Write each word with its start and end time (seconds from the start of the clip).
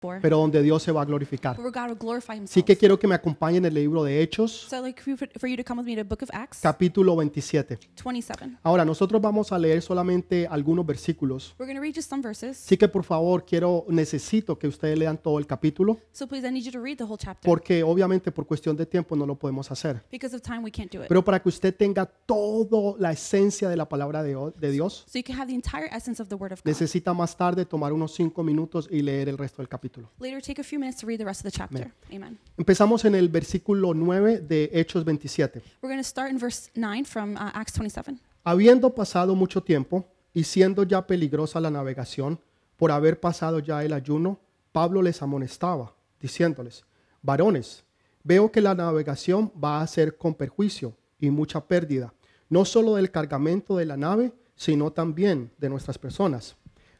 for, 0.00 0.20
pero 0.20 0.36
donde 0.38 0.62
Dios 0.62 0.82
se 0.82 0.92
va 0.92 1.02
a 1.02 1.04
glorificar. 1.04 1.58
where 1.58 1.70
God 1.72 1.88
will 1.90 1.98
glorify 1.98 2.32
Así 2.34 2.38
himself. 2.40 2.66
que 2.66 2.76
quiero 2.76 2.98
que 2.98 3.06
me 3.08 3.14
acompañen 3.14 3.64
en 3.64 3.66
el 3.66 3.74
libro 3.74 4.04
de 4.04 4.22
Hechos, 4.22 4.66
So 4.68 4.76
I'd 4.76 4.82
like 4.82 5.02
for 5.02 5.10
you- 5.14 5.16
for 5.38 5.48
you 5.48 5.56
to 5.56 5.64
come 5.64 5.80
with 5.80 5.86
me 5.86 5.94
to 5.96 6.00
the 6.02 6.08
book 6.08 6.22
of 6.22 6.30
Acts 6.32 6.60
capítulo 6.62 7.14
27. 7.14 7.78
27. 8.00 8.58
Ahora, 8.62 8.84
nosotros 8.84 9.20
vamos 9.20 9.50
a 9.52 9.58
leer 9.58 9.82
solamente 9.82 10.46
algunos 10.48 10.86
versículos. 10.86 11.54
We're 11.58 11.66
going 11.66 11.76
to 11.76 11.82
read 11.82 11.94
just 11.94 12.08
some 12.08 12.22
verses. 12.22 12.64
Así 12.64 12.76
que 12.76 12.88
por 12.88 13.02
favor, 13.04 13.44
quiero, 13.44 13.84
necesito 13.88 14.58
que 14.58 14.68
ustedes 14.68 14.98
lean 14.98 15.18
todo 15.18 15.38
el 15.38 15.46
capítulo, 15.46 15.98
So 16.12 16.26
please, 16.28 16.46
I 16.46 16.52
need 16.52 16.62
you 16.64 16.72
to 16.72 16.80
read 16.80 16.96
the 16.98 17.04
whole 17.04 17.18
chapter. 17.18 17.48
porque 17.48 17.82
obviamente 17.82 18.30
por 18.30 18.46
cuestión 18.46 18.76
de 18.76 18.86
tiempo 18.86 19.16
no 19.16 19.26
lo 19.26 19.34
podemos 19.36 19.70
hacer. 19.70 20.02
Because 20.10 20.34
of 20.34 20.42
time, 20.42 20.60
we 20.60 20.70
can't 20.70 20.92
do 20.92 21.02
it. 21.02 21.08
Pero 21.08 21.24
para 21.24 21.40
que 21.42 21.48
usted 21.48 21.74
tenga 21.74 22.06
toda 22.06 22.94
la 22.98 23.12
esencia 23.12 23.68
de 23.68 23.76
la 23.76 23.88
palabra 23.88 24.22
de, 24.22 24.36
de 24.58 24.70
Dios, 24.70 25.04
So 25.08 25.18
you 25.18 25.24
can 25.24 25.36
have 25.36 25.48
the 25.48 25.54
entire 25.54 25.88
essence 25.92 26.22
of 26.22 26.28
the 26.28 26.34
Word 26.36 26.52
of 26.52 26.60
God. 26.62 26.66
necesita 26.70 27.12
más 27.14 27.36
tarde 27.36 27.64
tomar 27.64 27.92
unos 27.92 28.14
cinco 28.14 28.42
minutos 28.44 28.88
y 28.90 29.02
leer 29.02 29.28
el 29.28 29.36
resto 29.38 29.62
del 29.62 29.68
capítulo. 29.88 30.10
Later, 30.18 30.40
take 30.42 30.60
a 30.60 30.64
few 30.64 30.78
minutes 30.78 31.00
to 31.00 31.06
read 31.06 31.18
the 31.18 31.24
rest 31.24 31.44
of 31.44 31.50
the 31.50 31.56
chapter. 31.56 31.90
Amen. 32.12 32.38
Empezamos 32.56 33.04
en 33.04 33.14
el 33.14 33.28
versículo 33.28 33.94
9 33.94 34.40
de 34.40 34.70
Hechos 34.72 35.04
27. 35.04 35.62
We're 35.82 35.92
going 35.92 36.02
to 36.02 36.08
start 36.08 36.30
in 36.30 36.38
verse 36.38 36.70
9 36.74 37.04
from 37.04 37.36
uh, 37.36 37.50
Acts 37.54 37.74
27. 37.74 38.18
Habiendo 38.44 38.94
pasado 38.94 39.34
mucho 39.34 39.62
tiempo 39.62 40.06
y 40.32 40.44
siendo 40.44 40.82
ya 40.84 41.06
peligrosa 41.06 41.60
la 41.60 41.70
navegación, 41.70 42.40
por 42.76 42.92
haber 42.92 43.18
pasado 43.18 43.58
ya 43.58 43.82
el 43.84 43.92
ayuno, 43.92 44.40
Pablo 44.72 45.02
les 45.02 45.20
amonestaba, 45.22 45.94
diciéndoles, 46.20 46.84
varones, 47.22 47.84
veo 48.22 48.50
que 48.52 48.60
la 48.60 48.74
navegación 48.74 49.52
va 49.62 49.80
a 49.80 49.86
ser 49.86 50.16
con 50.16 50.34
perjuicio 50.34 50.94
y 51.18 51.30
mucha 51.30 51.66
pérdida, 51.66 52.12
no 52.48 52.64
solo 52.64 52.94
del 52.94 53.10
cargamento 53.10 53.76
de 53.76 53.86
la 53.86 53.96
nave, 53.96 54.32
sino 54.54 54.92
también 54.92 55.50
de 55.58 55.68
nuestras 55.68 55.98
personas. 55.98 56.56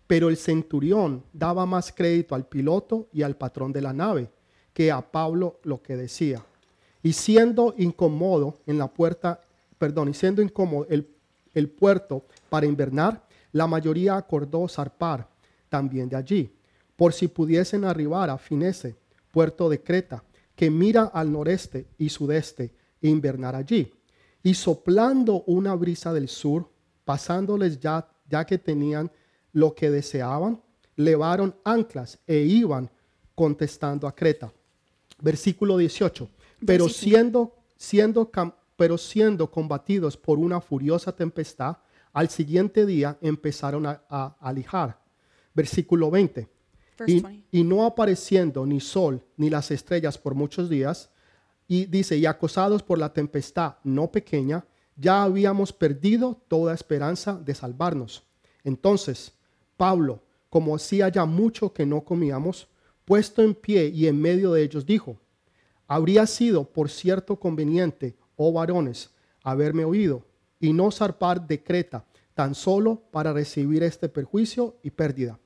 Pero 0.08 0.28
el 0.28 0.36
centurión 0.36 1.22
daba 1.32 1.64
más 1.66 1.92
crédito 1.92 2.34
al 2.34 2.46
piloto 2.46 3.06
y 3.12 3.22
al 3.22 3.36
patrón 3.36 3.72
de 3.72 3.82
la 3.82 3.92
nave 3.92 4.28
que 4.72 4.90
a 4.90 5.00
Pablo 5.00 5.60
lo 5.62 5.80
que 5.80 5.96
decía. 5.96 6.44
Y 7.02 7.12
siendo 7.12 7.74
incómodo 7.78 8.58
en 8.66 8.78
la 8.78 8.88
puerta, 8.88 9.40
perdón, 9.78 10.08
y 10.08 10.14
siendo 10.14 10.42
incómodo 10.42 10.86
el, 10.90 11.08
el 11.54 11.68
puerto 11.68 12.24
para 12.48 12.66
invernar, 12.66 13.22
la 13.52 13.66
mayoría 13.66 14.16
acordó 14.16 14.66
zarpar 14.68 15.28
también 15.68 16.08
de 16.08 16.16
allí, 16.16 16.52
por 16.96 17.12
si 17.12 17.28
pudiesen 17.28 17.84
arribar 17.84 18.30
a 18.30 18.38
Finese, 18.38 18.96
puerto 19.30 19.68
de 19.68 19.82
Creta, 19.82 20.24
que 20.56 20.70
mira 20.70 21.04
al 21.04 21.30
noreste 21.30 21.86
y 21.98 22.08
sudeste, 22.08 22.72
e 23.00 23.08
invernar 23.08 23.54
allí. 23.54 23.92
Y 24.42 24.54
soplando 24.54 25.42
una 25.46 25.74
brisa 25.74 26.12
del 26.12 26.28
sur, 26.28 26.68
pasándoles 27.04 27.78
ya, 27.78 28.08
ya 28.28 28.44
que 28.44 28.58
tenían 28.58 29.10
lo 29.58 29.74
que 29.74 29.90
deseaban, 29.90 30.62
levaron 30.96 31.56
anclas 31.64 32.18
e 32.26 32.38
iban 32.38 32.90
contestando 33.34 34.06
a 34.06 34.14
Creta. 34.14 34.52
Versículo 35.20 35.76
18. 35.76 36.28
Pero 36.64 36.88
siendo, 36.88 37.56
siendo, 37.76 38.30
pero 38.76 38.98
siendo 38.98 39.50
combatidos 39.50 40.16
por 40.16 40.38
una 40.38 40.60
furiosa 40.60 41.14
tempestad, 41.14 41.78
al 42.12 42.28
siguiente 42.28 42.86
día 42.86 43.18
empezaron 43.20 43.86
a, 43.86 44.02
a 44.08 44.36
alijar. 44.40 45.00
Versículo 45.54 46.10
20. 46.10 46.48
Verse 46.98 47.12
Y, 47.12 47.20
20. 47.20 47.48
y 47.50 47.64
no 47.64 47.84
apareciendo 47.84 48.64
ni 48.64 48.80
sol 48.80 49.24
ni 49.36 49.50
las 49.50 49.70
estrellas 49.70 50.18
por 50.18 50.34
muchos 50.34 50.68
días, 50.68 51.10
y 51.70 51.84
dice, 51.84 52.16
y 52.16 52.24
acosados 52.26 52.82
por 52.82 52.98
la 52.98 53.12
tempestad 53.12 53.74
no 53.84 54.10
pequeña, 54.10 54.64
ya 54.96 55.22
habíamos 55.22 55.72
perdido 55.72 56.42
toda 56.48 56.74
esperanza 56.74 57.34
de 57.34 57.54
salvarnos. 57.54 58.24
Entonces, 58.64 59.34
Pablo, 59.78 60.20
como 60.50 60.74
hacía 60.76 61.08
ya 61.08 61.24
mucho 61.24 61.72
que 61.72 61.86
no 61.86 62.04
comíamos, 62.04 62.68
puesto 63.06 63.40
en 63.40 63.54
pie 63.54 63.86
y 63.86 64.06
en 64.08 64.20
medio 64.20 64.52
de 64.52 64.62
ellos, 64.62 64.84
dijo, 64.84 65.16
habría 65.86 66.26
sido 66.26 66.70
por 66.70 66.90
cierto 66.90 67.38
conveniente, 67.40 68.16
oh 68.36 68.52
varones, 68.52 69.10
haberme 69.42 69.84
oído 69.84 70.26
y 70.60 70.72
no 70.72 70.90
zarpar 70.90 71.46
de 71.46 71.62
Creta, 71.62 72.04
tan 72.34 72.54
solo 72.54 73.02
para 73.10 73.32
recibir 73.32 73.82
este 73.82 74.08
perjuicio 74.08 74.76
y 74.82 74.90
pérdida. 74.90 75.38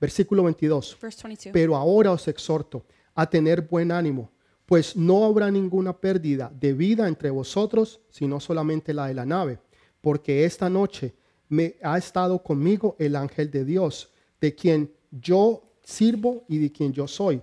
Versículo 0.00 0.44
22. 0.44 0.96
Verse 1.02 1.22
22. 1.24 1.52
Pero 1.52 1.76
ahora 1.76 2.12
os 2.12 2.26
exhorto 2.28 2.86
a 3.14 3.28
tener 3.28 3.62
buen 3.62 3.92
ánimo, 3.92 4.30
pues 4.66 4.96
no 4.96 5.24
habrá 5.24 5.50
ninguna 5.50 5.98
pérdida 5.98 6.50
de 6.58 6.72
vida 6.72 7.08
entre 7.08 7.30
vosotros, 7.30 8.00
sino 8.08 8.38
solamente 8.38 8.94
la 8.94 9.08
de 9.08 9.14
la 9.14 9.26
nave, 9.26 9.58
porque 10.00 10.44
esta 10.44 10.70
noche 10.70 11.14
me 11.50 11.76
ha 11.82 11.98
estado 11.98 12.42
conmigo 12.42 12.96
el 12.98 13.16
ángel 13.16 13.50
de 13.50 13.64
Dios, 13.64 14.10
de 14.40 14.54
quien 14.54 14.94
yo 15.10 15.62
sirvo 15.82 16.44
y 16.48 16.58
de 16.58 16.72
quien 16.72 16.92
yo 16.92 17.06
soy, 17.06 17.42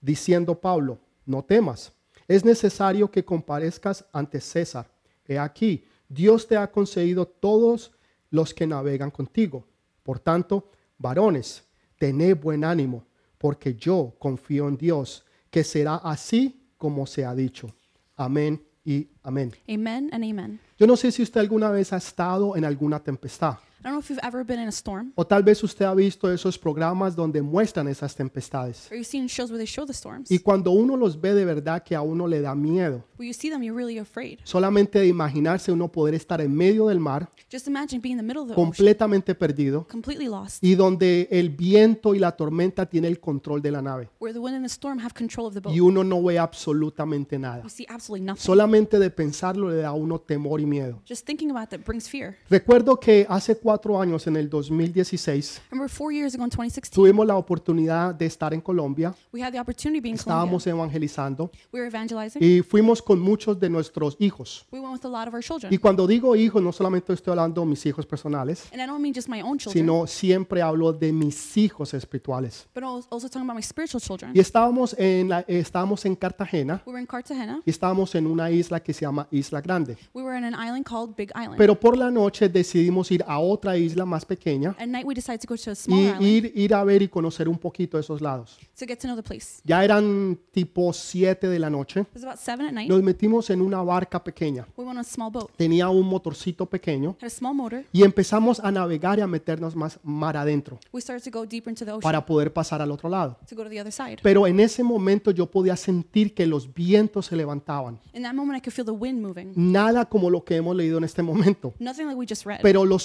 diciendo 0.00 0.58
Pablo, 0.58 0.98
no 1.26 1.44
temas, 1.44 1.92
es 2.28 2.44
necesario 2.44 3.10
que 3.10 3.24
comparezcas 3.24 4.04
ante 4.12 4.40
César. 4.40 4.88
He 5.26 5.36
aquí, 5.36 5.84
Dios 6.08 6.46
te 6.46 6.56
ha 6.56 6.70
concedido 6.70 7.26
todos 7.26 7.92
los 8.30 8.54
que 8.54 8.66
navegan 8.66 9.10
contigo. 9.10 9.66
Por 10.04 10.20
tanto, 10.20 10.70
varones, 10.96 11.64
tened 11.98 12.40
buen 12.40 12.64
ánimo, 12.64 13.04
porque 13.36 13.74
yo 13.74 14.14
confío 14.18 14.68
en 14.68 14.76
Dios, 14.76 15.24
que 15.50 15.64
será 15.64 15.96
así 15.96 16.68
como 16.78 17.04
se 17.04 17.24
ha 17.24 17.34
dicho. 17.34 17.74
Amén 18.16 18.69
y 18.84 19.08
amén. 19.22 19.52
Amen 19.68 20.10
and 20.12 20.24
amen. 20.24 20.60
Yo 20.78 20.86
no 20.86 20.96
sé 20.96 21.12
si 21.12 21.22
usted 21.22 21.40
alguna 21.40 21.70
vez 21.70 21.92
ha 21.92 21.96
estado 21.96 22.56
en 22.56 22.64
alguna 22.64 23.00
tempestad. 23.00 23.58
I 23.80 23.84
don't 23.84 23.92
know 23.92 24.00
if 24.00 24.10
you've 24.10 24.20
ever 24.22 24.44
been 24.44 24.60
in 24.60 24.68
a 24.68 24.72
storm 24.72 25.12
O 25.14 25.24
tal 25.24 25.42
vez 25.42 25.62
usted 25.64 25.86
ha 25.86 25.94
visto 25.94 26.30
esos 26.32 26.58
programas 26.58 27.16
donde 27.16 27.40
muestran 27.40 27.88
esas 27.88 28.14
tempestades. 28.14 28.88
or 28.90 28.96
you've 28.96 29.06
seen 29.06 29.26
shows 29.26 29.50
where 29.50 29.58
they 29.58 29.66
show 29.66 29.86
the 29.86 29.92
storms. 29.94 30.30
Y 30.30 30.38
cuando 30.38 30.70
uno 30.70 30.96
los 30.96 31.18
ve 31.20 31.32
de 31.34 31.44
verdad 31.44 31.82
que 31.82 31.94
a 31.96 32.02
uno 32.02 32.26
le 32.26 32.40
da 32.42 32.54
miedo. 32.54 33.04
Where 33.18 33.26
you 33.26 33.32
see 33.34 33.50
them, 33.50 33.62
you're 33.62 33.76
really 33.76 33.98
afraid. 33.98 34.38
Solamente 34.44 34.98
de 34.98 35.06
imaginarse 35.06 35.72
uno 35.72 35.88
poder 35.90 36.14
estar 36.14 36.40
en 36.40 36.54
medio 36.54 36.88
del 36.88 37.00
mar, 37.00 37.30
Just 37.50 37.66
imagine 37.66 38.00
being 38.00 38.12
in 38.12 38.18
the 38.18 38.22
middle 38.22 38.42
of 38.42 38.48
the 38.48 38.54
ocean, 38.54 38.66
completamente 38.66 39.34
perdido, 39.34 39.86
completely 39.90 40.28
lost, 40.28 40.62
y 40.62 40.74
donde 40.74 41.26
el 41.30 41.48
viento 41.50 42.14
y 42.14 42.18
la 42.18 42.32
tormenta 42.36 42.86
tienen 42.86 43.10
el 43.10 43.18
control 43.20 43.60
de 43.62 43.70
la 43.72 43.82
nave. 43.82 44.08
where 44.20 44.32
the 44.32 44.38
wind 44.38 44.54
and 44.56 44.64
the 44.64 44.70
storm 44.72 44.98
have 45.00 45.12
control 45.14 45.46
of 45.46 45.54
the 45.54 45.60
boat. 45.60 45.74
Y 45.74 45.80
uno 45.80 46.04
no 46.04 46.22
ve 46.22 46.38
absolutamente 46.38 47.38
nada. 47.38 47.62
You 47.62 47.70
see 47.70 47.86
absolutely 47.88 48.26
nothing. 48.26 48.42
Solamente 48.42 48.98
de 48.98 49.10
pensarlo 49.10 49.70
le 49.70 49.76
da 49.76 49.88
a 49.88 49.92
uno 49.94 50.20
temor 50.20 50.60
y 50.60 50.66
miedo. 50.66 51.00
Just 51.08 51.26
thinking 51.26 51.50
about 51.50 51.70
that 51.70 51.80
brings 51.86 52.08
fear. 52.08 52.36
Recuerdo 52.50 52.98
que 53.00 53.26
hace 53.28 53.56
cuatro 53.56 53.69
años, 54.00 54.26
en 54.26 54.36
el 54.36 54.48
2016, 54.48 55.60
Remember 55.70 55.88
four 55.88 56.12
years 56.12 56.34
ago 56.34 56.44
in 56.44 56.50
2016, 56.50 56.90
tuvimos 56.90 57.26
la 57.26 57.36
oportunidad 57.36 58.14
de 58.14 58.26
estar 58.26 58.52
en 58.54 58.60
Colombia. 58.60 59.14
we 59.32 59.42
had 59.42 59.52
the 59.52 59.60
opportunity 59.60 60.00
to 60.00 60.02
be 60.02 60.08
in 60.10 60.14
Estábamos 60.16 60.64
Colombia. 60.64 60.82
evangelizando 60.84 61.50
We 61.72 61.80
were 61.80 61.86
evangelizing. 61.88 62.42
y 62.42 62.62
fuimos 62.62 63.02
con 63.02 63.20
muchos 63.20 63.58
de 63.58 63.68
nuestros 63.70 64.16
hijos. 64.18 64.66
We 64.72 64.80
went 64.80 64.92
with 64.94 65.04
a 65.04 65.08
lot 65.08 65.28
of 65.28 65.34
our 65.34 65.42
children. 65.42 65.72
Y 65.72 65.78
cuando 65.78 66.06
digo 66.06 66.34
hijos, 66.36 66.62
no 66.62 66.72
solamente 66.72 67.12
estoy 67.12 67.32
hablando 67.32 67.60
de 67.60 67.66
mis 67.66 67.84
hijos 67.86 68.06
personales, 68.06 68.64
And 68.72 68.80
I 68.82 68.86
don't 68.86 69.00
mean 69.00 69.14
just 69.14 69.28
my 69.28 69.40
own 69.42 69.58
children, 69.58 69.84
sino 69.84 70.06
siempre 70.06 70.62
hablo 70.62 70.92
de 70.92 71.12
mis 71.12 71.56
hijos 71.56 71.94
espirituales. 71.94 72.66
but 72.74 72.82
I 72.82 72.86
was 72.86 73.06
also 73.10 73.28
talking 73.28 73.42
about 73.48 73.56
my 73.56 73.62
spiritual 73.62 74.00
children. 74.00 74.32
Y 74.34 74.40
estábamos 74.40 74.94
en, 74.98 75.28
la- 75.28 75.40
eh, 75.40 75.58
estábamos 75.60 76.04
en 76.04 76.16
Cartagena 76.16 76.82
We 76.86 76.92
were 76.92 77.00
in 77.00 77.06
Cartagena. 77.06 77.62
y 77.64 77.70
estábamos 77.70 78.14
en 78.14 78.26
una 78.26 78.50
isla 78.50 78.80
que 78.80 78.92
se 78.92 79.02
llama 79.02 79.26
Isla 79.30 79.60
Grande. 79.60 79.96
We 80.14 80.22
were 80.22 80.36
in 80.36 80.44
an 80.44 80.54
island 80.54 80.84
called 80.84 81.14
Big 81.16 81.30
Island. 81.34 81.56
Pero 81.56 81.78
por 81.78 81.96
la 81.96 82.10
noche 82.10 82.48
decidimos 82.48 83.10
ir 83.10 83.24
a 83.26 83.38
otra 83.60 83.76
isla 83.76 84.04
más 84.06 84.24
pequeña 84.24 84.70
At 84.78 84.86
night, 84.86 85.04
we 85.06 85.14
decided 85.14 85.40
to 85.40 85.46
go 85.48 85.56
to 85.56 85.70
a 85.70 85.74
y 85.86 86.00
island 86.06 86.22
ir, 86.22 86.52
ir 86.54 86.74
a 86.74 86.82
ver 86.82 87.02
y 87.02 87.08
conocer 87.08 87.48
un 87.48 87.58
poquito 87.58 87.98
esos 87.98 88.20
lados. 88.20 88.58
to 88.78 88.86
get 88.86 88.98
to 88.98 89.06
know 89.06 89.14
the 89.16 89.22
place. 89.22 89.60
Ya 89.64 89.84
eran 89.84 90.38
tipo 90.50 90.92
7 90.92 91.48
de 91.48 91.58
la 91.58 91.68
noche. 91.68 92.00
It 92.00 92.08
was 92.14 92.24
about 92.24 92.38
7 92.38 92.66
at 92.66 92.72
night. 92.72 92.88
Nos 92.88 93.02
metimos 93.02 93.50
en 93.50 93.60
una 93.60 93.82
barca 93.82 94.22
pequeña. 94.24 94.66
We 94.76 94.84
went 94.84 94.96
on 94.98 95.00
a 95.00 95.04
small 95.04 95.30
boat. 95.30 95.50
Tenía 95.56 95.88
un 95.90 96.06
motorcito 96.06 96.64
pequeño 96.66 97.16
Had 97.20 97.26
a 97.26 97.30
small 97.30 97.54
motor. 97.54 97.84
y 97.92 98.02
empezamos 98.02 98.58
a 98.60 98.70
navegar 98.72 99.18
y 99.18 99.22
a 99.22 99.26
meternos 99.26 99.76
más 99.76 99.98
mar 100.02 100.36
adentro 100.36 100.78
We 100.92 101.00
started 101.02 101.30
to 101.30 101.38
go 101.38 101.44
deeper 101.46 101.70
into 101.70 101.84
the 101.84 101.90
ocean 101.92 102.00
para 102.02 102.24
poder 102.24 102.52
pasar 102.52 102.80
al 102.80 102.90
otro 102.90 103.08
lado. 103.10 103.36
to 103.48 103.54
go 103.54 103.62
to 103.62 103.68
the 103.68 103.80
other 103.80 103.92
side. 103.92 104.18
Pero 104.22 104.46
en 104.46 104.58
ese 104.60 104.82
momento 104.82 105.30
yo 105.30 105.50
podía 105.50 105.76
sentir 105.76 106.32
que 106.34 106.46
los 106.46 106.72
vientos 106.72 107.26
se 107.26 107.36
levantaban. 107.36 107.98
In 108.14 108.22
that 108.22 108.32
moment, 108.34 108.56
I 108.58 108.60
could 108.62 108.72
feel 108.72 108.86
the 108.86 108.90
wind 108.92 109.20
moving. 109.20 109.52
Nada 109.54 110.06
como 110.06 110.30
lo 110.30 110.42
que 110.44 110.56
hemos 110.56 110.74
leído 110.74 110.96
en 110.98 111.04
este 111.04 111.22
momento. 111.22 111.74
Nothing 111.78 112.06
like 112.06 112.18
we 112.18 112.26
just 112.26 112.46
read, 112.46 112.60
pero 112.62 112.84
lo 112.86 112.98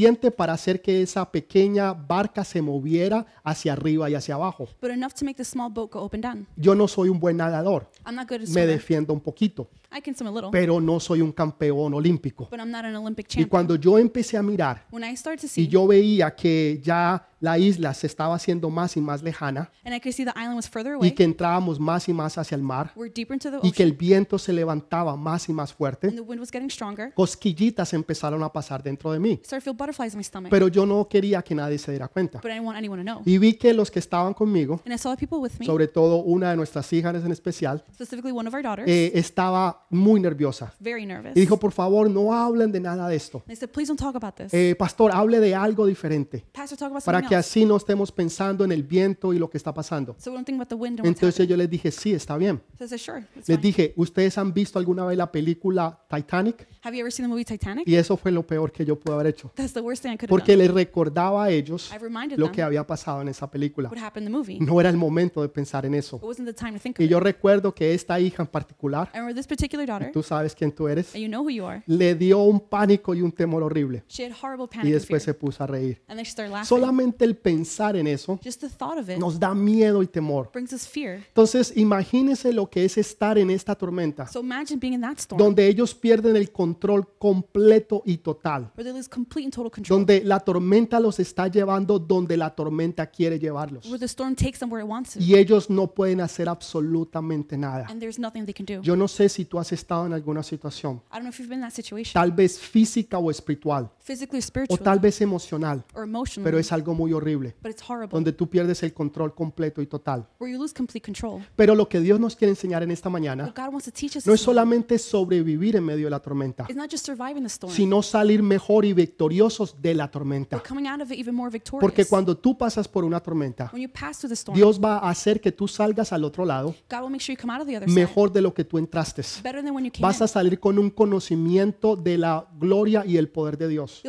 suficiente 0.00 0.30
para 0.30 0.52
hacer 0.54 0.80
que 0.80 1.02
esa 1.02 1.30
pequeña 1.30 1.92
barca 1.92 2.44
se 2.44 2.62
moviera 2.62 3.26
hacia 3.44 3.72
arriba 3.74 4.08
y 4.08 4.14
hacia 4.14 4.34
abajo. 4.34 4.68
but 4.80 4.90
enough 4.90 5.12
to 5.12 5.24
make 5.24 5.36
the 5.36 5.44
small 5.44 5.70
boat 5.70 5.90
go 5.92 6.04
up 6.04 6.14
and 6.14 6.22
down. 6.22 6.46
Yo 6.56 6.74
no 6.74 6.88
soy 6.88 7.08
un 7.08 7.20
buen 7.20 7.36
nadador, 7.36 7.88
I'm 8.06 8.14
not 8.14 8.26
good 8.28 8.36
at 8.36 8.40
me 8.40 8.46
swimming. 8.46 8.68
defiendo 8.68 9.12
un 9.12 9.20
poquito, 9.20 9.68
I 9.92 10.00
can 10.00 10.14
swim 10.14 10.28
a 10.28 10.32
little, 10.32 10.50
pero 10.52 10.80
no 10.80 11.00
soy 11.00 11.20
un 11.20 11.32
campeón 11.32 11.94
olímpico. 11.94 12.48
but 12.50 12.60
I'm 12.60 12.70
not 12.70 12.84
an 12.84 12.94
Olympic 12.96 13.26
Y 13.26 13.28
champion. 13.28 13.48
cuando 13.48 13.76
yo 13.76 13.98
empecé 13.98 14.36
a 14.36 14.42
mirar 14.42 14.86
When 14.90 15.02
I 15.04 15.16
started 15.16 15.40
to 15.40 15.60
y 15.60 15.66
yo 15.68 15.86
veía 15.86 16.34
que 16.34 16.80
ya 16.82 17.26
la 17.40 17.58
isla 17.58 17.94
se 17.94 18.06
estaba 18.06 18.34
haciendo 18.34 18.68
más 18.70 18.96
y 18.98 19.00
más 19.00 19.22
lejana 19.22 19.70
and 19.84 19.94
I 19.94 20.00
could 20.00 20.12
see 20.14 20.24
the 20.24 20.32
island 20.36 20.56
was 20.56 20.68
further 20.68 20.92
y 20.92 20.96
away. 20.96 21.10
que 21.12 21.24
entrábamos 21.24 21.80
más 21.80 22.08
y 22.08 22.12
más 22.12 22.36
hacia 22.38 22.54
el 22.54 22.62
mar 22.62 22.92
We're 22.94 23.10
deeper 23.12 23.34
into 23.34 23.50
the 23.50 23.56
y 23.66 23.72
que 23.72 23.82
ocean, 23.82 23.88
el 23.88 23.92
viento 23.96 24.38
se 24.38 24.52
levantaba 24.52 25.16
más 25.16 25.48
y 25.48 25.52
más 25.54 25.70
and 25.70 25.76
fuerte, 25.78 26.10
the 26.12 26.20
wind 26.20 26.38
was 26.40 26.50
getting 26.52 26.70
stronger. 26.70 27.12
cosquillitas 27.14 27.92
empezaron 27.94 28.42
a 28.44 28.52
pasar 28.52 28.82
dentro 28.82 29.10
de 29.12 29.18
mí. 29.18 29.40
Started 29.42 29.64
to 29.64 29.70
feel 29.72 29.74
butterflies 29.76 30.12
in 30.12 30.18
my 30.18 30.24
stomach, 30.24 30.50
Pero 30.50 30.68
yo 30.68 30.84
no 30.86 31.08
quería 31.08 31.42
que 31.42 31.54
nadie 31.54 31.78
se 31.78 31.90
diera 31.92 32.08
cuenta. 32.08 32.38
but 32.40 32.50
I 32.50 32.54
didn't 32.54 32.66
want 32.66 32.76
anyone 32.78 33.02
to 33.02 33.10
know. 33.10 33.22
Y 33.24 33.38
vi 33.38 33.54
que 33.54 33.72
los 33.72 33.90
que 33.90 33.98
estaban 33.98 34.34
conmigo, 34.34 34.82
And 34.84 34.94
I 34.94 34.98
saw 34.98 35.16
the 35.16 35.26
people 35.26 35.38
with 35.38 35.58
me, 35.58 35.66
sobre 35.66 35.88
todo 35.88 36.16
una 36.18 36.50
de 36.50 36.56
nuestras 36.56 36.92
hijas 36.92 37.24
en 37.24 37.32
especial, 37.32 37.82
specifically 37.94 38.32
one 38.32 38.46
of 38.46 38.54
our 38.54 38.62
daughters, 38.62 38.86
eh, 38.88 39.12
estaba 39.14 39.79
muy 39.90 40.20
nerviosa. 40.20 40.72
very 40.80 41.04
nervous. 41.04 41.36
Y 41.36 41.40
dijo, 41.40 41.58
por 41.58 41.72
favor, 41.72 42.08
no 42.08 42.32
hablen 42.32 42.70
de 42.72 42.80
nada 42.80 43.08
de 43.08 43.16
esto. 43.16 43.42
They 43.46 43.56
said, 43.56 43.70
please 43.70 43.88
don't 43.88 43.98
talk 44.00 44.14
about 44.16 44.34
this. 44.36 44.52
Eh, 44.54 44.74
pastor, 44.78 45.10
hable 45.12 45.40
de 45.40 45.54
algo 45.54 45.84
diferente 45.86 46.44
Pastor, 46.52 46.78
talk 46.78 46.90
about 46.90 47.04
para 47.04 47.18
something 47.18 47.28
que 47.28 47.34
else. 47.34 47.48
así 47.60 47.64
no 47.66 47.76
estemos 47.76 48.12
pensando 48.12 48.64
en 48.64 48.72
el 48.72 48.82
viento 48.84 49.32
y 49.32 49.38
lo 49.38 49.50
que 49.50 49.58
está 49.58 49.74
pasando. 49.74 50.14
So 50.18 50.30
we 50.30 50.36
don't 50.36 50.46
think 50.46 50.56
about 50.56 50.68
the 50.68 50.74
wind 50.76 51.00
and 51.00 51.06
what's 51.08 51.16
Entonces 51.20 51.34
happening. 51.40 51.48
yo 51.50 51.56
les 51.56 51.70
dije, 51.70 51.90
sí, 51.90 52.12
está 52.12 52.36
bien. 52.36 52.60
So 52.78 52.84
I 52.84 52.88
said, 52.88 52.98
sure, 52.98 53.18
it's 53.36 53.48
Les 53.48 53.58
fine. 53.58 53.62
dije, 53.62 53.92
¿ustedes 53.96 54.38
han 54.38 54.52
visto 54.54 54.78
alguna 54.78 55.04
vez 55.06 55.16
la 55.18 55.30
película 55.30 55.98
Titanic? 56.08 56.66
Have 56.82 56.96
you 56.96 57.00
ever 57.00 57.12
seen 57.12 57.24
the 57.26 57.28
movie 57.28 57.44
Titanic? 57.44 57.86
Y 57.86 57.96
eso 57.96 58.16
fue 58.16 58.30
lo 58.32 58.46
peor 58.46 58.72
que 58.72 58.84
yo 58.84 58.98
pude 58.98 59.14
haber 59.14 59.26
hecho. 59.26 59.50
That's 59.54 59.72
the 59.72 59.80
worst 59.80 60.02
thing 60.02 60.10
I 60.12 60.16
could 60.16 60.22
have 60.24 60.28
Porque 60.30 60.52
done. 60.52 60.64
les 60.68 60.72
recordaba 60.74 61.44
a 61.44 61.50
ellos 61.50 61.90
I 61.94 61.98
reminded 61.98 62.38
lo 62.38 62.46
them 62.46 62.54
que 62.54 62.62
había 62.62 62.86
pasado 62.86 63.22
en 63.22 63.28
esa 63.28 63.50
película. 63.50 63.88
what 63.90 63.98
happened 63.98 64.26
in 64.26 64.32
the 64.32 64.38
movie. 64.38 64.58
No 64.60 64.80
era 64.80 64.88
el 64.88 64.96
momento 64.96 65.42
de 65.42 65.48
pensar 65.48 65.84
en 65.84 65.94
eso. 65.94 66.16
It 66.16 66.22
wasn't 66.22 66.46
the 66.48 66.54
time 66.54 66.72
to 66.72 66.78
think 66.78 66.96
of 66.96 67.00
Y 67.00 67.04
it. 67.04 67.10
yo 67.10 67.20
recuerdo 67.20 67.74
que 67.74 67.92
esta 67.94 68.18
hija 68.20 68.42
en 68.42 68.48
particular, 68.48 69.08
I 69.12 69.18
remember 69.18 69.34
this 69.34 69.46
particular 69.46 69.79
daughter, 69.86 70.10
tú 70.12 70.22
sabes 70.22 70.54
quién 70.54 70.72
tú 70.72 70.88
eres, 70.88 71.14
and 71.14 71.22
you 71.22 71.28
know 71.28 71.42
who 71.42 71.50
you 71.50 71.64
are. 71.66 71.82
le 71.86 72.14
dio 72.14 72.38
un 72.42 72.60
pánico 72.60 73.14
y 73.14 73.22
un 73.22 73.32
temor 73.32 73.62
horrible. 73.62 74.04
She 74.08 74.24
had 74.24 74.32
horrible 74.42 74.68
Y 74.74 74.78
and 74.78 74.88
después 74.92 75.24
fear. 75.24 75.34
se 75.34 75.34
puso 75.34 75.64
a 75.64 75.66
reír. 75.66 76.00
And 76.08 76.16
then 76.16 76.24
she 76.24 76.32
started 76.32 76.52
laughing. 76.52 76.68
Solamente 76.68 77.24
el 77.24 77.36
pensar 77.36 77.96
en 77.96 78.06
eso 78.06 78.38
Just 78.44 78.60
the 78.60 78.68
thought 78.68 78.98
of 78.98 79.08
it 79.08 79.18
nos 79.18 79.38
da 79.38 79.54
miedo 79.54 80.02
y 80.02 80.06
temor. 80.06 80.50
brings 80.52 80.72
us 80.72 80.86
fear. 80.86 81.16
Entonces, 81.28 81.72
imagínense 81.76 82.52
lo 82.52 82.68
que 82.68 82.84
es 82.84 82.98
estar 82.98 83.38
en 83.38 83.50
esta 83.50 83.74
tormenta, 83.74 84.26
So 84.28 84.40
imagine 84.40 84.78
being 84.80 84.94
in 84.94 85.00
that 85.00 85.18
storm 85.18 85.38
donde 85.38 85.66
ellos 85.66 85.94
pierden 85.94 86.36
el 86.36 86.50
control 86.52 87.06
completo 87.18 88.02
y 88.04 88.18
total, 88.18 88.70
where 88.76 88.84
they 88.84 88.92
lose 88.92 89.08
complete 89.08 89.44
and 89.46 89.54
total 89.54 89.70
control. 89.70 89.98
donde 90.00 90.22
la 90.24 90.40
tormenta 90.40 90.98
los 91.00 91.18
está 91.20 91.48
llevando 91.48 91.98
donde 91.98 92.36
la 92.36 92.54
tormenta 92.54 93.06
quiere 93.06 93.38
llevarlos. 93.38 93.84
Where 93.86 93.98
the 93.98 94.06
storm 94.06 94.34
takes 94.34 94.58
them 94.58 94.70
where 94.70 94.84
it 94.84 94.90
wants 94.90 95.14
to. 95.14 95.20
Y 95.20 95.34
ellos 95.34 95.68
no 95.70 95.86
pueden 95.88 96.20
hacer 96.20 96.48
absolutamente 96.48 97.56
nada. 97.56 97.86
And 97.88 98.00
there's 98.00 98.18
nothing 98.18 98.44
they 98.44 98.54
can 98.54 98.66
do. 98.66 98.82
Yo 98.82 98.96
no 98.96 99.08
sé 99.08 99.28
si 99.28 99.44
tú 99.44 99.58
has 99.58 99.69
estado 99.72 100.06
en 100.06 100.12
alguna 100.12 100.42
situación, 100.42 101.02
I 101.10 101.14
don't 101.14 101.22
know 101.22 101.30
if 101.30 101.38
you've 101.38 101.48
been 101.48 101.60
in 101.60 101.68
that 101.68 101.74
situation, 101.74 102.12
tal 102.12 102.32
vez 102.32 102.58
física 102.58 103.18
o 103.18 103.30
espiritual, 103.30 103.90
physically 104.00 104.38
or 104.38 104.44
o 104.44 104.46
spiritually 104.46 104.84
tal 104.84 104.98
vez 104.98 105.20
emocional, 105.20 105.84
or 105.94 106.04
emotionally, 106.04 106.44
pero 106.44 106.58
es 106.58 106.72
algo 106.72 106.94
muy 106.94 107.12
horrible, 107.12 107.54
but 107.62 107.70
it's 107.70 107.82
horrible. 107.88 108.10
donde 108.10 108.32
tú 108.32 108.48
pierdes 108.48 108.82
el 108.82 108.92
control 108.92 109.34
completo 109.34 109.82
y 109.82 109.86
total. 109.86 110.28
Where 110.38 110.52
you 110.52 110.60
lose 110.60 110.74
complete 110.74 111.04
control. 111.04 111.42
Pero 111.56 111.74
lo 111.74 111.88
que 111.88 112.00
Dios 112.00 112.18
nos 112.20 112.36
quiere 112.36 112.50
enseñar 112.50 112.82
en 112.82 112.90
esta 112.90 113.08
mañana 113.10 113.44
What 113.44 113.54
God 113.56 113.72
wants 113.72 113.84
to 113.84 113.92
teach 113.92 114.16
us 114.16 114.26
no 114.26 114.34
es 114.34 114.40
solamente 114.40 114.98
sobrevivir 114.98 115.76
en 115.76 115.84
medio 115.84 116.06
de 116.06 116.10
la 116.10 116.20
tormenta, 116.20 116.66
is 116.68 116.76
not 116.76 116.90
just 116.90 117.04
surviving 117.06 117.42
the 117.42 117.48
storm, 117.48 117.72
sino 117.74 118.02
salir 118.02 118.42
mejor 118.42 118.84
y 118.84 118.92
victoriosos 118.92 119.80
de 119.80 119.94
la 119.94 120.10
tormenta. 120.10 120.56
but 120.56 120.66
coming 120.66 120.86
out 120.86 121.00
of 121.00 121.10
it 121.10 121.18
even 121.18 121.34
more 121.34 121.50
victorious. 121.50 121.80
Porque 121.80 122.04
cuando 122.04 122.36
tú 122.36 122.56
pasas 122.56 122.88
por 122.88 123.04
una 123.04 123.20
tormenta, 123.20 123.70
when 123.72 123.82
you 123.82 123.88
pass 123.88 124.18
through 124.18 124.30
the 124.30 124.36
storm, 124.36 124.56
Dios 124.56 124.80
va 124.82 124.98
a 124.98 125.10
hacer 125.10 125.40
que 125.40 125.52
tú 125.52 125.68
salgas 125.68 126.12
al 126.12 126.24
otro 126.24 126.44
lado 126.44 126.74
God 126.90 127.02
will 127.02 127.10
make 127.10 127.20
sure 127.22 127.34
you 127.34 127.40
come 127.40 127.52
out 127.52 127.60
of 127.60 127.66
the 127.66 127.76
other 127.76 127.88
side 127.88 127.94
mejor 127.94 128.32
de 128.32 128.40
lo 128.40 128.52
que 128.54 128.64
tú 128.64 128.78
entraste. 128.78 129.22
better 129.42 129.59
Vas 130.00 130.22
a 130.22 130.28
salir 130.28 130.58
con 130.58 130.78
un 130.78 130.90
conocimiento 130.90 131.96
de 131.96 132.18
la 132.18 132.46
gloria 132.58 133.04
y 133.06 133.16
el 133.16 133.28
poder 133.28 133.56
de 133.56 133.68
Dios, 133.68 134.02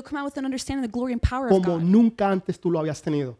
como 1.50 1.80
nunca 1.80 2.30
antes 2.30 2.60
tú 2.60 2.72
lo 2.72 2.80
habías 2.80 3.02
tenido. 3.02 3.38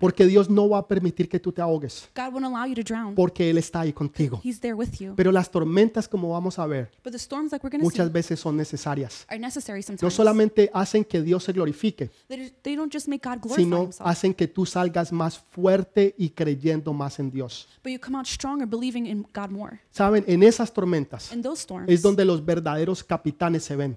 Porque 0.00 0.26
Dios 0.26 0.48
no 0.50 0.68
va 0.68 0.78
a 0.78 0.88
permitir 0.88 1.28
que 1.28 1.38
tú 1.38 1.52
te 1.52 1.60
ahogues, 1.60 2.08
porque 3.14 3.50
Él 3.50 3.58
está 3.58 3.80
ahí 3.80 3.92
contigo. 3.92 4.40
Pero 5.16 5.32
las 5.32 5.50
tormentas, 5.50 6.08
como 6.08 6.30
vamos 6.30 6.58
a 6.58 6.66
ver, 6.66 6.90
muchas 7.80 8.12
veces 8.12 8.40
son 8.40 8.56
necesarias. 8.56 9.26
No 10.00 10.10
solamente 10.10 10.70
hacen 10.72 11.04
que 11.04 11.22
Dios 11.22 11.44
se 11.44 11.52
glorifique, 11.52 12.10
sino 13.56 13.90
hacen 14.00 14.34
que 14.34 14.48
tú 14.48 14.66
salgas 14.66 15.12
más 15.12 15.38
fuerte 15.38 16.14
y 16.18 16.30
creyendo 16.30 16.92
más 16.92 17.18
en 17.18 17.30
Dios. 17.30 17.68
but 17.82 17.90
you 17.90 17.98
come 17.98 18.16
out 18.16 18.26
stronger 18.26 18.66
believing 18.66 19.06
in 19.06 19.26
God 19.34 19.50
more. 19.50 19.80
Saben, 19.90 20.24
en 20.26 20.42
esas 20.42 20.72
tormentas 20.72 21.01
Storms 21.54 21.88
es 21.88 22.02
donde 22.02 22.24
los 22.24 22.44
verdaderos 22.44 23.04
capitanes 23.04 23.64
se 23.64 23.76
ven. 23.76 23.96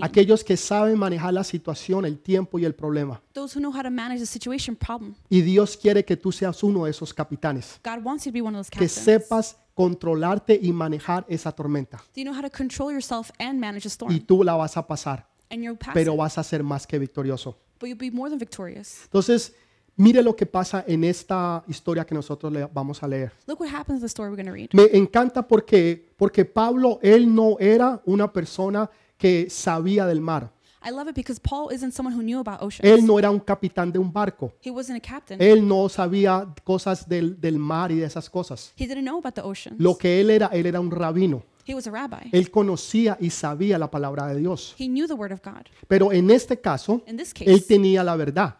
Aquellos 0.00 0.44
que 0.44 0.56
saben 0.56 0.98
manejar 0.98 1.32
la 1.32 1.44
situación, 1.44 2.04
el 2.04 2.18
tiempo 2.18 2.58
y 2.58 2.64
el 2.64 2.74
problema. 2.74 3.20
Those 3.32 3.58
who 3.58 3.60
know 3.60 3.72
how 3.72 3.82
to 3.82 3.90
manage 3.90 4.20
the 4.20 4.26
situation 4.26 4.76
problem. 4.76 5.14
Y 5.28 5.40
Dios 5.42 5.76
quiere 5.76 6.04
que 6.04 6.16
tú 6.16 6.32
seas 6.32 6.62
uno 6.62 6.84
de 6.84 6.90
esos 6.90 7.14
capitanes, 7.14 7.80
God 7.84 8.04
wants 8.04 8.24
you 8.24 8.32
to 8.32 8.34
be 8.34 8.42
one 8.42 8.56
of 8.56 8.66
those 8.66 8.78
que 8.78 8.88
sepas 8.88 9.56
controlarte 9.74 10.58
y 10.60 10.72
manejar 10.72 11.24
esa 11.28 11.52
tormenta. 11.52 12.02
Y 12.14 14.20
tú 14.20 14.44
la 14.44 14.54
vas 14.54 14.76
a 14.76 14.86
pasar, 14.86 15.26
And 15.50 15.62
you'll 15.62 15.76
pass 15.76 15.94
pero 15.94 16.16
vas 16.16 16.38
a 16.38 16.42
ser 16.42 16.62
más 16.62 16.86
que 16.86 16.98
victorioso. 16.98 17.58
but 17.78 17.88
you'll 17.88 17.98
be 17.98 18.10
more 18.10 18.30
than 18.30 18.38
victorious. 18.38 19.02
Entonces, 19.04 19.54
mire 19.96 20.22
lo 20.22 20.34
que 20.34 20.46
pasa 20.46 20.84
en 20.86 21.04
esta 21.04 21.62
historia 21.68 22.04
que 22.04 22.14
nosotros 22.14 22.52
le 22.52 22.66
vamos 22.66 23.02
a 23.02 23.08
leer. 23.08 23.32
Look 23.46 23.60
what 23.60 23.70
happens 23.70 23.98
in 23.98 24.00
the 24.00 24.06
story 24.06 24.30
we're 24.30 24.42
going 24.42 24.46
to 24.46 24.52
read. 24.52 24.70
Me 24.72 24.96
encanta 24.96 25.46
porque, 25.46 26.12
porque 26.16 26.44
Pablo, 26.44 26.98
él 27.02 27.34
no 27.34 27.56
era 27.58 28.00
una 28.06 28.32
persona 28.32 28.90
que 29.16 29.48
sabía 29.50 30.06
del 30.06 30.20
mar. 30.20 30.52
I 30.84 30.90
love 30.90 31.08
it 31.08 31.14
because 31.14 31.40
Paul 31.40 31.72
isn't 31.72 31.92
someone 31.92 32.12
who 32.12 32.22
knew 32.22 32.40
about 32.40 32.60
oceans. 32.60 32.82
Él 32.82 33.06
no 33.06 33.18
era 33.18 33.30
un 33.30 33.38
capitán 33.38 33.92
de 33.92 33.98
un 34.00 34.12
barco. 34.12 34.52
He 34.64 34.70
wasn't 34.70 34.98
a 34.98 35.00
captain. 35.00 35.40
Él 35.40 35.66
no 35.66 35.88
sabía 35.88 36.52
cosas 36.64 37.08
del, 37.08 37.40
del 37.40 37.58
mar 37.58 37.92
y 37.92 37.96
de 37.96 38.06
esas 38.06 38.28
cosas. 38.28 38.72
He 38.76 38.86
didn't 38.86 39.04
know 39.04 39.18
about 39.18 39.34
the 39.34 39.42
oceans. 39.42 39.80
Lo 39.80 39.96
que 39.96 40.20
él 40.20 40.30
era, 40.30 40.46
él 40.48 40.66
era 40.66 40.80
un 40.80 40.90
rabino. 40.90 41.44
He 41.64 41.74
was 41.74 41.86
a 41.86 41.92
rabbi. 41.92 42.28
Él 42.32 42.50
conocía 42.50 43.16
y 43.20 43.30
sabía 43.30 43.78
la 43.78 43.88
palabra 43.88 44.26
de 44.26 44.40
Dios. 44.40 44.74
He 44.76 44.88
knew 44.88 45.06
the 45.06 45.14
word 45.14 45.32
of 45.32 45.40
God. 45.44 45.66
Pero 45.86 46.10
en 46.10 46.30
este 46.30 46.60
caso, 46.60 47.02
In 47.06 47.16
this 47.16 47.32
él 47.40 47.46
case, 47.46 47.66
tenía 47.68 48.02
la 48.02 48.16
verdad, 48.16 48.56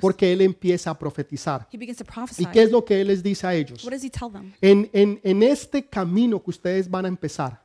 porque 0.00 0.32
él 0.32 0.40
empieza 0.40 0.90
a 0.90 0.98
profetizar. 0.98 1.68
He 1.72 1.78
begins 1.78 1.98
to 1.98 2.04
¿Y 2.04 2.06
prophesy. 2.06 2.46
qué 2.46 2.62
es 2.62 2.70
lo 2.70 2.84
que 2.84 3.00
él 3.00 3.08
les 3.08 3.22
dice 3.22 3.46
a 3.46 3.54
ellos? 3.54 3.84
What 3.84 3.92
does 3.92 4.04
he 4.04 4.10
tell 4.10 4.30
them? 4.30 4.52
En, 4.60 4.88
en, 4.92 5.20
en 5.22 5.42
este 5.42 5.86
camino 5.86 6.42
que 6.42 6.50
ustedes 6.50 6.88
van 6.88 7.04
a 7.04 7.08
empezar, 7.08 7.62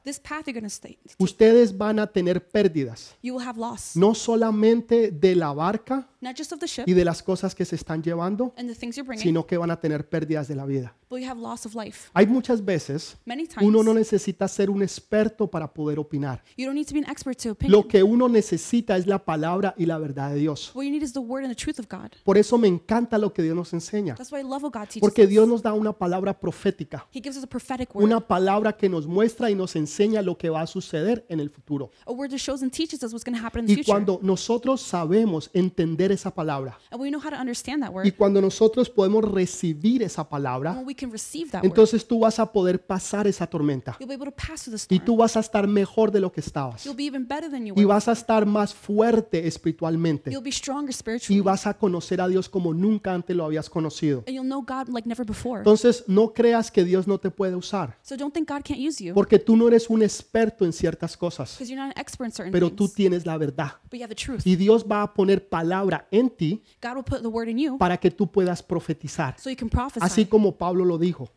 ustedes 1.17 1.77
van 1.77 1.99
a 1.99 2.07
tener 2.07 2.47
pérdidas, 2.47 3.15
You 3.21 3.35
will 3.35 3.47
have 3.47 3.59
loss, 3.59 3.95
no 3.95 4.15
solamente 4.15 5.11
de 5.11 5.35
la 5.35 5.53
barca 5.53 6.09
not 6.21 6.37
just 6.37 6.53
of 6.53 6.59
the 6.59 6.67
ship 6.67 6.87
y 6.87 6.93
de 6.93 7.03
las 7.03 7.21
cosas 7.21 7.53
que 7.53 7.65
se 7.65 7.75
están 7.75 8.01
llevando, 8.01 8.53
and 8.57 8.69
the 8.69 8.75
things 8.75 8.95
you're 8.95 9.05
bringing, 9.05 9.23
sino 9.23 9.45
que 9.45 9.57
van 9.57 9.71
a 9.71 9.79
tener 9.79 10.07
pérdidas 10.07 10.47
de 10.47 10.55
la 10.55 10.65
vida. 10.65 10.95
But 11.13 11.21
you 11.21 11.29
have 11.29 11.39
loss 11.39 11.65
of 11.65 11.75
life. 11.75 12.09
Hay 12.13 12.25
muchas 12.27 12.63
veces 12.63 13.17
Many 13.25 13.47
times, 13.47 13.61
uno 13.67 13.83
no 13.83 13.93
necesita 13.93 14.47
ser 14.47 14.69
un 14.69 14.81
experto 14.81 15.47
para 15.49 15.71
poder 15.71 15.99
opinar. 15.99 16.43
you 16.57 16.65
don't 16.65 16.75
need 16.75 16.87
to 16.87 16.93
be 16.93 16.99
an 16.99 17.09
expert 17.09 17.37
to 17.37 17.51
opinion. 17.51 17.71
Lo 17.71 17.87
que 17.87 18.03
uno 18.03 18.27
necesita 18.27 18.97
es 18.97 19.07
la 19.07 19.23
palabra 19.23 19.73
y 19.77 19.85
la 19.85 19.97
verdad 19.97 20.31
de 20.31 20.39
Dios. 20.39 20.71
What 20.73 20.83
you 20.85 20.91
need 20.91 21.03
is 21.03 21.13
the 21.13 21.19
word 21.19 21.43
and 21.45 21.55
the 21.55 21.61
truth 21.61 21.79
of 21.79 21.87
God. 21.89 22.11
Por 22.23 22.37
eso 22.37 22.57
me 22.57 22.67
encanta 22.67 23.17
lo 23.17 23.31
que 23.33 23.43
Dios 23.43 23.55
nos 23.55 23.73
enseña, 23.73 24.15
That's 24.15 24.31
why 24.31 24.39
I 24.39 24.43
love 24.43 24.63
what 24.63 24.73
God 24.73 24.87
teaches 24.87 25.01
porque 25.01 25.23
us. 25.23 25.29
Dios 25.29 25.47
nos 25.47 25.61
da 25.61 25.73
una 25.73 25.93
palabra 25.93 26.37
profética, 26.39 27.07
He 27.13 27.21
gives 27.21 27.37
us 27.37 27.43
a 27.43 27.47
prophetic 27.47 27.93
word, 27.93 28.03
una 28.03 28.19
palabra 28.19 28.73
que 28.75 28.89
nos 28.89 29.05
muestra 29.07 29.49
y 29.49 29.55
nos 29.55 29.75
enseña 29.75 30.21
lo 30.21 30.37
que 30.37 30.49
va 30.49 30.61
a 30.61 30.67
suceder 30.67 31.25
en 31.29 31.39
el 31.39 31.49
futuro. 31.49 31.91
a 32.05 32.11
word 32.11 32.29
that 32.31 32.39
shows 32.39 32.61
and 32.63 32.71
teaches 32.71 33.03
us 33.03 33.13
what's 33.13 33.23
going 33.23 33.37
to 33.37 33.43
happen 33.45 33.61
in 33.61 33.67
the 33.67 33.73
Y 33.73 33.75
future. 33.77 33.91
cuando 33.91 34.19
nosotros 34.21 34.81
sabemos 34.81 35.49
entender 35.53 36.11
esa 36.11 36.33
palabra 36.33 36.77
and 36.91 37.01
we 37.01 37.09
know 37.09 37.19
how 37.19 37.29
to 37.29 37.37
understand 37.37 37.81
that 37.83 37.91
y 37.91 37.95
word, 37.95 38.13
cuando 38.17 38.41
nosotros 38.41 38.89
podemos 38.89 39.23
recibir 39.23 40.01
esa 40.03 40.27
palabra, 40.27 40.73
when 40.73 40.85
we 40.85 40.95
can 41.03 41.11
receive 41.11 41.49
that 41.51 41.61
word, 41.61 41.65
entonces 41.71 42.07
tú 42.07 42.19
vas 42.19 42.39
a 42.39 42.51
poder 42.51 42.85
pasar 42.85 43.27
esa 43.27 43.45
tormenta 43.47 43.95
you'll 43.99 44.07
be 44.07 44.13
able 44.15 44.25
to 44.25 44.35
pass 44.35 44.63
through 44.63 44.77
the 44.77 44.93
y 44.93 44.97
storm. 44.97 45.05
tú 45.05 45.17
vas 45.17 45.35
a 45.37 45.39
estar 45.39 45.67
mejor 45.67 46.11
de 46.11 46.19
lo 46.19 46.31
que 46.31 46.41
estabas 46.41 46.83
You'll 46.83 46.95
be 46.95 47.03
even 47.05 47.27
better 47.27 47.49
than 47.49 47.65
you 47.65 47.73
y 47.75 47.83
were. 47.83 47.85
vas 47.87 48.07
a 48.07 48.11
estar 48.13 48.45
más 48.45 48.73
fuerte 48.73 49.47
espiritualmente 49.47 50.31
You'll 50.31 50.43
be 50.43 50.51
stronger 50.51 50.89
y 50.89 50.93
spiritually. 50.93 51.41
vas 51.41 51.67
a 51.67 51.73
conocer 51.77 52.21
a 52.21 52.27
Dios 52.27 52.49
como 52.49 52.73
nunca 52.73 53.13
antes 53.13 53.35
lo 53.35 53.45
habías 53.45 53.69
conocido. 53.69 54.23
and 54.27 54.35
you'll 54.35 54.45
know 54.47 54.61
God 54.61 54.89
like 54.93 55.07
never 55.07 55.25
before. 55.25 55.59
Entonces 55.59 56.03
no 56.07 56.33
creas 56.33 56.71
que 56.71 56.83
Dios 56.83 57.07
no 57.07 57.17
te 57.19 57.29
puede 57.31 57.55
usar, 57.55 57.97
so 58.01 58.15
don't 58.15 58.33
think 58.33 58.49
God 58.49 58.61
can't 58.63 58.79
use 58.79 59.03
you 59.03 59.13
porque 59.13 59.39
tú 59.39 59.55
no 59.55 59.67
eres 59.67 59.89
un 59.89 60.01
experto 60.03 60.65
en 60.65 60.73
ciertas 60.73 61.17
cosas, 61.17 61.51
because 61.57 61.69
you're 61.71 61.81
not 61.81 61.95
an 61.95 62.01
expert 62.01 62.25
in 62.27 62.31
certain 62.31 62.51
pero 62.51 62.67
things, 62.67 62.77
tú 62.77 62.87
tienes 62.89 63.25
la 63.25 63.37
verdad. 63.37 63.73
but 63.89 63.99
you 63.99 64.03
have 64.03 64.09
the 64.09 64.15
truth. 64.15 64.41
Y 64.45 64.55
Dios 64.55 64.85
va 64.89 65.01
a 65.03 65.13
poner 65.13 65.47
palabra 65.47 66.07
en 66.11 66.29
ti 66.29 66.61
God 66.81 66.95
will 66.95 67.03
put 67.03 67.21
the 67.21 67.27
word 67.27 67.47
in 67.49 67.57
you 67.57 67.77
para 67.77 67.97
que 67.97 68.11
tú 68.11 68.27
puedas 68.31 68.61
profetizar, 68.63 69.35
so 69.39 69.49
you 69.49 69.55
can 69.57 69.69
prophesy 69.69 70.05
así 70.05 70.25
como 70.25 70.57
Pablo 70.57 70.85
lo 70.85 70.92
dijo. 70.97 71.29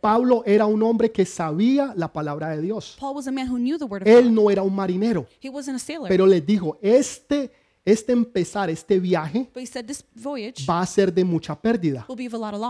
Pablo 0.00 0.42
era 0.46 0.66
un 0.66 0.82
hombre 0.82 1.10
que 1.12 1.24
sabía 1.24 1.92
la 1.96 2.12
palabra 2.12 2.50
de 2.50 2.62
Dios. 2.62 2.96
Él 4.04 4.34
no 4.34 4.50
era 4.50 4.62
un 4.62 4.74
marinero, 4.74 5.26
pero 6.08 6.26
les 6.26 6.44
dijo, 6.44 6.78
este 6.80 7.50
este 7.84 8.12
empezar, 8.12 8.70
este 8.70 9.00
viaje 9.00 9.48
voyage 10.14 10.64
va 10.68 10.80
a 10.80 10.86
ser 10.86 11.12
de 11.12 11.24
mucha 11.24 11.54
pérdida. 11.60 12.04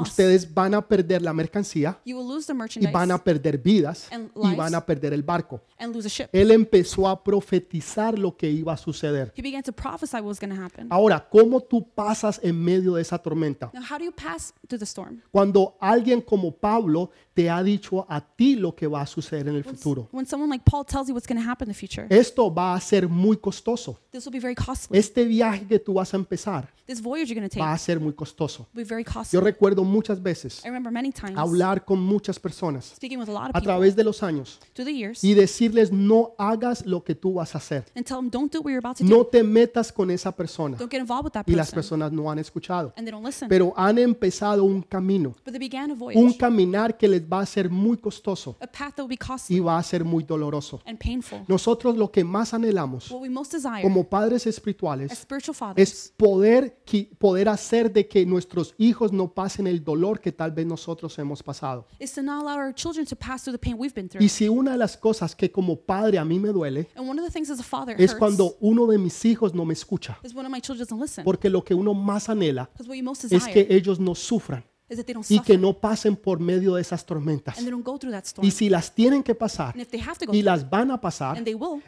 Ustedes 0.01 0.53
van 0.53 0.75
a 0.75 0.81
perder 0.87 1.21
la 1.23 1.33
mercancía 1.33 1.99
y 2.05 2.87
van 2.93 3.11
a 3.11 3.19
perder 3.23 3.59
vidas 3.59 4.09
y 4.11 4.57
van 4.57 4.75
a 4.75 4.85
perder 4.85 5.13
el 5.13 5.23
barco. 5.23 5.61
Él 6.33 6.51
empezó 6.51 7.07
a 7.09 7.23
profetizar 7.23 8.19
lo 8.19 8.35
que 8.37 8.51
iba 8.51 8.73
a 8.73 8.77
suceder. 8.77 9.33
Ahora, 10.91 11.29
¿cómo 11.29 11.61
tú 11.61 11.87
pasas 11.95 12.41
en 12.43 12.59
medio 12.59 12.95
de 12.95 13.03
esa 13.03 13.19
tormenta? 13.19 13.71
Cuando 15.31 15.77
alguien 15.81 16.21
como 16.23 16.51
Pablo 16.53 17.11
te 17.35 17.49
ha 17.51 17.63
dicho 17.63 18.07
a 18.09 18.21
ti 18.21 18.57
lo 18.57 18.75
que 18.75 18.87
va 18.87 19.01
a 19.03 19.07
suceder 19.07 19.49
en 19.49 19.57
el 19.57 19.65
futuro. 19.65 20.09
Esto 22.11 22.53
va 22.53 22.75
a 22.75 22.81
ser 22.81 23.09
muy 23.09 23.37
costoso. 23.37 23.99
Este 25.03 25.25
viaje 25.25 25.67
que 25.67 25.79
tú 25.79 25.95
vas 25.95 26.15
a 26.15 26.17
empezar 26.17 26.69
This 26.85 27.01
voyage 27.01 27.29
you're 27.29 27.41
going 27.41 27.49
to 27.49 27.55
take 27.55 27.65
va 27.65 27.73
a 27.73 27.79
ser 27.79 28.01
muy 28.01 28.13
costoso. 28.13 28.67
Yo 29.31 29.41
recuerdo 29.41 29.85
muchas 29.85 30.21
veces 30.21 30.61
I 30.65 30.69
remember 30.69 30.93
many 30.93 31.13
times 31.13 31.39
hablar 31.39 31.85
con 31.85 32.01
muchas 32.01 32.41
personas 32.41 32.95
a 33.53 33.61
través 33.61 33.95
de 33.95 34.03
los 34.03 34.23
años 34.23 34.59
y 35.23 35.35
decirles 35.35 35.93
no 35.93 36.33
hagas 36.39 36.85
lo 36.85 37.05
que 37.05 37.15
tú 37.15 37.35
vas 37.35 37.55
a 37.55 37.59
hacer. 37.59 37.85
No 39.01 39.25
te 39.27 39.43
metas 39.45 39.93
con 39.93 40.11
esa 40.11 40.35
persona. 40.35 40.77
Y 41.47 41.55
las 41.55 41.69
person. 41.69 41.75
personas 41.75 42.13
no 42.13 42.31
han 42.31 42.41
escuchado. 42.41 42.93
Pero 43.49 43.73
han 43.77 43.99
empezado 43.99 44.65
un 44.65 44.83
camino, 44.83 45.35
un 46.15 46.33
caminar 46.33 46.97
que 46.97 47.07
les 47.07 47.23
va 47.23 47.41
a 47.41 47.47
ser 47.47 47.71
muy 47.71 47.97
costoso 47.97 48.57
y 49.49 49.61
va 49.61 49.79
a 49.79 49.83
ser 49.83 50.05
muy 50.05 50.25
doloroso. 50.25 50.83
Nosotros 51.47 51.97
lo 51.97 52.11
que 52.11 52.25
más 52.25 52.53
anhelamos 52.55 53.09
como 53.83 54.05
padres 54.05 54.47
as 54.47 54.61
espirituales 55.01 55.23
es 55.77 56.13
poder, 56.17 56.83
poder 57.19 57.49
hacer 57.49 57.93
de 57.93 58.07
que 58.07 58.27
nuestros 58.27 58.75
hijos 58.79 59.13
no 59.13 59.33
pasen 59.33 59.67
el 59.67 59.83
dolor 59.83 60.21
que 60.21 60.33
tal 60.33 60.53
vez 60.53 60.67
nosotros 60.67 61.19
hemos 61.19 61.43
pasado. 61.43 61.87
Y 64.21 64.29
si 64.29 64.49
una 64.49 64.73
de 64.73 64.79
las 64.79 64.97
cosas 64.97 65.35
que 65.35 65.51
como 65.51 65.77
padre 65.77 66.19
a 66.19 66.25
mí 66.25 66.39
me 66.39 66.49
duele 66.49 66.89
es 67.99 68.15
cuando 68.15 68.57
uno 68.61 68.87
de 68.87 68.99
mis 68.99 69.25
hijos 69.25 69.55
no 69.55 69.65
me 69.65 69.73
escucha, 69.75 70.19
porque 71.25 71.49
lo 71.49 71.65
que 71.65 71.75
uno 71.75 71.95
más 71.95 72.29
anhela 72.29 72.71
es 73.31 73.47
que 73.49 73.67
ellos 73.71 73.99
no 73.99 74.15
sufran 74.15 74.65
y 75.31 75.39
que 75.41 75.57
no 75.59 75.73
pasen 75.79 76.17
por 76.17 76.39
medio 76.41 76.75
de 76.75 76.83
esas 76.83 77.05
tormentas. 77.05 77.59
Y 78.43 78.51
si 78.51 78.69
las 78.69 78.95
tienen 78.95 79.23
que 79.23 79.35
pasar 79.35 79.75
y 80.33 80.43
las 80.43 80.69
van 80.69 80.91
a 80.91 81.01
pasar, 81.01 81.37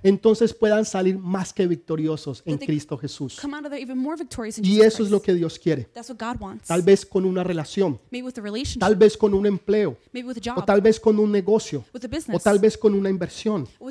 entonces 0.03 0.53
puedan 0.55 0.85
salir 0.85 1.19
más 1.19 1.53
que 1.53 1.67
victoriosos 1.67 2.43
en 2.47 2.55
Cristo 2.67 2.97
Jesús. 2.99 3.39
Y 4.63 4.81
eso 4.81 5.03
es 5.03 5.11
lo 5.11 5.21
que 5.21 5.35
Dios 5.35 5.59
quiere. 5.59 5.89
Tal 6.67 6.83
vez 6.83 7.05
con 7.07 7.25
una 7.25 7.43
relación, 7.45 7.99
a 8.13 8.79
tal 8.81 8.97
vez 8.97 9.17
con 9.17 9.35
un 9.35 9.47
empleo, 9.47 9.97
a 10.57 10.61
o 10.61 10.65
tal 10.65 10.81
vez 10.81 10.99
con 11.01 11.19
un 11.19 11.31
negocio, 11.31 11.85
a 11.95 12.37
o 12.37 12.39
tal 12.41 12.59
vez 12.59 12.77
con 12.79 12.95
una 12.95 13.11
inversión, 13.11 13.67
uh, 13.81 13.91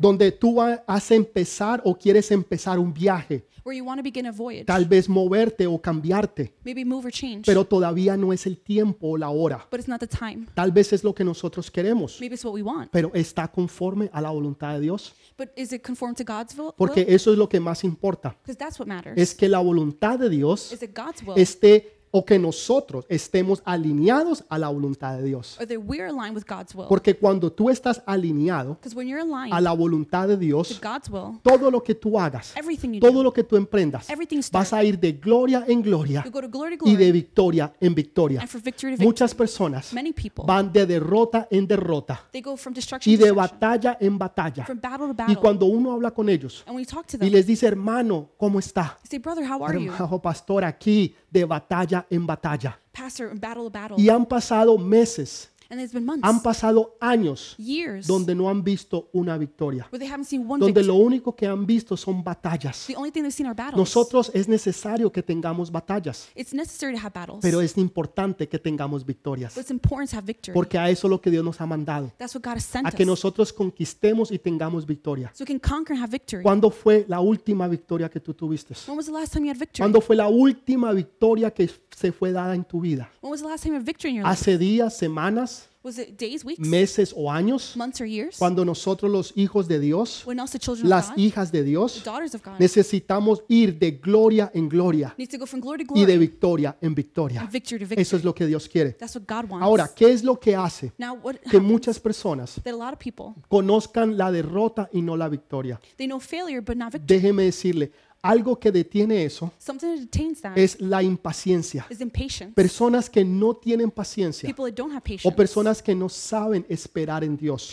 donde 0.00 0.32
tú 0.32 0.56
va- 0.56 0.82
has 0.86 1.10
empezar 1.10 1.80
o 1.84 1.96
quieres 1.96 2.30
empezar 2.30 2.78
un 2.78 2.92
viaje, 2.92 3.44
where 3.64 3.76
you 3.76 3.84
want 3.84 3.98
to 3.98 4.02
begin 4.02 4.26
a 4.26 4.32
voyage, 4.32 4.64
tal 4.66 4.84
vez 4.86 5.08
moverte 5.08 5.66
o 5.66 5.80
cambiarte, 5.80 6.52
maybe 6.64 6.84
move 6.84 7.06
or 7.06 7.12
change, 7.12 7.42
pero 7.46 7.64
todavía 7.64 8.16
no 8.16 8.32
es 8.32 8.46
el 8.46 8.58
tiempo 8.58 9.08
o 9.10 9.16
la 9.16 9.30
hora. 9.30 9.66
but 9.70 9.78
it's 9.80 9.88
not 9.88 10.00
the 10.00 10.06
time. 10.06 10.46
Tal 10.54 10.72
vez 10.72 10.92
es 10.92 11.04
lo 11.04 11.14
que 11.14 11.24
nosotros 11.24 11.70
queremos, 11.70 12.18
Maybe 12.20 12.34
it's 12.34 12.44
what 12.44 12.54
we 12.54 12.62
want, 12.62 12.90
pero 12.90 13.10
está 13.14 13.48
conforme 13.50 14.10
a 14.12 14.20
la 14.20 14.30
voluntad 14.30 14.74
de 14.74 14.80
Dios, 14.80 15.14
but 15.38 15.48
is 15.56 15.72
it 15.72 15.82
conform 15.82 16.14
to 16.14 16.24
God's 16.24 16.56
will? 16.58 16.72
porque 16.76 17.06
eso 17.08 17.32
es 17.32 17.38
lo 17.38 17.48
que 17.48 17.60
más 17.60 17.84
importa, 17.84 18.36
Because 18.42 18.56
that's 18.58 18.78
what 18.78 18.86
matters. 18.86 19.16
es 19.16 19.34
que 19.34 19.48
la 19.48 19.60
voluntad 19.60 20.18
de 20.18 20.28
Dios 20.28 20.72
Is 20.72 20.82
it 20.82 20.96
God's 20.96 21.22
will, 21.26 21.38
esté 21.38 22.01
o 22.14 22.24
que 22.24 22.38
nosotros 22.38 23.06
estemos 23.08 23.62
alineados 23.64 24.44
a 24.48 24.58
la 24.58 24.68
voluntad 24.68 25.16
de 25.16 25.24
Dios. 25.24 25.56
or 25.58 25.66
that 25.66 25.78
we're 25.78 26.06
aligned 26.06 26.36
with 26.36 26.44
God's 26.46 26.74
will? 26.74 26.86
Porque 26.88 27.16
cuando 27.16 27.50
tú 27.50 27.70
estás 27.70 28.02
alineado 28.06 28.74
Because 28.74 28.94
when 28.94 29.08
you're 29.08 29.22
aligned 29.22 29.52
a 29.52 29.60
la 29.60 29.72
voluntad 29.72 30.28
de 30.28 30.34
to 30.34 30.40
Dios, 30.40 30.80
God's 30.80 31.08
will, 31.10 31.40
todo 31.42 31.70
lo 31.70 31.82
que 31.82 31.94
tú 31.94 32.18
hagas, 32.20 32.54
everything 32.56 32.92
you 32.94 33.00
todo 33.00 33.12
do, 33.14 33.22
lo 33.22 33.32
que 33.32 33.42
tú 33.44 33.56
emprendas, 33.56 34.08
everything 34.10 34.36
you 34.36 34.42
vas 34.52 34.68
start, 34.68 34.82
a 34.82 34.84
ir 34.84 34.98
de 35.00 35.12
gloria 35.12 35.64
en 35.66 35.80
gloria 35.82 36.22
you 36.24 36.30
go 36.30 36.40
to 36.42 36.48
glory 36.48 36.76
to 36.76 36.84
y 36.86 36.90
de 36.96 36.96
glory, 37.06 37.12
victoria 37.12 37.72
en 37.80 37.94
victoria. 37.94 38.40
and 38.40 38.48
from 38.48 38.62
victory 38.62 38.90
to 38.92 38.96
victory. 38.98 39.06
Muchas 39.06 39.34
personas 39.34 39.92
Many 39.92 40.12
people, 40.12 40.44
van 40.46 40.72
de 40.72 40.86
derrota 40.86 41.48
en 41.50 41.66
derrota 41.66 42.20
they 42.30 42.42
go 42.42 42.56
from 42.56 42.74
destruction 42.74 43.12
y 43.12 43.16
to 43.16 43.24
de 43.24 43.30
destruction, 43.30 43.58
batalla 43.60 43.96
en 44.00 44.18
batalla. 44.18 44.64
from 44.66 44.78
battle 44.80 45.06
to 45.08 45.12
Y 45.12 45.16
battle. 45.16 45.36
cuando 45.36 45.66
uno 45.66 45.92
habla 45.92 46.10
con 46.10 46.28
ellos 46.28 46.62
And 46.66 46.76
when 46.76 46.84
you 46.84 46.90
talk 46.90 47.06
to 47.06 47.16
y 47.16 47.20
them, 47.20 47.30
les 47.32 47.46
dice, 47.46 47.66
hermano, 47.66 48.28
¿cómo 48.36 48.58
está? 48.58 48.98
you 49.02 49.08
say, 49.08 49.18
brother, 49.18 49.44
how 49.50 49.64
are 49.64 49.78
you? 49.82 49.90
Hermano 49.92 50.20
pastor, 50.20 50.62
aquí 50.64 51.14
de 51.32 51.44
batalla 51.44 52.06
en 52.10 52.26
batalla. 52.26 52.78
Pastor, 52.92 53.30
battle 53.34 53.70
battle. 53.70 53.96
Y 53.98 54.08
han 54.10 54.26
pasado 54.26 54.76
meses, 54.76 55.50
And 55.72 55.80
it's 55.80 55.94
been 55.94 56.04
months, 56.04 56.22
han 56.22 56.42
pasado 56.42 56.98
años 57.00 57.56
donde 58.06 58.34
no 58.34 58.50
han 58.50 58.62
visto 58.62 59.08
una 59.14 59.38
victoria, 59.38 59.88
donde 59.90 60.82
lo 60.82 60.96
único 60.96 61.34
que 61.34 61.46
han 61.46 61.64
visto 61.64 61.96
son 61.96 62.22
batallas. 62.22 62.88
Nosotros 63.74 64.30
es 64.34 64.48
necesario 64.48 65.10
que 65.10 65.22
tengamos 65.22 65.72
batallas, 65.72 66.28
pero 67.40 67.62
es 67.62 67.78
importante 67.78 68.46
que 68.46 68.58
tengamos 68.58 69.06
victorias, 69.06 69.54
porque 70.52 70.76
a 70.76 70.90
eso 70.90 71.06
es 71.06 71.10
lo 71.10 71.18
que 71.18 71.30
Dios 71.30 71.42
nos 71.42 71.58
ha 71.58 71.64
mandado, 71.64 72.12
a 72.84 72.90
que 72.90 73.06
nosotros 73.06 73.50
conquistemos 73.50 74.30
y 74.30 74.38
tengamos 74.38 74.84
victoria. 74.84 75.32
¿Cuándo 76.42 76.70
fue 76.70 77.06
la 77.08 77.20
última 77.20 77.66
victoria 77.66 78.10
que 78.10 78.20
tú 78.20 78.34
tuviste? 78.34 78.74
¿Cuándo 79.78 80.02
fue 80.02 80.16
la 80.16 80.28
última 80.28 80.92
victoria 80.92 81.50
que 81.50 81.70
se 82.02 82.12
fue 82.12 82.32
dada 82.32 82.54
en 82.54 82.64
tu 82.64 82.80
vida? 82.80 83.08
When 83.20 83.30
was 83.30 83.40
the 83.40 83.46
last 83.48 83.62
time 83.62 83.74
you 83.74 83.78
had 83.78 83.86
victory 83.86 84.10
in 84.10 84.16
your 84.16 84.24
life? 84.24 84.32
¿Hace 84.32 84.58
días, 84.58 84.96
semanas, 84.96 85.68
Was 85.84 85.98
it 85.98 86.16
days, 86.16 86.44
weeks, 86.44 86.60
meses 86.60 87.12
o 87.16 87.28
años? 87.28 87.76
months, 87.76 88.00
or 88.00 88.06
years? 88.06 88.36
Cuando 88.38 88.64
nosotros 88.64 89.10
los 89.10 89.32
hijos 89.36 89.66
de 89.66 89.80
Dios, 89.80 90.22
When 90.24 90.38
the 90.38 90.58
children 90.58 90.88
las 90.88 91.10
God, 91.10 91.18
hijas 91.18 91.50
de 91.50 91.58
the 91.62 91.64
Dios, 91.64 92.04
daughters 92.04 92.34
of 92.36 92.42
God, 92.44 92.58
necesitamos 92.60 93.42
ir 93.48 93.76
de 93.78 93.90
gloria 93.90 94.50
en 94.54 94.68
gloria 94.68 95.12
needs 95.18 95.32
to 95.32 95.38
go 95.38 95.46
from 95.46 95.60
glory 95.60 95.84
to 95.84 95.92
y 95.94 96.00
de 96.04 96.12
glory 96.12 96.18
victoria 96.18 96.76
en 96.80 96.94
victoria. 96.94 97.40
and 97.40 97.50
victory 97.50 97.84
to 97.84 97.94
Eso 98.00 98.16
es 98.16 98.22
lo 98.24 98.32
que 98.32 98.46
Dios 98.46 98.68
quiere. 98.68 98.92
That's 98.92 99.16
what 99.16 99.24
God 99.26 99.50
wants. 99.50 99.64
Ahora, 99.64 99.88
¿qué 99.92 100.12
es 100.12 100.22
lo 100.22 100.38
que 100.38 100.54
hace 100.54 100.92
now, 100.98 101.14
what 101.20 101.34
que 101.40 101.56
happens 101.56 101.62
muchas 101.64 101.98
personas 101.98 102.60
that 102.62 102.72
a 102.74 102.76
lot 102.76 102.92
of 102.92 102.98
people 103.00 103.34
conozcan 103.48 104.16
la 104.16 104.30
derrota 104.30 104.88
y 104.92 105.02
no 105.02 105.16
la 105.16 105.28
victoria? 105.28 105.80
they 105.96 106.06
know 106.06 106.20
failure 106.20 106.60
but 106.60 106.76
not 106.76 106.92
victory. 106.92 107.18
Déjeme 107.20 107.42
decirle, 107.42 107.90
algo 108.22 108.58
que 108.58 108.70
detiene 108.70 109.24
eso 109.24 109.52
es 110.54 110.80
la 110.80 111.02
impaciencia. 111.02 111.86
Personas 112.54 113.10
que 113.10 113.24
no 113.24 113.56
tienen 113.56 113.90
paciencia 113.90 114.54
o 115.24 115.32
personas 115.32 115.82
que 115.82 115.94
no 115.94 116.08
saben 116.08 116.64
esperar 116.68 117.24
en 117.24 117.36
Dios, 117.36 117.68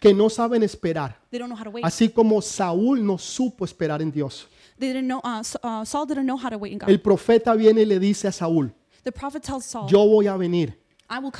que 0.00 0.12
no 0.12 0.28
saben 0.28 0.62
esperar, 0.64 1.16
así 1.82 2.08
como 2.08 2.42
Saúl 2.42 3.04
no 3.06 3.16
supo 3.16 3.64
esperar 3.64 4.02
en 4.02 4.10
Dios. 4.10 4.48
Uh, 4.80 4.86
uh. 5.62 5.84
El 6.88 7.00
profeta 7.00 7.54
viene 7.54 7.82
y 7.82 7.86
le 7.86 8.00
dice 8.00 8.26
a 8.26 8.32
Saúl, 8.32 8.74
yo 9.88 10.06
voy 10.06 10.26
a 10.26 10.36
venir 10.36 10.68
"I 10.68 10.68
will 10.68 10.72
come 10.72 10.81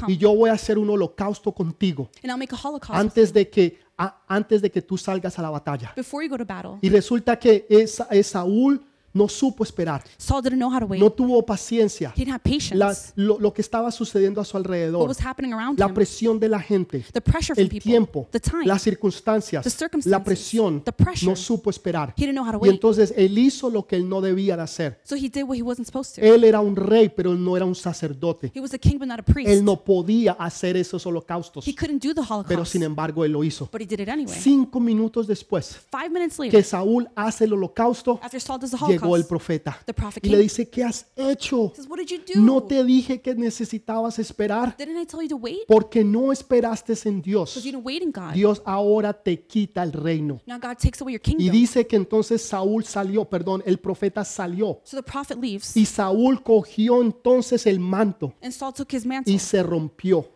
y 0.09 0.17
yo 0.17 0.35
voy 0.35 0.51
a 0.51 0.55
hacer 0.55 0.79
un 0.79 0.89
holocausto 0.91 1.53
contigo 1.53 2.11
and 2.23 2.31
I'll 2.31 2.39
make 2.39 2.55
a 2.55 2.59
holocaust 2.69 2.95
antes 2.99 3.33
de 3.33 3.49
que, 3.49 3.79
a- 3.99 4.23
antes 4.29 4.61
de 4.63 4.71
que 4.71 4.83
tú 4.83 4.97
salgas 4.99 5.39
a 5.39 5.43
la 5.43 5.51
batalla. 5.51 5.93
before 5.97 6.25
you 6.25 6.31
go 6.31 6.37
to 6.39 6.45
battle." 6.45 6.79
Y 6.83 6.89
resulta 6.91 7.39
que 7.39 7.67
esa, 7.69 8.07
es 8.11 8.27
Saúl 8.29 8.85
no 9.15 9.29
supo 9.29 9.65
esperar, 9.65 10.03
Saul 10.17 10.43
didn't 10.43 10.59
know 10.59 10.73
how 10.73 10.81
to 10.81 10.87
wait. 10.87 11.01
no 11.01 11.11
tuvo 11.11 11.45
paciencia. 11.45 12.11
he 12.17 12.25
didn't 12.25 12.35
have 12.35 12.43
patience. 12.43 12.75
La- 12.77 12.95
lo, 13.17 13.39
lo 13.39 13.53
que 13.53 13.61
estaba 13.63 13.91
sucediendo 13.91 14.41
a 14.41 14.45
su 14.45 14.57
what 14.57 14.65
alrededor, 14.67 15.09
was 15.09 15.21
happening 15.25 15.53
around 15.53 15.79
la 15.79 15.87
him, 15.87 15.95
presión 15.95 16.39
de 16.41 16.49
la 16.49 16.61
gente, 16.61 17.05
the 17.13 17.21
pressure 17.21 17.55
from 17.55 17.63
el 17.63 17.69
people, 17.69 17.81
tiempo, 17.91 18.29
the 18.31 18.41
time, 18.41 18.65
las 18.67 18.83
circunstancias, 18.83 19.63
the 19.65 19.71
circumstances, 19.71 20.11
la 20.11 20.23
presión, 20.25 20.83
the 20.85 20.93
pressure. 20.93 21.27
no 21.31 21.37
supo 21.37 21.71
esperar. 21.71 22.15
he 22.17 22.23
didn't 22.27 22.35
know 22.37 22.45
how 22.47 22.53
to 22.53 22.59
Y 22.59 22.69
wait. 22.69 22.73
entonces 22.75 23.13
él 23.17 23.37
hizo 23.39 23.69
lo 23.71 23.87
que 23.87 23.97
él 23.97 24.09
no 24.09 24.21
debía 24.21 24.57
de 24.57 24.63
hacer. 24.63 25.01
so 25.05 25.15
he 25.17 25.29
did 25.29 25.43
what 25.45 25.57
he 25.57 25.63
wasn't 25.63 25.87
supposed 25.87 26.15
to. 26.15 26.21
Él 26.23 26.45
era 26.45 26.61
un 26.61 26.75
rey, 26.77 27.09
pero 27.09 27.33
él 27.33 27.43
no 27.45 27.57
era 27.57 27.67
un 27.67 27.75
sacerdote. 27.75 28.51
he 28.55 28.61
was 28.61 28.73
a 28.75 28.79
king 28.79 28.99
but 28.99 29.07
not 29.09 29.21
a 29.21 29.23
priest. 29.23 29.51
Él 29.51 29.65
no 29.65 29.83
podía 29.85 30.33
hacer 30.33 30.77
esos 30.77 31.05
holocaustos, 31.07 31.67
he 31.67 31.75
couldn't 31.75 32.03
do 32.03 32.15
the 32.15 32.23
pero 32.23 32.35
holocaust, 32.37 32.73
sin 32.73 32.83
embargo 32.83 33.25
él 33.25 33.33
lo 33.33 33.45
hizo. 33.45 33.69
but 33.71 33.81
he 33.81 33.87
did 33.87 34.01
it 34.01 34.09
anyway. 34.09 34.35
Cinco 34.41 34.81
minutos 34.81 35.27
después 35.27 35.79
Five 35.91 36.11
minutes 36.11 36.39
later, 36.39 36.59
que 36.59 36.63
Saúl 36.63 37.09
hace 37.15 37.45
el 37.45 37.53
holocausto, 37.53 38.19
after 38.23 38.41
Saul 38.41 38.59
does 38.61 38.71
the 38.71 38.77
llegó 39.03 39.17
el 39.17 39.27
profeta 39.27 39.79
y 40.23 40.29
le 40.29 40.39
dice, 40.39 40.69
¿qué 40.69 40.85
has 40.85 41.07
hecho? 41.17 41.73
He 41.73 41.77
says, 41.77 41.89
"What 41.89 41.99
did 41.99 42.07
you 42.07 42.19
do? 42.19 42.41
No 42.41 42.63
te 42.63 42.85
dije 42.85 43.21
que 43.21 43.35
necesitabas 43.35 44.19
esperar 44.19 44.77
porque 45.67 46.05
no 46.05 46.33
esperaste 46.33 46.93
en 47.05 47.23
Dios. 47.23 47.63
Dios 48.35 48.63
ahora 48.65 49.13
te 49.13 49.47
quita 49.47 49.83
el 49.83 49.93
reino. 49.93 50.41
Y 51.39 51.51
dice 51.51 51.87
que 51.87 51.97
entonces 51.97 52.43
Saúl 52.43 52.85
salió, 52.85 53.25
perdón, 53.25 53.63
el 53.65 53.79
profeta 53.79 54.25
salió. 54.25 54.81
Y 55.75 55.87
Saúl 55.87 56.43
cogió 56.43 57.03
entonces 57.03 57.67
el 57.67 57.81
manto 57.81 58.35
y 59.25 59.39
se 59.39 59.63
rompió, 59.63 60.29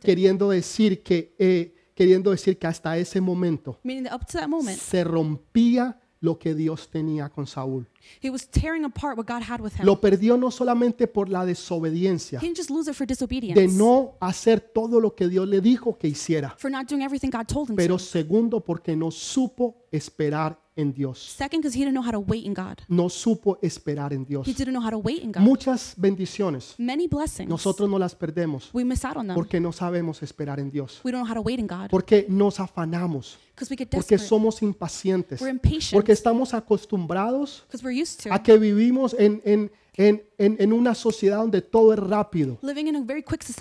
queriendo 0.00 0.50
decir 0.50 1.02
que, 1.02 1.34
eh, 1.38 1.74
queriendo 1.94 2.30
decir 2.30 2.58
que 2.58 2.66
hasta 2.66 2.96
ese 2.96 3.20
momento 3.20 3.78
meaning 3.82 4.04
that 4.04 4.14
up 4.14 4.26
to 4.26 4.38
that 4.38 4.48
moment, 4.48 4.78
se 4.78 5.04
rompía 5.04 6.00
lo 6.22 6.38
que 6.38 6.54
Dios 6.54 6.88
tenía 6.88 7.28
con 7.28 7.46
Saúl. 7.46 7.86
He 8.22 8.30
was 8.30 8.48
tearing 8.48 8.84
apart 8.84 9.18
what 9.18 9.26
God 9.26 9.42
had 9.42 9.60
with 9.60 9.72
him. 9.78 9.84
Lo 9.84 10.00
perdió 10.00 10.36
no 10.36 10.50
solamente 10.50 11.06
por 11.06 11.28
la 11.28 11.44
desobediencia, 11.44 12.38
He 12.38 12.46
didn't 12.46 12.56
just 12.56 12.70
lose 12.70 12.88
it 12.88 12.96
for 12.96 13.06
disobedience, 13.06 13.60
de 13.60 13.68
no 13.68 14.16
hacer 14.20 14.60
todo 14.60 15.00
lo 15.00 15.14
que 15.14 15.28
Dios 15.28 15.48
le 15.48 15.60
dijo 15.60 15.98
que 15.98 16.08
hiciera, 16.08 16.54
for 16.56 16.70
not 16.70 16.88
doing 16.88 17.02
everything 17.02 17.28
God 17.30 17.46
told 17.46 17.70
him 17.70 17.76
pero 17.76 17.96
to. 17.96 17.98
segundo 17.98 18.60
porque 18.60 18.96
no 18.96 19.10
supo 19.10 19.84
esperar 19.90 20.61
en 20.76 20.92
Dios. 20.92 21.18
Second, 21.36 21.60
because 21.60 21.74
he 21.76 21.84
didn't 21.84 21.94
know 21.94 22.02
how 22.04 22.12
to 22.12 22.20
wait 22.20 22.44
in 22.46 22.54
God. 22.54 22.78
No 22.88 23.08
supo 23.10 23.58
esperar 23.62 24.12
en 24.12 24.24
Dios. 24.24 24.46
He 24.46 24.52
didn't 24.54 24.72
know 24.72 24.82
how 24.82 24.90
to 24.90 24.98
wait 24.98 25.22
in 25.22 25.30
God. 25.32 25.42
Muchas 25.42 25.94
bendiciones 25.96 26.74
Many 26.78 27.06
blessings. 27.08 27.48
nosotros 27.48 27.88
no 27.90 27.98
las 27.98 28.14
perdemos 28.14 28.70
we 28.72 28.84
miss 28.84 29.04
out 29.04 29.16
on 29.16 29.26
them. 29.26 29.34
porque 29.34 29.60
no 29.60 29.72
sabemos 29.72 30.22
esperar 30.22 30.58
en 30.60 30.70
Dios, 30.70 31.00
we 31.04 31.12
don't 31.12 31.22
know 31.24 31.30
how 31.30 31.34
to 31.34 31.42
wait 31.42 31.58
in 31.58 31.66
God. 31.66 31.88
porque 31.90 32.24
nos 32.28 32.58
afanamos, 32.60 33.38
Because 33.54 33.70
we 33.70 33.76
get 33.76 33.90
porque 33.90 34.16
desperate. 34.16 34.28
somos 34.28 34.62
impacientes, 34.62 35.40
We're 35.40 35.50
impatient. 35.50 35.92
porque 35.92 36.12
estamos 36.12 36.54
acostumbrados 36.54 37.64
Because 37.66 37.84
we're 37.84 38.02
used 38.02 38.22
to 38.22 38.32
a 38.32 38.42
que 38.42 38.56
vivimos 38.58 39.14
en, 39.18 39.42
en, 39.44 39.70
en, 39.94 40.22
en, 40.38 40.56
en 40.58 40.72
una 40.72 40.94
sociedad 40.94 41.38
donde 41.38 41.60
todo 41.60 41.92
es 41.92 41.98
rápido. 41.98 42.58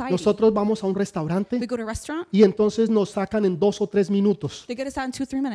Nosotros 0.09 0.53
vamos 0.53 0.83
a 0.83 0.87
un 0.87 0.95
restaurante 0.95 1.57
a 1.57 2.27
y 2.31 2.43
entonces 2.43 2.89
nos 2.89 3.09
sacan 3.11 3.45
en 3.45 3.59
dos 3.59 3.81
o 3.81 3.87
tres 3.87 4.09
minutos. 4.09 4.65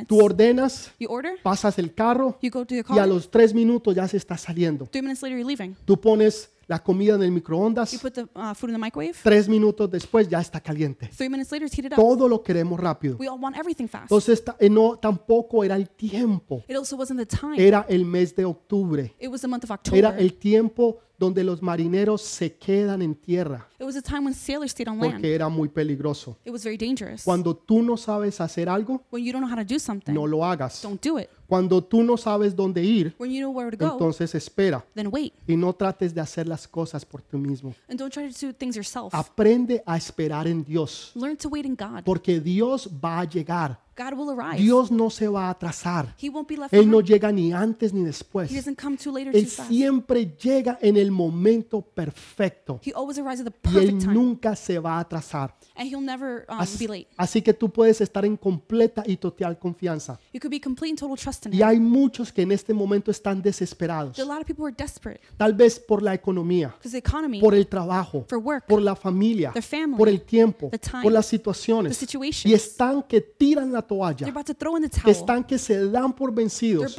Tú 0.07 0.21
ordenas, 0.23 0.93
order. 1.09 1.39
pasas 1.43 1.79
el 1.79 1.95
carro 1.95 2.39
y 2.41 2.99
a 2.99 3.07
los 3.07 3.31
tres 3.31 3.55
minutos 3.55 3.95
ya 3.95 4.07
se 4.07 4.17
está 4.19 4.37
saliendo. 4.37 4.87
Later. 4.87 5.77
Tú 5.85 5.99
pones 6.01 6.51
la 6.69 6.83
comida 6.83 7.15
en 7.15 7.23
el 7.23 7.29
You 7.29 7.35
microondas, 7.35 7.97
put 8.01 8.13
the 8.15 8.23
uh, 8.35 8.53
food 8.55 8.71
in 8.71 8.75
the 8.75 8.79
microwave. 8.79 9.15
tres 9.23 9.49
minutos 9.49 9.89
después 9.91 10.29
ya 10.29 10.41
está 10.41 10.61
caliente. 10.61 11.09
Three 11.17 11.29
minutes 11.29 11.51
later, 11.53 11.67
it's 11.67 11.77
heated 11.79 11.93
up. 11.93 11.97
Todo 11.97 12.29
lo 12.29 12.43
queremos 12.43 12.79
rápido. 12.81 13.17
We 13.19 13.29
all 13.29 13.39
want 13.41 13.57
everything 13.57 13.87
fast. 13.87 14.05
Entonces 14.05 14.43
ta- 14.45 14.57
eh, 14.59 14.69
no, 14.69 14.99
tampoco 14.99 15.63
era 15.63 15.77
el 15.77 15.89
tiempo, 15.91 16.65
It 16.69 16.77
also 16.77 16.97
wasn't 16.97 17.21
the 17.21 17.27
time. 17.27 17.57
era 17.57 17.87
el 17.89 18.05
mes 18.05 18.35
de 18.35 18.45
octubre, 18.45 19.15
It 19.21 19.29
was 19.31 19.41
the 19.43 19.49
month 19.49 19.65
of 19.65 19.71
October. 19.71 19.97
era 19.99 20.17
el 20.19 20.35
tiempo 20.35 20.99
donde 21.19 21.43
los 21.45 21.63
marineros 21.63 22.23
se 22.23 22.55
quedan 22.57 23.03
en 23.03 23.15
tierra 23.15 23.67
It 23.79 23.85
was 23.85 23.97
a 23.97 24.03
time 24.03 24.21
when 24.25 24.35
sailors 24.35 24.71
stayed 24.73 24.89
on 24.89 24.99
land. 24.99 25.13
porque 25.15 25.35
era 25.35 25.49
muy 25.49 25.69
peligroso. 25.69 26.37
It 26.45 26.51
was 26.53 26.63
very 26.65 26.77
dangerous. 26.79 27.23
Cuando 27.25 27.55
tú 27.55 27.83
no 27.83 27.97
sabes 27.97 28.41
hacer 28.41 28.69
algo, 28.69 29.03
When 29.11 29.25
you 29.25 29.33
don't 29.33 29.43
know 29.45 29.51
how 29.53 29.63
to 29.63 29.75
do 29.75 29.79
something, 29.79 30.13
no 30.13 30.27
lo 30.27 30.45
hagas. 30.45 30.81
don't 30.83 31.03
do 31.05 31.19
it. 31.19 31.29
Cuando 31.47 31.83
tú 31.85 32.03
no 32.03 32.17
sabes 32.17 32.57
dónde 32.57 32.83
ir, 32.83 33.15
When 33.19 33.31
you 33.31 33.41
know 33.41 33.51
where 33.53 33.71
to 33.71 33.77
go, 33.77 33.93
entonces 33.93 34.35
espera 34.35 34.85
then 34.95 35.09
wait. 35.13 35.33
y 35.47 35.57
no 35.57 35.73
trates 35.75 36.15
de 36.15 36.21
hacer 36.21 36.47
las 36.49 36.67
cosas 36.67 37.05
por 37.05 37.23
tú 37.23 37.39
mismo. 37.39 37.75
And 37.89 37.99
don't 37.99 38.13
try 38.13 38.29
to 38.33 38.47
do 38.47 38.53
things 38.53 38.75
yourself. 38.77 39.15
Aprende 39.15 39.83
a 39.87 39.97
esperar 39.97 40.47
en 40.49 40.65
Dios, 40.65 41.13
Learn 41.15 41.37
to 41.37 41.49
wait 41.49 41.67
in 41.67 41.77
God. 41.77 42.03
porque 42.05 42.41
Dios 42.41 42.89
va 43.03 43.21
a 43.21 43.25
llegar. 43.25 43.79
God 43.97 44.13
will 44.19 44.31
arrive. 44.39 44.59
Dios 44.63 44.91
no 44.91 45.09
se 45.11 45.27
va 45.29 45.47
a 45.47 45.51
atrasar. 45.51 46.15
He 46.21 46.29
won't 46.29 46.49
be 46.49 46.57
left 46.57 46.75
Él 46.75 46.87
no 46.91 46.99
behind. 46.99 47.09
llega 47.09 47.33
ni 47.33 47.53
antes 47.53 47.93
ni 47.95 48.05
después. 48.05 48.51
He 48.51 48.57
doesn't 48.57 48.79
come 48.81 48.97
too 48.97 49.11
late 49.13 49.29
or 49.29 49.33
too 49.33 49.39
Él 49.39 49.47
fast. 49.47 49.69
siempre 49.71 50.37
llega 50.43 50.79
en 50.83 50.97
el 50.97 51.11
momento 51.11 51.81
perfecto 51.81 52.81
He 52.85 52.93
always 52.93 53.19
arrives 53.19 53.41
at 53.41 53.47
the 53.47 53.69
y 53.71 53.77
Él 53.79 53.85
perfect 53.85 54.03
time. 54.03 54.15
nunca 54.15 54.57
se 54.57 54.79
va 54.79 54.97
a 54.99 55.01
atrasar. 55.01 55.55
And 55.75 55.89
he'll 55.89 56.01
never 56.05 56.45
um, 56.49 56.59
Así, 56.61 56.87
be 56.87 56.99
late. 56.99 57.09
así 57.17 57.43
que 57.43 57.53
tú 57.53 57.71
puedes 57.71 58.01
estar 58.01 58.25
en 58.25 58.37
completa 58.37 59.03
y 59.07 59.17
total 59.19 59.59
confianza. 59.59 60.19
You 60.33 60.41
could 60.41 60.51
be 60.51 60.61
complete 60.61 60.91
and 60.93 60.99
total 60.99 61.17
trust 61.17 61.47
in 61.47 61.53
Y 61.55 61.59
him. 61.59 61.65
hay 61.67 61.81
muchos 61.81 62.33
que 62.33 62.43
en 62.43 62.53
este 62.53 62.73
momento 62.73 63.11
están 63.11 63.43
desesperados, 63.43 64.15
There 64.17 64.25
are 64.25 64.31
a 64.31 64.35
lot 64.35 64.41
of 64.43 64.47
people 64.47 64.63
who 64.63 64.69
are 64.69 64.77
desperate 64.77 65.21
tal 65.37 65.53
vez 65.55 65.79
por 65.79 66.03
la 66.03 66.15
economía, 66.15 66.69
because 66.79 66.93
the 66.93 66.99
economy, 66.99 67.41
por 67.41 67.55
el 67.55 67.67
trabajo, 67.67 68.25
for 68.29 68.39
work, 68.39 68.67
por 68.67 68.81
la 68.81 68.95
familia, 68.97 69.53
Their 69.53 69.63
family, 69.63 69.97
por 69.99 70.09
el 70.09 70.23
tiempo, 70.23 70.69
the 70.71 70.79
time, 70.79 71.03
por 71.03 71.13
las 71.13 71.27
the 71.29 71.37
situaciones. 71.37 71.97
situations. 71.97 72.47
Y 72.47 72.55
están 72.55 73.03
que 73.03 73.21
tiran 73.21 73.71
la 73.73 73.86
toalla, 73.87 74.29
about 74.29 74.45
to 74.45 74.55
throw 74.55 74.77
in 74.77 74.83
the 74.83 74.91
que 74.91 75.01
towel. 75.01 75.17
están 75.17 75.45
que 75.45 75.59
se 75.59 75.89
dan 75.91 76.13
por 76.13 76.35
vencidos 76.35 76.97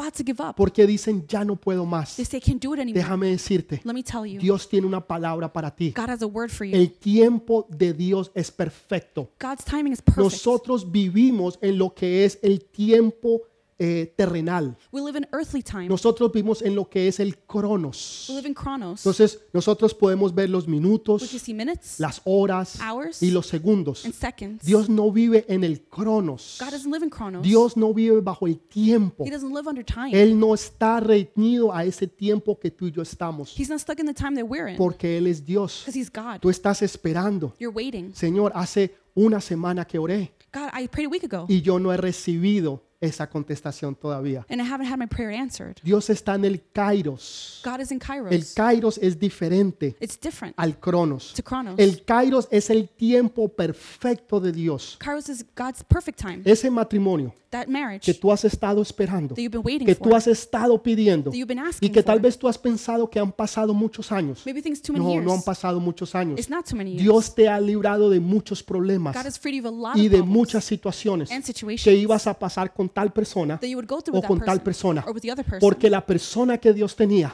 porque 0.55 0.85
dicen 0.87 1.25
ya 1.27 1.43
no 1.43 1.55
puedo 1.55 1.85
más. 1.85 2.15
Déjame 2.17 3.27
decirte, 3.27 3.81
Dios 4.39 4.69
tiene 4.69 4.87
una 4.87 5.05
palabra 5.05 5.51
para 5.51 5.73
ti. 5.75 5.93
El 6.61 6.91
tiempo 6.93 7.67
de 7.69 7.93
Dios 7.93 8.31
es 8.33 8.51
perfecto. 8.51 9.31
Nosotros 10.15 10.91
vivimos 10.91 11.59
en 11.61 11.77
lo 11.77 11.93
que 11.93 12.25
es 12.25 12.39
el 12.41 12.63
tiempo 12.65 13.41
eh, 13.79 14.13
terrenal. 14.17 14.77
We 14.91 15.01
live 15.01 15.17
in 15.17 15.27
earthly 15.31 15.61
time. 15.61 15.87
Nosotros 15.87 16.31
vivimos 16.31 16.61
en 16.61 16.75
lo 16.75 16.89
que 16.89 17.07
es 17.07 17.19
el 17.19 17.37
cronos. 17.37 18.25
We 18.29 18.35
live 18.35 18.47
in 18.47 18.55
chronos. 18.55 19.01
Entonces, 19.01 19.39
nosotros 19.53 19.93
podemos 19.93 20.33
ver 20.33 20.49
los 20.49 20.65
We 20.65 20.73
can 20.73 20.81
minutos, 20.81 21.23
see 21.23 21.53
minutes 21.53 21.99
las 21.99 22.21
horas 22.25 22.79
Hours 22.81 23.21
y 23.21 23.31
los 23.31 23.47
segundos. 23.47 24.05
and 24.05 24.13
seconds. 24.13 24.63
Dios 24.65 24.89
no 24.89 25.11
vive 25.11 25.45
en 25.47 25.63
el 25.63 25.81
cronos. 25.83 26.57
God 26.59 26.71
doesn't 26.71 26.91
live 26.91 27.03
in 27.03 27.09
chronos. 27.11 27.43
Dios 27.43 27.77
no 27.77 27.93
vive 27.93 28.21
bajo 28.21 28.47
el 28.47 28.57
tiempo. 28.59 29.25
He 29.25 29.29
doesn't 29.31 29.53
live 29.53 29.67
under 29.67 29.83
time. 29.85 30.11
Él 30.11 30.39
no 30.39 30.53
está 30.53 30.99
reñido 30.99 31.73
a 31.73 31.85
ese 31.85 32.07
tiempo 32.07 32.59
que 32.59 32.71
tú 32.71 32.87
y 32.87 32.91
yo 32.91 33.01
estamos, 33.01 33.53
He's 33.57 33.69
not 33.69 33.79
stuck 33.79 33.99
in 33.99 34.05
the 34.05 34.13
time 34.13 34.35
that 34.35 34.45
we're 34.45 34.69
in 34.71 34.77
porque 34.77 35.17
Él 35.17 35.27
es 35.27 35.45
Dios. 35.45 35.83
because 35.85 35.97
he's 35.97 36.11
God. 36.11 36.39
Tú 36.41 36.49
estás 36.49 36.81
esperando. 36.81 37.53
You're 37.59 37.75
waiting. 37.75 38.13
Señor, 38.15 38.51
hace 38.55 38.95
una 39.13 39.41
semana 39.41 39.85
que 39.85 39.97
oré 39.97 40.33
God, 40.53 40.69
I 40.73 40.87
prayed 40.87 41.07
a 41.07 41.09
week 41.09 41.23
ago 41.23 41.45
y 41.49 41.61
yo 41.61 41.77
no 41.79 41.91
he 41.91 41.97
recibido 41.97 42.83
esa 42.99 43.29
contestación 43.29 43.95
todavía. 43.95 44.45
and 44.49 44.61
I 44.61 44.65
haven't 44.65 44.87
had 44.91 44.97
my 44.97 45.05
prayer 45.07 45.31
answered. 45.31 45.77
Dios 45.83 46.09
está 46.09 46.35
en 46.35 46.45
el 46.45 46.61
kairos. 46.73 47.61
God 47.63 47.79
is 47.81 47.91
in 47.91 47.97
El 47.97 48.07
kairos. 48.07 48.53
kairos 48.55 48.97
es 49.01 49.19
diferente 49.19 49.95
It's 49.99 50.19
different 50.19 50.55
al 50.57 50.79
cronos. 50.79 51.33
to 51.33 51.43
chronos. 51.43 51.75
El 51.77 52.03
kairos 52.05 52.47
es 52.51 52.69
el 52.69 52.89
tiempo 52.89 53.49
perfecto 53.49 54.39
de 54.39 54.51
Dios. 54.51 54.97
Kairos 54.99 55.29
is 55.29 55.45
God's 55.55 55.83
perfect 55.83 56.19
time. 56.19 56.41
Ese 56.45 56.69
matrimonio 56.71 57.33
That 57.49 57.67
marriage 57.69 58.01
que 58.05 58.13
tú 58.13 58.29
has 58.29 58.43
estado 58.43 58.81
esperando, 58.81 59.33
that 59.33 59.41
you've 59.41 59.51
been 59.53 59.63
waiting 59.65 59.85
que 59.85 59.95
tú 59.95 60.13
has 60.13 60.27
estado 60.27 60.83
pidiendo 60.83 61.31
that 61.31 61.37
you've 61.37 61.47
been 61.47 61.59
y 61.59 61.69
asking 61.69 61.93
que 61.93 62.03
tal 62.03 62.15
for. 62.17 62.23
vez 62.23 62.37
tú 62.37 62.45
has 62.49 62.57
pensado 62.57 63.09
que 63.09 63.19
han 63.21 63.31
pasado 63.31 63.73
muchos 63.73 64.11
años. 64.11 64.41
Maybe 64.45 64.61
things 64.61 64.81
too 64.81 64.91
many 64.91 65.05
No, 65.05 65.11
years. 65.13 65.25
no 65.25 65.33
han 65.33 65.41
pasado 65.41 65.79
muchos 65.79 66.13
años. 66.13 66.37
It's 66.37 66.49
not 66.49 66.65
too 66.65 66.75
many 66.75 66.91
years. 66.91 67.03
Dios 67.03 67.33
te 67.33 67.47
ha 67.47 67.57
librado 67.61 68.09
de 68.09 68.19
muchos 68.19 68.61
problemas 68.61 69.15
God 69.15 69.25
has 69.27 69.39
freed 69.39 69.55
you 69.55 69.65
of 69.65 69.65
a 69.67 69.71
lot 69.71 69.95
y 69.95 70.07
of 70.07 70.11
de 70.11 70.17
problems 70.17 70.27
muchas 70.37 70.65
situaciones 70.65 71.31
and 71.31 71.39
que 71.41 71.53
situations 71.53 71.97
ibas 71.97 72.27
a 72.27 72.37
pasar 72.37 72.73
con 72.73 72.86
tal 72.89 73.11
persona 73.11 73.59
o 74.11 74.21
con 74.21 74.39
tal 74.39 74.61
person 74.61 74.77
persona. 74.77 75.05
Porque 75.59 75.89
la 75.89 76.05
persona 76.05 76.57
que 76.57 76.73
Dios 76.73 76.95
tenía, 76.95 77.31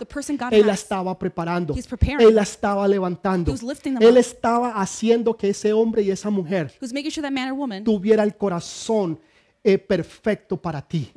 Él 0.52 0.68
la 0.68 0.74
estaba 0.74 1.18
preparando. 1.18 1.76
Él 2.20 2.36
la 2.36 2.44
estaba 2.44 2.88
levantando. 2.88 3.54
Él 4.00 4.18
estaba 4.18 4.74
haciendo 4.82 5.36
que 5.36 5.50
ese 5.50 5.74
hombre 5.74 6.04
y 6.04 6.12
esa 6.12 6.30
mujer 6.30 6.74
tuviera 7.84 8.24
el 8.24 8.36
corazón 8.36 9.20
eh, 9.66 9.78
perfecto 9.78 10.58
para 10.58 10.82
ti. 10.82 11.10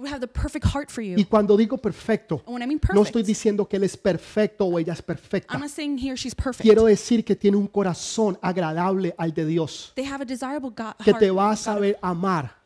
Y 1.16 1.24
cuando 1.24 1.56
digo 1.56 1.78
perfecto, 1.78 2.42
And 2.46 2.54
when 2.54 2.62
I 2.62 2.66
mean 2.66 2.78
no 2.78 2.80
perfect, 2.80 3.06
estoy 3.06 3.22
diciendo 3.24 3.68
que 3.68 3.76
él 3.76 3.82
es 3.82 3.96
perfecto 3.96 4.66
o 4.66 4.78
ella 4.78 4.92
es 4.92 5.00
I'm 5.00 5.06
perfecta. 5.06 5.58
not 5.58 5.68
saying 5.68 5.98
he 5.98 6.12
or 6.12 6.16
she's 6.16 6.34
perfect. 6.34 6.62
Quiero 6.62 6.84
decir 6.84 7.24
que 7.24 7.34
tiene 7.34 7.56
un 7.56 7.66
corazón 7.66 8.38
agradable 8.40 9.14
al 9.18 9.34
de 9.34 9.46
Dios, 9.46 9.92
que 9.96 11.14
te 11.14 11.30
va 11.32 11.50
a 11.50 11.56
saber 11.56 11.98
amar, 12.00 12.56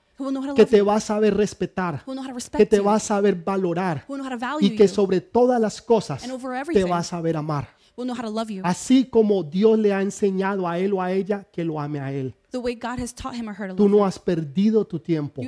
que 0.54 0.66
te 0.66 0.78
you, 0.78 0.85
va 0.85 0.96
a 0.96 1.00
saber 1.00 1.37
respetar, 1.37 2.04
que 2.56 2.66
te 2.66 2.80
va 2.80 2.94
a 2.94 3.00
saber 3.00 3.35
valorar 3.35 4.06
y 4.61 4.76
que 4.76 4.88
sobre 4.88 5.20
todas 5.20 5.61
las 5.61 5.80
cosas 5.83 6.22
te 6.72 6.85
va 6.85 6.98
a 6.98 7.02
saber 7.04 7.37
amar. 7.37 7.80
Así 8.62 9.04
como 9.04 9.42
Dios 9.42 9.78
le 9.78 9.92
ha 9.92 10.00
enseñado 10.00 10.66
a 10.66 10.78
él 10.78 10.92
o 10.94 11.02
a 11.02 11.12
ella 11.12 11.46
que 11.52 11.64
lo 11.64 11.78
ame 11.78 12.00
a 12.00 12.12
él. 12.12 12.35
Tú 13.76 13.88
no 13.88 14.04
has 14.04 14.18
perdido 14.18 14.85
tu 14.85 14.98
tiempo. 14.98 15.42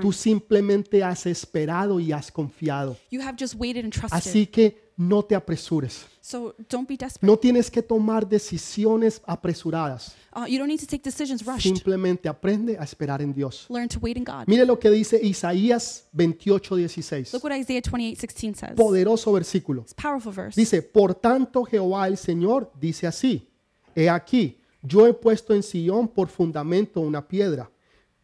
Tú 0.00 0.12
simplemente 0.12 1.02
has 1.02 1.26
esperado 1.26 1.98
y 1.98 2.12
has 2.12 2.30
confiado. 2.30 2.96
you 3.10 3.20
have 3.20 3.36
just 3.38 3.54
waited 3.56 3.84
and 3.84 3.92
trusted. 3.92 4.16
Así 4.16 4.46
que 4.46 4.92
no 4.96 5.24
te 5.24 5.34
apresures. 5.34 6.06
So 6.30 6.54
don't 6.68 6.88
be 6.88 6.96
desperate. 6.96 7.26
No 7.26 7.36
tienes 7.36 7.70
que 7.70 7.82
tomar 7.82 8.28
decisiones 8.28 9.20
apresuradas. 9.26 10.14
Uh, 10.34 10.46
you 10.46 10.58
don't 10.58 10.68
need 10.68 10.78
to 10.78 10.86
take 10.86 11.02
decisions 11.02 11.44
rushed. 11.44 11.62
Simplemente 11.62 12.28
aprende 12.28 12.76
a 12.78 12.84
esperar 12.84 13.20
en 13.20 13.32
Dios. 13.32 13.66
Learn 13.68 13.88
to 13.88 13.98
wait 14.00 14.16
in 14.16 14.24
God. 14.24 14.44
Mire 14.46 14.64
lo 14.64 14.78
que 14.78 14.90
dice 14.90 15.20
Isaías 15.20 16.08
28, 16.12 16.76
16. 16.76 17.32
Look 17.32 17.44
what 17.44 17.56
Isaiah 17.56 17.82
28:16 17.82 18.54
says. 18.54 18.74
Poderoso 18.76 19.32
versículo. 19.32 19.82
It's 19.82 19.92
a 19.92 20.00
powerful 20.00 20.32
verse. 20.32 20.58
Dice, 20.58 20.82
por 20.82 21.14
tanto 21.14 21.64
Jehová 21.64 22.06
el 22.06 22.16
Señor 22.16 22.72
dice 22.80 23.06
así, 23.06 23.48
he 23.94 24.08
aquí, 24.08 24.58
yo 24.82 25.06
he 25.06 25.12
puesto 25.12 25.54
en 25.54 25.62
Sion 25.62 26.08
por 26.08 26.28
fundamento 26.28 27.00
una 27.00 27.26
piedra, 27.26 27.70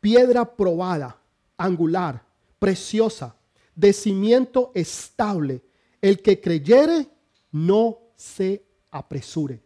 piedra 0.01 0.45
probada, 0.57 1.19
angular, 1.59 2.23
preciosa, 2.59 3.37
de 3.75 3.93
cimiento 3.93 4.71
estable. 4.75 5.63
El 6.01 6.23
que 6.23 6.41
creyere, 6.41 7.09
no 7.57 7.99
se 8.17 8.63
apresure. 8.93 9.61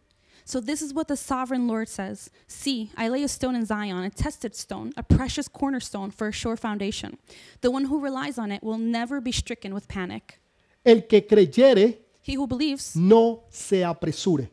So 0.45 0.59
this 0.59 0.81
is 0.81 0.93
what 0.93 1.07
the 1.07 1.15
sovereign 1.15 1.67
Lord 1.67 1.87
says 1.87 2.29
See, 2.47 2.89
I 2.97 3.09
lay 3.09 3.23
a 3.23 3.27
stone 3.27 3.55
in 3.55 3.65
Zion, 3.65 4.03
a 4.03 4.09
tested 4.09 4.55
stone, 4.55 4.91
a 4.97 5.03
precious 5.03 5.47
cornerstone 5.47 6.11
for 6.11 6.27
a 6.27 6.31
sure 6.31 6.57
foundation. 6.57 7.17
The 7.61 7.69
one 7.69 7.85
who 7.85 7.99
relies 7.99 8.37
on 8.37 8.51
it 8.51 8.63
will 8.63 8.79
never 8.79 9.21
be 9.21 9.31
stricken 9.31 9.73
with 9.73 9.87
panic. 9.87 10.39
El 10.85 11.01
que 11.01 11.21
creyere, 11.21 11.97
He 12.23 12.35
who 12.35 12.47
believes, 12.47 12.95
no 12.95 13.43
se 13.49 13.83
apresure. 13.83 14.49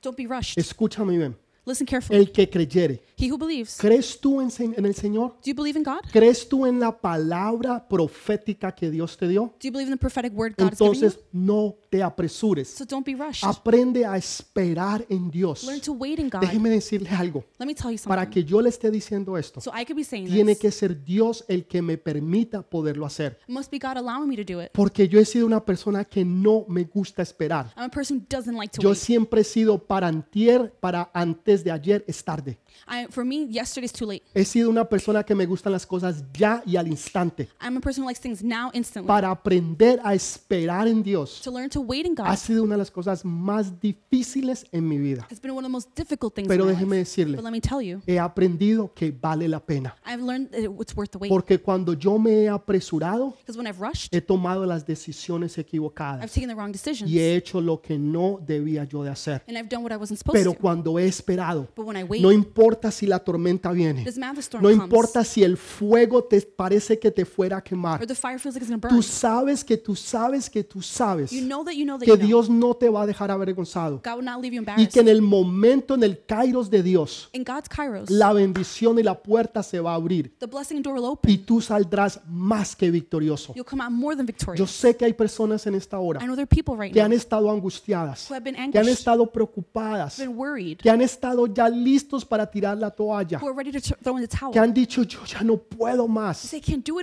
don't 0.00 0.16
be 0.16 0.26
rushed. 0.26 0.58
Escúchame 0.58 1.18
bien. 1.18 1.36
Listen 1.64 1.86
carefully. 1.86 2.18
el 2.18 2.26
que 2.32 2.46
creyere. 2.46 3.00
He 3.16 3.28
who 3.28 3.38
believes. 3.38 3.78
¿Crees 3.78 4.20
tú 4.20 4.40
en, 4.40 4.50
en 4.76 4.84
el 4.84 4.94
Señor? 4.94 5.36
Do 5.42 5.50
you 5.50 5.54
believe 5.54 5.76
in 5.76 5.84
God? 5.84 6.00
¿Crees 6.10 6.48
tú 6.48 6.66
en 6.66 6.80
la 6.80 6.90
palabra 6.90 7.86
profética 7.88 8.74
que 8.74 8.90
Dios 8.90 9.16
te 9.16 9.28
dio? 9.28 9.54
Do 9.60 9.68
you 9.68 9.72
believe 9.72 9.88
in 9.88 9.92
the 9.92 10.00
prophetic 10.00 10.32
word 10.32 10.56
God 10.56 10.72
has 10.72 10.78
given 10.78 10.94
you? 10.94 11.06
Entonces 11.06 11.18
no 11.32 11.76
te 11.92 12.02
apresures. 12.02 12.68
So 12.68 12.86
don't 12.86 13.04
be 13.04 13.14
rushed. 13.14 13.44
Aprende 13.44 14.06
a 14.06 14.16
esperar 14.16 15.04
en 15.10 15.30
Dios. 15.30 15.62
Learn 15.64 15.78
to 15.82 15.92
wait 15.92 16.18
in 16.18 16.30
God. 16.30 16.40
Déjeme 16.40 16.70
decirle 16.70 17.10
algo. 17.10 17.44
Let 17.58 17.66
me 17.66 17.74
tell 17.74 17.90
you 17.92 17.98
Para 18.08 18.22
something. 18.22 18.42
que 18.42 18.44
yo 18.50 18.62
le 18.62 18.70
esté 18.70 18.90
diciendo 18.90 19.36
esto, 19.36 19.60
So 19.60 19.70
I 19.78 19.84
could 19.84 19.96
be 19.96 20.02
saying 20.04 20.26
tiene 20.26 20.52
this. 20.52 20.60
que 20.60 20.70
ser 20.70 21.04
Dios 21.04 21.44
el 21.48 21.66
que 21.66 21.82
me 21.82 21.98
permita 21.98 22.62
poderlo 22.62 23.04
hacer. 23.04 23.38
Must 23.46 23.70
be 23.70 23.78
God 23.78 23.98
allowing 23.98 24.26
me 24.26 24.36
to 24.42 24.42
do 24.50 24.62
it. 24.62 24.70
Porque 24.72 25.06
yo 25.06 25.20
he 25.20 25.26
sido 25.26 25.44
una 25.44 25.62
persona 25.62 26.02
que 26.06 26.24
no 26.24 26.64
me 26.66 26.84
gusta 26.84 27.20
esperar. 27.20 27.74
I'm 27.76 27.84
a 27.84 27.88
person 27.90 28.20
who 28.20 28.26
doesn't 28.26 28.56
like 28.56 28.72
to 28.74 28.80
Yo 28.80 28.88
wait. 28.90 28.98
siempre 28.98 29.42
he 29.42 29.44
sido 29.44 29.78
para 29.78 30.08
antier, 30.08 30.72
para 30.80 31.10
antes 31.12 31.62
de 31.62 31.70
ayer 31.72 32.02
es 32.08 32.24
tarde. 32.24 32.58
I, 32.88 33.06
for 33.10 33.22
me, 33.22 33.46
yesterday's 33.50 33.92
too 33.92 34.06
late. 34.06 34.22
He 34.34 34.46
sido 34.46 34.70
una 34.70 34.86
persona 34.88 35.22
que 35.22 35.34
me 35.34 35.44
gustan 35.44 35.72
las 35.72 35.84
cosas 35.86 36.24
ya 36.32 36.62
y 36.64 36.76
al 36.76 36.88
instante. 36.88 37.50
I'm 37.60 37.76
a 37.76 37.80
person 37.80 38.02
who 38.02 38.08
likes 38.08 38.20
things 38.22 38.42
now, 38.42 38.70
instantly. 38.72 39.06
Para 39.06 39.30
aprender 39.30 40.00
a 40.02 40.14
esperar 40.14 40.88
en 40.88 41.02
Dios 41.02 41.42
To 41.42 41.50
learn 41.50 41.68
to 41.68 41.81
wait 41.82 42.06
in 42.06 42.14
God 42.14 42.26
ha 42.26 42.36
sido 42.36 42.62
una 42.64 42.74
de 42.74 42.78
las 42.78 42.90
cosas 42.90 43.24
más 43.24 43.80
difíciles 43.80 44.64
en 44.72 44.88
mi 44.88 44.98
vida. 44.98 45.26
has 45.30 45.40
been 45.40 45.52
one 45.52 45.64
of 45.64 45.68
the 45.68 45.72
most 45.72 45.88
difficult 45.96 46.34
things 46.34 46.48
Pero 46.48 46.64
in 46.64 46.70
my 46.70 46.74
déjeme 46.74 46.96
life. 46.96 47.04
decirle, 47.10 47.36
But 47.36 47.44
let 47.44 47.52
me 47.52 47.60
tell 47.60 47.80
you, 47.82 48.00
he 48.06 48.18
aprendido 48.18 48.92
que 48.94 49.10
vale 49.12 49.48
la 49.48 49.60
pena. 49.60 49.94
I've 50.06 50.22
learned 50.22 50.50
that 50.50 50.60
it's 50.80 50.94
worth 50.96 51.10
the 51.10 51.18
wait. 51.18 51.28
Porque 51.30 51.58
cuando 51.58 51.94
yo 51.94 52.18
me 52.18 52.44
he 52.44 52.48
apresurado, 52.48 53.34
Because 53.40 53.56
when 53.58 53.66
I've 53.66 53.80
rushed, 53.80 54.12
he 54.14 54.20
tomado 54.20 54.64
las 54.66 54.86
decisiones 54.86 55.58
equivocadas 55.58 56.22
I've 56.24 56.32
taken 56.32 56.48
the 56.48 56.54
wrong 56.54 56.72
decisions. 56.72 57.10
y 57.10 57.18
he 57.18 57.36
hecho 57.36 57.60
lo 57.60 57.80
que 57.80 57.98
no 57.98 58.38
debía 58.44 58.84
yo 58.84 59.02
de 59.02 59.10
hacer. 59.10 59.42
And 59.48 59.56
I've 59.56 59.68
done 59.68 59.82
what 59.84 59.92
I 59.92 59.96
wasn't 59.96 60.18
supposed 60.18 60.38
Pero 60.38 60.52
to. 60.52 60.58
cuando 60.58 60.98
he 60.98 61.06
esperado, 61.06 61.68
But 61.76 61.86
when 61.86 61.96
I 61.96 62.04
wait, 62.04 62.22
no 62.22 62.32
importa 62.32 62.90
si 62.90 63.06
la 63.06 63.18
tormenta 63.18 63.72
viene, 63.72 64.04
doesn't 64.04 64.18
matter 64.20 64.38
if 64.38 64.48
the 64.48 64.56
storm 64.58 64.62
no 64.62 64.68
comes 64.70 64.84
importa 64.84 65.24
si 65.24 65.42
el 65.42 65.56
fuego 65.56 66.24
te 66.24 66.40
parece 66.42 66.98
que 66.98 67.10
te 67.10 67.24
fuera 67.24 67.58
a 67.58 67.62
quemar, 67.62 68.00
or 68.00 68.06
the 68.06 68.14
fire 68.14 68.38
feels 68.38 68.54
like 68.54 68.64
it's 68.64 68.70
to 68.72 68.88
tú 68.88 68.94
burn. 68.96 69.02
sabes 69.02 69.64
que 69.64 69.76
tú 69.76 69.94
sabes 69.94 70.48
que 70.50 70.62
tú 70.64 70.80
sabes 70.82 71.30
You 71.32 71.42
know 71.46 71.64
that 71.64 71.71
you 71.76 71.84
know 71.84 71.98
that 71.98 72.04
que 72.04 72.12
you 72.12 72.16
know. 72.16 72.26
Dios 72.26 72.50
no 72.50 72.74
te 72.74 72.88
va 72.88 73.02
a 73.02 73.06
dejar 73.06 73.30
avergonzado. 73.30 74.02
Y 74.76 74.86
que 74.86 75.00
en 75.00 75.08
el 75.08 75.22
momento, 75.22 75.94
en 75.94 76.02
el 76.02 76.24
kairos 76.24 76.70
de 76.70 76.82
Dios, 76.82 77.30
kairos, 77.68 78.10
la 78.10 78.32
bendición 78.32 78.98
y 78.98 79.02
la 79.02 79.20
puerta 79.20 79.62
se 79.62 79.80
va 79.80 79.92
a 79.92 79.94
abrir. 79.94 80.34
y 81.26 81.38
tú 81.38 81.60
saldrás 81.60 82.20
más 82.28 82.76
que 82.76 82.90
victorioso. 82.90 83.54
Yo 84.54 84.66
sé 84.66 84.96
que 84.96 85.04
hay 85.04 85.12
personas 85.12 85.66
en 85.66 85.74
esta 85.74 85.98
hora 85.98 86.20
right 86.76 86.92
que 86.92 87.00
han 87.00 87.12
estado 87.12 87.50
angustiadas, 87.50 88.28
que 88.72 88.78
han 88.78 88.88
estado 88.88 89.30
preocupadas, 89.30 90.18
worried, 90.26 90.78
que 90.78 90.90
han 90.90 91.00
estado 91.00 91.46
ya 91.46 91.68
listos 91.68 92.24
para 92.24 92.50
tirar 92.50 92.76
la 92.78 92.90
toalla, 92.90 93.40
que 94.52 94.58
han 94.58 94.74
dicho 94.74 95.02
yo 95.02 95.24
ya 95.24 95.42
no 95.42 95.56
puedo 95.56 96.08
más, 96.08 96.50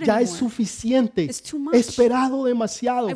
ya 0.06 0.22
es 0.22 0.30
suficiente, 0.30 1.30
he 1.74 1.78
esperado 1.78 2.46
demasiado. 2.46 3.10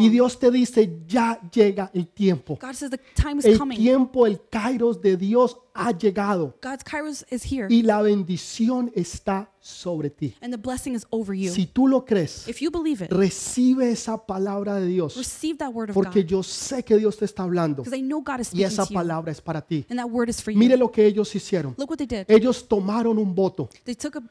Y. 0.00 0.16
Dios 0.16 0.38
te 0.38 0.50
dice, 0.50 0.85
ya 1.06 1.40
llega 1.52 1.90
el 1.94 2.08
tiempo. 2.08 2.58
God 2.60 2.74
says 2.74 2.90
the 2.90 2.98
time 3.14 3.38
is 3.38 3.44
El 3.44 3.58
coming. 3.58 3.78
tiempo, 3.78 4.26
el 4.26 4.40
kairos 4.50 5.00
de 5.00 5.16
Dios 5.16 5.56
ha 5.74 5.92
llegado 5.92 6.54
God's 6.62 6.84
kairos 6.84 7.24
is 7.30 7.44
here, 7.44 7.66
y 7.68 7.82
la 7.82 8.02
bendición 8.02 8.90
está 8.94 9.50
sobre 9.66 10.10
ti. 10.10 10.34
and 10.40 10.52
the 10.52 10.58
blessing 10.60 10.94
is 10.94 11.06
over 11.10 11.34
you. 11.34 11.50
Si 11.52 11.66
tú 11.66 11.86
lo 11.88 12.04
crees, 12.04 12.46
If 12.48 12.60
you 12.60 12.70
believe 12.70 13.04
it, 13.04 13.10
recibe 13.12 13.90
esa 13.90 14.26
palabra 14.26 14.74
de 14.76 14.86
Dios, 14.86 15.16
receive 15.16 15.58
that 15.58 15.72
word 15.72 15.90
of 15.90 15.94
porque 15.94 16.22
God. 16.22 16.28
yo 16.28 16.42
sé 16.42 16.82
que 16.84 16.96
Dios 16.96 17.16
te 17.16 17.24
está 17.24 17.42
hablando 17.42 17.82
Because 17.82 17.96
I 17.98 18.02
know 18.02 18.22
God 18.22 18.40
is 18.40 18.48
y 18.48 18.50
speaking 18.50 18.66
esa 18.66 18.84
to 18.84 18.90
you, 18.90 18.94
palabra 18.94 19.32
es 19.32 19.40
para 19.40 19.60
ti. 19.60 19.84
and 19.88 19.98
that 19.98 20.08
word 20.08 20.28
is 20.28 20.40
for 20.42 20.52
you. 20.52 20.58
Mire 20.58 20.76
lo 20.76 20.90
que 20.90 21.04
ellos 21.06 21.34
hicieron. 21.34 21.74
Look 21.76 21.90
what 21.90 21.98
they 21.98 22.06
did. 22.06 22.24
Ellos 22.28 22.66
tomaron 22.66 23.18
un 23.18 23.34
voto. 23.34 23.68
They 23.84 23.94
took 23.94 24.16
a 24.16 24.22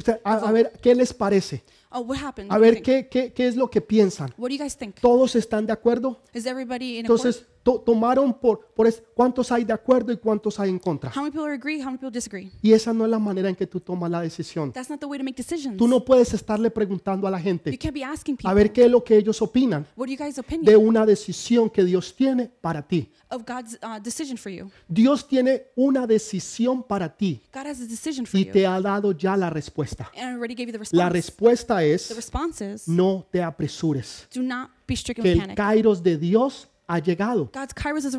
sea, 0.00 0.20
a, 0.24 0.34
a 0.34 0.52
ver, 0.52 0.72
¿qué 0.80 0.94
les 0.94 1.12
parece? 1.12 1.62
Oh, 1.90 2.00
what 2.00 2.18
happened? 2.18 2.50
A 2.50 2.58
ver? 2.58 2.82
¿qué, 2.82 3.08
qué, 3.08 3.32
qué 3.32 3.46
es 3.46 3.54
lo 3.54 3.70
que 3.70 3.80
piensan? 3.80 4.34
What 4.36 4.48
do 4.48 4.54
you 4.56 4.60
guys 4.60 4.76
think? 4.76 4.96
¿Todos 5.00 5.36
están 5.36 5.64
de 5.66 5.72
acuerdo? 5.72 6.20
Is 6.32 6.44
everybody 6.44 6.98
in? 6.98 7.06
Entonces, 7.06 7.46
to- 7.64 7.80
tomaron 7.80 8.32
por, 8.32 8.68
por 8.76 8.86
es- 8.86 9.02
cuántos 9.14 9.50
hay 9.50 9.64
de 9.64 9.72
acuerdo 9.72 10.12
y 10.12 10.16
cuántos 10.18 10.60
hay 10.60 10.70
en 10.70 10.78
contra. 10.78 11.10
How 11.10 11.22
many 11.22 11.32
people 11.32 11.52
agree? 11.52 11.80
How 11.80 11.86
many 11.86 11.98
people 11.98 12.12
disagree? 12.12 12.52
Y 12.62 12.72
esa 12.72 12.92
no 12.92 13.04
es 13.04 13.10
la 13.10 13.18
manera 13.18 13.48
en 13.48 13.56
que 13.56 13.66
tú 13.66 13.80
tomas 13.80 14.08
la 14.10 14.20
decisión. 14.20 14.72
That's 14.72 14.88
not 14.88 15.00
the 15.00 15.06
way 15.06 15.18
to 15.18 15.24
make 15.24 15.36
decisions. 15.36 15.76
Tú 15.76 15.88
no 15.88 16.04
puedes 16.04 16.32
estarle 16.32 16.70
preguntando 16.70 17.26
a 17.26 17.30
la 17.32 17.38
You 17.38 17.44
gente 17.44 17.76
can't 17.78 17.94
be 17.94 18.04
asking 18.04 18.34
a 18.34 18.36
people, 18.38 18.54
ver 18.54 18.72
qué 18.72 18.84
es 18.84 18.90
lo 18.90 19.02
que 19.02 19.16
ellos 19.16 19.42
opinan 19.42 19.84
what 19.96 20.04
are 20.06 20.12
you 20.12 20.18
guys' 20.22 20.36
de 20.36 20.40
opinion 20.40 20.86
una 20.86 21.04
decisión 21.04 21.68
que 21.68 21.82
Dios 21.84 22.14
tiene 22.14 22.48
para 22.60 22.86
ti. 22.86 23.10
of 23.30 23.42
God's 23.44 23.78
uh, 23.82 23.98
decision 24.00 24.36
for 24.36 24.52
you? 24.52 24.70
Dios 24.86 25.26
tiene 25.26 25.64
una 25.74 26.06
decisión 26.06 26.82
para 26.82 27.08
ti 27.08 27.42
God 27.52 27.66
has 27.66 27.80
a 27.80 27.86
decision 27.86 28.26
for 28.26 28.38
y 28.38 28.44
you. 28.44 28.52
te 28.52 28.66
ha 28.66 28.80
dado 28.80 29.12
ya 29.12 29.36
la 29.36 29.48
respuesta. 29.50 30.10
And 30.14 30.30
I 30.30 30.34
already 30.34 30.54
gave 30.54 30.66
you 30.70 30.72
the 30.78 30.96
La 30.96 31.08
response. 31.08 31.12
respuesta 31.12 31.76
The 31.78 31.94
es 31.94 32.14
response 32.14 32.74
is, 32.74 32.88
no 32.88 33.26
te 33.32 33.42
apresures, 33.42 34.28
do 34.34 34.42
not 34.42 34.70
be 34.86 34.94
stricken 34.96 35.22
que 35.22 35.30
with 35.30 35.36
el 35.36 35.40
panic. 35.40 35.56
kairos 35.56 36.02
de 36.02 36.18
Dios 36.18 36.68
ha 36.86 36.98
llegado. 36.98 37.50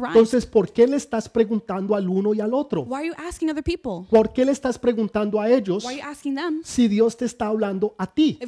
Entonces, 0.08 0.46
¿por 0.46 0.72
qué 0.72 0.88
le 0.88 0.98
estás 0.98 1.30
preguntando 1.30 1.96
al 1.96 2.10
uno 2.10 2.34
y 2.34 2.42
al 2.42 2.54
otro? 2.54 2.82
Why 2.82 2.96
are 2.96 3.08
you 3.08 3.14
asking 3.18 3.50
other 3.50 3.64
people? 3.64 4.08
¿Por 4.10 4.34
qué 4.34 4.46
le 4.46 4.52
estás 4.52 4.78
preguntando 4.78 5.40
a 5.40 5.50
ellos 5.50 5.84
Why 5.84 5.94
are 5.94 6.02
you 6.02 6.08
asking 6.08 6.36
them 6.36 6.62
si 6.64 6.88
Dios 6.88 7.16
te 7.16 7.26
está 7.26 7.48
hablando 7.48 7.96
a 7.98 8.08
ti? 8.08 8.40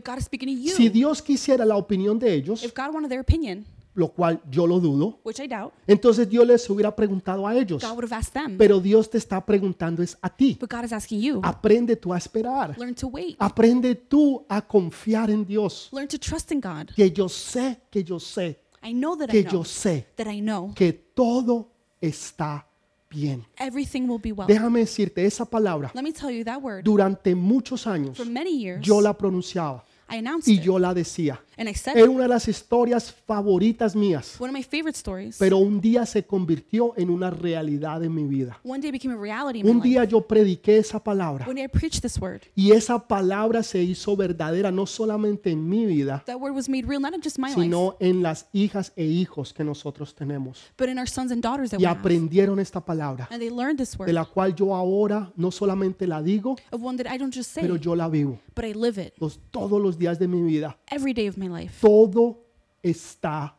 Si 0.75 0.89
Dios 0.89 1.21
quisiera 1.21 1.65
la 1.65 1.77
opinión 1.77 2.17
de 2.19 2.33
ellos, 2.33 2.63
If 2.63 2.73
God 2.75 2.93
wanted 2.93 3.09
their 3.09 3.21
opinion, 3.21 3.65
lo 3.93 4.09
cual 4.09 4.39
yo 4.49 4.67
lo 4.67 4.79
dudo, 4.79 5.19
which 5.23 5.39
I 5.39 5.47
doubt, 5.47 5.73
entonces 5.87 6.29
Dios 6.29 6.45
les 6.45 6.69
hubiera 6.69 6.95
preguntado 6.95 7.47
a 7.47 7.55
ellos. 7.55 7.81
God 7.83 7.93
would 7.93 8.05
have 8.05 8.15
asked 8.15 8.33
them. 8.33 8.57
Pero 8.57 8.79
Dios 8.79 9.09
te 9.09 9.17
está 9.17 9.43
preguntando 9.43 10.03
es 10.03 10.17
a 10.21 10.29
ti. 10.29 10.57
But 10.59 10.71
God 10.71 10.85
is 10.85 10.93
asking 10.93 11.19
you. 11.19 11.41
Aprende 11.43 11.95
tú 11.95 12.13
a 12.13 12.17
esperar. 12.17 12.77
Learn 12.77 12.93
to 12.95 13.07
wait. 13.07 13.35
Aprende 13.39 13.95
tú 13.95 14.45
a 14.47 14.61
confiar 14.61 15.31
en 15.31 15.45
Dios. 15.45 15.89
Learn 15.91 16.07
to 16.07 16.19
trust 16.19 16.51
in 16.51 16.61
God. 16.61 16.91
Que 16.95 17.11
yo 17.11 17.27
sé, 17.27 17.81
que 17.89 18.03
yo 18.03 18.19
sé, 18.19 18.59
I 18.87 18.93
know 18.93 19.17
that 19.17 19.29
I 19.29 19.31
que 19.31 19.43
know 19.43 19.51
yo 19.51 19.63
sé 19.63 20.05
that 20.15 20.27
I 20.27 20.39
know 20.41 20.73
que 20.75 20.93
todo 20.93 21.69
está 22.01 22.65
bien. 23.09 23.45
everything 23.57 24.07
will 24.07 24.19
be 24.21 24.31
well. 24.31 24.47
Déjame 24.47 24.79
decirte, 24.79 25.25
esa 25.25 25.45
palabra 25.45 25.91
Let 25.93 26.03
me 26.03 26.11
tell 26.13 26.29
you 26.31 26.43
that 26.45 26.61
word. 26.61 26.83
durante 26.83 27.33
muchos 27.35 27.85
años 27.87 28.15
For 28.17 28.25
many 28.25 28.51
years, 28.57 28.85
yo 28.85 29.01
la 29.01 29.13
pronunciaba 29.17 29.83
I 30.09 30.17
announced 30.19 30.47
y 30.47 30.57
it. 30.57 30.61
yo 30.63 30.79
la 30.79 30.93
decía. 30.93 31.41
And 31.57 31.67
I 31.67 31.73
said 31.73 31.97
Era 31.97 32.09
una 32.09 32.23
de 32.23 32.29
las 32.29 32.47
historias 32.47 33.11
favoritas 33.25 33.95
mías, 33.95 34.39
One 34.39 34.49
of 34.51 34.55
my 34.57 34.63
favorite 34.63 34.95
stories. 34.97 35.37
pero 35.39 35.57
un 35.57 35.81
día 35.81 36.05
se 36.05 36.23
convirtió 36.23 36.93
en 36.97 37.09
una 37.09 37.29
realidad 37.31 38.03
en 38.03 38.13
mi 38.13 38.25
vida. 38.25 38.59
One 38.63 38.79
day 38.79 38.91
became 38.91 39.13
a 39.13 39.17
reality 39.17 39.59
in 39.59 39.65
my 39.65 39.71
Un 39.71 39.77
life. 39.77 39.89
día 39.89 40.03
yo 40.05 40.21
prediqué 40.27 40.77
esa 40.77 41.03
palabra 41.03 41.45
One 41.47 41.55
day 41.55 41.65
I 41.65 41.67
preached 41.67 42.01
this 42.01 42.19
word. 42.21 42.41
y 42.55 42.71
esa 42.71 42.99
palabra 43.07 43.63
se 43.63 43.81
hizo 43.81 44.15
verdadera 44.15 44.71
no 44.71 44.85
solamente 44.85 45.49
en 45.51 45.67
mi 45.67 45.85
vida, 45.85 46.23
That 46.25 46.37
word 46.39 46.53
was 46.55 46.69
made 46.69 46.85
real, 46.87 47.01
not 47.01 47.13
in 47.15 47.21
just 47.23 47.37
my 47.39 47.47
life, 47.49 47.59
sino 47.61 47.95
en 47.99 48.21
las 48.21 48.47
hijas 48.53 48.93
e 48.95 49.05
hijos 49.05 49.53
que 49.53 49.63
nosotros 49.63 50.13
tenemos. 50.15 50.59
but 50.77 50.87
in 50.89 50.97
our 50.99 51.07
sons 51.09 51.31
and 51.31 51.41
daughters 51.41 51.71
that 51.71 51.79
Y 51.79 51.83
we 51.83 51.87
have. 51.87 51.99
aprendieron 51.99 52.59
esta 52.59 52.81
palabra, 52.85 53.27
And 53.31 53.39
they 53.39 53.49
learned 53.49 53.77
this 53.77 53.91
de 53.91 53.97
word, 53.97 54.11
la 54.13 54.25
cual 54.25 54.53
yo 54.55 54.75
ahora 54.75 55.31
no 55.35 55.51
solamente 55.51 56.05
la 56.07 56.21
digo, 56.21 56.55
of 56.71 56.83
one 56.83 57.01
that 57.03 57.11
I 57.11 57.17
don't 57.17 57.33
just 57.35 57.51
say, 57.51 57.63
pero 57.63 57.77
yo 57.77 57.95
la 57.95 58.07
vivo 58.09 58.39
but 58.55 58.65
I 58.65 58.73
live 58.73 59.01
it 59.01 59.13
los, 59.19 59.39
todos 59.51 59.81
los 59.81 59.97
días 59.97 60.19
de 60.19 60.27
mi 60.27 60.41
vida. 60.43 60.77
every 60.91 61.13
day 61.13 61.27
of 61.27 61.37
my 61.37 61.46
life. 61.49 61.75
Todo 61.81 62.43
está 62.81 63.55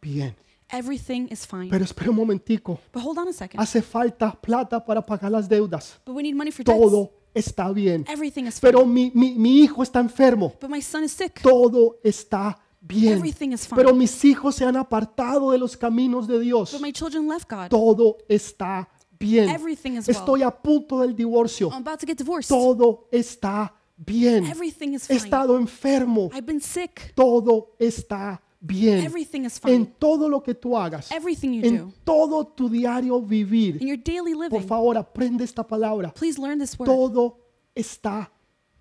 bien. 0.00 0.34
Everything 0.68 1.28
is 1.30 1.46
fine. 1.46 1.68
Pero 1.70 1.84
espera 1.84 2.10
un 2.10 2.16
momentico. 2.16 2.78
But 2.92 3.02
hold 3.02 3.18
on 3.18 3.28
a 3.28 3.32
second. 3.32 3.60
Hace 3.60 3.82
falta 3.82 4.32
plata 4.32 4.84
para 4.84 5.04
pagar 5.04 5.30
las 5.30 5.48
deudas. 5.48 6.00
But 6.04 6.14
we 6.14 6.22
need 6.22 6.34
money 6.34 6.50
for 6.50 6.64
debts. 6.64 6.78
Todo 6.78 7.12
está 7.32 7.70
bien. 7.72 8.04
Everything 8.08 8.44
is 8.46 8.58
fine. 8.58 8.72
Pero 8.72 8.84
mi, 8.84 9.12
mi, 9.14 9.34
mi 9.34 9.60
hijo 9.60 9.82
está 9.82 10.00
enfermo. 10.00 10.52
But 10.60 10.70
my 10.70 10.82
son 10.82 11.04
is 11.04 11.12
sick. 11.12 11.40
Todo 11.40 12.00
está 12.02 12.58
bien. 12.80 13.18
Everything 13.18 13.52
is 13.52 13.66
fine. 13.66 13.76
Pero 13.76 13.94
mis 13.94 14.24
hijos 14.24 14.56
se 14.56 14.64
han 14.64 14.76
apartado 14.76 15.52
de 15.52 15.58
los 15.58 15.76
caminos 15.76 16.26
de 16.26 16.40
Dios. 16.40 16.72
But 16.72 16.82
my 16.82 16.92
children 16.92 17.28
left 17.28 17.48
God. 17.48 17.68
Todo 17.68 18.18
está 18.28 18.88
bien. 19.18 19.48
Everything 19.48 19.92
is. 19.92 20.08
Estoy 20.08 20.42
a 20.42 20.50
punto 20.50 21.00
del 21.00 21.14
divorcio. 21.14 21.68
I'm 21.68 21.86
about 21.86 22.00
to 22.00 22.06
get 22.06 22.16
divorced. 22.18 22.48
Todo 22.48 23.08
está 23.12 23.72
bien. 23.96 24.44
Everything 24.46 24.94
is 24.94 25.08
He 25.10 25.14
estado 25.16 25.58
enfermo. 25.58 26.30
I've 26.32 26.46
been 26.46 26.60
sick. 26.60 27.12
Todo 27.14 27.74
está 27.78 28.40
bien. 28.60 29.04
Everything 29.04 29.44
is 29.44 29.60
En 29.64 29.86
todo 29.86 30.28
lo 30.28 30.42
que 30.42 30.54
tú 30.54 30.76
hagas, 30.76 31.10
Everything 31.10 31.52
you 31.52 31.66
en 31.66 31.76
do. 31.78 31.92
todo 32.04 32.46
tu 32.46 32.68
diario 32.68 33.20
vivir, 33.20 33.80
In 33.80 33.88
your 33.88 33.98
daily 33.98 34.34
por 34.34 34.50
living, 34.52 34.66
favor, 34.68 34.96
aprende 34.96 35.44
esta 35.44 35.66
palabra. 35.66 36.12
please 36.14 36.38
learn 36.38 36.58
this 36.58 36.78
word. 36.78 36.86
Todo 36.86 37.38
está 37.74 38.30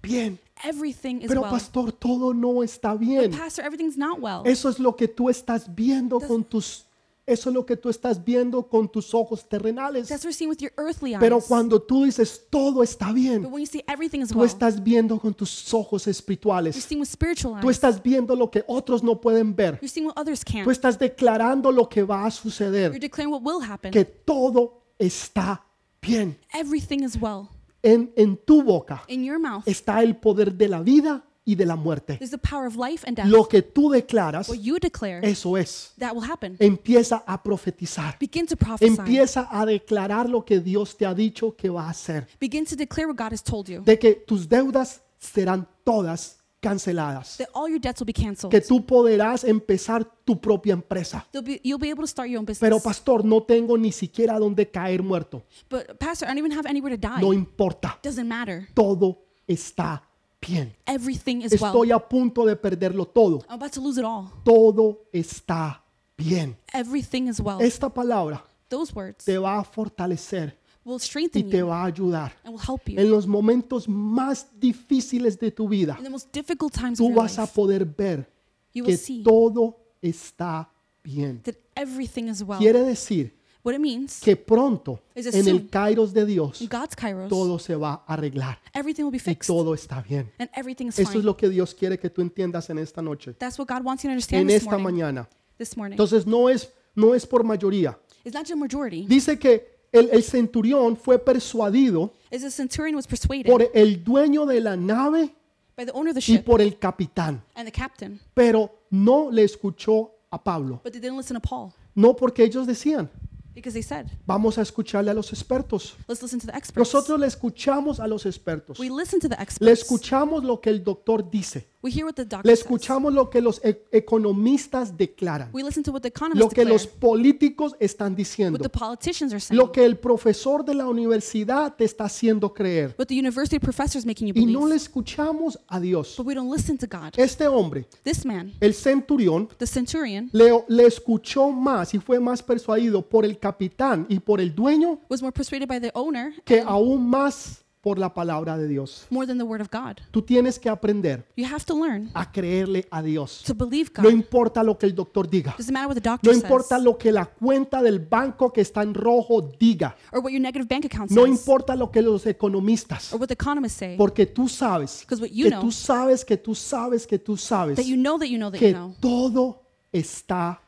bien. 0.01 0.39
Everything 0.63 1.21
is 1.21 1.27
Pero 1.27 1.41
pastor, 1.41 1.91
todo 1.91 2.33
no 2.33 2.63
está 2.63 2.95
bien. 2.95 3.31
Pastor, 3.31 3.65
everything's 3.65 3.97
not 3.97 4.19
well. 4.19 4.41
Eso 4.45 4.69
es 4.69 4.79
lo 4.79 4.95
que 4.95 5.07
tú 5.07 5.29
estás 5.29 5.73
viendo 5.73 6.19
con 6.19 6.43
tus 6.43 6.85
eso 7.27 7.49
es 7.49 7.53
lo 7.55 7.65
que 7.65 7.75
tú 7.75 7.89
estás 7.89 8.23
viendo 8.23 8.67
con 8.67 8.87
tus 8.87 9.13
ojos 9.13 9.49
terrenales. 9.49 10.07
That's 10.07 10.23
what 10.23 10.31
you're 10.31 10.33
seeing 10.33 10.49
with 10.49 10.59
your 10.59 10.71
earthly 10.77 11.13
eyes. 11.13 11.19
Pero 11.19 11.41
cuando 11.41 11.81
tú 11.81 12.03
dices 12.05 12.45
todo 12.51 12.83
está 12.83 13.07
But 13.07 13.15
bien, 13.15 13.45
when 13.45 13.61
you 13.61 13.65
see 13.65 13.83
everything 13.87 14.19
is 14.21 14.29
tú 14.29 14.37
well, 14.39 14.47
estás 14.47 14.81
viendo 14.83 15.19
con 15.19 15.33
tus 15.33 15.73
ojos 15.73 16.05
you're 16.05 16.11
espirituales. 16.11 16.75
seeing 16.75 16.99
with 17.01 17.09
spiritual 17.09 17.59
Tú 17.61 17.69
estás 17.71 18.01
viendo 18.01 18.35
lo 18.35 18.51
que 18.51 18.63
otros 18.67 19.01
no 19.01 19.19
pueden 19.19 19.55
ver. 19.55 19.79
You're 19.81 19.87
seeing 19.87 20.05
what 20.05 20.17
others 20.17 20.43
Tú 20.45 20.69
estás 20.69 20.99
declarando 20.99 21.71
lo 21.71 21.89
que 21.89 22.03
va 22.03 22.19
a 22.25 22.29
You're 22.29 22.31
suceder, 22.31 22.99
declaring 22.99 23.31
what 23.33 23.41
will 23.41 23.61
happen. 23.67 23.91
que 23.91 24.05
todo 24.05 24.83
está 24.99 25.65
bien. 26.01 26.37
Everything 26.53 26.99
is 27.03 27.19
well. 27.19 27.49
En, 27.81 28.11
en 28.15 28.37
tu 28.37 28.63
boca 28.63 29.03
In 29.07 29.23
your 29.23 29.39
mouth 29.39 29.63
está 29.67 30.01
el 30.03 30.15
poder 30.15 30.53
de 30.53 30.67
la 30.67 30.81
vida 30.81 31.24
y 31.45 31.55
de 31.55 31.65
la 31.65 31.75
muerte. 31.75 32.17
is 32.19 32.31
the 32.31 32.37
power 32.37 32.65
of 32.65 32.75
life 32.75 33.05
and 33.07 33.15
death. 33.15 33.27
Lo 33.27 33.47
que 33.47 33.61
tú 33.61 33.89
declaras, 33.89 34.49
What 34.49 34.57
you 34.57 34.77
declare, 34.79 35.21
eso 35.23 35.55
es. 35.57 35.93
that 35.99 36.13
will 36.13 36.29
happen. 36.29 36.57
Empieza 36.59 37.23
a 37.25 37.41
profetizar. 37.41 38.17
Begin 38.19 38.47
to 38.47 38.55
prophesy. 38.57 38.95
Empieza 38.97 39.47
a 39.51 39.65
declarar 39.65 40.27
lo 40.29 40.43
que 40.43 40.59
Dios 40.59 40.97
te 40.97 41.05
ha 41.05 41.13
dicho 41.13 41.55
que 41.55 41.69
va 41.69 41.85
a 41.85 41.89
hacer. 41.91 42.27
Begin 42.39 42.65
to 42.65 42.75
declare 42.75 43.07
what 43.07 43.17
God 43.17 43.31
has 43.31 43.43
told 43.43 43.69
you. 43.69 43.81
De 43.81 43.97
que 43.97 44.15
tus 44.15 44.49
deudas 44.49 45.01
serán 45.19 45.67
todas 45.83 46.39
canceladas. 46.59 47.37
That 47.37 47.49
all 47.53 47.69
your 47.69 47.79
debts 47.79 48.01
will 48.01 48.07
be 48.07 48.13
canceled. 48.13 48.49
Que 48.49 48.59
tú 48.59 48.83
podrás 48.83 49.43
empezar 49.43 50.03
tu 50.25 50.41
propia 50.41 50.73
empresa. 50.73 51.27
You'll 51.31 51.43
be, 51.43 51.61
you'll 51.63 51.79
be 51.79 51.91
able 51.91 52.01
to 52.01 52.07
start 52.07 52.27
your 52.27 52.39
own 52.39 52.45
business. 52.45 52.61
Pero 52.67 52.79
pastor, 52.79 53.23
no 53.23 53.43
tengo 53.43 53.77
ni 53.77 53.91
siquiera 53.91 54.39
donde 54.39 54.71
caer 54.71 55.03
muerto. 55.03 55.45
but 55.69 55.99
Pastor, 55.99 56.27
I 56.27 56.31
don't 56.31 56.39
even 56.39 56.57
have 56.57 56.67
anywhere 56.67 56.97
to 56.97 57.07
die. 57.07 57.21
No 57.21 57.31
importa. 57.33 57.99
Doesn't 58.01 58.27
matter. 58.27 58.67
Todo 58.73 59.21
está 59.47 60.01
bien. 60.47 60.75
Everything 60.85 61.41
is 61.41 61.51
well. 61.59 61.71
Estoy 61.71 61.91
a 61.91 61.99
punto 61.99 62.45
de 62.45 62.55
perderlo 62.55 63.05
todo. 63.05 63.39
I'm 63.49 63.55
about 63.55 63.71
to 63.71 63.81
lose 63.81 63.99
it 63.99 64.05
all. 64.05 64.29
Todo 64.43 65.07
está 65.11 65.81
bien. 66.17 66.55
Everything 66.73 67.27
is 67.27 67.39
well. 67.39 67.61
Esta 67.61 67.89
palabra 67.89 68.43
Those 68.69 68.93
words 68.93 69.25
te 69.25 69.37
va 69.37 69.59
a 69.59 69.63
fortalecer 69.63 70.57
will 70.83 70.97
y 70.97 70.99
strengthen 70.99 71.49
te 71.49 71.57
you 71.57 71.67
va 71.67 71.81
a 71.83 71.85
ayudar. 71.85 72.33
and 72.43 72.53
will 72.53 72.61
help 72.61 72.87
you. 72.87 72.99
En 72.99 73.09
los 73.09 73.25
momentos 73.27 73.87
más 73.87 74.47
difíciles 74.59 75.39
de 75.39 75.51
tu 75.51 75.67
vida, 75.67 75.95
In 75.97 76.03
the 76.03 76.09
most 76.09 76.31
difficult 76.31 76.73
times 76.73 76.99
of 76.99 77.05
tú 77.05 77.09
your 77.09 77.15
vas 77.15 77.37
a 77.37 77.41
life, 77.43 77.53
poder 77.55 77.85
ver 77.85 78.27
you 78.73 78.83
will 78.83 78.91
que 78.91 78.97
see 78.97 79.23
todo 79.23 79.77
está 80.01 80.69
bien. 81.03 81.41
that 81.43 81.55
everything 81.75 82.27
is 82.29 82.43
well. 82.43 82.59
Quiere 82.59 82.83
decir 82.83 83.33
What 83.65 83.73
it 83.73 83.79
means, 83.79 84.19
que 84.21 84.35
pronto 84.35 84.99
Is 85.15 85.33
en 85.33 85.47
el 85.47 85.67
kairos 85.69 86.13
de 86.13 86.23
Dios 86.23 86.61
in 86.61 86.69
God's 86.69 86.95
kairos, 86.95 87.27
todo 87.29 87.57
se 87.57 87.75
va 87.75 88.03
a 88.05 88.13
arreglar 88.13 88.59
everything 88.73 89.03
will 89.03 89.11
be 89.11 89.17
y 89.17 89.19
fixed 89.19 89.47
todo 89.47 89.73
está 89.73 90.01
bien. 90.07 90.31
and 90.37 90.49
everything 90.55 90.85
is 90.87 90.99
Eso 90.99 91.09
fine. 91.09 91.19
es 91.21 91.25
lo 91.25 91.35
que 91.35 91.49
Dios 91.49 91.73
quiere 91.73 91.97
que 91.97 92.09
tú 92.11 92.21
entiendas 92.21 92.69
en 92.69 92.77
esta 92.77 93.01
noche, 93.01 93.33
That's 93.33 93.57
what 93.57 93.67
God 93.67 93.83
wants 93.83 94.03
you 94.03 94.09
to 94.09 94.11
understand 94.11 94.41
en 94.43 94.47
this 94.49 94.57
esta 94.63 94.77
morning. 94.77 94.83
mañana. 95.01 95.27
This 95.57 95.75
morning. 95.75 95.93
Entonces 95.93 96.27
no 96.27 96.47
es, 96.47 96.71
no 96.93 97.15
es 97.15 97.25
por 97.25 97.43
mayoría. 97.43 97.97
It's 98.23 98.35
not 98.35 98.43
just 98.43 98.51
a 98.53 98.55
majority. 98.55 99.07
Dice 99.07 99.39
que 99.39 99.65
el, 99.91 100.09
el 100.11 100.21
centurión 100.23 100.95
fue 100.95 101.17
persuadido 101.17 102.13
Is 102.29 102.41
the 102.43 102.51
centurion 102.51 102.95
was 102.95 103.07
persuaded 103.07 103.49
por 103.49 103.63
el 103.73 104.03
dueño 104.03 104.45
de 104.45 104.59
la 104.61 104.75
nave 104.75 105.33
by 105.75 105.85
the 105.85 105.91
owner 105.93 106.09
of 106.11 106.15
the 106.15 106.19
y 106.31 106.35
ship 106.37 106.45
por 106.45 106.61
el 106.61 106.77
capitán, 106.77 107.41
and 107.55 107.65
the 107.65 107.71
captain, 107.71 108.19
pero 108.35 108.69
no 108.91 109.31
le 109.31 109.43
escuchó 109.43 110.11
a 110.29 110.37
Pablo. 110.43 110.81
but 110.83 110.91
they 110.93 110.99
didn't 111.01 111.17
listen 111.17 111.33
to 111.33 111.41
Paul 111.41 111.71
No 111.95 112.13
porque 112.15 112.43
ellos 112.43 112.67
decían, 112.67 113.09
because 113.55 113.73
they 113.73 113.81
said, 113.81 114.05
vamos 114.27 114.57
a 114.57 114.61
escucharle 114.61 115.09
a 115.09 115.13
los 115.13 115.31
expertos. 115.31 115.95
let's 116.07 116.21
listen 116.21 116.39
to 116.39 116.45
the 116.45 116.55
experts. 116.55 116.93
Nosotros 116.93 117.19
le 117.19 117.25
escuchamos 117.27 117.99
a 117.99 118.07
los 118.07 118.25
expertos. 118.25 118.77
we 118.77 118.89
listen 118.89 119.19
to 119.19 119.29
the 119.29 119.35
Le 119.37 119.41
experts. 119.41 119.81
escuchamos 119.81 120.43
lo 120.43 120.59
que 120.59 120.69
el 120.69 120.83
doctor 120.83 121.27
dice. 121.31 121.69
We 121.85 121.91
hear 121.91 122.05
what 122.05 122.15
the 122.15 122.25
doctor 122.25 122.45
Le 122.47 122.53
escuchamos 122.53 123.13
lo 123.13 123.29
que 123.29 123.39
los 123.41 123.61
e- 123.63 123.79
economistas 123.91 124.97
declaran. 124.97 125.49
We 125.53 125.63
listen 125.63 125.83
to 125.83 125.91
what 125.91 126.01
the 126.01 126.09
Lo 126.09 126.15
economists 126.15 126.53
que 126.53 126.61
declare, 126.61 126.73
los 126.73 126.87
políticos 126.87 127.75
están 127.79 128.13
what 128.13 128.17
diciendo. 128.17 128.59
the 128.59 128.69
politicians 128.69 129.31
are 129.33 129.39
saying, 129.39 129.57
Lo 129.59 129.71
que 129.71 129.85
el 129.85 129.97
profesor 129.97 130.63
de 130.65 130.73
la 130.73 130.87
universidad 130.87 131.75
te 131.75 131.85
está 131.85 132.05
haciendo 132.05 132.53
creer. 132.53 132.95
what 132.97 133.07
the 133.07 133.15
university 133.15 133.59
professors 133.59 134.05
making 134.05 134.27
you 134.27 134.33
Y 134.35 134.45
believe. 134.45 134.59
no 134.59 134.65
le 134.67 134.75
escuchamos 134.75 135.57
a 135.67 135.79
Dios. 135.79 136.15
but 136.17 136.25
we 136.25 136.33
don't 136.33 136.51
listen 136.51 136.77
to 136.77 136.87
God. 136.87 137.13
Este 137.17 137.47
hombre, 137.47 137.85
This 138.03 138.25
man, 138.25 138.53
el 138.59 138.73
centurión, 138.73 139.47
the 139.57 139.67
centurion, 139.67 140.29
le, 140.33 140.51
le 140.67 140.85
escuchó 140.85 141.51
más 141.51 141.93
y 141.93 141.99
fue 141.99 142.19
más 142.19 142.41
persuadido 142.41 143.01
por 143.01 143.25
el 143.25 143.37
capitán 143.37 144.05
y 144.09 144.19
por 144.19 144.39
el 144.41 144.53
dueño 144.55 144.99
was 145.09 145.21
more 145.21 145.31
persuaded 145.31 145.67
by 145.67 145.79
the 145.79 145.91
owner 145.93 146.33
que 146.43 146.61
aún 146.61 147.07
más 147.09 147.61
por 147.85 147.99
la 147.99 148.11
palabra 148.11 148.57
de 148.57 148.67
Dios. 148.67 149.05
more 149.11 149.27
than 149.27 149.37
the 149.37 149.43
word 149.43 149.61
of 149.61 149.69
God. 149.71 149.97
Tú 150.09 150.23
tienes 150.23 150.57
que 150.57 150.67
aprender 150.69 151.23
You 151.37 151.45
have 151.45 151.63
to 151.65 151.75
learn 151.79 152.09
a 152.15 152.31
creerle 152.31 152.87
a 152.89 153.03
Dios. 153.03 153.43
to 153.45 153.53
believe 153.53 153.91
No 153.97 154.05
God. 154.05 154.11
importa 154.11 154.63
lo 154.63 154.75
que 154.79 154.87
el 154.87 154.95
doctor 154.95 155.29
diga. 155.29 155.53
Doesn't 155.55 155.71
matter 155.71 155.87
what 155.87 155.93
the 155.93 156.01
doctor 156.01 156.27
No 156.27 156.33
says 156.33 156.43
importa 156.43 156.79
lo 156.79 156.97
que 156.97 157.11
la 157.11 157.25
cuenta 157.27 157.83
del 157.83 157.99
banco 157.99 158.51
que 158.51 158.61
está 158.61 158.81
en 158.81 158.95
rojo 158.95 159.51
diga. 159.59 159.95
or 160.11 160.21
what 160.21 160.31
your 160.31 160.41
negative 160.41 160.67
bank 160.67 160.85
account 160.85 161.11
No 161.11 161.25
says 161.25 161.39
importa 161.39 161.75
lo 161.75 161.91
que 161.91 162.01
los 162.01 162.25
economistas. 162.25 163.13
or 163.13 163.19
what 163.19 163.27
the 163.27 163.35
economists 163.35 163.77
say. 163.77 163.95
Porque 163.97 164.25
tú 164.25 164.49
sabes 164.49 165.01
Because 165.01 165.21
what 165.21 165.29
you 165.31 165.43
que 165.43 165.51
know, 165.51 165.61
tú 165.61 165.71
sabes 165.71 166.25
que 166.25 166.37
tú 166.37 166.55
sabes 166.55 167.05
que 167.05 167.19
tú 167.19 167.37
sabes 167.37 167.75
that 167.75 167.85
you 167.85 167.97
know 167.97 168.17
that 168.17 168.25
you 168.27 168.39
know 168.39 168.49
that 168.49 168.59
you 168.59 168.67
que 168.67 168.73
know, 168.73 168.95
todo 168.99 169.61
está 169.91 170.59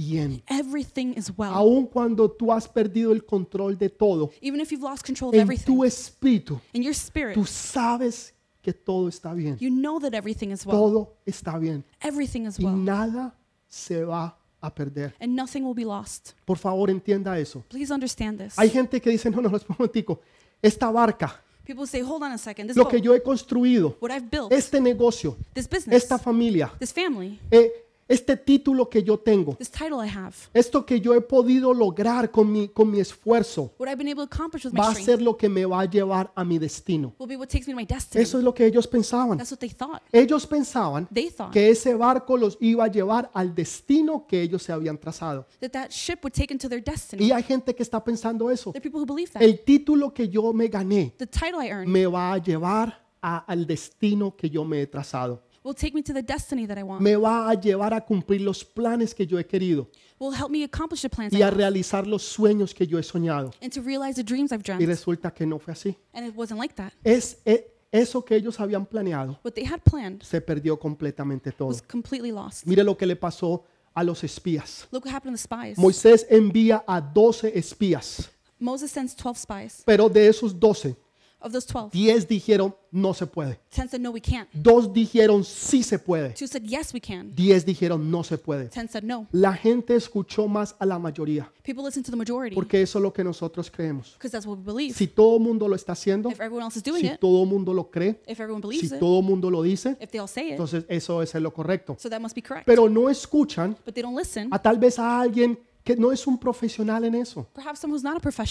bien. 0.00 0.42
everything 0.48 1.14
is 1.16 1.30
well. 1.36 1.52
Aun 1.52 1.86
cuando 1.86 2.30
tú 2.30 2.52
has 2.52 2.68
perdido 2.68 3.12
el 3.12 3.24
control 3.24 3.76
de 3.76 3.88
todo, 3.88 4.30
Even 4.40 4.60
if 4.60 4.70
you've 4.70 4.82
lost 4.82 5.04
control 5.04 5.30
of 5.30 5.34
en 5.34 5.40
everything, 5.42 5.66
tu 5.66 5.84
espíritu, 5.84 6.60
in 6.72 6.82
your 6.82 6.94
spirit, 6.94 7.34
tú 7.34 7.44
sabes 7.44 8.32
que 8.62 8.72
todo 8.72 9.08
está 9.08 9.34
bien. 9.34 9.56
you 9.58 9.70
know 9.70 9.98
that 9.98 10.14
everything 10.14 10.50
is 10.50 10.64
well. 10.66 10.76
Todo 10.76 11.16
está 11.26 11.58
bien. 11.58 11.84
Everything 12.00 12.46
is 12.46 12.58
Y 12.58 12.64
well. 12.64 12.76
nada 12.76 13.34
se 13.68 14.04
va 14.04 14.36
a 14.60 14.74
perder. 14.74 15.14
And 15.20 15.34
nothing 15.34 15.64
will 15.64 15.74
be 15.74 15.84
lost. 15.84 16.32
Por 16.44 16.58
favor, 16.58 16.90
entienda 16.90 17.38
eso. 17.38 17.64
Please 17.68 17.92
understand 17.92 18.38
this. 18.38 18.58
Hay 18.58 18.68
gente 18.68 19.00
que 19.00 19.10
dice, 19.10 19.30
no, 19.30 19.40
no, 19.40 19.48
no, 19.48 19.56
espera 19.56 19.74
un 19.74 19.76
momentico. 19.78 20.20
Esta 20.62 20.90
barca, 20.90 21.42
People 21.64 21.86
say, 21.86 22.00
hold 22.02 22.22
on 22.22 22.32
a 22.32 22.38
second. 22.38 22.66
This 22.68 22.76
lo 22.76 22.88
que 22.88 22.96
boat, 22.98 23.04
yo 23.04 23.14
he 23.14 23.22
construido, 23.22 23.96
what 24.00 24.10
I've 24.10 24.28
built, 24.28 24.52
este 24.52 24.80
negocio, 24.80 25.36
this 25.54 25.68
business, 25.68 26.02
esta 26.02 26.18
familia, 26.18 26.72
this 26.80 26.92
family, 26.92 27.38
eh, 27.50 27.70
este 28.10 28.36
título 28.36 28.88
que 28.90 29.02
yo 29.04 29.18
tengo, 29.18 29.54
this 29.56 29.70
title 29.70 30.04
I 30.04 30.08
have, 30.08 30.34
esto 30.52 30.84
que 30.84 31.00
yo 31.00 31.14
he 31.14 31.20
podido 31.20 31.72
lograr 31.72 32.30
con 32.32 32.50
mi, 32.50 32.68
con 32.68 32.90
mi 32.90 32.98
esfuerzo, 32.98 33.72
what 33.78 33.88
I've 33.88 33.96
been 33.96 34.08
able 34.08 34.26
to 34.26 34.34
accomplish 34.34 34.64
with 34.64 34.74
va 34.74 34.82
my 34.82 34.88
a 34.88 34.90
strength 34.90 35.06
ser 35.06 35.22
lo 35.22 35.36
que 35.36 35.48
me 35.48 35.64
va 35.64 35.82
a 35.82 35.84
llevar 35.84 36.32
a 36.34 36.44
mi 36.44 36.58
destino. 36.58 37.14
will 37.18 37.28
be 37.28 37.36
what 37.36 37.46
takes 37.48 37.66
me 37.68 37.72
to 37.72 37.76
my 37.78 37.86
destiny. 37.86 38.22
Eso 38.22 38.38
es 38.38 38.44
lo 38.44 38.52
que 38.52 38.66
ellos 38.66 38.86
pensaban. 38.88 39.38
That's 39.38 39.52
what 39.52 39.58
they 39.60 39.70
thought. 39.70 40.02
Ellos 40.12 40.46
pensaban 40.46 41.06
They 41.12 41.30
thought 41.30 41.52
que 41.52 41.70
ese 41.70 41.94
barco 41.94 42.36
los 42.36 42.58
iba 42.60 42.84
a 42.84 42.88
llevar 42.88 43.30
al 43.32 43.54
destino 43.54 44.26
que 44.26 44.42
ellos 44.42 44.62
se 44.62 44.72
habían 44.72 44.98
trazado. 44.98 45.46
that 45.60 45.70
that 45.70 45.90
ship 45.90 46.18
would 46.24 46.32
take 46.34 46.48
them 46.48 46.58
to 46.58 46.68
their 46.68 46.82
destiny. 46.82 47.26
Y 47.26 47.30
hay 47.32 47.44
gente 47.44 47.74
que 47.74 47.82
está 47.84 48.02
pensando 48.02 48.50
eso. 48.50 48.72
There 48.72 48.80
are 48.80 48.82
people 48.82 49.00
who 49.00 49.06
believe 49.06 49.30
that. 49.32 49.42
El 49.42 49.60
título 49.64 50.12
que 50.12 50.28
yo 50.28 50.52
me 50.52 50.66
gané 50.68 51.14
The 51.16 51.26
title 51.28 51.64
I 51.64 51.70
earned 51.70 51.88
me 51.88 52.06
va 52.06 52.32
a 52.32 52.38
llevar 52.38 53.06
a- 53.22 53.38
al 53.46 53.66
destino 53.66 54.34
que 54.36 54.50
yo 54.50 54.64
me 54.64 54.80
he 54.82 54.86
trazado. 54.88 55.42
Will 55.64 55.74
take 55.74 55.94
me 55.94 56.02
to 56.02 56.12
the 56.12 56.22
destiny 56.22 56.66
that 56.66 56.78
I 56.78 56.82
want. 56.82 57.00
Me 57.02 57.16
va 57.16 57.50
a 57.50 57.54
llevar 57.54 57.92
a 57.94 58.00
cumplir 58.00 58.40
los 58.40 58.64
planes 58.64 59.14
que 59.14 59.26
yo 59.26 59.38
he 59.38 59.44
querido 59.46 59.88
Will 60.18 60.34
help 60.34 60.50
me 60.50 60.64
accomplish 60.64 61.02
the 61.02 61.08
plans 61.08 61.32
I 61.32 61.38
y 61.38 61.42
a 61.42 61.50
realizar 61.50 62.06
los 62.06 62.22
sueños 62.22 62.74
que 62.74 62.86
yo 62.86 62.98
he 62.98 63.02
soñado. 63.02 63.52
and 63.62 63.72
to 63.72 63.80
realize 63.80 64.14
the 64.14 64.22
dreams 64.24 64.52
I've 64.52 64.60
Y 64.60 64.64
dreamt. 64.64 64.82
resulta 64.86 65.30
que 65.32 65.46
no 65.46 65.58
fue 65.58 65.72
así. 65.72 65.96
And 66.12 66.26
it 66.26 66.34
wasn't 66.36 66.58
like 66.60 66.74
that. 66.74 66.92
Es 67.04 67.38
e- 67.44 67.66
eso 67.92 68.22
que 68.24 68.36
ellos 68.36 68.60
habían 68.60 68.86
planeado 68.86 69.38
What 69.42 69.52
they 69.54 69.64
had 69.64 69.80
planned 69.82 70.22
se 70.22 70.40
perdió 70.40 70.78
completamente 70.78 71.52
todo. 71.52 71.68
was 71.68 71.82
completely 71.82 72.30
lost. 72.32 72.66
Mire 72.66 72.84
lo 72.84 72.96
que 72.96 73.06
le 73.06 73.16
pasó 73.16 73.64
a 73.94 74.04
los 74.04 74.22
espías. 74.22 74.86
Look 74.92 75.04
what 75.06 75.14
happened 75.14 75.36
to 75.36 75.42
the 75.42 75.56
spies. 75.56 75.76
Moisés 75.78 76.26
envía 76.30 76.84
a 76.86 77.00
12 77.00 77.58
espías, 77.58 78.30
Moses 78.58 78.90
sends 78.90 79.16
12 79.16 79.40
spies. 79.40 79.82
pero 79.86 80.08
de 80.08 80.28
esos 80.28 80.58
12, 80.60 80.94
Of 81.42 81.52
those 81.52 81.66
12, 81.66 81.90
10 81.92 82.28
dijeron 82.28 82.74
no 82.92 83.14
se 83.14 83.26
puede. 83.26 83.58
10 83.74 83.88
said, 83.90 84.00
no, 84.00 84.10
we 84.10 84.20
can't. 84.20 84.48
Dos 84.52 84.92
dijeron 84.92 85.42
sí 85.44 85.82
se 85.82 85.98
puede. 85.98 86.34
Two 86.34 86.46
said, 86.46 86.62
yes, 86.64 86.92
we 86.92 87.00
can. 87.00 87.32
10 87.34 87.64
dijeron 87.64 88.10
no 88.10 88.22
se 88.22 88.36
puede. 88.36 88.68
10 88.68 88.90
said, 88.90 89.02
no. 89.04 89.26
La 89.32 89.54
gente 89.54 89.94
escuchó 89.94 90.48
más 90.48 90.74
a 90.78 90.84
la 90.84 90.98
mayoría, 90.98 91.50
People 91.62 91.84
listen 91.84 92.02
to 92.02 92.10
the 92.10 92.16
majority 92.16 92.54
porque 92.54 92.82
eso 92.82 92.98
es 92.98 93.02
lo 93.02 93.12
que 93.12 93.22
nosotros 93.24 93.70
creemos. 93.70 94.12
because 94.18 94.32
that's 94.32 94.44
what 94.46 94.58
we 94.58 94.64
believe. 94.64 94.94
Si 94.94 95.06
todo 95.06 95.36
el 95.36 95.42
mundo 95.42 95.66
lo 95.68 95.76
está 95.76 95.92
haciendo, 95.92 96.28
If 96.30 96.40
everyone 96.40 96.64
else 96.64 96.76
is 96.78 96.82
doing 96.82 97.00
si 97.02 97.06
it, 97.06 97.20
todo 97.20 97.42
el 97.44 97.48
mundo 97.48 97.72
lo 97.72 97.90
cree, 97.90 98.20
if 98.26 98.38
everyone 98.40 98.60
si 98.60 98.68
believes 98.68 98.92
it, 98.92 98.98
todo 98.98 99.20
el 99.20 99.24
mundo 99.24 99.50
lo 99.50 99.62
dice, 99.62 99.96
if 100.00 100.10
they 100.10 100.18
all 100.20 100.28
say 100.28 100.46
it, 100.48 100.52
entonces 100.52 100.84
eso 100.88 101.22
es 101.22 101.32
lo 101.36 101.52
correcto. 101.54 101.96
so 101.98 102.10
that 102.10 102.20
must 102.20 102.34
be 102.34 102.42
correct. 102.42 102.66
Pero 102.66 102.88
no 102.88 103.08
escuchan 103.08 103.76
But 103.86 103.94
they 103.94 104.02
don't 104.02 104.18
listen. 104.18 104.48
a 104.52 104.58
tal 104.60 104.78
vez 104.78 104.98
a 104.98 105.20
alguien 105.20 105.58
que 105.84 105.96
no 105.96 106.12
es 106.12 106.26
un 106.26 106.38
profesional 106.38 107.04
en 107.04 107.14
eso. 107.14 107.46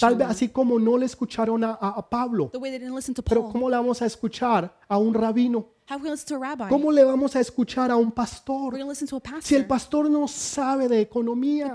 Tal 0.08 0.16
vez 0.16 0.28
así 0.28 0.48
como 0.48 0.78
no 0.78 0.96
le 0.98 1.06
escucharon 1.06 1.62
a, 1.64 1.70
a- 1.80 1.90
a 1.90 2.08
Pablo. 2.08 2.50
Pero. 3.22 3.48
¿cómo 3.52 3.70
le 3.70 3.76
vamos 3.76 4.02
a 4.02 4.06
escuchar 4.06 4.74
a 4.88 4.98
un 4.98 5.14
rabino? 5.14 5.66
How 5.90 5.96
can 5.96 6.04
we 6.04 6.10
listen 6.10 6.28
to 6.28 6.36
a 6.36 6.38
rabbi? 6.38 6.68
¿Cómo 6.68 6.92
le 6.92 7.02
vamos 7.02 7.34
a 7.34 7.40
escuchar 7.40 7.90
a 7.90 7.96
un 7.96 8.12
pastor? 8.12 8.76
Si 9.40 9.56
el 9.56 9.66
pastor. 9.66 10.08
no 10.08 10.28
sabe 10.28 10.86
de 10.86 11.00
economía, 11.00 11.74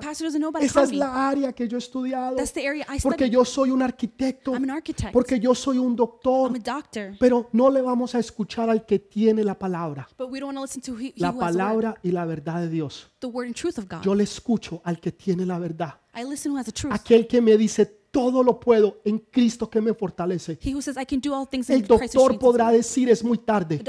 esa 0.62 0.84
es 0.84 0.93
la 0.93 1.28
área 1.28 1.51
que 1.51 1.67
yo 1.67 1.75
he 1.75 1.80
estudiado. 1.80 2.38
That's 2.38 2.54
the 2.54 2.65
area 2.65 2.86
I 2.89 3.01
Porque 3.01 3.30
yo 3.30 3.43
soy 3.43 3.71
un 3.71 3.82
arquitecto, 3.82 4.54
I'm 4.54 4.63
an 4.63 4.69
architect. 4.69 5.12
porque 5.12 5.38
yo 5.38 5.54
soy 5.54 5.80
un 5.80 5.97
doctor. 5.97 6.54
Pero 7.19 7.49
no 7.51 7.69
le 7.69 7.82
vamos 7.82 8.15
a 8.15 8.19
escuchar 8.19 8.69
al 8.69 8.86
que 8.86 8.99
tiene 8.99 9.43
la 9.43 9.60
palabra, 9.60 10.08
la 11.17 11.34
palabra 11.34 11.95
y 12.01 12.12
la 12.12 12.23
verdad 12.23 12.62
de 12.62 12.69
Dios. 12.69 13.12
Yo 14.01 14.15
le 14.15 14.23
escucho 14.23 14.82
al 14.86 15.01
que 15.01 15.12
tiene 15.12 15.45
la 15.45 15.60
verdad, 15.60 15.99
aquel 16.89 17.28
que 17.28 17.41
me 17.41 17.58
dice 17.58 18.04
todo 18.15 18.41
lo 18.41 18.58
puedo 18.58 19.01
en 19.04 19.19
Cristo 19.19 19.69
que 19.69 19.82
me 19.82 19.93
fortalece. 19.93 20.58
El 21.67 21.86
doctor 21.86 22.39
podrá 22.39 22.71
decir 22.71 23.10
es 23.10 23.21
muy 23.21 23.39
tarde. 23.39 23.84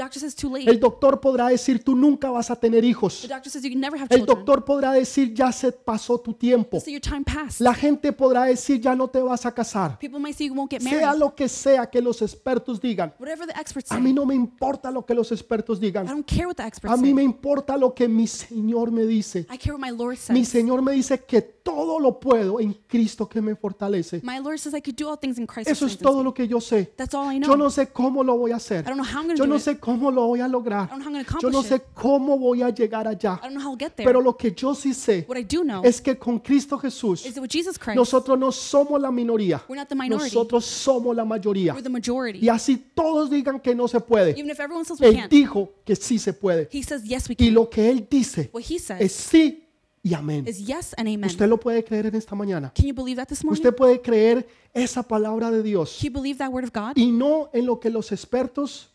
El 0.65 0.79
doctor 0.81 1.21
podrá 1.21 1.47
decir 1.47 1.81
tú 1.81 1.95
nunca 1.95 2.29
vas 2.29 2.51
a 2.51 2.57
tener 2.57 2.83
hijos. 2.83 3.25
El 4.09 4.25
doctor 4.25 4.65
podrá 4.65 4.91
decir 4.91 5.33
ya 5.33 5.49
se 5.53 5.71
pasó 5.71 6.19
tu 6.19 6.33
tiempo. 6.33 6.83
La 7.59 7.73
gente 7.73 8.11
podrá 8.11 8.43
decir 8.43 8.81
ya 8.81 8.93
no 8.95 9.07
te 9.07 9.21
vas 9.21 9.45
a 9.45 9.53
casar. 9.53 9.97
Sea 9.97 11.13
lo 11.13 11.33
que 11.33 11.47
sea 11.47 11.89
que 11.89 12.01
los 12.01 12.21
expertos 12.21 12.81
digan. 12.81 13.13
A 13.89 13.99
mí 13.99 14.11
no 14.11 14.25
me 14.25 14.35
importa 14.35 14.91
lo 14.91 15.05
que 15.05 15.13
los 15.13 15.31
expertos 15.31 15.79
digan. 15.79 16.05
A 16.83 16.97
mí 16.97 17.13
me 17.13 17.23
importa 17.23 17.77
lo 17.77 17.93
que 17.93 18.09
mi 18.09 18.27
Señor 18.27 18.91
me 18.91 19.05
dice. 19.05 19.47
Mi. 20.33 20.43
Señor 20.43 20.81
me 20.81 20.91
dice 20.91 21.23
que 21.23 21.56
todo 21.67 21.99
lo 21.99 22.17
puedo 22.17 22.61
en 22.61 22.73
Cristo 22.87 23.27
que 23.27 23.41
me 23.41 23.53
fortalece. 23.55 24.21
My 24.23 24.39
Lord 24.39 24.57
says 24.59 24.73
I 24.73 24.79
could 24.81 24.95
do 24.95 25.09
all 25.09 25.17
things 25.17 25.37
in 25.37 25.45
Christ 25.45 25.69
Eso 25.69 25.85
es 25.85 25.97
todo 25.97 26.23
lo 26.23 26.33
que 26.33 26.47
yo 26.47 26.61
sé. 26.61 26.93
That's 26.95 27.13
all 27.13 27.29
I 27.29 27.39
Yo 27.39 27.47
know. 27.47 27.57
no 27.57 27.69
sé 27.69 27.87
cómo 27.87 28.23
lo 28.23 28.37
voy 28.37 28.51
a 28.51 28.55
hacer. 28.55 28.85
I 28.85 28.89
don't 28.89 28.95
know 28.97 29.03
how 29.03 29.19
I'm 29.19 29.27
going 29.27 29.37
Yo 29.37 29.43
to 29.43 29.47
do 29.49 29.53
no 29.53 29.59
sé 29.59 29.77
cómo 29.77 30.09
lo 30.09 30.27
voy 30.27 30.39
a 30.39 30.47
lograr. 30.47 30.85
I 30.85 30.91
don't 30.91 31.03
know 31.03 31.23
how 31.23 31.35
I'm 31.35 31.41
Yo 31.41 31.49
no 31.49 31.63
sé 31.63 31.81
cómo 31.93 32.37
voy 32.39 32.61
a 32.61 32.69
llegar 32.69 33.05
allá. 33.05 33.39
I 33.43 33.47
don't 33.47 33.53
know 33.55 33.61
how 33.61 33.71
I'll 33.71 33.77
get 33.77 33.95
there. 33.95 34.05
Pero 34.07 34.21
lo 34.21 34.37
que 34.37 34.53
yo 34.53 34.73
sí 34.73 34.93
sé 34.93 35.25
What 35.27 35.37
I 35.37 35.43
do 35.43 35.63
know 35.63 35.81
es 35.83 35.99
que 36.01 36.17
con 36.17 36.39
Cristo 36.39 36.77
Jesús 36.77 37.25
is 37.25 37.33
that 37.33 37.41
with 37.41 37.51
Jesus 37.51 37.77
Christ, 37.77 37.97
nosotros 37.97 38.39
no 38.39 38.51
somos 38.53 39.01
la 39.01 39.11
minoría. 39.11 39.61
we're 39.67 39.77
not 39.77 39.89
the 39.89 39.95
minority. 39.95 40.33
Nosotros 40.33 40.63
somos 40.65 41.13
la 41.15 41.25
mayoría. 41.25 41.73
We're 41.73 41.83
the 41.83 41.89
majority. 41.89 42.39
Y 42.41 42.47
así 42.49 42.77
todos 42.95 43.29
digan 43.29 43.59
que 43.59 43.75
no 43.75 43.87
se 43.89 43.99
puede. 43.99 44.31
Even 44.31 44.49
if 44.49 44.59
everyone 44.61 44.85
says 44.85 45.01
we 45.01 45.07
Él 45.07 45.15
can't, 45.15 45.31
dijo 45.31 45.73
que 45.85 45.95
sí 45.97 46.17
se 46.17 46.31
puede. 46.33 46.69
he 46.71 46.81
says 46.81 47.03
yes 47.03 47.27
we 47.27 47.33
Y 47.37 47.47
can. 47.47 47.53
lo 47.53 47.69
que 47.69 47.89
Él 47.89 48.07
dice 48.09 48.49
What 48.53 48.63
he 48.69 48.79
says 48.79 49.01
es 49.01 49.11
sí 49.11 49.66
y 50.09 50.13
amén. 50.13 50.47
is 50.47 50.59
yes 50.65 50.93
and 50.97 51.07
amen. 51.07 51.25
¿Usted 51.25 51.47
lo 51.47 51.59
puede 51.59 51.83
creer 51.83 52.05
en 52.07 52.15
esta 52.15 52.35
mañana? 52.35 52.71
Can 52.75 52.85
you 52.85 52.93
believe 52.93 53.17
that 53.17 53.27
this 53.27 53.43
morning? 53.43 53.59
Usted 53.59 53.75
puede 53.75 54.01
creer 54.01 54.47
esa 54.73 55.03
palabra 55.03 55.51
de 55.51 55.61
Dios 55.63 55.97
Can 55.99 56.09
you 56.09 56.21
believe 56.21 56.37
that 56.37 56.49
word 56.51 56.63
of 56.65 56.71
God? 56.73 56.93
y 56.95 57.11
no 57.11 57.49
en 57.53 57.65
lo 57.65 57.79
que 57.79 57.89
los 57.89 58.11
expertos 58.11 58.89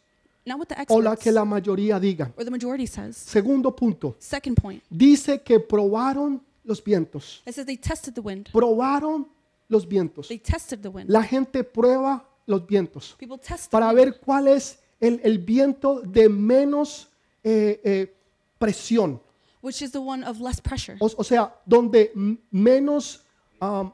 Not 0.44 0.59
what 0.59 0.66
the 0.68 0.75
o 0.88 1.01
la 1.01 1.11
experts 1.12 1.22
que 1.25 1.33
la 1.33 1.44
mayoría 1.44 2.01
digan. 2.01 2.33
or 2.37 2.44
the 2.44 2.51
majority 2.51 2.87
says. 2.87 3.16
Segundo 3.16 3.75
punto, 3.77 4.16
Second 4.18 4.57
point, 4.61 4.83
dice 4.90 5.40
que 5.42 5.61
probaron 5.61 6.42
los 6.64 6.83
vientos. 6.83 7.42
it 7.46 7.55
says 7.55 7.66
they 7.66 7.77
tested 7.77 8.14
the 8.14 8.20
wind. 8.20 8.48
Probaron 8.53 9.27
los 9.68 9.87
vientos. 9.87 10.29
They 10.29 10.38
tested 10.38 10.81
the 10.83 10.88
wind. 10.88 11.09
La 11.11 11.22
gente 11.22 11.62
prueba 11.64 12.25
los 12.46 12.66
vientos 12.66 13.14
People 13.18 13.38
test 13.38 13.66
the 13.66 13.70
para 13.70 13.88
wind 13.90 13.96
ver 13.98 14.20
cuál 14.20 14.48
es 14.48 14.79
el, 15.01 15.20
el 15.22 15.38
viento 15.38 16.01
de 16.01 16.29
menos 16.29 17.09
eh, 17.44 17.81
eh, 17.85 18.14
presión. 18.59 19.20
Which 19.62 19.81
is 19.81 19.92
the 19.92 19.98
one 19.98 20.25
of 20.25 20.40
less 20.40 20.61
pressure. 20.61 20.96
O, 21.01 21.11
o 21.16 21.25
sea, 21.25 21.55
donde 21.64 22.12
menos 22.51 23.25
um, 23.61 23.92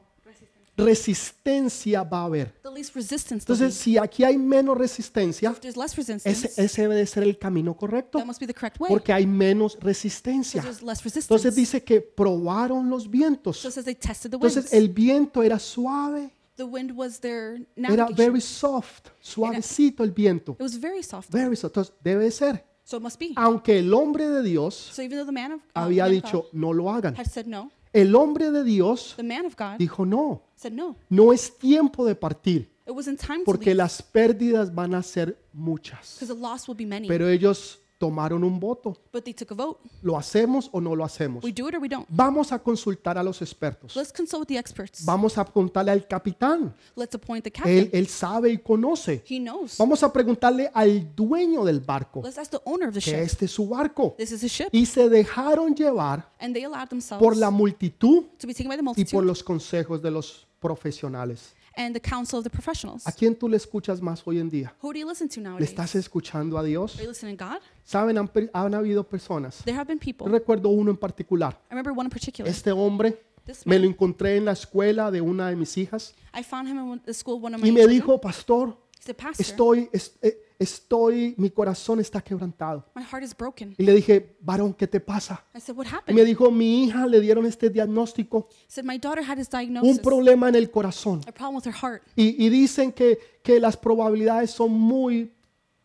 resistencia 0.85 2.03
va 2.03 2.21
a 2.21 2.25
haber. 2.25 2.53
The 2.63 2.69
least 2.69 2.95
resistance. 2.95 3.45
there'll 3.45 3.61
Entonces, 3.61 3.75
si 3.75 3.97
aquí 3.97 4.23
hay 4.23 4.37
menos 4.37 4.77
resistencia, 4.77 5.51
If 5.51 5.59
there's 5.59 5.77
less 5.77 5.95
resistance, 5.95 6.29
ese, 6.29 6.61
ese 6.61 6.81
debe 6.81 6.95
de 6.95 7.05
ser 7.05 7.23
el 7.23 7.37
camino 7.37 7.75
correcto, 7.75 8.17
that 8.17 8.25
must 8.25 8.39
be 8.39 8.47
the 8.47 8.53
correct 8.53 8.79
way. 8.79 8.89
porque 8.89 9.13
hay 9.13 9.25
menos 9.25 9.75
Because 9.75 9.87
resistencia. 9.87 10.61
there's 10.61 10.81
less 10.81 11.03
resistance. 11.03 11.33
Entonces 11.33 11.55
dice 11.55 11.83
que 11.83 12.01
probaron 12.01 12.89
los 12.89 13.03
so 13.03 13.09
vientos. 13.09 13.63
it 13.63 13.71
says 13.71 13.85
they 13.85 13.95
tested 13.95 14.31
the 14.31 14.37
winds. 14.37 14.55
Entonces 14.55 14.73
el 14.73 14.89
viento 14.89 15.43
era 15.43 15.59
suave, 15.59 16.31
the 16.55 16.63
wind 16.65 16.91
was 16.91 17.19
their 17.19 17.65
era 17.75 18.07
very 18.15 18.41
soft, 18.41 19.09
suavecito 19.19 20.03
el 20.03 20.11
viento. 20.11 20.53
it 20.53 20.61
was 20.61 20.79
very 20.79 21.03
soft. 21.03 21.29
Very 21.31 21.55
soft. 21.55 21.75
Entonces 21.75 21.93
debe 22.03 22.23
de 22.23 22.31
ser. 22.31 22.68
So 22.89 22.97
it 22.97 23.03
must 23.03 23.19
be. 23.19 23.33
Aunque 23.35 23.77
el 23.77 23.93
hombre 23.93 24.27
de 24.27 24.41
Dios 24.41 24.73
So 24.73 25.03
even 25.03 25.23
the 25.23 25.31
man 25.31 25.51
of 25.51 25.59
uh, 25.59 25.79
había 25.81 26.05
man 26.05 26.11
dicho, 26.11 26.41
God 26.41 26.53
no 26.53 26.73
lo 26.73 26.89
hagan. 26.91 27.13
had 27.15 27.27
said 27.27 27.45
no, 27.45 27.69
El 27.93 28.15
hombre 28.15 28.49
de 28.49 28.63
Dios 28.63 29.13
the 29.15 29.21
man 29.21 29.45
of 29.45 29.55
God 29.55 29.77
dijo, 29.77 30.07
no, 30.07 30.41
said 30.55 30.71
no. 30.73 30.95
no 31.07 31.31
es 31.31 31.55
tiempo 31.55 32.03
de 32.03 32.15
partir, 32.15 32.67
It 32.87 32.91
wasn't 32.91 33.19
time 33.19 33.39
to 33.41 33.45
porque 33.45 33.65
leave 33.67 33.77
las 33.77 34.01
pérdidas 34.01 34.73
van 34.73 34.95
a 34.95 35.03
ser 35.03 35.37
muchas. 35.53 36.15
because 36.19 36.33
the 36.33 36.41
loss 36.41 36.67
will 36.67 36.75
be 36.75 36.87
many. 36.87 37.07
Pero 37.07 37.29
ellos 37.29 37.77
tomaron 37.99 38.43
un 38.43 38.59
voto. 38.59 38.97
but 39.11 39.23
they 39.23 39.33
took 39.33 39.51
a 39.51 39.53
vote. 39.53 39.79
¿Lo 40.01 40.17
hacemos 40.17 40.69
o 40.71 40.81
no 40.81 40.95
lo 40.95 41.03
hacemos? 41.03 41.43
We 41.43 41.51
do 41.51 41.67
it 41.67 41.75
or 41.75 41.81
we 41.81 41.89
don't. 41.89 42.07
Vamos 42.09 42.51
a 42.51 42.57
consultar 42.57 43.17
a 43.17 43.23
los 43.23 43.41
expertos. 43.41 43.95
Let's 43.95 44.11
consult 44.11 44.41
with 44.41 44.47
the 44.47 44.57
experts. 44.57 45.05
Vamos 45.05 45.37
a 45.37 45.43
preguntarle 45.45 45.91
al 45.91 46.07
capitán. 46.07 46.73
Let's 46.95 47.13
appoint 47.13 47.43
the 47.43 47.51
captain. 47.51 47.77
Él, 47.77 47.89
él 47.93 48.07
sabe 48.07 48.49
y 48.49 48.57
conoce. 48.57 49.23
he 49.29 49.37
knows. 49.39 49.77
Vamos 49.77 50.01
a 50.01 50.11
preguntarle 50.11 50.71
al 50.73 51.13
dueño 51.15 51.63
del 51.65 51.81
barco, 51.81 52.21
Let's 52.23 52.37
ask 52.37 52.49
the 52.49 52.61
owner 52.63 52.87
of 52.87 52.95
the 52.95 53.01
que 53.01 53.11
ship. 53.11 53.19
este 53.19 53.45
es 53.45 53.51
su 53.51 53.67
barco. 53.67 54.15
This 54.17 54.31
is 54.31 54.41
his 54.43 54.51
ship. 54.51 54.69
Y 54.71 54.85
se 54.85 55.09
dejaron 55.09 55.75
llevar 55.75 56.31
And 56.39 56.53
they 56.55 56.63
allowed 56.63 56.87
themselves 56.87 57.21
por 57.21 57.35
la 57.35 57.51
multitud 57.51 58.23
to 58.39 58.47
be 58.47 58.53
taken 58.53 58.69
by 58.69 58.77
the 58.77 58.81
y 58.81 58.85
multitude 58.85 59.11
por 59.11 59.25
los 59.25 59.43
consejos 59.43 60.01
de 60.01 60.09
los 60.09 60.47
profesionales. 60.61 61.53
And 61.79 61.95
the 61.95 62.01
counsel 62.01 62.39
of 62.39 62.43
the 62.43 62.49
professionals. 62.49 63.07
¿A 63.07 63.11
quién 63.11 63.35
tú 63.35 63.47
le 63.47 63.55
escuchas 63.57 64.01
más 64.01 64.21
hoy 64.25 64.37
en 64.39 64.49
día? 64.49 64.75
Who 64.81 64.91
do 64.91 64.99
you 64.99 65.07
listen 65.09 65.29
to 65.29 65.35
¿Le 65.39 65.43
nowadays? 65.47 65.69
estás 65.69 65.95
escuchando 65.95 66.57
a 66.57 66.63
Dios? 66.63 66.95
Are 66.95 67.03
you 67.03 67.09
listening 67.09 67.37
to 67.37 67.45
God? 67.45 67.59
Saben, 67.85 68.17
han, 68.17 68.27
per- 68.27 68.51
han 68.53 68.73
habido 68.75 69.03
personas. 69.07 69.63
There 69.63 69.77
have 69.77 69.87
been 69.87 69.97
people. 69.99 70.27
Yo 70.27 70.31
recuerdo 70.33 70.69
uno 70.69 70.91
en 70.91 70.97
particular. 70.97 71.53
I 71.71 71.75
remember 71.75 71.93
one 71.93 72.05
in 72.07 72.09
particular. 72.11 72.51
Este 72.51 72.71
hombre 72.71 73.23
This 73.45 73.65
me 73.65 73.75
man. 73.75 73.83
lo 73.83 73.87
encontré 73.87 74.35
en 74.37 74.45
la 74.45 74.51
escuela 74.51 75.09
de 75.09 75.21
una 75.21 75.49
de 75.49 75.55
mis 75.55 75.75
hijas 75.77 76.13
I 76.37 76.43
found 76.43 76.67
him 76.67 76.77
in 76.77 76.83
one- 76.89 77.01
the 77.05 77.13
school 77.13 77.37
of 77.37 77.43
one 77.45 77.55
of 77.55 77.61
my 77.61 77.67
y 77.67 77.71
me 77.71 77.79
children. 77.79 77.97
dijo, 77.99 78.21
pastor, 78.21 78.77
said, 78.99 79.15
Pastor, 79.15 79.45
estoy, 79.45 79.89
es- 79.93 80.13
eh, 80.21 80.37
estoy, 80.59 81.33
mi 81.37 81.49
corazón 81.49 81.99
está 81.99 82.21
quebrantado. 82.21 82.85
my 82.95 83.01
heart 83.03 83.23
is 83.23 83.35
broken. 83.35 83.73
Y 83.77 83.83
le 83.83 83.93
dije, 83.93 84.35
varón, 84.41 84.73
¿qué 84.73 84.87
te 84.87 84.99
pasa? 84.99 85.45
I 85.55 85.59
said, 85.61 85.75
What 85.77 85.85
Y 85.85 85.89
happened? 85.95 86.15
me 86.19 86.25
dijo, 86.25 86.51
mi 86.51 86.83
hija 86.85 87.07
le 87.07 87.19
dieron 87.21 87.45
este 87.45 87.69
diagnóstico, 87.69 88.47
He 88.67 88.71
said, 88.71 88.85
My 88.85 88.97
daughter 88.97 89.23
had 89.23 89.37
this 89.37 89.47
un 89.53 89.59
diagnosis, 89.59 89.99
problema 89.99 90.49
en 90.49 90.55
el 90.55 90.69
corazón. 90.69 91.21
a 91.27 91.31
problem 91.31 91.55
with 91.55 91.65
her 91.65 91.73
heart. 91.73 92.03
Y, 92.15 92.45
y 92.45 92.49
dicen 92.49 92.91
que, 92.91 93.17
que 93.43 93.59
las 93.59 93.77
probabilidades 93.77 94.51
son 94.51 94.71
muy 94.71 95.31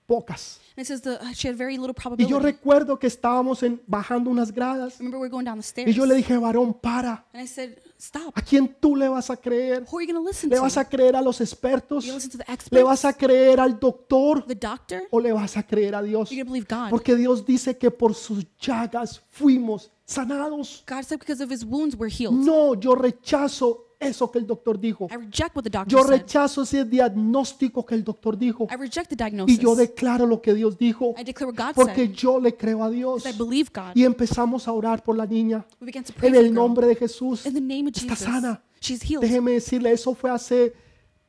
pocas. 0.07 0.61
It 0.77 0.87
says 0.87 1.03
that 1.03 1.21
she 1.35 1.47
had 1.49 1.57
very 1.57 1.77
little 1.77 1.95
Y 1.97 2.01
probability. 2.03 2.31
yo 2.31 2.41
recuerdo 2.41 2.99
que 2.99 3.07
estábamos 3.07 3.63
en, 3.63 3.81
bajando 3.87 4.29
unas 4.29 4.51
gradas 4.53 4.99
remember 4.99 5.19
we 5.21 5.27
were 5.27 5.31
going 5.31 5.45
down 5.45 5.57
the 5.59 5.63
stairs. 5.63 5.89
y 5.89 5.95
yo 5.95 6.05
le 6.05 6.15
dije, 6.17 6.37
varón, 6.37 6.75
para. 6.75 7.25
and 7.33 7.43
I 7.43 7.47
said, 7.47 7.79
Stop. 7.97 8.33
¿A 8.37 8.43
quién 8.43 8.77
tú 8.81 8.97
le 8.97 9.09
vas 9.09 9.31
a 9.31 9.37
creer? 9.37 9.85
Who 9.91 9.99
are 9.99 10.05
you 10.07 10.13
going 10.13 10.23
to 10.23 10.29
listen 10.29 10.51
¿Le 10.51 10.57
to? 10.57 10.63
vas 10.63 10.77
a 10.77 10.85
creer 10.87 11.15
a 11.17 11.23
los 11.23 11.41
expertos? 11.41 12.05
you 12.05 12.13
listen 12.13 12.31
to 12.33 12.39
the 12.39 12.45
¿Le 12.49 12.53
experts? 12.55 12.85
vas 12.85 13.05
a 13.05 13.13
creer 13.13 13.61
al 13.61 13.79
doctor? 13.79 14.45
the 14.47 14.55
doctor? 14.57 15.03
¿O 15.11 15.21
le 15.21 15.33
vas 15.33 15.57
a 15.57 15.63
creer 15.63 15.95
a 15.95 16.03
Dios? 16.03 16.29
You're 16.31 16.45
going 16.45 16.61
to 16.61 16.67
believe 16.67 16.67
God. 16.69 16.91
Porque 16.91 17.15
Dios 17.15 17.47
dice 17.47 17.79
que 17.79 17.91
por 17.93 18.15
sus 18.15 18.45
llagas 18.61 19.23
fuimos 19.31 19.91
sanados. 20.07 20.85
God 20.87 21.03
said 21.05 21.19
because 21.19 21.43
of 21.43 21.51
his 21.51 21.64
wounds 21.64 21.97
we're 21.97 22.11
healed. 22.11 22.35
No, 22.35 22.75
yo 22.75 22.95
rechazo 22.95 23.81
eso 23.99 24.31
que 24.31 24.38
el 24.38 24.47
doctor 24.47 24.79
dijo. 24.79 25.09
I 25.11 25.17
reject 25.17 25.57
what 25.57 25.62
the 25.64 25.71
doctor 25.71 25.90
Yo 25.90 26.03
said. 26.05 26.11
rechazo 26.21 26.62
ese 26.62 26.85
diagnóstico 26.85 27.85
que 27.87 27.95
el 27.95 28.05
doctor 28.05 28.37
dijo. 28.37 28.67
I 28.71 28.77
reject 28.77 29.09
the 29.09 29.17
diagnosis. 29.17 29.59
Y 29.59 29.62
yo 29.62 29.75
declaro 29.75 30.27
lo 30.27 30.43
que 30.43 30.53
Dios 30.53 30.77
dijo. 30.77 31.14
I 31.19 31.25
declare 31.25 31.53
what 31.53 31.57
God 31.69 31.75
Porque 31.75 32.07
said. 32.07 32.14
yo 32.14 32.38
le 32.38 32.55
creo 32.57 32.83
a 32.85 32.90
Dios. 32.90 33.23
Because 33.23 33.35
I 33.35 33.38
believe 33.38 33.71
God. 33.73 33.93
Y 33.95 34.05
empezamos 34.05 34.69
a 34.69 34.73
orar 34.73 35.03
por 35.03 35.17
la 35.17 35.25
niña. 35.27 35.64
we 35.81 35.87
began 35.87 36.05
to 36.05 36.12
pray 36.12 36.29
En 36.29 36.35
el 36.37 36.53
nombre 36.53 36.87
de 36.87 36.97
Jesús. 36.97 37.47
In 37.47 37.55
the 37.55 37.61
name 37.61 37.88
of 37.88 37.95
Está 37.97 38.11
Jesus. 38.14 38.19
sana. 38.27 38.62
She's 38.81 39.03
healed. 39.03 39.23
Déjeme 39.23 39.53
decirle, 39.53 39.90
eso 39.93 40.14
fue 40.14 40.31
hace 40.31 40.75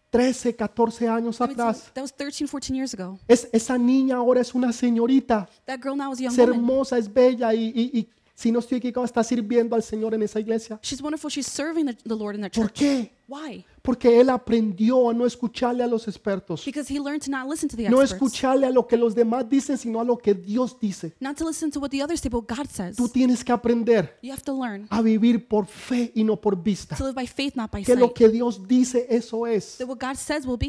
13, 0.10 0.54
14 0.56 1.08
años 1.08 1.40
atrás. 1.40 1.92
that 1.94 2.02
was 2.02 2.12
13, 2.14 2.48
14 2.48 2.76
years 2.76 2.94
ago. 2.94 3.18
Es, 3.28 3.48
esa 3.54 3.78
niña 3.78 4.18
ahora 4.18 4.42
es 4.42 4.54
una 4.54 4.74
señorita. 4.74 5.48
That 5.66 5.80
girl 5.82 5.96
now 5.96 6.12
is 6.12 6.20
a 6.20 6.24
young 6.24 6.32
Es 6.34 6.38
woman. 6.40 6.56
hermosa, 6.56 6.98
es 6.98 7.14
bella 7.14 7.54
y, 7.54 7.72
y- 7.74 8.00
y 8.00 8.10
si 8.36 8.52
no 8.52 8.60
estoy 8.60 8.78
equivocado, 8.80 9.06
está 9.06 9.24
sirviendo 9.24 9.76
al 9.76 9.82
Señor 9.84 10.14
en 10.14 10.22
esa 10.22 10.40
iglesia. 10.40 10.78
She's 10.84 11.02
wonderful. 11.02 11.32
She's 11.32 11.48
serving 11.48 11.86
the, 11.88 11.94
the 12.04 12.16
Lord 12.16 12.36
in 12.36 12.42
that 12.42 12.52
¿Por 12.52 12.66
church. 12.68 12.80
qué? 12.80 13.12
Why? 13.28 13.66
Porque 13.86 14.20
él 14.20 14.30
aprendió 14.30 15.10
a 15.10 15.14
no 15.14 15.26
escucharle 15.26 15.84
a 15.84 15.88
los 15.88 16.08
expertos. 16.08 16.66
Because 16.66 16.92
he 16.94 17.00
learned 17.00 17.22
to 17.24 17.32
not 17.32 17.48
listen 17.50 17.70
to 17.70 17.76
the 17.78 17.84
No 17.90 18.02
experts. 18.02 18.14
escucharle 18.14 18.66
a 18.66 18.72
lo 18.72 18.88
que 18.88 18.98
los 18.98 19.14
demás 19.14 19.48
dicen, 19.50 19.78
sino 19.78 20.00
a 20.02 20.04
lo 20.04 20.18
que 20.18 20.34
Dios 20.34 20.78
dice. 20.80 21.14
Not 21.20 21.38
to 21.38 21.48
listen 21.48 21.70
to 21.72 21.80
what 21.80 21.90
the 21.90 22.02
others 22.04 22.20
say, 22.22 22.30
but 22.30 22.44
what 22.50 22.58
God 22.58 22.68
says. 22.70 22.96
Tú 22.98 23.08
tienes 23.08 23.44
que 23.44 23.52
aprender 23.54 24.18
You 24.22 24.32
have 24.34 24.42
to 24.44 24.54
learn 24.60 24.88
a 24.90 25.02
vivir 25.02 25.48
por 25.48 25.68
fe 25.68 26.12
y 26.16 26.24
no 26.24 26.36
por 26.42 26.62
vista. 26.62 26.96
to 26.96 27.04
live 27.06 27.16
by 27.16 27.28
faith, 27.28 27.56
not 27.56 27.72
by 27.72 27.82
Que 27.84 27.94
sight. 27.94 28.00
lo 28.00 28.14
que 28.14 28.28
Dios 28.30 28.68
dice, 28.68 29.06
eso 29.10 29.46
es. 29.46 29.78
That 29.78 29.88
what 29.88 30.00
God 30.00 30.16
says 30.16 30.46
will 30.46 30.58
be, 30.58 30.68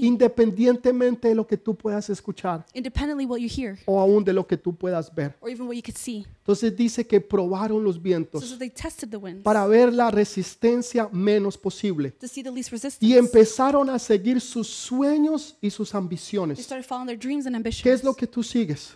Independientemente 0.56 1.28
de 1.28 1.34
lo 1.34 1.46
que 1.46 1.56
tú 1.56 1.74
puedas 1.74 2.08
escuchar 2.10 2.64
independently 2.74 3.24
what 3.26 3.38
you 3.38 3.48
hear 3.48 3.78
o 3.86 3.98
aún 4.00 4.24
de 4.24 4.32
lo 4.32 4.46
que 4.46 4.56
tú 4.56 4.74
puedas 4.74 5.14
ver. 5.14 5.34
or 5.40 5.48
even 5.50 5.66
what 5.66 5.74
you 5.74 5.82
could 5.82 5.96
see. 5.96 6.26
Entonces 6.40 6.76
dice 6.76 7.06
que 7.06 7.20
probaron 7.20 7.82
los 7.82 7.96
So 7.96 8.00
vientos 8.02 8.50
that 8.50 8.58
they 8.58 8.70
tested 8.70 9.08
the 9.10 9.16
winds 9.16 9.42
para 9.42 9.66
ver 9.66 9.92
la 9.92 10.10
resistencia 10.10 11.08
menos 11.12 11.56
posible. 11.58 12.10
to 12.12 12.28
see 12.28 12.42
the 12.42 12.50
least 12.50 12.70
resistance. 12.70 13.04
Y 13.06 13.16
empezaron 13.16 13.88
a 13.88 13.98
seguir 13.98 14.40
sus 14.40 14.66
sueños 14.66 15.56
y 15.60 15.70
sus 15.70 15.90
They 15.90 15.98
ambiciones. 15.98 16.58
started 16.58 16.84
following 16.84 17.06
their 17.06 17.18
dreams 17.18 17.46
and 17.46 17.54
ambitions. 17.54 17.82
¿Qué 17.84 17.92
es 17.92 18.02
lo 18.02 18.14
que 18.14 18.26
tú 18.26 18.42
sigues? 18.42 18.92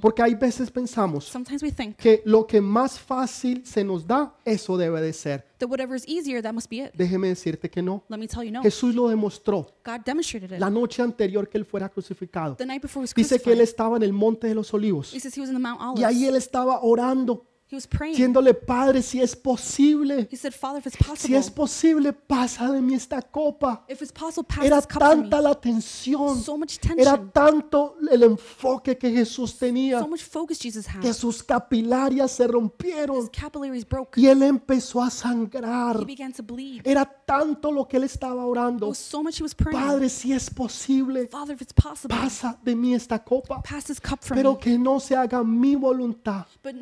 Porque 0.00 0.22
hay 0.22 0.34
veces 0.34 0.70
pensamos 0.70 1.30
que 1.98 2.22
lo 2.24 2.46
que 2.46 2.60
más 2.60 2.98
fácil 2.98 3.62
se 3.66 3.84
nos 3.84 4.06
da, 4.06 4.34
eso 4.44 4.76
debe 4.76 5.00
de 5.02 5.12
ser. 5.12 5.44
Déjeme 6.94 7.28
decirte 7.28 7.70
que 7.70 7.82
no. 7.82 8.02
Jesús 8.62 8.94
lo 8.94 9.08
demostró 9.08 9.68
la 10.58 10.70
noche 10.70 11.02
anterior 11.02 11.48
que 11.48 11.58
él 11.58 11.64
fuera 11.64 11.88
crucificado. 11.88 12.56
Dice 13.14 13.40
que 13.40 13.52
él 13.52 13.60
estaba 13.60 13.96
en 13.96 14.02
el 14.02 14.12
monte 14.12 14.46
de 14.46 14.54
los 14.54 14.72
olivos 14.72 15.14
y 15.14 16.04
ahí 16.04 16.24
él 16.26 16.36
estaba 16.36 16.80
orando. 16.82 17.46
Diciéndole, 17.72 18.54
Padre, 18.54 19.02
si 19.02 19.20
es 19.20 19.34
posible, 19.34 20.28
said, 20.36 20.52
si 21.16 21.34
es 21.34 21.50
posible, 21.50 22.12
pasa 22.12 22.70
de 22.70 22.80
mí 22.80 22.94
esta 22.94 23.22
copa. 23.22 23.84
possible, 23.88 24.66
Era 24.66 24.82
tanta 24.82 25.40
la 25.40 25.54
tensión, 25.54 26.40
So 26.40 26.58
era 26.96 27.16
tanto 27.32 27.96
el 28.10 28.22
enfoque 28.22 28.96
que 28.96 29.10
Jesús 29.10 29.56
tenía, 29.58 30.00
so 30.00 30.46
que 31.00 31.12
sus 31.12 31.42
capilarias 31.42 32.32
se 32.32 32.46
rompieron 32.46 33.30
y 34.16 34.26
él 34.26 34.42
empezó 34.42 35.02
a 35.02 35.10
sangrar. 35.10 36.04
Era 36.84 37.04
tanto 37.04 37.72
lo 37.72 37.86
que 37.86 37.96
él 37.96 38.04
estaba 38.04 38.44
orando. 38.44 38.94
so. 38.94 39.22
Padre, 39.70 40.08
si 40.08 40.32
es 40.32 40.50
posible, 40.50 41.28
Father, 41.28 41.56
possible, 41.56 42.14
pasa 42.14 42.58
de 42.62 42.74
mí 42.74 42.94
esta 42.94 43.22
copa, 43.22 43.62
pero 44.28 44.58
que 44.58 44.78
no 44.78 45.00
se 45.00 45.16
haga 45.16 45.42
mi 45.42 45.74
voluntad, 45.74 46.46
But 46.62 46.74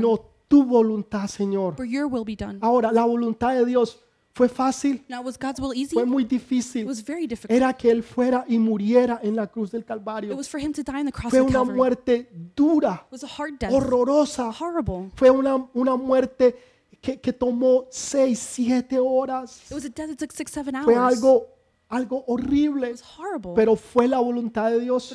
sino 0.00 0.20
tu 0.48 0.64
voluntad, 0.64 1.28
Señor. 1.28 1.76
but 1.76 1.86
your 1.86 2.06
will 2.06 2.24
be 2.24 2.34
done. 2.36 2.58
Ahora, 2.60 2.90
la 2.92 3.04
voluntad 3.04 3.54
de 3.54 3.64
Dios 3.64 3.98
fue 4.32 4.48
fácil, 4.48 5.04
Now, 5.08 5.22
was 5.22 5.36
God's 5.38 5.60
will 5.60 5.72
easy? 5.74 5.94
fue 5.94 6.04
muy 6.06 6.22
It 6.22 6.30
difícil. 6.30 6.86
was 6.86 7.04
very 7.04 7.26
difficult. 7.26 7.50
Era 7.56 7.72
que 7.74 7.90
él 7.90 8.02
fuera 8.02 8.44
y 8.48 8.58
muriera 8.58 9.20
en 9.22 9.34
la 9.36 9.46
cruz 9.48 9.70
del 9.70 9.82
It 9.82 9.86
Calvario. 9.88 10.36
was 10.36 10.48
for 10.48 10.60
him 10.60 10.72
to 10.72 10.82
die 10.82 11.00
on 11.00 11.06
the 11.06 11.12
cross 11.12 11.30
Fue 11.30 11.40
of 11.40 11.46
una 11.48 11.58
Calvary. 11.58 11.72
It 11.72 11.76
muerte 11.76 12.28
dura, 12.56 13.06
was 13.10 13.22
a 13.24 13.26
hard 13.28 13.58
death, 13.58 13.72
horrorosa. 13.72 14.50
horrible. 14.60 15.10
Fue 15.14 15.30
una, 15.30 15.68
una 15.74 15.96
muerte 15.96 16.56
que, 17.00 17.20
que 17.20 17.32
tomó 17.32 17.86
seis, 17.90 18.38
siete 18.38 18.98
horas. 18.98 19.62
It 19.70 19.74
was 19.74 19.84
a 19.84 19.88
death 19.88 20.08
that 20.08 20.16
took 20.18 20.32
six, 20.32 20.50
seven 20.52 20.74
Fue 20.84 20.94
hours. 20.96 21.16
algo, 21.18 21.46
algo 21.90 22.24
horrible, 22.28 22.86
It 22.88 22.92
was 22.92 23.02
horrible, 23.18 23.52
pero 23.54 23.74
fue 23.76 24.06
la 24.06 24.18
voluntad 24.20 24.70
de 24.70 24.80
Dios. 24.80 25.12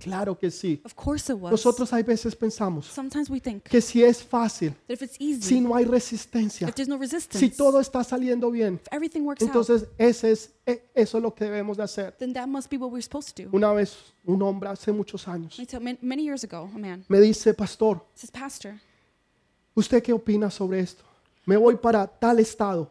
Claro 0.00 0.36
que 0.38 0.50
sí. 0.50 0.80
Of 0.84 0.94
course 0.94 1.30
it 1.32 1.38
was. 1.38 1.52
Nosotros 1.52 1.92
hay 1.92 2.02
veces 2.02 2.34
pensamos 2.34 2.86
Sometimes 2.86 3.28
we 3.30 3.38
think 3.38 3.62
que 3.64 3.80
si 3.80 4.02
es 4.02 4.22
fácil, 4.24 4.74
si 5.40 5.60
no 5.60 5.74
hay 5.76 5.84
resistencia, 5.84 6.72
si 7.30 7.50
todo 7.50 7.80
está 7.80 8.02
saliendo 8.02 8.50
bien, 8.50 8.80
entonces 9.40 9.86
ese 9.98 10.32
es, 10.32 10.52
e- 10.66 10.90
eso 10.94 11.18
es 11.18 11.22
lo 11.22 11.34
que 11.34 11.44
debemos 11.44 11.76
de 11.76 11.82
hacer. 11.82 12.12
then 12.18 12.32
that 12.32 12.46
must 12.48 12.70
be 12.70 12.76
what 12.78 12.90
we're 12.90 13.02
supposed 13.02 13.34
to 13.36 13.42
do. 13.44 13.50
Una 13.52 13.72
vez 13.72 13.94
un 14.24 14.40
hombre 14.42 14.70
hace 14.70 14.90
muchos 14.90 15.28
años 15.28 15.58
I 15.58 15.66
tell, 15.66 15.80
man- 15.80 15.98
many 16.00 16.24
years 16.24 16.42
ago, 16.44 16.70
a 16.74 16.78
man 16.78 17.04
me 17.08 17.20
dice, 17.20 17.52
Pastor, 17.52 18.02
¿usted 19.74 20.02
qué 20.02 20.12
opina 20.12 20.50
sobre 20.50 20.80
esto? 20.80 21.04
Me 21.46 21.58
voy 21.58 21.76
para 21.76 22.06
tal 22.06 22.38
estado. 22.38 22.90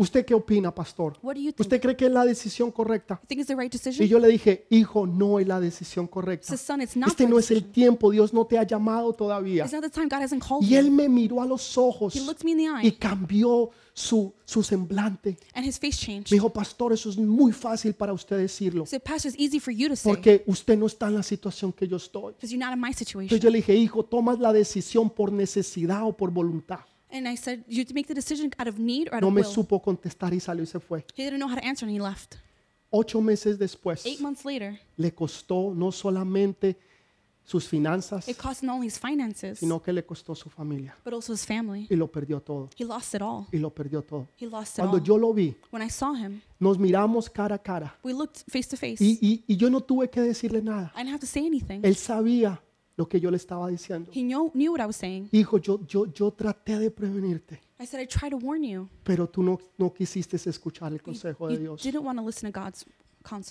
¿Usted 0.00 0.24
qué 0.24 0.32
opina, 0.32 0.74
pastor? 0.74 1.18
What 1.22 1.34
do 1.34 1.40
you 1.40 1.52
think? 1.52 1.60
¿Usted 1.60 1.78
cree 1.78 1.94
que 1.94 2.06
es 2.06 2.10
la 2.10 2.24
decisión 2.24 2.72
correcta? 2.72 3.20
You 3.22 3.26
think 3.28 3.40
it's 3.40 3.48
the 3.48 3.54
right 3.54 3.70
Y 3.74 3.76
decision? 3.76 4.08
yo 4.08 4.18
le 4.18 4.28
dije, 4.28 4.66
hijo, 4.70 5.06
no 5.06 5.38
es 5.38 5.46
la 5.46 5.60
decisión 5.60 6.06
correcta. 6.06 6.54
Este 6.54 6.74
the 7.16 7.26
no 7.26 7.38
es 7.38 7.50
el 7.50 7.70
tiempo, 7.70 8.10
Dios 8.10 8.32
no 8.32 8.46
te 8.46 8.56
ha 8.56 8.62
llamado 8.62 9.12
todavía. 9.12 9.64
It's 9.64 9.74
not 9.74 9.82
the 9.82 9.90
time 9.90 10.08
God 10.08 10.22
hasn't 10.22 10.42
called 10.42 10.66
Y 10.66 10.76
él 10.76 10.90
me 10.90 11.06
miró 11.06 11.42
a 11.42 11.46
los 11.46 11.76
ojos 11.76 12.16
He 12.16 12.20
looked 12.20 12.44
me 12.44 12.52
in 12.52 12.56
the 12.56 12.86
y 12.88 12.92
cambió 12.92 13.68
su, 13.92 14.32
su 14.46 14.62
semblante. 14.62 15.36
Me 15.54 16.22
dijo, 16.30 16.50
pastor, 16.50 16.94
eso 16.94 17.10
es 17.10 17.18
muy 17.18 17.52
fácil 17.52 17.92
para 17.92 18.14
usted 18.14 18.38
decirlo, 18.38 18.84
He 18.84 18.86
said, 18.86 19.02
Pastor, 19.02 19.30
it's 19.30 19.38
easy 19.38 19.60
for 19.60 19.70
you 19.70 19.90
to 19.90 19.96
say 19.96 20.10
porque 20.10 20.42
usted 20.46 20.78
no 20.78 20.86
está 20.86 21.08
en 21.08 21.16
la 21.16 21.22
situación 21.22 21.74
que 21.74 21.86
yo 21.86 21.98
estoy. 21.98 22.32
because 22.32 22.50
you're 22.50 22.64
not 22.64 22.72
in 22.74 22.80
my 22.80 22.88
Entonces 22.88 23.06
situation. 23.06 23.38
yo 23.38 23.50
le 23.50 23.58
dije, 23.58 23.74
hijo, 23.74 24.02
tomas 24.02 24.38
la 24.38 24.50
decisión 24.54 25.10
por 25.10 25.30
necesidad 25.30 26.06
o 26.06 26.16
por 26.16 26.30
voluntad. 26.30 26.80
And 27.12 27.26
I 27.28 27.36
said, 27.36 27.64
you 27.68 27.84
make 27.94 28.06
the 28.06 28.14
decision 28.14 28.50
out 28.58 28.68
of 28.68 28.78
need 28.78 29.08
or 29.08 29.16
out 29.16 29.20
No 29.22 29.28
of 29.28 29.34
me 29.34 29.42
will. 29.42 29.50
supo 29.50 29.80
contestar 29.82 30.32
y 30.32 30.40
salió 30.40 30.62
y 30.62 30.66
se 30.66 30.78
fue. 30.80 31.04
He 31.16 31.24
didn't 31.24 31.38
know 31.38 31.48
how 31.48 31.56
to 31.58 31.64
answer 31.64 31.86
and 31.88 31.94
he 31.96 32.00
left. 32.00 32.36
Ocho 32.90 33.20
meses 33.20 33.58
después, 33.58 34.04
Eight 34.06 34.20
months 34.20 34.44
later, 34.44 34.78
le 34.96 35.12
costó 35.14 35.72
no 35.74 35.92
solamente 35.92 36.76
sus 37.44 37.66
finanzas, 37.66 38.28
it 38.28 38.36
cost 38.36 38.62
not 38.62 38.74
only 38.76 38.86
his 38.86 38.98
finances, 38.98 39.58
sino 39.58 39.80
que 39.82 39.92
le 39.92 40.04
costó 40.04 40.34
su 40.36 40.48
familia. 40.50 40.94
but 41.04 41.12
also 41.14 41.32
his 41.32 41.44
family. 41.44 41.86
Y 41.90 41.96
lo 41.96 42.06
perdió 42.10 42.40
todo. 42.40 42.68
He 42.78 42.84
lost 42.84 43.14
it 43.14 43.22
all. 43.22 43.46
Y 43.52 43.58
lo 43.58 43.70
perdió 43.70 44.02
todo. 44.02 44.28
He 44.40 44.46
lost 44.46 44.74
it 44.78 44.82
Cuando 44.82 44.98
all. 44.98 45.02
yo 45.02 45.18
lo 45.18 45.32
vi, 45.32 45.56
When 45.72 45.82
I 45.84 45.90
saw 45.90 46.14
him, 46.14 46.40
nos 46.60 46.78
miramos 46.78 47.28
cara 47.30 47.56
a 47.56 47.58
cara. 47.58 47.96
we 48.04 48.12
looked 48.12 48.42
face 48.48 48.68
to 48.68 48.76
face. 48.76 49.02
Y, 49.02 49.18
y- 49.20 49.44
y 49.48 49.56
yo 49.56 49.68
no 49.70 49.80
tuve 49.80 50.08
que 50.10 50.20
decirle 50.20 50.62
nada. 50.62 50.92
I 50.94 50.98
didn't 50.98 51.10
have 51.14 51.20
to 51.20 51.26
say 51.26 51.44
anything. 51.46 51.80
Él 51.84 51.96
sabía 51.96 52.60
lo 53.00 53.08
que 53.08 53.18
yo 53.18 53.30
le 53.30 53.38
estaba 53.38 53.68
diciendo. 53.68 54.10
He 54.14 54.20
knew, 54.22 54.50
knew 54.52 54.72
what 54.72 54.80
I 54.82 54.86
was 54.86 54.96
saying. 54.96 55.28
Hijo, 55.32 55.56
yo, 55.58 55.80
yo, 55.86 56.04
yo 56.12 56.30
traté 56.32 56.78
de 56.78 56.90
prevenirte, 56.90 57.58
I 57.80 57.86
said, 57.86 57.98
I 58.02 58.06
tried 58.06 58.32
to 58.32 58.36
warn 58.36 58.62
you. 58.62 58.88
pero 59.02 59.26
tú 59.26 59.42
no, 59.42 59.58
no 59.78 59.90
quisiste 59.90 60.36
escuchar 60.36 60.92
el 60.92 60.98
You, 60.98 61.04
consejo 61.04 61.48
de 61.48 61.54
you 61.54 61.60
Dios. 61.60 61.82
didn't 61.82 62.04
want 62.04 62.18
to 62.18 62.26
listen 62.26 62.52
to 62.52 62.60
God's 62.60 62.84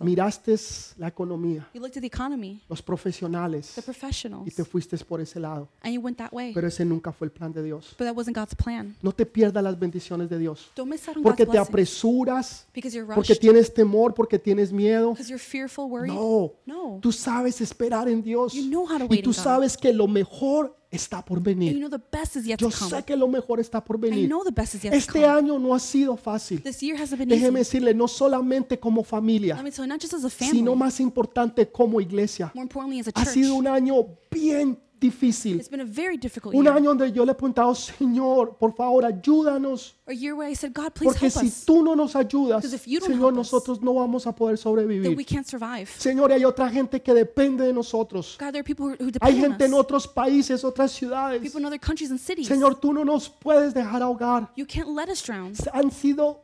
Miraste 0.01 0.55
la 0.97 1.07
economía, 1.07 1.67
You 1.73 1.79
looked 1.81 1.95
at 1.97 2.01
the 2.01 2.07
economy, 2.07 2.61
los 2.67 2.81
profesionales 2.81 3.71
the 3.75 3.81
y 3.81 3.83
professionals, 3.83 4.55
te 4.55 4.63
fuiste 4.63 4.97
por 5.05 5.21
ese 5.21 5.39
lado. 5.39 5.69
and 5.83 5.93
you 5.93 6.01
went 6.01 6.17
that 6.17 6.31
way. 6.33 6.53
Pero 6.53 6.67
ese 6.67 6.83
nunca 6.85 7.11
fue 7.11 7.27
el 7.27 7.31
plan 7.31 7.51
de 7.53 7.61
Dios. 7.63 7.95
But 7.97 8.07
that 8.07 8.15
wasn't 8.15 8.35
God's 8.35 8.55
plan. 8.55 8.95
No 9.01 9.11
te 9.11 9.25
pierdas 9.25 9.63
las 9.63 9.77
bendiciones 9.77 10.29
de 10.29 10.37
Dios. 10.39 10.71
Don't 10.75 10.89
miss 10.89 11.07
out 11.07 11.17
on 11.17 11.23
Porque 11.23 11.45
God's 11.45 11.51
te 11.53 11.57
blessing 11.57 11.69
apresuras, 11.71 12.65
because 12.73 12.95
you're 12.95 13.05
porque 13.13 13.33
rushed, 13.33 13.41
tienes 13.41 13.73
temor, 13.73 14.13
porque 14.13 14.39
tienes 14.39 14.71
miedo. 14.71 15.11
because 15.11 15.29
you're 15.29 15.39
fearful, 15.43 15.85
worried. 15.89 16.11
No, 16.13 16.53
No. 16.65 16.99
tú 17.01 17.11
sabes 17.11 17.61
esperar 17.61 18.07
en 18.09 18.21
Dios. 18.21 18.53
You 18.53 18.69
know 18.69 18.85
how 18.85 18.97
to 18.97 19.05
Y 19.05 19.07
wait 19.07 19.23
tú 19.23 19.29
in 19.31 19.35
God. 19.35 19.43
sabes 19.43 19.77
que 19.77 19.93
lo 19.93 20.07
mejor 20.07 20.75
está 20.91 21.23
por 21.23 21.37
you 21.39 21.43
venir. 21.43 21.77
know 21.79 21.89
the 21.89 21.99
best 22.11 22.35
is 22.35 22.45
yet 22.45 22.59
Yo 22.59 22.69
to 22.69 22.75
come. 22.77 22.89
sé 22.89 23.03
que 23.05 23.15
lo 23.15 23.27
mejor 23.27 23.59
está 23.59 23.83
por 23.83 23.97
I 23.97 24.09
venir. 24.09 24.27
know 24.29 24.43
the 24.43 24.51
best 24.51 24.75
is 24.75 24.83
yet 24.83 24.91
to 24.91 24.97
Este 24.97 25.13
come. 25.21 25.25
año 25.25 25.59
no 25.59 25.73
ha 25.75 25.79
sido 25.79 26.17
fácil. 26.17 26.61
This 26.63 26.81
year 26.81 26.95
hasn't 26.99 27.19
been 27.19 27.29
Déjeme 27.29 27.59
easy. 27.59 27.69
decirle, 27.77 27.93
no 27.93 28.07
solamente 28.07 28.79
como 28.79 29.01
Let 29.01 29.07
familia, 29.07 29.55
me 29.61 29.71
tell 29.71 29.85
you, 29.85 29.87
not 29.87 30.01
just 30.01 30.13
as 30.15 30.23
a 30.25 30.29
sino 30.29 30.71
family, 30.71 30.75
más 30.79 30.99
importante 30.99 31.69
como 31.71 32.01
iglesia. 32.01 32.51
more 32.55 32.63
importantly 32.63 32.99
as 32.99 33.07
a 33.07 33.11
Ha 33.15 33.25
sido 33.25 33.55
un 33.55 33.67
año 33.67 33.95
bien 34.31 34.79
difícil. 34.99 35.57
It's 35.59 35.69
been 35.69 35.81
a 35.81 35.85
very 35.85 36.17
difficult 36.17 36.53
Un 36.55 36.63
year. 36.65 36.75
año 36.75 36.89
donde 36.89 37.11
yo 37.11 37.23
le 37.25 37.31
he 37.31 37.35
preguntado, 37.35 37.73
Señor, 37.75 38.57
por 38.57 38.73
favor, 38.75 39.05
ayúdanos. 39.05 39.95
A 40.07 40.13
year 40.13 40.33
where 40.35 40.49
I 40.51 40.55
said, 40.55 40.73
God, 40.73 40.91
please 40.93 41.05
Porque 41.05 41.27
help 41.27 41.33
si 41.39 41.47
us, 41.47 41.65
tú 41.65 41.83
no 41.83 41.95
nos 41.95 42.15
ayudas, 42.15 42.61
Because 42.61 42.73
if 42.75 42.87
you 42.87 42.99
don't 42.99 43.11
Señor, 43.11 43.29
help 43.33 43.39
us, 43.39 43.51
nosotros 43.51 43.81
no 43.81 43.93
vamos 43.93 44.25
a 44.27 44.33
poder 44.35 44.53
we 44.53 44.57
sobrevivir. 44.57 45.25
can't 45.27 45.45
survive. 45.47 45.87
Señor, 45.97 46.31
y 46.31 46.33
hay 46.33 46.45
otra 46.45 46.69
gente 46.69 47.01
que 47.01 47.13
depende 47.13 47.65
de 47.65 47.73
nosotros. 47.73 48.37
God, 48.39 48.51
there 48.51 48.59
are 48.59 48.63
people 48.63 48.85
who, 48.87 48.95
who 48.99 49.11
Hay 49.21 49.33
depend 49.33 49.35
on 49.45 49.51
gente 49.51 49.65
en 49.65 49.73
us. 49.73 49.79
otros 49.79 50.07
países, 50.07 50.63
otras 50.63 50.91
ciudades. 50.91 51.41
People 51.41 51.59
in 51.59 51.65
other 51.65 51.79
countries 51.79 52.09
and 52.11 52.19
cities. 52.19 52.47
Señor, 52.47 52.75
tú 52.79 52.91
no 52.93 53.03
nos 53.05 53.29
puedes 53.29 53.73
dejar 53.73 54.01
ahogar. 54.01 54.51
You 54.55 54.65
can't 54.65 54.89
let 54.89 55.09
us 55.09 55.21
drown. 55.23 55.53
Han 55.73 55.91
sido, 55.91 56.41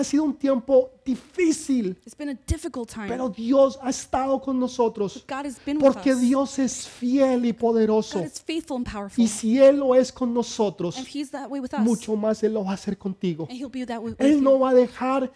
ha 0.00 0.04
sido 0.04 0.24
un 0.24 0.34
tiempo 0.34 0.90
difícil, 1.04 1.96
It's 2.04 2.16
been 2.16 2.30
a 2.30 2.38
difficult 2.46 2.90
time. 2.92 3.08
pero 3.08 3.28
Dios 3.28 3.78
ha 3.82 3.90
estado 3.90 4.40
con 4.40 4.58
nosotros. 4.58 5.24
God 5.28 5.46
has 5.46 5.58
been 5.64 5.76
with 5.78 5.92
Porque 5.92 6.12
us. 6.12 6.20
Dios 6.20 6.58
es 6.58 6.88
fiel 6.88 7.44
y 7.46 7.52
poderoso. 7.52 8.18
God 8.18 8.26
is 8.26 8.40
faithful 8.40 8.76
and 8.76 8.86
powerful. 8.90 9.22
Y 9.22 9.28
si 9.28 9.58
Él 9.58 9.78
lo 9.78 9.94
es 9.94 10.12
con 10.12 10.32
nosotros, 10.34 10.96
And 10.96 11.06
He's 11.06 11.30
that 11.30 11.48
way 11.50 11.60
with 11.60 11.72
us. 11.74 11.80
mucho 11.80 12.16
más 12.16 12.42
Él 12.42 12.54
lo 12.54 12.64
va 12.64 12.72
a 12.72 12.74
hacer 12.74 12.96
contigo. 12.98 13.46
And 13.50 13.58
He'll 13.58 13.70
be 13.70 13.84
that 13.86 13.98
way 14.00 14.12
with 14.12 14.20
Él 14.20 14.42
no 14.42 14.58
va 14.58 14.70
a 14.70 14.74
dejar 14.74 15.30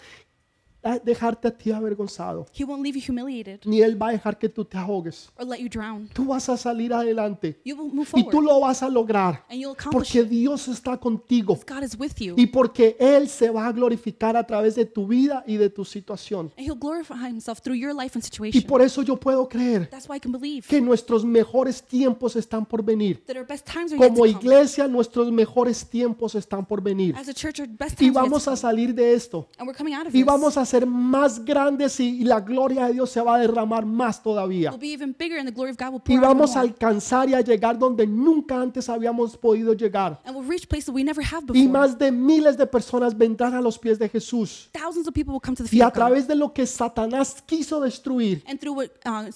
dejarte 1.05 1.49
a 1.49 1.51
ti 1.57 1.71
avergonzado, 1.73 2.47
He 2.59 2.65
won't 2.65 2.83
leave 2.83 2.99
you 2.99 3.05
humiliated 3.13 3.61
ni 3.65 3.81
Él 3.83 4.01
va 4.01 4.09
a 4.09 4.13
dejar 4.13 4.39
que 4.39 4.49
tú 4.49 4.65
te 4.65 4.77
ahogues. 4.77 5.31
or 5.39 5.47
let 5.47 5.59
you 5.59 5.69
drown. 5.69 6.09
Tú 6.13 6.25
vas 6.27 6.49
a 6.49 6.57
salir 6.57 6.93
adelante 6.93 7.61
You 7.65 7.77
will 7.77 7.93
move 7.93 8.09
y 8.15 8.29
tú 8.29 8.41
lo 8.41 8.61
vas 8.61 8.83
a 8.83 8.89
lograr 8.89 9.45
and 9.49 9.59
you'll 9.61 9.73
accomplish 9.73 10.13
porque. 10.13 10.25
Dios 10.25 10.69
está 10.69 10.97
contigo 10.99 11.59
God 11.67 11.83
is 11.83 11.99
with 11.99 12.15
you. 12.19 12.35
y 12.37 12.47
porque 12.47 12.97
Él 12.99 13.29
se 13.29 13.51
va 13.51 13.67
a 13.67 13.73
glorificar 13.73 14.37
a 14.37 14.47
través 14.47 14.75
de 14.75 14.85
tu 14.87 15.07
vida 15.07 15.43
y 15.47 15.57
de 15.57 15.71
tu 15.71 15.85
situación. 15.85 16.51
And 16.57 16.67
He'll 16.67 16.79
glorify 16.79 17.29
Himself 17.29 17.61
through 17.61 17.77
your 17.79 17.95
life 17.95 18.17
and 18.17 18.23
Y 18.25 18.27
situation. 18.27 18.63
por 18.67 18.83
eso 18.83 19.03
yo 19.03 19.17
puedo 19.17 19.49
creer 19.49 19.89
That's 19.91 20.09
why 20.09 20.17
I 20.17 20.21
can 20.21 20.33
believe 20.33 20.67
que 20.69 20.81
nuestros 20.81 21.25
mejores 21.25 21.83
tiempos 21.83 22.37
están 22.37 22.67
por 22.67 22.83
venir. 22.85 23.23
that 23.27 23.37
our 23.37 23.47
best 23.47 23.67
times 23.67 23.93
are 23.93 23.99
yet 23.99 24.09
Como 24.09 24.21
come. 24.21 24.31
iglesia, 24.31 24.89
nuestros 24.89 25.31
mejores 25.33 25.85
tiempos 25.87 26.35
están 26.35 26.65
por 26.67 26.83
venir. 26.83 27.15
As 27.17 27.29
a 27.29 27.35
church, 27.35 27.61
our 27.61 27.69
best 27.69 27.95
Y 28.01 28.07
times 28.07 28.17
are 28.17 28.25
yet 28.25 28.31
vamos 28.31 28.49
a 28.49 28.57
salir 28.57 28.95
de 28.95 29.15
esto. 29.15 29.49
And 29.59 29.67
we're 29.69 29.77
coming 29.77 29.95
out 29.95 30.07
of 30.07 30.15
Y 30.15 30.19
this. 30.19 30.27
vamos 30.27 30.57
a 30.57 30.65
ser 30.75 30.87
más 30.87 31.45
grandes 31.45 32.01
y 32.01 32.15
y 32.15 32.25
la 32.25 32.41
gloria 32.41 32.87
de 32.87 32.95
Dios 32.95 33.11
se 33.11 33.21
va 33.21 33.37
a 33.37 33.39
derramar 33.39 33.85
más 33.85 34.23
todavía. 34.23 34.71
We'll 34.71 34.81
be 34.81 34.93
even 34.93 35.15
bigger 35.17 35.39
and 35.39 35.49
the 35.49 35.55
glory 35.55 35.71
of 35.71 35.77
God 35.77 35.93
will 35.93 36.03
Y 36.07 36.19
vamos 36.19 36.57
a 36.57 36.61
alcanzar 36.61 37.29
y 37.29 37.35
a 37.35 37.41
llegar 37.41 37.79
donde 37.79 38.07
nunca 38.07 38.61
antes 38.61 38.89
habíamos 38.89 39.37
podido 39.37 39.75
llegar. 39.75 40.21
And 40.25 40.37
we'll 40.37 40.49
reach 40.49 40.67
places 40.69 40.89
we 40.89 41.05
never 41.05 41.25
have 41.25 41.45
Y 41.49 41.67
before. 41.67 41.69
más 41.69 41.99
de 41.99 42.11
miles 42.11 42.57
de 42.57 42.67
personas 42.67 43.17
vendrán 43.17 43.55
a 43.55 43.61
los 43.61 43.79
pies 43.79 43.99
de 43.99 44.09
Jesús. 44.09 44.69
Thousands 44.73 45.07
of 45.07 45.15
people 45.15 45.33
will 45.33 45.41
come 45.41 45.57
to 45.57 45.65
the 45.65 45.77
Y 45.77 45.81
a 45.81 45.91
través 45.91 46.27
de 46.27 46.35
lo 46.35 46.53
que 46.53 46.67
Satanás 46.67 47.43
quiso 47.47 47.81
destruir, 47.81 48.43
uh, 48.47 49.31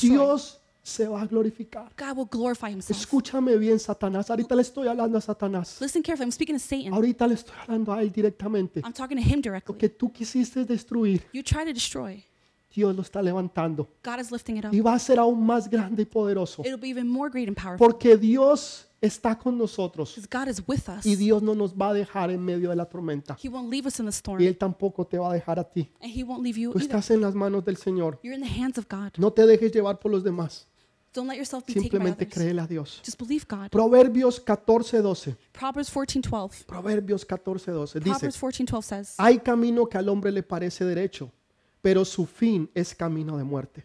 Dios 0.00 0.59
se 0.90 1.08
va 1.08 1.22
a 1.22 1.26
glorificar. 1.26 1.90
God 1.98 2.16
will 2.16 2.28
glorify 2.30 2.70
Himself. 2.72 2.98
Escúchame 3.00 3.56
bien, 3.56 3.78
Satanás. 3.78 4.30
Ahorita 4.30 4.54
le 4.54 4.62
estoy 4.62 4.88
hablando 4.88 5.16
a 5.18 5.20
Satanás. 5.20 5.78
Listen 5.80 6.02
carefully. 6.02 6.26
I'm 6.26 6.32
speaking 6.32 6.56
to 6.56 6.60
Satan. 6.62 6.92
Ahorita 6.92 7.26
le 7.26 7.34
estoy 7.34 7.54
hablando 7.62 7.92
a 7.92 8.02
él 8.02 8.12
directamente. 8.12 8.80
I'm 8.80 8.92
talking 8.92 9.16
to 9.16 9.22
him 9.22 9.36
Lo 9.36 9.42
directly. 9.42 9.76
que 9.76 9.88
tú 9.88 10.12
quisiste 10.12 10.64
destruir, 10.64 11.22
You 11.32 11.42
try 11.42 11.64
to 11.64 11.72
destroy. 11.72 12.24
Dios 12.72 12.94
lo 12.94 13.02
está 13.02 13.20
levantando. 13.20 13.88
God 14.04 14.20
is 14.20 14.30
lifting 14.30 14.56
it 14.58 14.64
up. 14.64 14.72
Y 14.72 14.80
va 14.80 14.94
a 14.94 14.98
ser 14.98 15.18
aún 15.18 15.44
más 15.44 15.68
grande 15.68 16.02
y 16.02 16.06
poderoso. 16.06 16.62
It'll 16.64 16.78
be 16.80 16.88
even 16.88 17.08
more 17.08 17.28
great 17.28 17.48
and 17.48 17.56
powerful. 17.56 17.84
Porque 17.84 18.16
Dios 18.16 18.86
está 19.00 19.36
con 19.36 19.58
nosotros. 19.58 20.14
Because 20.14 20.28
God 20.30 20.48
is 20.48 20.62
with 20.68 20.88
us. 20.88 21.04
Y 21.04 21.16
Dios 21.16 21.42
no 21.42 21.56
nos 21.56 21.74
va 21.74 21.88
a 21.88 21.92
dejar 21.94 22.30
en 22.30 22.44
medio 22.44 22.70
de 22.70 22.76
la 22.76 22.84
tormenta. 22.84 23.36
He 23.42 23.48
won't 23.48 23.68
leave 23.72 23.88
us 23.88 23.98
in 23.98 24.06
the 24.06 24.12
storm. 24.12 24.40
Y 24.40 24.46
Él 24.46 24.56
tampoco 24.56 25.04
te 25.04 25.18
va 25.18 25.30
a 25.32 25.34
dejar 25.34 25.58
a 25.58 25.64
ti. 25.64 25.90
And 26.00 26.12
He 26.16 26.22
won't 26.22 26.44
leave 26.44 26.60
you 26.60 26.70
Tú 26.70 26.78
either. 26.78 26.82
estás 26.90 27.10
en 27.10 27.20
las 27.22 27.34
manos 27.34 27.64
del 27.64 27.76
Señor. 27.76 28.20
You're 28.22 28.36
in 28.40 28.42
the 28.48 28.62
hands 28.62 28.78
of 28.78 28.86
God. 28.88 29.14
No 29.18 29.32
te 29.32 29.46
dejes 29.46 29.72
llevar 29.72 29.98
por 29.98 30.12
los 30.12 30.22
demás. 30.22 30.68
Don't 31.12 31.28
let 31.28 31.36
yourself 31.36 31.64
be 31.66 31.74
taken 31.74 31.82
by 31.82 31.88
Simplemente 31.88 32.24
others. 32.24 32.34
créele 32.34 32.60
a 32.60 32.66
Dios. 32.66 33.00
Just 33.04 33.18
believe 33.18 33.44
God. 33.48 33.70
Proverbios 33.70 34.40
14:12. 34.44 35.36
Proverbs 35.52 35.90
14:12. 35.90 36.64
Proverbios 36.66 37.26
14:12 37.26 37.98
dice, 37.98 38.10
Proverbs 38.10 38.36
14:12 38.40 38.82
says, 38.82 39.14
hay 39.18 39.38
camino 39.38 39.86
que 39.86 39.98
al 39.98 40.08
hombre 40.08 40.30
le 40.30 40.42
parece 40.44 40.84
derecho, 40.84 41.32
pero 41.82 42.04
su 42.04 42.26
fin 42.26 42.70
es 42.74 42.94
camino 42.94 43.36
de 43.36 43.42
muerte. 43.42 43.84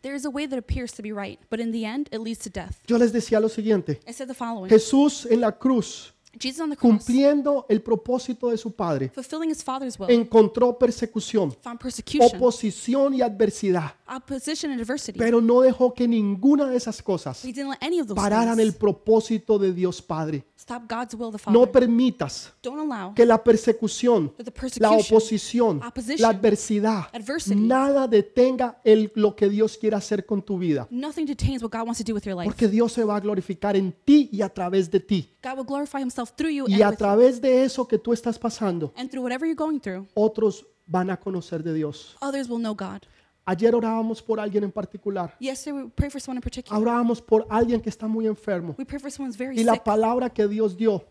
"There 0.00 0.16
is 0.16 0.24
a 0.24 0.30
way 0.30 0.48
that 0.48 0.58
appears 0.58 0.92
to 0.94 1.02
be 1.02 1.12
right, 1.12 1.38
but 1.50 1.60
in 1.60 1.72
the 1.72 1.84
end 1.84 2.08
it 2.10 2.20
leads 2.20 2.38
to 2.38 2.50
death." 2.50 2.76
Yo 2.86 2.96
les 2.96 3.12
decía 3.12 3.38
lo 3.38 3.50
siguiente, 3.50 4.00
I 4.08 4.12
said 4.14 4.26
the 4.26 4.34
following: 4.34 4.70
Jesús 4.70 5.26
en 5.30 5.42
la 5.42 5.52
cruz, 5.52 6.14
Jesus 6.40 6.60
on 6.60 6.70
the 6.70 6.76
cross, 6.76 6.90
cumpliendo 6.90 7.66
el 7.68 7.82
propósito 7.82 8.48
de 8.48 8.56
su 8.56 8.74
Padre, 8.74 9.10
fulfilling 9.10 9.50
his 9.50 9.62
Father's 9.62 10.00
will, 10.00 10.10
encontró 10.10 10.78
persecución, 10.78 11.52
found 11.62 11.78
persecution, 11.78 12.34
oposición 12.34 13.12
y 13.12 13.20
adversidad, 13.20 13.92
opposition, 14.16 14.70
and 14.72 14.80
adversity. 14.80 15.18
pero 15.18 15.40
no 15.40 15.60
dejó 15.60 15.94
que 15.94 16.06
ninguna 16.06 16.66
de 16.68 16.76
esas 16.76 17.02
cosas 17.02 17.44
He 17.44 17.52
didn't 17.52 17.70
let 17.70 17.78
any 17.80 18.00
of 18.00 18.06
those 18.06 18.16
pararan 18.16 18.58
el 18.60 18.68
things 18.72 18.78
propósito 18.78 19.58
de 19.58 19.72
Dios 19.72 20.00
Padre. 20.02 20.44
stop 20.56 20.82
God's 20.88 21.14
will, 21.14 21.30
the 21.32 21.38
No 21.50 21.60
Father. 21.66 21.72
permitas 21.72 22.52
Don't 22.62 22.78
allow 22.80 23.14
que 23.14 23.24
la 23.26 23.42
persecución, 23.42 24.28
that 24.36 24.44
the 24.44 24.52
la 24.80 24.90
persecution, 24.90 25.16
oposición, 25.16 25.82
opposition, 25.82 26.20
la 26.22 26.28
adversidad, 26.28 27.04
adversity, 27.12 27.56
nada 27.60 28.06
detenga 28.06 28.80
el, 28.84 29.10
lo 29.14 29.34
que 29.34 29.48
Dios 29.48 29.76
quiere 29.78 29.96
hacer 29.96 30.24
con 30.26 30.42
tu 30.42 30.58
vida. 30.58 30.86
nothing 30.90 31.24
detains 31.26 31.62
what 31.62 31.70
God 31.72 31.86
wants 31.86 31.98
to 31.98 32.04
do 32.04 32.14
with 32.14 32.24
your 32.24 32.34
life. 32.36 32.44
Porque 32.48 32.68
Dios 32.68 32.92
se 32.92 33.04
va 33.04 33.16
a 33.16 33.20
glorificar 33.20 33.76
en 33.76 33.92
ti 34.04 34.28
y 34.32 34.42
a 34.42 34.48
través 34.48 34.90
de 34.90 35.00
ti. 35.00 35.28
God 35.42 35.56
will 35.58 35.64
glorify 35.66 35.98
Himself 36.00 36.32
through 36.36 36.50
you 36.52 36.64
Y 36.68 36.74
and, 36.74 36.82
a 36.82 36.86
with 36.90 36.92
you. 36.92 36.98
través 36.98 37.40
de 37.40 37.64
eso 37.64 37.86
que 37.88 37.98
tú 37.98 38.12
estás 38.12 38.38
pasando, 38.38 38.92
and 38.96 39.10
through 39.10 39.22
whatever 39.24 39.46
you're 39.46 39.56
going 39.56 39.78
through. 39.80 40.06
otros 40.14 40.64
van 40.86 41.10
a 41.10 41.16
conocer 41.18 41.62
de 41.62 41.72
Dios. 41.74 42.16
Others 42.20 42.48
will 42.48 42.58
know 42.60 42.74
God. 42.74 43.02
Ayer 43.44 43.74
orábamos 43.74 44.22
por 44.22 44.38
alguien 44.38 44.62
en 44.62 44.70
particular. 44.70 45.34
Yesterday 45.40 45.82
we 45.82 45.90
prayed 45.90 46.12
for 46.12 46.20
someone 46.20 46.38
in 46.38 46.42
particular. 46.42 46.80
Orábamos 46.80 47.20
por 47.20 47.44
alguien 47.50 47.80
que 47.80 47.90
está 47.90 48.06
muy 48.06 48.26
enfermo. 48.28 48.76
We 48.78 48.84
prayed 48.84 49.02
for 49.02 49.10
someone 49.10 49.30
who's 49.30 49.36
very 49.36 49.58
Y 49.58 49.64
la 49.64 49.82
palabra 49.82 50.30
que 50.30 50.46
Dios 50.46 50.76
dio, 50.76 51.04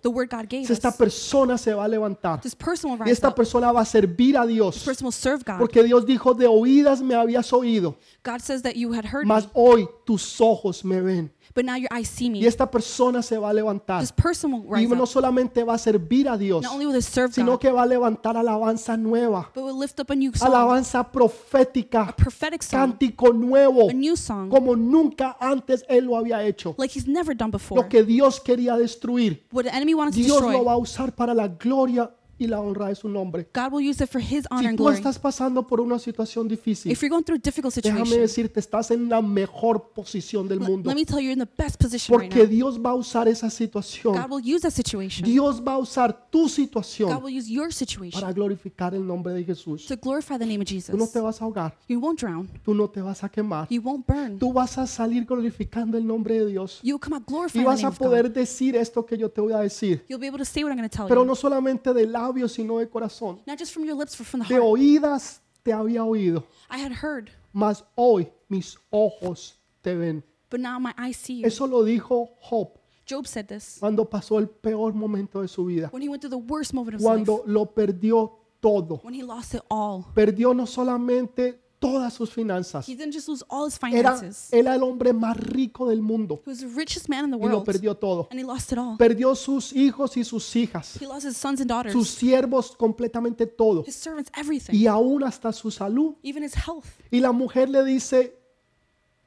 esta 0.69 0.91
persona 0.91 1.57
se 1.57 1.73
va 1.73 1.83
a 1.83 1.87
levantar. 1.89 2.39
This 2.39 2.55
person 2.55 2.91
will 2.91 3.01
Y 3.05 3.11
esta 3.11 3.35
persona 3.35 3.71
va 3.73 3.81
a 3.81 3.85
servir 3.85 4.37
a 4.37 4.45
This 4.45 4.53
Dios. 4.53 4.83
person 4.85 5.05
will 5.05 5.11
serve 5.11 5.43
God. 5.45 5.59
Porque 5.59 5.83
Dios 5.83 6.05
dijo, 6.05 6.33
de 6.33 6.47
oídas 6.47 7.01
me 7.01 7.15
habías 7.15 7.51
oído, 7.51 7.97
God 8.23 8.39
says 8.39 8.61
that 8.61 8.75
you 8.75 8.93
had 8.93 9.05
heard 9.05 9.25
mas 9.25 9.49
hoy 9.53 9.87
tus 10.05 10.39
ojos 10.39 10.85
me 10.85 11.01
ven. 11.01 11.31
But 11.53 11.63
now 11.65 11.75
your 11.77 11.89
eyes 11.91 12.07
see 12.07 12.25
Y 12.27 12.29
me. 12.29 12.45
esta 12.47 12.69
persona 12.69 13.21
se 13.21 13.37
va 13.37 13.49
a 13.49 13.53
levantar. 13.53 14.01
This 14.01 14.11
person 14.11 14.51
will 14.53 14.63
Y 14.67 14.85
rise 14.85 14.95
no 14.95 15.03
up. 15.03 15.09
solamente 15.09 15.63
va 15.63 15.73
a 15.75 15.77
servir 15.77 16.27
a 16.29 16.37
Dios, 16.37 16.63
Not 16.63 16.73
only 16.73 16.85
will 16.85 16.93
they 16.93 17.01
serve 17.01 17.33
sino 17.33 17.51
God, 17.53 17.59
que 17.59 17.71
va 17.71 17.83
a 17.83 17.85
levantar 17.85 18.37
alabanza 18.37 18.97
nueva, 18.97 19.49
but 19.53 19.63
will 19.63 19.79
lift 19.79 19.99
up 19.99 20.09
a 20.11 20.15
new 20.15 20.31
song, 20.33 20.47
alabanza 20.47 20.99
a 20.99 21.11
profética, 21.11 22.15
prophetic 22.15 22.61
song, 22.63 22.79
cántico 22.91 23.33
nuevo, 23.33 23.89
a 23.89 23.93
new 23.93 24.15
song, 24.15 24.49
como 24.49 24.75
nunca 24.75 25.37
antes 25.39 25.83
Él 25.89 26.05
lo 26.05 26.17
había 26.17 26.43
hecho. 26.43 26.75
like 26.77 26.93
He's 26.97 27.07
never 27.07 27.35
done 27.35 27.51
before. 27.51 27.81
Lo 27.81 27.89
que 27.89 28.03
Dios 28.03 28.39
quería 28.39 28.77
destruir, 28.77 29.45
What 29.51 29.63
the 29.63 29.75
enemy 29.75 29.93
wanted 29.93 30.13
to 30.13 30.19
Dios 30.19 30.41
lo 30.41 30.47
destroy, 30.49 30.65
va 30.65 30.73
a 30.73 30.77
usar 30.77 31.13
para 31.15 31.33
la 31.33 31.47
gloria 31.47 32.09
y 32.43 32.47
la 32.47 32.59
honra 32.59 32.87
de 32.87 32.95
su 32.95 33.07
nombre. 33.09 33.47
God 33.53 33.71
will 33.73 33.89
use 33.89 34.03
it 34.03 34.09
for 34.09 34.21
His 34.21 34.45
honor 34.49 34.61
Si 34.63 34.67
and 34.67 34.77
tú 34.77 34.83
glory. 34.83 34.97
estás 34.97 35.19
pasando 35.19 35.65
por 35.65 35.79
una 35.81 35.99
situación 35.99 36.47
difícil, 36.47 36.91
If 36.91 37.01
you're 37.01 37.09
going 37.09 37.23
through 37.23 37.37
a 37.39 37.41
difficult 37.43 37.73
déjame 37.75 37.99
situation, 38.05 38.21
decirte, 38.21 38.59
estás 38.59 38.91
en 38.91 39.09
la 39.09 39.21
mejor 39.21 39.91
posición 39.93 40.47
del 40.47 40.59
mundo. 40.59 40.89
let 40.89 40.95
me 40.95 41.05
tell 41.05 41.19
you, 41.19 41.29
you're 41.29 41.33
in 41.33 41.39
the 41.39 41.63
best 41.63 41.77
position 41.81 42.17
right 42.17 42.29
Porque 42.31 42.43
now. 42.43 42.49
Dios 42.49 42.79
va 42.79 42.91
a 42.91 42.95
usar 42.95 43.27
esa 43.27 43.49
situación. 43.49 44.13
God 44.15 44.29
will 44.31 44.55
use 44.55 44.61
that 44.61 44.71
situation. 44.71 45.23
Dios 45.25 45.61
va 45.61 45.73
a 45.73 45.77
usar 45.77 46.29
tu 46.29 46.41
God 46.43 46.49
situación 46.49 47.23
will 47.23 47.37
use 47.37 47.49
your 47.51 47.71
situation 47.71 48.19
para 48.19 48.33
glorificar 48.33 48.93
el 48.95 49.05
nombre 49.05 49.33
de 49.33 49.43
Jesús. 49.43 49.85
to 49.87 49.95
glorify 49.95 50.37
the 50.37 50.45
name 50.45 50.61
of 50.61 50.67
Tú 50.67 50.73
no 50.97 51.05
Jesus. 51.05 51.11
te 51.11 51.19
vas 51.19 51.41
a 51.41 51.45
ahogar, 51.45 51.75
You 51.87 51.99
won't 51.99 52.19
drown. 52.19 52.47
tú 52.63 52.73
no 52.73 52.89
te 52.89 53.01
vas 53.01 53.23
a 53.23 53.29
quemar. 53.29 53.67
You 53.69 53.81
won't 53.81 54.05
burn. 54.07 54.39
Tú 54.39 54.51
vas 54.53 54.77
a 54.77 54.87
salir 54.87 55.25
glorificando 55.25 55.97
el 55.97 56.05
nombre 56.05 56.39
de 56.39 56.47
Dios. 56.47 56.79
You 56.83 56.95
will 56.95 56.99
come 56.99 57.15
out 57.15 57.23
Y 57.27 57.31
glorifying 57.31 57.63
the 57.63 57.67
vas 57.69 57.77
name 57.79 57.85
a 57.85 57.89
of 57.89 57.99
God. 57.99 58.07
poder 58.07 58.31
decir 58.33 58.75
esto 58.75 59.05
que 59.05 59.17
yo 59.17 59.29
te 59.29 59.41
voy 59.41 59.53
a 59.53 59.59
decir. 59.59 60.03
You'll 60.09 60.19
be 60.19 60.27
able 60.27 60.39
to 60.39 60.45
say 60.45 60.63
what 60.63 60.71
I'm 60.71 60.77
going 60.77 60.89
to 60.89 60.95
tell 60.95 61.07
Pero 61.07 61.21
you. 61.21 61.27
no 61.27 61.35
solamente 61.35 61.93
de 61.93 62.07
labios, 62.31 62.51
sino 62.53 62.77
de 62.79 62.87
corazón. 62.89 63.41
Not 63.45 63.57
just 63.59 63.73
from 63.73 63.85
your 63.85 63.95
lips, 63.97 64.15
but 64.17 64.25
from 64.27 64.41
the 64.41 64.47
De 64.47 64.55
heart. 64.55 64.65
oídas 64.65 65.41
te 65.63 65.71
había 65.73 66.03
oído, 66.03 66.43
I 66.69 66.77
had 66.83 66.91
heard, 67.03 67.29
mas 67.53 67.83
hoy 67.95 68.31
mis 68.49 68.77
ojos 68.91 69.59
te 69.81 69.95
ven. 69.95 70.23
but 70.49 70.59
now 70.59 70.79
my 70.79 70.93
eyes 70.97 71.17
see 71.17 71.41
you. 71.41 71.47
Eso 71.47 71.67
lo 71.67 71.83
dijo 71.83 72.29
Job 72.49 72.77
Job 73.07 73.25
said 73.27 73.47
this 73.47 73.77
cuando 73.79 74.05
pasó 74.09 74.37
el 74.39 74.47
peor 74.47 74.93
momento 74.93 75.41
de 75.41 75.47
su 75.47 75.65
vida. 75.65 75.89
when 75.91 76.01
he 76.01 76.09
went 76.09 76.21
through 76.21 76.29
the 76.29 76.37
worst 76.53 76.73
moment 76.73 76.95
of 76.95 76.99
his 77.01 77.05
life, 77.05 77.25
Cuando 77.25 77.43
lo 77.45 77.65
perdió 77.65 78.31
todo. 78.61 78.99
when 79.03 79.13
he 79.13 79.23
lost 79.23 79.53
it 79.53 79.61
all. 79.69 80.05
Perdió 80.15 80.53
no 80.55 80.65
solamente 80.65 81.60
todas 81.81 82.13
sus 82.13 82.29
finanzas. 82.31 82.87
He 82.87 82.95
didn't 82.95 83.11
just 83.13 83.27
lose 83.27 83.43
all 83.49 83.65
his 83.67 83.77
Era, 83.81 84.15
finances. 84.15 84.47
era 84.53 84.75
el 84.75 84.83
hombre 84.83 85.11
más 85.13 85.35
rico 85.35 85.89
del 85.89 86.01
mundo 86.01 86.39
He 86.45 86.49
was 86.51 86.59
the 86.59 86.67
richest 86.67 87.09
man 87.09 87.25
in 87.25 87.31
the 87.31 87.37
y 87.37 87.41
lo 87.49 87.55
world, 87.57 87.65
perdió 87.65 87.95
todo. 87.97 88.27
and 88.31 88.39
he 88.39 88.45
lost 88.45 88.71
it 88.71 88.77
all. 88.77 88.95
Perdió 88.97 89.35
sus 89.35 89.73
hijos 89.73 90.15
y 90.15 90.23
sus 90.23 90.55
hijas, 90.55 90.97
He 91.01 91.07
lost 91.07 91.25
his 91.25 91.35
sons 91.35 91.59
and 91.59 91.67
sus 91.69 91.83
daughters, 91.83 92.07
siervos, 92.09 92.75
completamente 92.77 93.47
todo. 93.47 93.83
his 93.85 93.95
servants, 93.95 94.31
everything, 94.37 94.73
Y 94.75 94.85
aún 94.87 95.23
hasta 95.23 95.51
su 95.51 95.71
salud. 95.71 96.13
even 96.23 96.43
his 96.43 96.53
health. 96.55 96.85
Y 97.09 97.19
la 97.19 97.31
mujer 97.31 97.67
le 97.67 97.83
dice, 97.83 98.37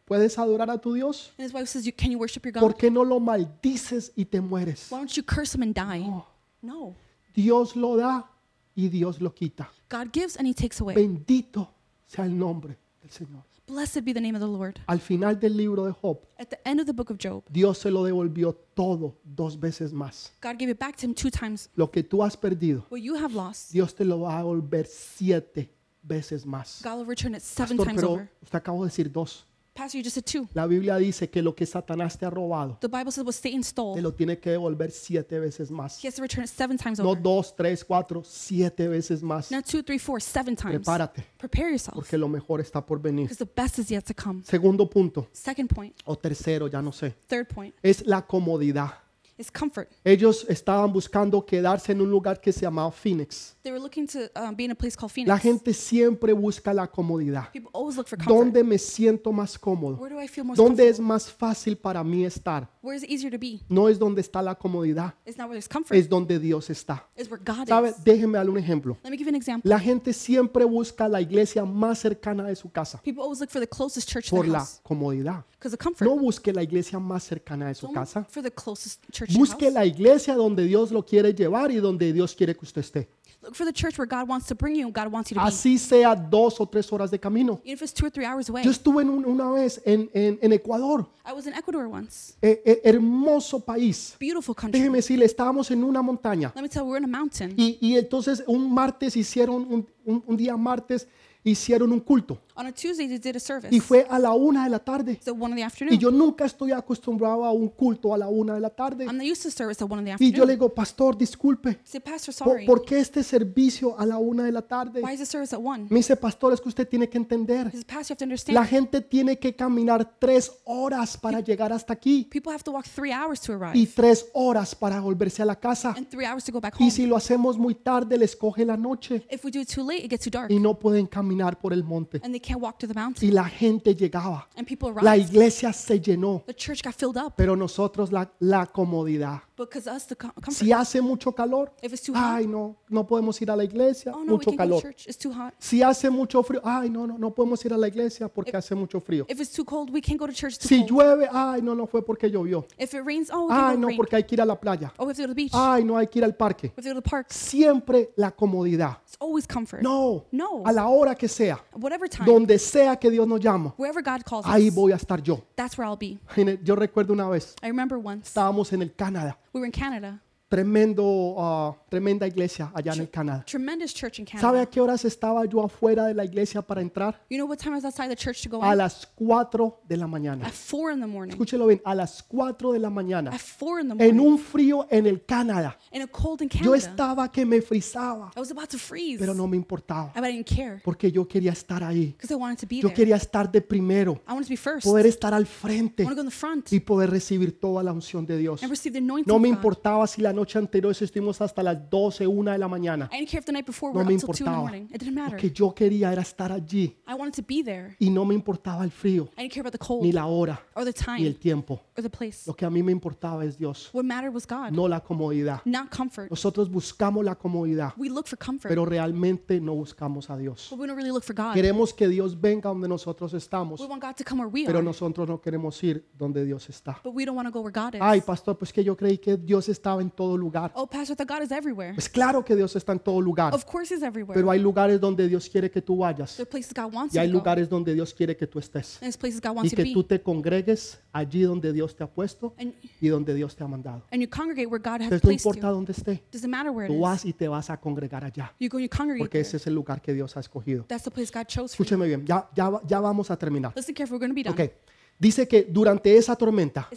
¿puedes 0.07 0.39
adorar 0.39 0.71
a 0.71 0.79
tu 0.79 0.95
Dios? 0.95 1.33
And 1.37 1.47
his 1.47 1.53
wife 1.53 1.67
says, 1.67 1.85
"You 1.85 1.93
Can 1.97 2.13
you 2.13 2.19
worship 2.19 2.45
your 2.45 2.53
God? 2.53 2.61
¿Por 2.61 2.75
qué 2.77 2.91
no 2.91 3.05
lo 3.05 3.19
maldices 3.21 4.13
y 4.15 4.25
te 4.27 4.41
mueres? 4.41 4.87
Why 4.91 4.99
don't 4.99 5.13
you 5.17 5.25
curse 5.25 5.55
him 5.57 5.63
and 5.63 5.75
die? 5.75 6.07
No. 6.07 6.27
No. 6.63 6.95
Dios 7.35 7.75
lo 7.75 7.97
da 7.97 8.31
y 8.77 8.89
Dios 8.89 9.21
lo 9.21 9.35
quita. 9.35 9.69
God 9.91 10.09
gives 10.13 10.37
and 10.37 10.47
he 10.47 10.55
takes 10.55 10.81
away. 10.81 10.95
Bendito 10.95 11.69
sea 12.07 12.25
el 12.25 12.37
nombre 12.39 12.79
del 13.01 13.11
Señor. 13.11 13.45
Blessed 13.67 14.05
be 14.05 14.13
the 14.13 14.21
name 14.21 14.35
of 14.35 14.41
the 14.43 14.47
Lord. 14.47 14.79
Al 14.87 15.01
final 15.01 15.41
del 15.41 15.57
libro 15.57 15.87
de 15.87 15.93
Job, 15.93 16.21
At 16.39 16.49
the 16.51 16.59
end 16.69 16.81
of 16.81 16.87
the 16.87 16.93
book 16.93 17.11
of 17.11 17.17
Job, 17.19 17.45
Dios 17.51 17.79
se 17.79 17.91
lo 17.91 18.05
devolvió 18.05 18.55
todo 18.75 19.17
dos 19.25 19.59
veces 19.59 19.93
más. 19.93 20.33
God 20.43 20.59
gave 20.59 20.71
it 20.71 20.79
back 20.79 20.97
to 20.97 21.07
him 21.07 21.15
two 21.15 21.31
times. 21.31 21.71
Lo 21.75 21.91
que 21.91 22.03
tú 22.03 22.23
has 22.23 22.37
perdido, 22.37 22.87
What 22.91 23.01
you 23.01 23.17
have 23.17 23.35
lost, 23.35 23.73
Dios 23.73 23.95
te 23.95 24.05
lo 24.05 24.21
va 24.21 24.35
a 24.35 24.39
devolver 24.39 24.87
siete 24.87 25.71
veces 26.03 26.45
más. 26.45 26.83
God 26.85 26.99
will 26.99 27.07
return 27.07 27.35
it 27.35 27.41
seven 27.41 27.79
Pastor, 27.79 27.87
times 27.87 28.01
pero 28.03 28.13
over. 28.13 28.31
usted 28.43 28.63
de 28.63 28.85
decir 28.85 29.11
dos. 29.11 29.47
Pastor, 29.75 29.99
you 29.99 30.05
just 30.05 30.14
said 30.14 30.25
two. 30.25 30.49
La 30.55 30.66
Biblia 30.68 30.97
dice 30.99 31.29
que 31.29 31.43
lo 31.43 31.53
que 31.53 31.66
Satanás 31.66 32.16
te 32.16 32.25
ha 32.25 32.31
robado, 32.31 32.79
The 32.81 32.87
Bible 32.87 33.11
says 33.11 33.25
what 33.25 33.33
Satan 33.35 33.61
te 33.62 33.66
stole, 33.68 34.01
lo 34.01 34.12
tiene 34.14 34.39
que 34.39 34.51
devolver 34.53 34.93
siete 34.93 35.41
veces 35.41 35.68
más. 35.70 35.99
he 36.01 36.07
has 36.07 36.14
to 36.14 36.22
return 36.22 36.45
it 36.45 36.49
seven 36.51 36.77
times 36.79 37.01
No 37.01 37.11
over. 37.11 37.20
dos, 37.20 37.55
tres, 37.57 37.85
cuatro, 37.85 38.22
siete 38.25 38.87
veces 38.87 39.20
más. 39.22 39.51
Not 39.51 39.64
two, 39.66 39.83
three, 39.83 39.99
four, 39.99 40.20
seven 40.20 40.55
times. 40.55 40.77
Prepárate, 40.77 41.25
Prepare 41.39 41.70
yourself, 41.72 41.95
porque 41.97 42.16
lo 42.16 42.29
mejor 42.29 42.61
está 42.61 42.87
por 42.87 43.01
venir. 43.01 43.25
because 43.29 43.39
the 43.45 43.51
best 43.53 43.81
is 43.81 43.91
yet 43.91 44.05
to 44.05 44.14
come. 44.14 44.45
Segundo 44.45 44.89
punto, 44.89 45.27
Second 45.33 45.68
point, 45.68 45.93
o 46.05 46.16
tercero, 46.16 46.68
ya 46.68 46.81
no 46.81 46.93
sé, 46.93 47.12
third 47.27 47.49
point, 47.49 47.75
es 47.83 48.07
la 48.07 48.22
comodidad. 48.25 48.93
Is 49.39 49.51
comfort. 49.51 49.89
Ellos 50.05 50.47
estaban 50.49 50.93
buscando 50.93 51.45
quedarse 51.45 51.93
en 51.93 52.01
un 52.01 52.11
lugar 52.11 52.41
que 52.41 52.53
se 52.53 52.61
llamaba 52.62 52.91
Phoenix. 52.93 53.57
They 53.62 53.72
were 53.72 53.80
looking 53.80 54.07
to 54.09 54.30
um, 54.37 54.55
be 54.55 54.64
in 54.64 54.70
a 54.70 54.74
place 54.74 54.97
called 54.97 55.11
La 55.26 55.39
Phoenix. 55.39 55.43
gente 55.43 55.72
siempre 55.74 56.32
busca 56.32 56.72
la 56.74 56.87
comodidad. 56.87 57.51
People 57.53 57.70
always 57.72 57.97
look 57.97 58.07
for 58.09 58.18
comfort. 58.18 58.37
¿Dónde 58.37 58.62
me 58.64 58.78
siento 58.78 59.32
más 59.32 59.59
cómodo? 59.59 59.97
Where 59.99 60.14
do 60.14 60.20
I 60.20 60.28
feel 60.28 60.45
most 60.45 60.59
¿Dónde 60.59 60.89
es 60.89 61.01
más 61.01 61.30
fácil 61.30 61.76
para 61.76 62.05
mí 62.05 62.24
estar? 62.24 62.68
Where 62.82 62.97
is 62.97 63.03
it 63.03 63.11
easier 63.11 63.30
to 63.32 63.39
be? 63.39 63.61
No 63.68 63.89
es 63.89 63.99
donde 63.99 64.20
está 64.20 64.43
la 64.43 64.55
comodidad, 64.55 65.14
It's 65.24 65.39
not 65.39 65.49
where 65.49 65.59
there's 65.59 65.68
comfort. 65.68 65.97
es 65.97 66.09
donde 66.09 66.39
Dios 66.39 66.68
está. 66.70 67.09
It's 67.16 67.30
where 67.30 67.43
God 67.43 67.66
¿Sabe? 67.66 67.89
is. 67.91 68.05
Déjeme 68.05 68.37
darle 68.39 68.51
un 68.53 68.59
ejemplo. 68.59 68.97
Let 69.03 69.11
me 69.11 69.16
give 69.16 69.24
you 69.30 69.35
an 69.35 69.37
example. 69.41 69.68
La 69.68 69.80
gente 69.80 70.12
siempre 70.12 70.64
busca 70.64 71.09
la 71.09 71.20
iglesia 71.20 71.64
más 71.64 71.99
cercana 71.99 72.45
de 72.45 72.55
su 72.57 72.70
casa 72.70 73.01
People 73.03 73.22
always 73.22 73.41
look 73.41 73.51
for 73.51 73.61
the 73.61 73.66
closest 73.68 74.09
church 74.09 74.28
to 74.28 74.37
por 74.37 74.45
their 74.45 74.53
la 74.53 74.59
house 74.61 74.80
comodidad. 74.82 75.45
because 75.59 75.74
of 75.74 75.78
comfort. 75.80 76.07
No 76.07 76.16
busque 76.18 76.53
la 76.53 76.62
iglesia 76.62 76.99
más 76.99 77.24
cercana 77.24 77.68
de 77.68 77.74
su 77.74 77.87
Don't 77.87 77.95
casa. 77.97 78.26
for 78.28 78.43
the 78.43 78.51
closest 78.51 79.01
church 79.11 79.24
Busque 79.33 79.64
house. 79.66 79.75
la 79.75 79.87
iglesia 79.87 80.35
donde 80.35 80.64
Dios 80.64 80.91
lo 80.91 81.05
quiere 81.05 81.33
llevar 81.35 81.70
y 81.70 81.77
donde 81.77 82.12
Dios 82.12 82.35
quiere 82.35 82.55
que 82.55 82.64
usted 82.64 82.81
esté. 82.81 83.09
Look 83.43 83.55
for 83.57 83.66
the 83.66 83.75
church 83.75 83.99
where 83.99 84.07
God 84.09 84.27
wants 84.27 84.47
to 84.47 84.55
bring 84.55 84.75
you 84.75 84.87
and 84.87 84.95
God 84.95 85.12
wants 85.12 85.31
you 85.31 85.35
to 85.35 85.41
be. 85.43 85.47
Así 85.47 85.77
sea 85.77 86.14
dos 86.14 86.59
o 86.62 86.66
tres 86.66 86.91
horas 86.91 87.11
de 87.11 87.18
camino. 87.20 87.61
Even 87.62 87.75
if 87.75 87.83
it's 87.83 87.93
two 87.93 88.07
or 88.07 88.11
three 88.11 88.25
hours 88.25 88.49
away. 88.49 88.64
Yo 88.64 88.70
estuve 88.70 89.03
en 89.03 89.11
un- 89.11 89.27
una 89.27 89.51
vez 89.51 89.83
en, 89.85 90.09
en- 90.14 90.39
en 90.41 90.53
Ecuador, 90.55 91.07
I 91.27 91.33
was 91.35 91.47
in 91.47 91.53
Ecuador 91.53 91.87
once. 91.87 92.35
eh, 92.41 92.62
eh, 92.64 92.81
hermoso 92.85 93.61
país. 93.61 94.16
Beautiful 94.18 94.55
country. 94.55 94.81
Déjeme 94.81 94.97
decirle, 94.97 95.27
estábamos 95.27 95.70
en 95.70 95.85
una 95.85 96.01
montaña 96.01 96.53
Let 96.55 96.62
me 96.62 96.70
tell 96.70 96.85
you, 96.85 96.89
we're 96.89 96.99
in 96.99 97.05
a 97.05 97.18
mountain. 97.18 97.53
y, 97.59 97.77
y 97.83 97.99
entonces 97.99 98.43
un 98.47 98.72
martes 98.72 99.14
hicieron, 99.14 99.57
un, 99.70 99.87
un- 100.07 100.25
un 100.27 100.37
día 100.39 100.57
martes 100.57 101.07
hicieron 101.45 101.92
un 101.92 102.01
culto 102.01 102.40
On 102.57 102.66
a 102.66 102.72
Tuesday, 102.72 103.09
they 103.09 103.18
did 103.18 103.34
a 103.36 103.40
service. 103.40 103.74
y 103.74 103.80
fue 103.80 104.07
a 104.09 104.16
la 104.18 104.32
una 104.32 104.62
de 104.64 104.70
la 104.70 104.78
tarde. 104.78 105.18
At 105.26 105.32
one 105.32 105.51
in 105.51 105.57
the 105.57 105.61
Y 105.62 105.64
afternoon. 105.64 105.99
yo 105.99 106.11
nunca 106.12 106.45
estoy 106.45 106.70
acostumbrado 106.70 107.45
a 107.45 107.51
un 107.53 107.68
culto 107.68 108.14
a 108.14 108.18
la 108.18 108.28
una 108.28 108.55
de 108.55 108.61
la 108.61 108.70
tarde. 108.70 109.07
I'm 109.07 109.16
not 109.16 109.26
used 109.26 109.42
to 109.42 109.51
service 109.51 109.82
at 109.82 109.90
one 109.90 109.99
in 110.01 110.05
the 110.16 110.24
Y 110.24 110.30
yo 110.30 110.45
le 110.45 110.53
afternoon. 110.53 110.57
digo, 110.68 110.68
pastor, 110.74 111.18
disculpe, 111.18 111.80
said, 111.82 112.03
Pastor, 112.05 112.32
¿por, 112.32 112.53
sorry. 112.53 112.64
por 112.66 112.84
qué 112.84 113.01
este 113.01 113.24
servicio 113.24 113.99
a 113.99 114.07
la 114.07 114.18
una 114.18 114.45
de 114.45 114.53
la 114.53 114.62
tarde? 114.62 115.01
Why 115.03 115.14
is 115.14 115.18
the 115.18 115.26
service 115.26 115.53
at 115.53 115.61
one? 115.61 115.88
Me 115.90 115.97
dice, 115.97 116.14
pastor, 116.16 116.53
es 116.53 116.61
que 116.61 116.68
usted 116.68 116.88
tiene 116.88 117.09
que 117.09 117.18
entender. 117.18 117.72
Said, 117.72 117.84
Pastor, 117.86 118.16
you 118.16 118.32
have 118.32 118.45
to 118.45 118.53
La 118.53 118.61
understand. 118.61 118.66
gente 118.68 119.01
tiene 119.01 119.36
que 119.36 119.57
caminar 119.57 120.16
tres 120.20 120.53
horas 120.64 121.16
para 121.16 121.40
llegar 121.40 121.72
hasta 121.72 121.92
aquí 121.92 122.28
People 122.30 122.53
have 122.53 122.62
to 122.62 122.70
walk 122.70 122.86
three 122.86 123.11
hours 123.12 123.40
to 123.40 123.53
y 123.53 123.57
arrive 123.57 123.90
tres 123.97 124.26
horas 124.32 124.76
para 124.76 125.01
volverse 125.01 125.42
a 125.42 125.45
la 125.45 125.57
casa. 125.57 125.92
and 125.97 126.07
three 126.09 126.24
hours 126.24 126.45
to 126.45 126.53
go 126.53 126.61
back 126.61 126.74
Y 126.78 126.84
home. 126.84 126.90
si 126.92 127.05
lo 127.07 127.16
hacemos 127.16 127.59
muy 127.59 127.74
tarde, 127.74 128.16
les 128.16 128.36
coge 128.36 128.64
la 128.64 128.76
noche. 128.76 129.26
If 129.28 129.45
we 129.45 129.51
do 129.51 129.59
it 129.61 129.68
too 129.68 129.82
late, 129.84 130.05
it 130.05 130.11
gets 130.12 130.22
too 130.24 130.30
dark, 130.30 130.53
y 130.53 130.61
no 130.61 130.78
pueden 130.78 131.09
caminar 131.09 131.34
por 131.61 131.72
el 131.72 131.85
monte. 131.85 132.20
and 132.22 132.32
they 132.32 132.41
can't 132.41 132.61
walk 132.61 132.78
through 132.78 132.93
the 132.93 132.99
mountain. 132.99 133.28
Y 133.28 133.32
la 133.32 133.45
gente 133.45 133.95
llegaba. 133.95 134.49
And 134.57 134.66
people 134.66 134.93
La 135.03 135.16
iglesia 135.16 135.72
se 135.72 136.01
llenó, 136.01 136.43
The 136.47 136.55
church 136.55 136.82
got 136.82 136.95
filled 136.95 137.16
up 137.16 137.35
pero 137.37 137.57
nosotros 137.57 138.12
la, 138.12 138.30
la 138.41 138.66
comodidad. 138.66 139.43
Because 139.57 139.87
us, 139.89 140.05
the 140.07 140.17
com- 140.17 140.33
comfort. 140.33 140.53
Si 140.53 140.73
hace 140.73 141.01
mucho 141.01 141.33
calor, 141.33 141.71
If 141.83 141.93
it's 141.93 142.03
too 142.03 142.13
hot, 142.15 142.39
ay 142.41 142.47
no, 142.47 142.77
no 142.89 143.07
podemos 143.07 143.41
ir 143.41 143.51
a 143.51 143.57
la 143.57 143.65
iglesia, 143.65 144.13
oh 144.15 144.19
no, 144.25 144.25
we 144.25 144.31
mucho 144.39 144.51
can't 144.51 144.59
go 144.59 144.65
to 144.65 144.69
calor. 144.71 144.83
church. 144.83 145.07
It's 145.07 145.17
too 145.19 145.33
hot. 145.33 145.55
Si 145.59 145.83
hace 145.83 146.11
mucho 146.11 146.43
frío, 146.43 146.61
ay 146.65 146.91
no, 146.91 147.07
no, 147.07 147.17
no 147.19 147.31
podemos 147.35 147.65
ir 147.65 147.73
a 147.73 147.77
la 147.77 147.87
iglesia 147.89 148.29
porque 148.29 148.57
hace 148.57 148.75
mucho 148.75 149.01
frío. 149.01 149.27
If 149.29 149.41
it's 149.41 149.53
too 149.53 149.65
cold, 149.65 149.91
we 149.93 150.01
can't 150.01 150.19
go 150.19 150.27
to 150.27 150.33
church. 150.33 150.55
It's 150.55 150.63
too 150.63 150.69
Si 150.69 150.79
cold. 150.81 150.91
llueve, 150.91 151.29
ay 151.33 151.61
no, 151.63 151.75
no 151.75 151.87
fue 151.87 152.03
porque 152.03 152.31
llovió. 152.31 152.67
If 152.79 152.95
it 152.95 153.03
rains, 153.05 153.31
oh, 153.33 153.47
we 153.49 153.55
Ay 153.55 153.75
go 153.75 153.81
no, 153.83 153.87
rain. 153.89 153.97
porque 153.97 154.17
hay 154.17 154.25
que 154.25 154.35
ir 154.35 154.41
a 154.41 154.45
la 154.45 154.57
playa. 154.59 154.93
Oh, 154.99 155.05
we 155.05 155.11
have 155.11 155.17
to 155.17 155.23
go 155.23 155.27
to 155.29 155.35
the 155.35 155.35
beach. 155.35 155.53
Ay 155.55 155.85
no, 155.85 155.97
hay 155.97 156.07
que 156.09 156.19
ir 156.21 156.25
al 156.25 156.35
parque. 156.35 156.73
we 156.77 156.83
have 156.83 156.85
to 156.85 156.89
go 156.91 156.95
to 156.95 157.01
the 157.03 157.09
park. 157.09 157.27
Siempre 157.31 158.11
la 158.17 158.31
comodidad. 158.33 158.99
It's 159.07 159.17
always 159.21 159.47
comfort. 159.47 159.83
No, 159.83 160.25
No. 160.33 160.63
a 160.67 160.73
la 160.73 160.89
hora 160.89 161.15
que 161.15 161.29
sea, 161.29 161.61
Whatever 161.79 162.09
time, 162.09 162.27
donde 162.27 162.59
sea 162.59 162.97
que 162.97 163.11
Dios 163.11 163.29
nos 163.29 163.39
llama, 163.41 163.73
wherever 163.79 164.03
God 164.03 164.23
calls 164.25 164.45
ahí 164.47 164.69
us, 164.69 164.75
voy 164.75 164.93
a 164.93 164.97
estar 164.97 165.23
yo. 165.23 165.41
that's 165.55 165.79
where 165.79 165.87
I'll 165.89 165.97
be. 165.97 166.19
En 166.37 166.49
el- 166.49 166.65
Yo 166.65 166.75
recuerdo 166.75 167.13
una 167.13 167.29
vez, 167.29 167.55
I 167.63 167.69
remember 167.69 167.99
once 167.99 168.27
estábamos 168.29 168.73
en 168.73 168.83
el 168.83 168.93
Canadá, 168.95 169.39
we 169.55 169.61
were 169.61 169.67
in 169.67 169.73
Canada, 169.73 170.21
tremendo, 170.49 171.34
ah, 171.38 171.74
tremenda 171.88 172.26
iglesia 172.26 172.70
allá 172.74 172.92
en 172.95 173.01
el 173.01 173.11
Canadá. 173.11 173.45
tremendous 173.45 173.92
church 173.95 174.18
in 174.20 174.26
¿Sabe 174.38 174.61
a 174.61 174.66
qué 174.66 174.80
horas 174.80 175.05
estaba 175.05 175.45
yo 175.47 175.62
afuera 175.64 176.07
de 176.07 176.14
la 176.14 176.24
iglesia 176.24 176.62
para 176.62 176.80
entrar? 176.80 177.20
You 177.30 177.36
know 177.38 177.47
what 177.49 177.59
time 177.59 177.72
I 177.72 177.76
was 177.76 177.84
outside 177.84 178.09
the 178.09 178.16
church 178.16 178.42
to 178.42 178.49
go 178.51 178.62
A 178.62 178.72
in? 178.72 178.78
las 178.78 179.07
4 179.16 179.80
de 179.88 179.97
la 179.97 180.07
mañana. 180.07 180.47
At 180.47 180.53
four 180.53 180.92
in 180.92 181.01
the 181.01 181.07
morning. 181.07 181.32
Escúchelo 181.34 181.66
bien, 181.66 181.80
a 181.84 181.95
las 181.95 182.22
4 182.22 182.72
de 182.72 182.78
la 182.78 182.90
mañana. 182.90 183.30
At 183.32 183.40
four 183.40 183.80
in 183.80 183.88
the 183.97 184.05
En 184.09 184.20
un 184.20 184.38
frío 184.38 184.86
en 184.90 185.07
el 185.07 185.24
Canadá. 185.24 185.76
In 185.92 186.03
a 186.03 186.07
cold 186.07 186.42
in 186.42 186.49
Yo 186.49 186.74
estaba 186.74 187.30
que 187.30 187.45
me 187.45 187.61
frizaba, 187.61 188.30
I 188.36 188.40
was 188.40 188.51
about 188.51 188.68
to 188.68 188.78
freeze. 188.78 189.18
pero 189.18 189.34
no 189.34 189.47
me 189.47 189.57
importaba, 189.57 190.12
I, 190.14 190.20
but 190.20 190.24
I 190.28 190.32
didn't 190.32 190.47
care 190.49 190.80
porque 190.84 191.11
yo 191.11 191.26
quería 191.26 191.53
estar 191.53 191.82
ahí. 191.82 192.12
because 192.12 192.32
I 192.32 192.36
wanted 192.36 192.59
to 192.61 192.66
be 192.66 192.76
Yo 192.76 192.88
there. 192.88 192.95
quería 192.95 193.16
estar 193.16 193.51
de 193.51 193.61
primero, 193.61 194.20
I 194.28 194.32
wanted 194.32 194.45
to 194.47 194.51
be 194.51 194.57
first. 194.57 194.84
poder 194.86 195.07
estar 195.07 195.32
al 195.34 195.47
frente 195.47 196.05
want 196.05 196.12
to 196.16 196.16
go 196.16 196.20
in 196.22 196.28
the 196.28 196.36
front 196.36 196.72
y 196.72 196.80
poder 196.80 197.11
recibir 197.11 197.59
toda 197.59 197.82
la 197.82 197.92
unción 197.92 198.26
de 198.26 198.36
Dios. 198.38 198.62
and 198.62 198.70
receive 198.70 198.92
the 198.92 198.99
anointing 198.99 199.32
No 199.32 199.38
me 199.38 199.49
importaba 199.49 200.07
si 200.07 200.20
la 200.22 200.32
noche 200.35 200.59
anterior 200.59 200.91
estuvimos 200.93 201.41
hasta 201.41 201.62
las 201.62 201.78
12, 201.89 202.26
1 202.26 202.51
de 202.53 202.59
la 202.59 202.68
mañana. 202.68 203.09
I 203.12 203.18
didn't 203.20 203.30
care 203.30 203.39
if 203.41 203.47
the 203.47 203.53
night 203.53 203.66
before 203.66 203.91
we 203.93 203.95
No 203.99 204.05
were 204.05 204.09
me 204.09 204.14
up 204.16 204.20
till 204.20 204.28
two 204.35 204.45
in 204.45 204.45
the 204.45 204.51
importaba. 204.51 204.61
morning. 204.62 204.89
It 204.95 204.99
didn't 204.99 205.14
matter. 205.14 205.32
Lo 205.32 205.39
que 205.41 205.51
yo 205.51 205.74
quería 205.74 206.12
era 206.12 206.22
estar 206.22 206.53
allí 206.53 206.97
I 207.09 207.14
wanted 207.14 207.35
to 207.35 207.43
be 207.47 207.62
there. 207.62 207.97
y 207.99 208.11
no 208.11 208.24
me 208.24 208.35
importaba 208.35 208.85
el 208.85 208.91
frío, 208.91 209.28
I 209.37 209.43
didn't 209.43 209.53
care 209.53 209.61
about 209.61 209.72
the 209.72 209.78
ni 209.78 209.87
cold 209.87 210.14
la 210.14 210.26
hora, 210.26 210.61
or 210.74 210.85
the 210.85 210.93
ni 211.18 211.26
el 211.26 211.32
time 211.32 211.35
tiempo. 211.35 211.80
or 211.97 212.03
the 212.03 212.11
place. 212.11 212.47
Lo 212.47 212.55
que 212.55 212.64
a 212.66 212.70
mí 212.70 212.82
me 212.82 212.93
importaba 212.93 213.45
es 213.45 213.57
Dios, 213.59 213.91
What 213.93 214.05
mattered 214.05 214.35
was 214.35 214.47
God, 214.47 214.70
no 214.72 214.89
la 214.89 215.01
comodidad. 215.01 215.61
not 215.64 215.91
comfort. 215.95 216.30
Nosotros 216.30 216.68
buscamos 216.70 217.24
la 217.24 217.35
comodidad, 217.37 217.93
We 217.97 218.09
look 218.09 218.26
for 218.26 218.39
comfort, 218.39 218.68
pero 218.68 218.85
realmente 218.85 219.61
no 219.61 219.74
buscamos 219.74 220.30
a 220.30 220.37
Dios. 220.37 220.68
but 220.70 220.78
we 220.80 220.87
don't 220.87 220.97
really 220.97 221.11
look 221.12 221.22
for 221.24 221.35
God. 221.35 221.55
Queremos 221.55 221.95
que 221.95 222.09
Dios 222.09 222.41
venga 222.41 222.68
donde 222.68 222.89
nosotros 222.89 223.32
estamos, 223.35 223.80
We 223.80 223.87
want 223.87 224.03
God 224.03 224.14
to 224.16 224.24
come 224.24 224.43
where 224.43 224.51
we 224.53 224.64
pero 224.66 224.78
are, 224.78 224.85
nosotros 224.85 225.28
no 225.28 225.41
queremos 225.41 225.82
ir 225.85 226.05
donde 226.16 226.45
Dios 226.45 226.68
está. 226.68 227.01
but 227.05 227.14
we 227.14 227.24
don't 227.24 227.37
want 227.37 227.47
to 227.47 227.53
go 227.53 227.61
where 227.61 227.72
God 227.72 227.95
is. 227.95 228.01
Ay, 228.03 228.20
pastor, 228.20 228.57
pues 228.57 228.72
que 228.72 228.82
yo 228.82 228.97
creí 228.97 229.18
que 229.18 229.37
Dios 229.37 229.68
estaba 229.68 230.01
en 230.03 230.11
todo 230.25 230.37
lugar. 230.37 230.72
Oh, 230.75 230.87
Pastor, 230.87 231.16
that 231.16 231.27
God 231.29 231.43
is 231.43 231.53
everywhere. 231.53 231.93
Pues 231.95 232.09
claro 232.09 232.45
que 232.45 232.57
Dios 232.57 232.75
está 232.77 232.93
en 232.93 232.99
todo 233.01 233.20
lugar, 233.20 233.55
Of 233.55 233.64
course 233.64 233.95
He's 233.95 234.03
everywhere. 234.03 234.35
pero 234.35 234.51
hay 234.51 234.59
lugares 234.59 235.01
donde 235.01 235.29
Dios 235.29 235.49
quiere 235.49 235.70
que 235.70 235.83
tú 235.83 235.99
vayas 235.99 236.37
There 236.37 236.43
are 236.45 236.51
places 236.51 236.72
God 236.75 236.93
wants 236.95 237.14
y 237.14 237.18
you 237.18 237.20
hay 237.22 237.29
to 237.29 237.33
go. 237.35 237.39
lugares 237.39 237.68
donde 237.68 237.95
Dios 237.95 238.14
quiere 238.14 238.37
que 238.37 238.47
tú 238.47 238.59
estés 238.59 238.95
And 238.97 239.01
there's 239.03 239.16
places 239.16 239.41
God 239.41 239.53
y 239.53 239.57
wants 239.57 239.70
you 239.72 239.77
to 239.77 239.83
que 239.83 239.89
be. 239.91 239.93
tú 239.93 240.05
te 240.05 240.20
congregues 240.22 240.99
allí 241.12 241.43
donde 241.43 241.72
Dios 241.72 241.95
te 241.95 242.05
ha 242.05 242.07
puesto 242.07 242.55
And, 242.59 242.72
y 243.01 243.09
donde 243.09 243.35
Dios 243.35 243.55
te 243.55 243.64
ha 243.64 243.68
mandado. 243.68 244.03
and 244.11 244.20
you 244.22 244.29
congregate 244.29 244.66
where 244.68 244.83
God 244.83 245.01
has 245.03 245.12
Entonces 245.12 245.22
no 245.25 245.29
placed 245.29 245.47
importa 245.47 245.68
you. 245.68 245.75
dónde 245.75 245.93
esté, 245.93 246.22
Doesn't 246.33 246.51
matter 246.51 246.70
where 246.70 246.87
it 246.87 246.91
tú 246.91 246.97
is. 246.97 247.01
vas 247.03 247.25
y 247.25 247.33
te 247.33 247.49
vas 247.49 247.70
a 247.70 247.77
congregar 247.79 248.25
allá, 248.25 248.53
You 248.59 248.68
go 248.68 248.79
and 248.79 248.85
you 248.85 248.89
congregate 248.89 249.18
porque 249.25 249.39
there. 249.39 249.43
ese 249.49 249.57
es 249.59 249.66
el 249.66 249.75
lugar 249.75 250.01
que 250.01 250.12
Dios 250.14 250.37
ha 250.37 250.41
escogido. 250.41 250.85
That's 250.89 251.05
the 251.05 251.11
place 251.11 251.31
God 251.33 251.47
chose 251.47 251.77
for 251.77 251.85
you. 251.85 251.95
Escúcheme 251.95 252.07
bien, 252.07 252.25
ya, 252.27 252.49
ya, 252.55 252.70
ya 252.87 253.01
vamos 253.01 253.31
a 253.31 253.37
terminar. 253.37 253.72
Listen 253.77 253.95
careful, 253.95 254.16
we're 254.18 254.27
going 254.27 254.31
to 254.31 254.35
be 254.35 254.43
done. 254.43 254.55
Ok, 254.55 254.72
dice 255.19 255.47
que 255.47 255.62
durante 255.65 256.17
esa 256.17 256.37
tormenta 256.37 256.89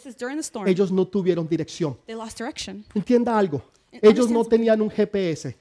ellos 0.66 0.90
no 0.90 1.06
tuvieron 1.06 1.48
dirección. 1.48 1.96
they 2.06 2.14
lost 2.14 2.38
direction. 2.38 2.84
Entienda 2.94 3.38
algo, 3.38 3.62
ellos 3.92 4.30
no 4.30 4.44
tenían 4.44 4.80
un 4.80 4.90
GPS 4.90 5.56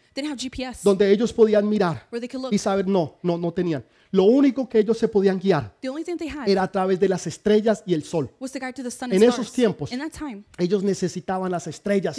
donde 0.83 1.11
ellos 1.11 1.31
podían 1.31 1.67
mirar 1.67 2.07
y 2.51 2.57
saber, 2.57 2.87
no, 2.87 3.15
no, 3.21 3.37
no 3.37 3.51
tenían. 3.51 3.83
Lo 4.11 4.23
único 4.23 4.67
que 4.67 4.79
ellos 4.79 4.97
se 4.97 5.07
podían 5.07 5.39
guiar 5.39 5.75
The 5.81 5.89
only 5.89 6.03
thing 6.03 6.17
they 6.17 6.29
had 6.29 6.47
era 6.47 6.63
a 6.63 6.71
través 6.71 6.99
de 6.99 7.09
las 7.09 7.27
estrellas 7.27 7.83
y 7.85 7.93
el 7.93 8.03
sol. 8.03 8.29
En 9.11 9.23
esos 9.23 9.51
tiempos, 9.51 9.91
Ellos 10.57 10.83
necesitaban 10.83 11.51
las 11.51 11.67
estrellas 11.67 12.17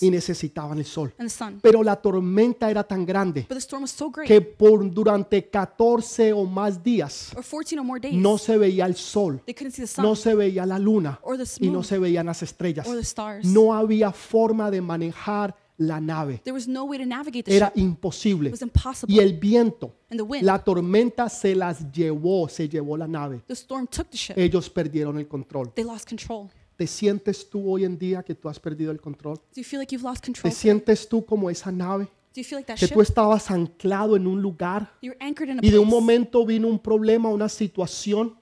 y 0.00 0.10
necesitaban 0.10 0.78
el 0.78 0.84
sol. 0.84 1.14
Pero 1.62 1.82
la 1.82 1.96
tormenta 1.96 2.70
era 2.70 2.84
tan 2.84 3.04
grande 3.04 3.46
que 4.26 4.40
por 4.40 4.90
durante 4.90 5.48
14 5.48 6.32
o 6.32 6.44
más 6.44 6.82
días 6.82 7.32
or 7.36 7.44
14 7.44 7.78
or 7.78 7.84
more 7.84 8.00
days, 8.00 8.14
no 8.14 8.38
se 8.38 8.56
veía 8.56 8.86
el 8.86 8.94
sol, 8.94 9.42
no 9.98 10.16
se 10.16 10.34
veía 10.34 10.66
la 10.66 10.78
luna 10.78 11.18
or 11.22 11.36
the 11.36 11.44
y 11.60 11.70
no 11.70 11.82
se 11.82 11.98
veían 11.98 12.26
las 12.26 12.42
estrellas. 12.42 12.86
or 12.86 12.96
the 12.96 13.02
stars. 13.02 13.44
No 13.44 13.74
había 13.74 14.12
forma 14.12 14.70
de 14.70 14.80
manejar 14.80 15.54
la 15.78 16.00
nave. 16.00 16.40
There 16.44 16.52
was 16.54 16.68
no 16.68 16.84
way 16.84 16.98
to 16.98 17.06
navigate 17.06 17.44
the 17.44 17.56
Era 17.56 17.72
imposible. 17.76 18.50
was 18.50 18.62
impossible. 18.62 19.14
Y 19.14 19.20
el 19.20 19.38
viento, 19.38 19.94
and 20.10 20.18
the 20.18 20.22
wind, 20.22 20.44
la 20.44 20.58
tormenta 20.62 21.28
se 21.28 21.54
las 21.54 21.90
llevó, 21.92 22.48
se 22.48 22.68
llevó 22.68 22.96
la 22.96 23.06
nave. 23.08 23.42
the 23.46 23.54
storm 23.54 23.86
took 23.86 24.08
the 24.10 24.16
ship. 24.16 24.34
Ellos 24.36 24.68
perdieron 24.68 25.18
el 25.18 25.26
control. 25.26 25.72
They 25.74 25.84
lost 25.84 26.08
control. 26.08 26.48
¿Te 26.76 26.86
sientes 26.86 27.48
tú 27.50 27.68
hoy 27.72 27.84
en 27.84 27.98
día 27.98 28.22
que 28.22 28.34
tú 28.36 28.48
has 28.48 28.60
perdido 28.60 28.92
el 28.92 29.00
control? 29.00 29.34
Do 29.36 29.42
you 29.56 29.64
feel 29.64 29.80
like 29.80 29.92
you've 29.92 30.04
lost 30.04 30.22
¿Te 30.22 30.26
control? 30.32 30.52
sientes 30.52 31.08
tú 31.08 31.24
como 31.24 31.50
esa 31.50 31.72
nave? 31.72 32.08
Like 32.50 32.74
Que 32.74 32.88
tú 32.88 33.00
estabas 33.00 33.50
anclado 33.50 34.16
en 34.16 34.26
un 34.26 34.40
lugar 34.40 34.92
y 35.00 35.70
de 35.70 35.78
un 35.78 35.88
momento 35.88 36.44
vino 36.46 36.68
un 36.68 36.78
problema, 36.78 37.28
una 37.28 37.48
situación 37.48 38.36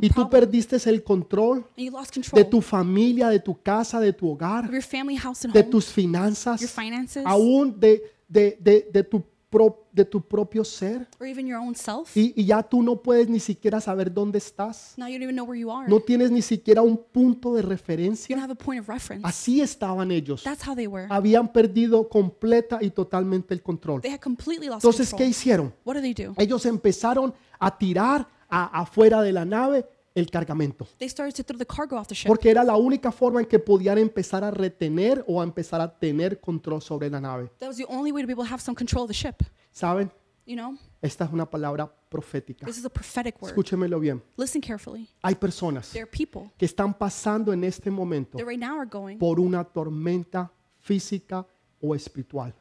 y 0.00 0.10
tú 0.10 0.28
perdiste 0.30 0.76
el 0.88 1.02
control 1.02 1.66
de 1.76 2.44
tu 2.44 2.60
familia, 2.60 3.28
de 3.28 3.40
tu 3.40 3.60
casa, 3.60 4.00
de 4.00 4.12
tu 4.12 4.30
hogar, 4.30 4.70
de 4.70 5.62
tus 5.64 5.86
finanzas, 5.86 6.78
aún 7.24 7.78
de, 7.78 8.02
de, 8.28 8.56
de, 8.60 8.88
de 8.92 9.04
tu, 9.04 9.24
pro- 9.52 9.86
de 9.92 10.04
tu 10.06 10.20
propio 10.22 10.64
ser. 10.64 11.06
or 11.20 11.26
even 11.26 11.46
your 11.46 11.60
own 11.60 11.74
self. 11.76 12.16
Y, 12.16 12.32
y 12.34 12.46
ya 12.46 12.62
tú 12.62 12.82
no 12.82 12.96
puedes 13.02 13.28
ni 13.28 13.38
siquiera 13.38 13.80
saber 13.80 14.12
dónde 14.12 14.38
estás. 14.38 14.94
Now 14.96 15.06
you 15.06 15.12
don't 15.18 15.24
even 15.24 15.36
know 15.36 15.44
where 15.46 15.60
you 15.60 15.70
are. 15.70 15.86
No 15.88 16.00
tienes 16.00 16.30
ni 16.30 16.40
siquiera 16.40 16.80
un 16.80 16.96
punto 16.96 17.54
de 17.54 17.62
You 17.62 17.68
referencia. 17.68 18.34
don't 18.34 18.42
have 18.42 18.52
a 18.52 18.56
point 18.56 18.80
of 18.80 18.88
reference. 18.88 19.24
Así 19.28 19.60
estaban 19.60 20.10
ellos. 20.10 20.42
That's 20.42 20.66
how 20.66 20.74
they 20.74 20.86
were. 20.86 21.06
Habían 21.10 21.52
perdido 21.52 22.08
completa 22.08 22.78
y 22.80 22.90
totalmente 22.90 23.52
el 23.54 23.62
control. 23.62 24.00
They 24.00 24.10
had 24.12 24.20
completely 24.20 24.68
lost 24.68 24.82
Entonces, 24.84 25.12
¿qué 25.14 25.26
hicieron? 25.26 25.72
What 25.84 25.96
did 25.96 26.02
they 26.14 26.14
do? 26.26 26.32
Ellos 26.38 26.64
empezaron 26.66 27.34
a 27.60 27.76
tirar 27.76 28.26
a- 28.48 28.80
afuera 28.80 29.20
de 29.22 29.32
la 29.32 29.44
nave 29.44 29.84
el 30.14 30.30
cargamento. 30.30 30.86
They 30.98 31.08
started 31.08 31.34
to 31.36 31.42
throw 31.44 31.58
the 31.58 31.66
cargo 31.66 31.96
off 31.96 32.08
the 32.08 32.14
ship 32.14 32.28
Porque 32.28 32.50
era 32.50 32.62
la 32.64 32.76
única 32.76 33.10
forma 33.12 33.40
en 33.40 33.46
que 33.46 33.58
podían 33.58 33.98
empezar 33.98 34.44
a 34.44 34.50
retener 34.50 35.24
o 35.26 35.40
a 35.40 35.44
empezar 35.44 35.80
a 35.80 35.98
tener 35.98 36.40
control 36.40 36.80
sobre 36.82 37.08
la 37.10 37.20
nave. 37.20 37.50
that 37.58 37.68
was 37.68 37.76
the 37.76 37.86
only 37.88 38.12
way 38.12 38.22
to 38.22 38.26
be 38.26 38.32
able 38.32 38.44
to 38.44 38.52
have 38.52 38.62
some 38.62 38.74
control 38.76 39.04
of 39.04 39.08
the 39.08 39.14
ship. 39.14 39.42
¿Saben? 39.70 40.10
You 40.44 40.56
know, 40.56 40.76
Esta 41.00 41.24
es 41.24 41.32
una 41.32 41.48
palabra 41.48 41.90
profética. 42.08 42.66
this 42.66 42.76
is 42.76 42.84
a 42.84 42.90
prophetic 42.90 43.40
word. 43.40 43.50
Escúchemelo 43.50 44.00
bien. 44.00 44.22
Listen 44.36 44.60
carefully. 44.60 45.08
Hay 45.22 45.36
personas 45.36 45.90
There 45.92 46.02
are 46.02 46.10
people 46.10 46.50
que 46.58 46.66
están 46.66 46.92
pasando 46.94 47.52
en 47.52 47.62
este 47.64 47.90
momento 47.90 48.38
that 48.38 48.46
right 48.46 48.60
now 48.60 48.76
are 48.78 48.88
going 48.90 49.18
por 49.18 49.38
una 49.38 49.64
tormenta 49.64 50.52
física 50.78 51.46
o 51.82 51.94
espiritual. 51.94 52.54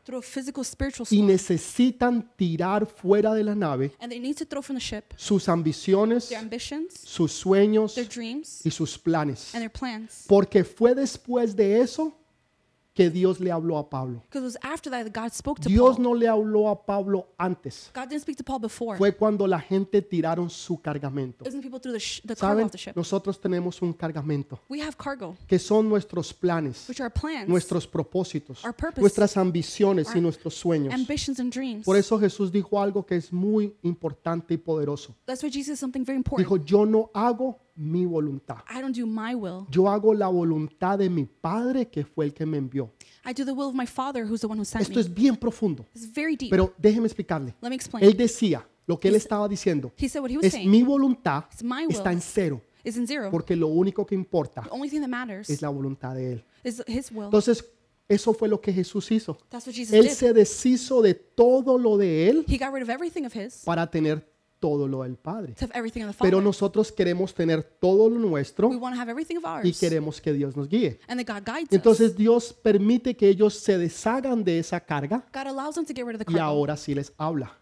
Y 1.12 1.22
necesitan 1.22 2.30
tirar 2.36 2.86
fuera 2.86 3.34
de 3.34 3.44
la 3.44 3.56
nave 3.56 3.94
sus 5.16 5.48
ambiciones, 5.48 6.34
sus 7.04 7.32
sueños 7.32 7.96
y 8.64 8.72
sus 8.72 8.98
planes. 8.98 9.54
Porque 10.28 10.64
fue 10.64 10.96
después 10.96 11.56
de 11.56 11.82
eso 11.82 12.18
que 13.02 13.10
Dios 13.10 13.40
le 13.40 13.52
habló 13.52 13.78
a 13.78 13.90
Pablo. 13.90 14.22
Because 14.30 14.42
it 14.42 14.44
was 14.44 14.58
after 14.62 14.90
that 14.92 15.04
that 15.06 15.14
God 15.14 15.32
spoke 15.34 15.60
to 15.62 15.70
Dios 15.70 15.96
Paul. 15.96 16.04
no 16.04 16.14
le 16.14 16.28
habló 16.28 16.70
a 16.70 16.86
Pablo 16.86 17.28
antes. 17.38 17.90
God 17.94 18.10
didn't 18.10 18.22
speak 18.22 18.38
to 18.38 18.44
Paul 18.44 18.60
before. 18.60 18.98
Fue 18.98 19.12
cuando 19.14 19.48
la 19.48 19.60
gente 19.60 20.02
tiraron 20.02 20.50
su 20.50 20.80
cargamento. 20.82 21.44
It 21.44 21.48
was 21.48 21.54
when 21.54 21.62
people 21.64 21.80
threw 21.80 21.94
the, 21.94 22.00
sh- 22.00 22.22
the 22.22 22.36
cargo 22.36 22.56
¿Saben? 22.56 22.66
off 22.66 22.72
the 22.72 22.78
ship. 22.78 22.96
Nosotros 22.96 23.40
tenemos 23.40 23.82
un 23.82 23.94
cargamento 23.94 24.60
We 24.70 24.82
have 24.82 24.96
cargo, 24.98 25.36
que 25.48 25.58
son 25.60 25.90
nuestros 25.90 26.34
planes, 26.34 26.86
which 26.88 27.02
are 27.02 27.10
plans, 27.10 27.48
nuestros 27.50 27.88
propósitos, 27.88 28.64
Our 28.64 28.74
purpose. 28.74 29.02
nuestras 29.02 29.36
ambiciones 29.38 30.16
y 30.16 30.22
nuestros 30.22 30.54
sueños. 30.56 30.94
ambitions, 30.94 31.40
and 31.40 31.52
dreams. 31.52 31.86
Por 31.86 31.96
eso 31.98 32.20
Jesús 32.20 32.52
dijo 32.52 32.80
algo 32.82 33.06
que 33.06 33.16
es 33.16 33.32
muy 33.34 33.76
importante 33.84 34.54
y 34.54 34.58
poderoso. 34.58 35.16
That's 35.26 35.44
why 35.44 35.50
Jesus 35.50 35.74
is 35.74 35.80
something 35.80 36.04
very 36.06 36.18
important. 36.18 36.48
Dijo, 36.48 36.58
yo 36.64 36.86
no 36.86 37.10
hago 37.14 37.60
mi 37.82 38.06
voluntad. 38.06 38.58
I 38.70 38.82
don't 38.82 38.96
do 38.98 39.06
my 39.06 39.34
will. 39.36 39.66
Yo 39.72 39.90
hago 39.90 40.14
la 40.14 40.28
voluntad 40.28 41.00
de 41.00 41.10
mi 41.10 41.26
Padre 41.26 41.88
que 41.90 42.06
fue 42.06 42.26
el 42.26 42.34
que 42.34 42.46
me 42.46 42.58
envió. 42.58 42.92
I 43.26 43.34
do 43.34 43.44
the 43.46 43.52
will 43.52 43.68
of 43.70 43.76
my 43.76 43.86
Father, 43.88 44.24
who's 44.26 44.42
the 44.42 44.48
one 44.48 44.60
who 44.60 44.66
sent 44.66 44.84
Esto 44.84 44.96
me. 44.96 45.02
es 45.02 45.14
bien 45.14 45.36
profundo, 45.36 45.86
It's 45.96 46.12
very 46.12 46.36
deep. 46.36 46.50
pero 46.52 46.74
déjeme 46.78 47.08
explicarle. 47.08 47.56
Let 47.62 47.70
me 47.70 47.76
explain. 47.76 48.06
Él 48.06 48.16
decía, 48.16 48.66
lo 48.88 49.00
que 49.00 49.08
él 49.10 49.16
estaba 49.16 49.48
diciendo, 49.48 49.92
He 49.98 50.08
said 50.10 50.22
what 50.22 50.30
he 50.32 50.38
was 50.38 50.46
es 50.46 50.54
saying 50.54 50.70
mi 50.70 50.84
voluntad 50.84 51.46
It's 51.52 51.64
my 51.64 51.86
will. 51.86 51.92
está 51.96 52.12
en 52.12 52.22
cero, 52.22 52.62
is 52.84 52.98
in 52.98 53.06
zero. 53.08 53.30
porque 53.32 53.56
lo 53.56 53.68
único 53.68 54.06
que 54.06 54.16
importa 54.16 54.62
The 54.64 54.70
only 54.72 54.90
thing 54.90 55.02
that 55.02 55.10
matters 55.10 55.50
es 55.50 55.62
la 55.62 55.70
voluntad 55.70 56.16
de 56.16 56.34
Él. 56.34 56.44
is 56.64 56.84
His 56.88 57.12
will. 57.12 57.26
Entonces, 57.26 57.64
Eso 58.08 58.34
fue 58.34 58.50
lo 58.50 58.60
que 58.60 58.74
Jesús 58.74 59.10
hizo. 59.10 59.38
That's 59.48 59.66
what 59.66 59.74
Jesus 59.74 59.94
Él 59.94 60.04
did. 60.04 60.12
se 60.12 60.34
deshizo 60.34 61.02
de 61.02 61.14
todo 61.14 61.78
lo 61.78 61.98
de 61.98 62.28
Él 62.30 62.44
He 62.46 62.58
got 62.58 62.74
rid 62.74 62.84
of 62.84 62.90
everything 62.90 63.24
of 63.26 63.34
his 63.34 63.62
para 63.64 63.90
tener 63.90 64.28
todo 64.62 64.88
lo 64.88 65.02
del 65.02 65.18
Padre. 65.18 65.56
Pero 66.22 66.40
nosotros 66.40 66.92
queremos 66.92 67.34
tener 67.34 67.64
todo 67.64 68.10
lo 68.10 68.22
We 68.22 68.30
nuestro 68.30 68.70
want 68.70 68.96
to 68.96 69.02
have 69.02 69.12
everything 69.12 69.38
of 69.38 69.44
y 69.44 69.68
ours. 69.68 69.80
queremos 69.80 70.22
que 70.22 70.32
Dios 70.32 70.56
nos 70.56 70.70
guíe. 70.70 71.00
Entonces 71.72 72.16
Dios 72.16 72.54
permite 72.54 73.18
que 73.18 73.28
ellos 73.28 73.56
se 73.56 73.78
deshagan 73.78 74.44
de 74.44 74.60
esa 74.60 74.80
carga 74.80 75.26
God 75.34 75.48
allows 75.48 75.76
them 75.76 75.86
to 75.86 75.94
get 75.94 76.06
rid 76.06 76.16
of 76.16 76.26
the 76.26 76.32
y 76.32 76.38
ahora 76.38 76.78
sí 76.78 76.94
les 76.94 77.12
habla. 77.18 77.58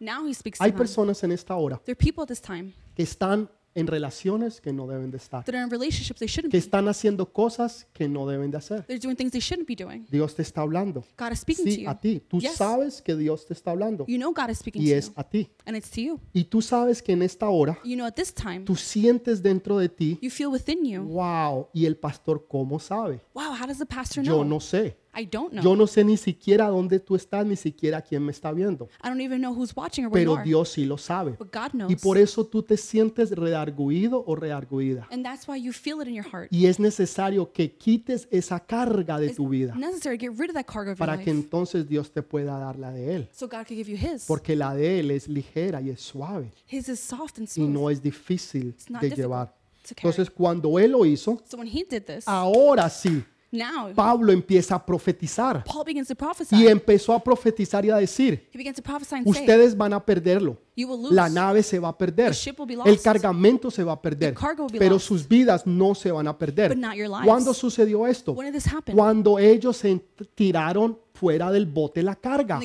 Hay 0.60 0.74
personas 0.74 1.24
en 1.24 1.32
esta 1.32 1.56
hora 1.56 1.82
que 1.84 3.04
están 3.04 3.50
en 3.76 3.88
relaciones 3.88 4.62
que 4.62 4.74
no 4.74 4.88
deben 4.88 5.12
de 5.12 5.18
estar, 5.18 5.44
that 5.46 5.54
are 5.56 5.64
in 5.64 5.70
relationships 5.70 6.20
they 6.20 6.28
shouldn't 6.28 6.52
que 6.52 6.58
be. 6.58 6.64
están 6.64 6.88
haciendo 6.88 7.32
cosas 7.32 7.88
que 7.94 8.08
no 8.08 8.28
deben 8.28 8.52
de 8.52 8.58
hacer. 8.58 8.84
They're 8.88 9.00
doing 9.00 9.16
things 9.16 9.32
they 9.32 9.42
shouldn't 9.42 9.68
be 9.68 9.76
doing. 9.76 10.06
Dios 10.12 10.36
te 10.36 10.42
está 10.42 10.62
hablando. 10.62 11.04
God 11.18 11.32
is 11.34 11.40
speaking 11.40 11.66
to 11.66 11.72
Sí, 11.72 11.82
you. 11.84 11.90
a 11.90 12.00
ti. 12.00 12.20
Tú 12.28 12.40
Yes. 12.40 12.56
sabes 12.56 13.02
que 13.02 13.16
Dios 13.16 13.46
te 13.46 13.54
está 13.54 13.72
hablando 13.72 14.06
You 14.08 14.18
know 14.18 14.34
God 14.34 14.50
is 14.50 14.60
speaking 14.60 14.82
y 14.82 14.90
to 14.90 14.96
es 14.96 15.08
you. 15.08 15.14
a 15.16 15.24
ti. 15.24 15.50
And 15.66 15.76
it's 15.78 15.90
to 15.92 16.02
you. 16.02 16.20
Y 16.34 16.46
tú 16.46 16.62
sabes 16.62 17.02
que 17.02 17.14
en 17.14 17.22
esta 17.22 17.48
hora 17.50 17.78
You 17.84 17.96
know 17.96 18.06
at 18.06 18.14
this 18.16 18.34
time, 18.34 18.62
tú 18.66 18.76
sientes 18.76 19.42
dentro 19.44 19.78
de 19.78 19.90
ti, 19.90 20.18
you 20.22 20.30
feel 20.30 20.48
within 20.50 20.84
you, 20.86 21.04
wow, 21.04 21.68
y 21.74 21.86
el 21.86 21.96
pastor 21.98 22.46
cómo 22.48 22.80
sabe? 22.80 23.22
wow, 23.34 23.54
how 23.54 23.68
does 23.68 23.78
the 23.80 23.86
pastor 23.86 24.24
Yo 24.24 24.34
know? 24.34 24.44
no 24.44 24.60
sé. 24.60 24.98
I 25.12 25.26
don't 25.26 25.52
know. 25.52 25.64
Yo 25.64 25.76
no 25.76 25.88
sé 25.88 26.04
ni 26.04 26.18
siquiera 26.18 26.68
dónde 26.68 27.00
tú 27.00 27.16
estás, 27.16 27.46
ni 27.46 27.56
siquiera 27.56 28.02
quién 28.02 28.24
me 28.24 28.32
está 28.32 28.52
viendo. 28.52 28.90
I 29.04 29.08
don't 29.10 29.22
even 29.22 29.40
know 29.42 29.54
who's 29.54 29.76
watching 29.76 30.06
or 30.06 30.12
where 30.12 30.24
you 30.24 30.30
Pero 30.30 30.36
are. 30.40 30.44
Dios 30.44 30.70
sí 30.70 30.86
lo 30.86 30.98
sabe. 30.98 31.32
But 31.32 31.52
God 31.52 31.72
knows. 31.72 31.92
Y 31.92 31.96
por 31.96 32.18
eso 32.18 32.46
tú 32.46 32.62
te 32.62 32.78
sientes 32.78 33.32
redarguido 33.32 34.24
o 34.26 34.36
redarguida. 34.36 35.08
And 35.12 35.24
that's 35.26 35.48
why 35.48 35.58
you 35.62 35.74
feel 35.74 36.02
it 36.02 36.08
in 36.08 36.14
your 36.14 36.26
heart. 36.32 36.48
Y 36.52 36.68
es 36.68 36.80
necesario 36.80 37.52
que 37.52 37.72
quites 37.76 38.28
esa 38.32 38.60
carga 38.60 39.20
de 39.20 39.34
tu 39.34 39.50
vida 39.50 39.74
Necessary 39.76 40.18
to 40.18 40.22
get 40.22 40.40
rid 40.40 40.50
of 40.50 40.54
that 40.56 40.66
cargo 40.66 40.92
of 40.92 40.98
your 41.00 41.08
para 41.08 41.18
que 41.18 41.32
life. 41.34 41.44
entonces 41.44 41.88
Dios 41.88 42.12
te 42.12 42.22
pueda 42.22 42.58
dar 42.60 42.78
la 42.78 42.92
de 42.92 43.16
Él. 43.16 43.30
So 43.32 43.48
God 43.48 43.66
can 43.66 43.76
give 43.78 43.90
you 43.92 43.98
His. 43.98 44.26
Porque 44.26 44.56
la 44.56 44.76
de 44.76 45.00
Él 45.00 45.12
es 45.12 45.28
ligera 45.28 45.82
y 45.82 45.90
es 45.90 46.02
suave 46.02 46.52
His 46.68 46.88
is 46.88 47.00
soft 47.00 47.40
and 47.40 47.48
y 47.48 47.52
smooth. 47.52 47.70
no 47.70 47.90
es 47.90 48.02
difícil 48.02 48.76
not 48.90 49.02
de 49.02 49.10
difficult 49.10 49.18
llevar. 49.18 49.48
to 49.88 49.96
carry. 49.96 50.10
Entonces 50.12 50.30
cuando 50.30 50.78
Él 50.78 50.92
lo 50.92 51.06
hizo, 51.06 51.42
So 51.50 51.58
when 51.58 51.68
He 51.68 51.84
did 51.84 52.04
this, 52.04 52.28
ahora 52.28 52.90
sí, 52.90 53.24
now 53.52 53.94
Pablo 53.96 54.32
empieza 54.32 54.76
a 54.76 54.86
profetizar 54.86 55.64
Paul 55.64 55.84
begins 55.86 56.08
to 56.08 56.16
prophesy. 56.16 56.56
y 56.56 56.68
empezó 56.68 57.14
a 57.14 57.24
profetizar 57.24 57.84
y 57.86 57.90
a 57.90 57.98
decir, 57.98 58.48
He 58.54 58.58
begins 58.58 58.76
to 58.76 58.84
prophesy 58.84 59.16
and 59.16 59.26
say, 59.34 59.42
ustedes 59.42 59.76
van 59.76 59.94
a 59.94 60.06
perderlo. 60.06 60.58
You 60.76 60.88
will 60.88 61.02
lose. 61.02 61.14
La 61.16 61.28
nave 61.30 61.62
se 61.64 61.78
va 61.80 61.90
a 61.90 61.98
perder. 61.98 62.30
The 62.30 62.34
ship 62.36 62.60
will 62.60 62.68
be 62.68 62.74
El 62.76 62.92
lost. 62.92 63.04
cargamento 63.04 63.70
se 63.70 63.84
va 63.84 63.94
a 63.94 64.02
perder. 64.02 64.34
The 64.34 64.40
cargo 64.40 64.64
will 64.64 64.72
be 64.72 64.80
Pero 64.80 64.96
lost. 64.96 65.08
sus 65.08 65.28
vidas 65.28 65.66
no 65.68 65.94
se 65.94 66.12
van 66.12 66.28
a 66.28 66.38
perder. 66.38 66.70
But 66.70 66.78
not 66.78 66.96
your 66.96 67.10
lives. 67.10 67.26
¿Cuándo 67.26 67.54
sucedió 67.54 68.08
esto? 68.08 68.32
When 68.34 68.52
did 68.52 68.62
this 68.62 68.72
happen? 68.72 68.96
Cuando 68.96 69.38
ellos 69.40 69.76
se 69.78 70.00
tiraron 70.36 70.98
fuera 71.20 71.52
del 71.52 71.66
bote 71.66 72.02
la 72.02 72.16
carga. 72.16 72.60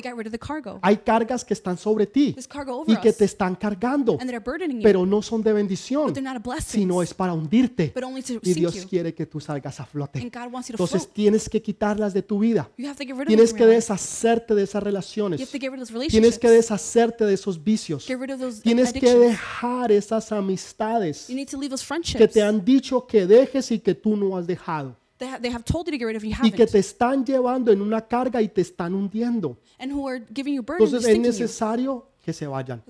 Hay 0.81 0.97
cargas 0.97 1.43
que 1.43 1.53
están 1.53 1.77
sobre 1.77 2.07
ti 2.07 2.35
y 2.87 2.97
que 2.97 3.11
te 3.11 3.25
están 3.25 3.55
cargando, 3.55 4.17
pero 4.81 5.05
no 5.05 5.21
son 5.21 5.41
de 5.41 5.51
bendición, 5.51 6.13
sino 6.65 7.01
es 7.01 7.13
para 7.13 7.33
hundirte. 7.33 7.93
Y 8.43 8.53
Dios 8.53 8.85
quiere 8.89 9.13
que 9.13 9.25
tú 9.25 9.39
salgas 9.39 9.79
a 9.79 9.85
flote. 9.85 10.19
Entonces 10.19 11.09
tienes 11.11 11.49
que 11.49 11.61
quitarlas 11.61 12.13
de 12.13 12.21
tu 12.21 12.39
vida. 12.39 12.69
Tienes 13.27 13.53
que 13.53 13.65
deshacerte 13.65 14.55
de 14.55 14.63
esas 14.63 14.81
relaciones. 14.81 15.49
Tienes 16.09 16.39
que 16.39 16.49
deshacerte 16.49 17.25
de 17.25 17.33
esos 17.33 17.61
vicios. 17.61 18.05
Tienes 18.63 18.93
que 18.93 19.15
dejar 19.15 19.91
esas 19.91 20.31
amistades 20.31 21.27
que 22.17 22.27
te 22.27 22.41
han 22.41 22.63
dicho 22.63 23.05
que 23.05 23.25
dejes 23.25 23.71
y 23.71 23.79
que 23.79 23.95
tú 23.95 24.15
no 24.15 24.37
has 24.37 24.47
dejado. 24.47 24.95
They 25.25 25.31
have, 25.31 25.41
they 25.41 25.51
have 25.51 25.63
told 25.65 25.87
you 25.87 25.91
to 25.91 25.97
get 25.97 26.05
rid 26.05 26.15
of, 26.15 26.23
you 26.23 26.35
Y 26.43 26.51
que 26.51 26.67
te 26.67 26.77
están 26.77 27.25
llevando 27.25 27.71
en 27.71 27.81
una 27.81 28.01
carga 28.01 28.41
y 28.43 28.47
te 28.47 28.61
están 28.61 28.93
hundiendo. 28.93 29.57
And 29.79 29.91
who 29.91 30.07
are 30.07 30.23
giving 30.31 30.53
you 30.53 30.61
burden 30.61 30.85
and 30.85 30.93
Entonces 30.93 30.99
es 30.99 31.13
sinking 31.15 31.23
you. 31.23 31.31
necesario 31.31 32.07
que 32.25 32.33
se 32.33 32.47
vayan. 32.47 32.81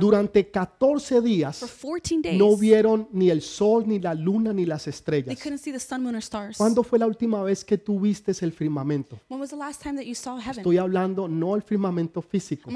Durante 0.00 0.50
14 0.50 1.20
días 1.20 1.58
For 1.58 1.68
14 1.68 2.22
days, 2.22 2.38
no 2.38 2.56
vieron 2.56 3.06
ni 3.12 3.28
el 3.28 3.42
sol, 3.42 3.84
ni 3.86 3.98
la 3.98 4.14
luna, 4.14 4.52
ni 4.54 4.64
las 4.64 4.84
they 4.84 4.90
estrellas. 4.90 5.38
couldn't 5.40 5.58
see 5.58 5.70
the 5.72 5.78
sun, 5.78 6.02
moon, 6.02 6.14
or 6.14 6.22
stars. 6.22 6.56
¿Cuándo 6.56 6.82
fue 6.82 6.98
la 6.98 7.06
última 7.06 7.42
vez 7.42 7.62
que 7.64 7.76
tú 7.76 8.00
viste 8.00 8.32
el 8.40 8.52
firmamento? 8.52 9.18
When 9.28 9.38
was 9.40 9.50
the 9.50 9.56
last 9.56 9.82
time 9.82 9.96
that 9.96 10.04
you 10.06 10.14
saw 10.14 10.38
heaven? 10.38 10.58
Estoy 10.60 10.78
hablando 10.78 11.28
no 11.28 11.54
el 11.54 11.62
firmamento 11.62 12.22
físico, 12.22 12.70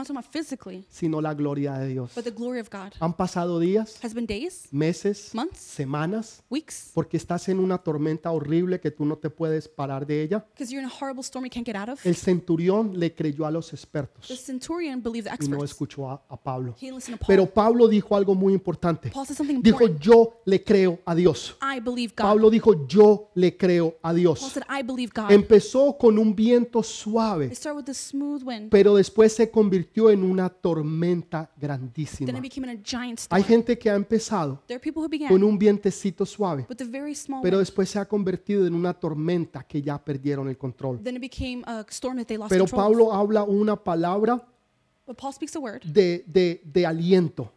sino 0.89 1.21
la 1.21 1.35
gloria 1.35 1.75
de 1.79 1.89
Dios. 1.89 2.13
but 2.15 2.25
the 2.25 2.31
glory 2.31 2.61
of 2.61 2.69
God. 2.71 2.93
Han 3.01 3.15
pasado 3.15 3.59
días, 3.59 3.99
Has 4.05 4.13
been 4.15 4.27
days, 4.27 4.69
meses, 4.71 5.31
months, 5.35 5.59
semanas, 5.61 6.43
weeks, 6.51 6.91
porque 6.93 7.17
estás 7.17 7.49
en 7.49 7.59
una 7.59 7.79
tormenta 7.79 8.31
horrible 8.31 8.79
que 8.81 8.91
tú 8.91 9.05
no 9.05 9.17
te 9.17 9.31
puedes 9.31 9.69
parar 9.69 10.07
de 10.07 10.23
ella. 10.23 10.45
because 10.53 10.71
you're 10.73 10.85
in 10.85 10.91
a 10.91 10.93
horrible 11.01 11.23
storm 11.23 11.45
you 11.45 11.51
can't 11.51 11.67
get 11.67 11.77
out 11.77 11.89
of. 11.89 12.05
El 12.05 12.17
centurión 12.17 12.99
le 12.99 13.15
creyó 13.15 13.47
a 13.47 13.51
los 13.51 13.69
The 13.71 13.77
expertos 13.77 14.27
centurion 14.43 15.03
believed 15.03 15.31
the 15.31 15.45
y 15.45 15.49
no 15.49 15.62
escuchó 15.65 16.11
a, 16.11 16.23
a 16.29 16.37
Pablo. 16.37 16.75
Pero 17.27 17.47
Pablo 17.47 17.89
dijo 17.89 18.17
algo 18.17 18.35
muy 18.35 18.53
importante. 18.53 19.13
Dijo, 19.61 19.87
yo 19.99 20.41
le 20.45 20.63
creo 20.63 21.01
a 21.05 21.15
Dios. 21.15 21.57
Pablo 22.17 22.51
dijo, 22.51 22.87
yo 22.87 23.31
le 23.35 23.57
creo 23.57 23.97
a 24.03 24.13
Dios. 24.13 24.41
said, 24.41 24.65
I 24.69 24.83
believe 24.83 25.13
God. 25.15 25.31
Empezó 25.31 25.97
con 25.99 26.19
un 26.19 26.35
viento 26.35 26.83
suave, 26.83 27.53
pero 28.71 28.95
después 28.95 29.33
se 29.33 29.51
convirtió 29.51 30.11
en 30.11 30.23
una 30.23 30.49
tormenta 30.49 31.51
grandísima. 31.57 32.33
Hay 33.31 33.43
gente 33.43 33.79
que 33.79 33.91
ha 33.91 33.95
empezado 33.95 34.63
con 35.29 35.45
un 35.45 35.59
vientecito 35.59 36.27
suave, 36.27 36.67
pero 37.43 37.59
después 37.59 37.89
se 37.89 37.99
ha 37.99 38.07
convertido 38.07 38.67
en 38.67 38.75
una 38.75 38.95
tormenta 38.95 39.63
que 39.63 39.83
ya 39.83 40.03
perdieron 40.03 40.49
el 40.49 40.59
control. 40.59 41.01
Pero. 42.49 42.67
Pablo 42.73 43.13
habla 43.13 43.45
una 43.45 43.77
palabra 43.77 44.43
de, 45.85 46.25
de, 46.27 46.61
de 46.65 46.87
aliento. 46.87 47.53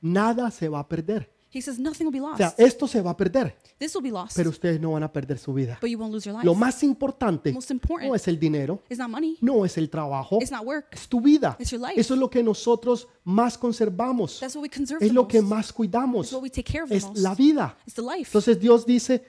Nada 0.00 0.50
se 0.50 0.68
va 0.68 0.80
a 0.80 0.88
perder. 0.88 1.30
He 1.52 1.62
says, 1.62 1.78
nothing 1.78 2.04
will 2.06 2.12
be 2.12 2.20
O 2.20 2.26
lost. 2.28 2.36
sea, 2.38 2.54
esto 2.58 2.86
se 2.86 3.00
va 3.00 3.12
a 3.12 3.16
perder, 3.16 3.56
This 3.78 3.94
will 3.94 4.02
be 4.02 4.10
lost, 4.10 4.36
pero 4.36 4.50
ustedes 4.50 4.78
no 4.78 4.92
van 4.92 5.02
a 5.04 5.10
perder 5.10 5.38
su 5.38 5.54
vida. 5.54 5.78
but 5.80 5.88
you 5.88 5.96
won't 5.98 6.12
lose 6.12 6.28
your 6.28 6.34
life. 6.36 6.44
Lo 6.44 6.54
más 6.54 6.82
importante 6.82 7.50
Most 7.52 7.70
important 7.70 8.10
no 8.10 8.14
es 8.14 8.28
el 8.28 8.38
dinero, 8.38 8.82
It's 8.90 8.98
not 8.98 9.08
money. 9.08 9.38
no 9.40 9.64
es 9.64 9.78
el 9.78 9.88
trabajo, 9.88 10.38
It's 10.40 10.50
not 10.50 10.66
work. 10.66 10.88
es 10.92 11.08
tu 11.08 11.18
vida. 11.20 11.56
It's 11.58 11.70
your 11.70 11.80
life. 11.80 11.98
Eso 11.98 12.12
es 12.12 12.20
lo 12.20 12.28
que 12.28 12.42
nosotros 12.42 13.08
más 13.24 13.56
conservamos. 13.56 14.38
That's 14.40 14.54
what 14.54 14.62
we 14.64 14.68
conserve 14.68 15.02
Es 15.02 15.08
the 15.10 15.14
lo 15.14 15.26
que 15.26 15.40
most. 15.40 15.50
más 15.54 15.72
cuidamos. 15.72 16.26
It's 16.26 16.32
what 16.34 16.42
we 16.42 16.50
take 16.50 16.70
care 16.70 16.82
of 16.82 16.90
the 16.90 16.96
Es 16.96 17.04
most. 17.06 17.18
la 17.18 17.34
vida. 17.34 17.78
It's 17.86 17.94
the 17.94 18.02
life. 18.02 18.26
Entonces 18.28 18.60
Dios 18.60 18.84
dice, 18.84 19.24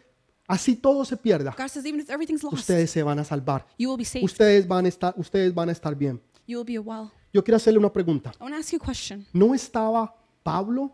así 0.47 0.76
todo 0.76 1.05
se 1.05 1.16
pierda, 1.16 1.55
God 1.58 1.70
says, 1.70 1.86
even 1.86 2.01
if 2.01 2.10
everything's 2.10 2.43
lost, 2.43 2.58
ustedes 2.58 2.91
se 2.91 3.03
van 3.03 3.20
a 3.20 3.24
salvar. 3.24 3.66
you 3.78 3.89
will 3.89 3.97
be 3.97 4.03
saved. 4.03 4.26
Ustedes 4.26 4.68
van 4.68 4.84
a 4.86 4.89
estar, 4.89 5.14
ustedes 5.18 5.53
van 5.53 5.70
a 5.70 5.72
estar 5.72 5.95
bien. 5.95 6.20
You 6.45 6.58
will 6.62 6.66
be 6.66 6.78
well. 6.80 7.12
Yo 7.34 7.44
quiero 7.44 7.58
hacerle 7.58 7.80
una 7.80 7.92
pregunta. 7.92 8.32
I 8.40 8.44
want 8.44 8.54
to 8.56 8.60
ask 8.60 8.72
you 8.72 8.80
a 8.82 8.86
question. 8.86 9.26
¿No 9.34 9.54
estaba 9.54 10.16
Pablo 10.44 10.92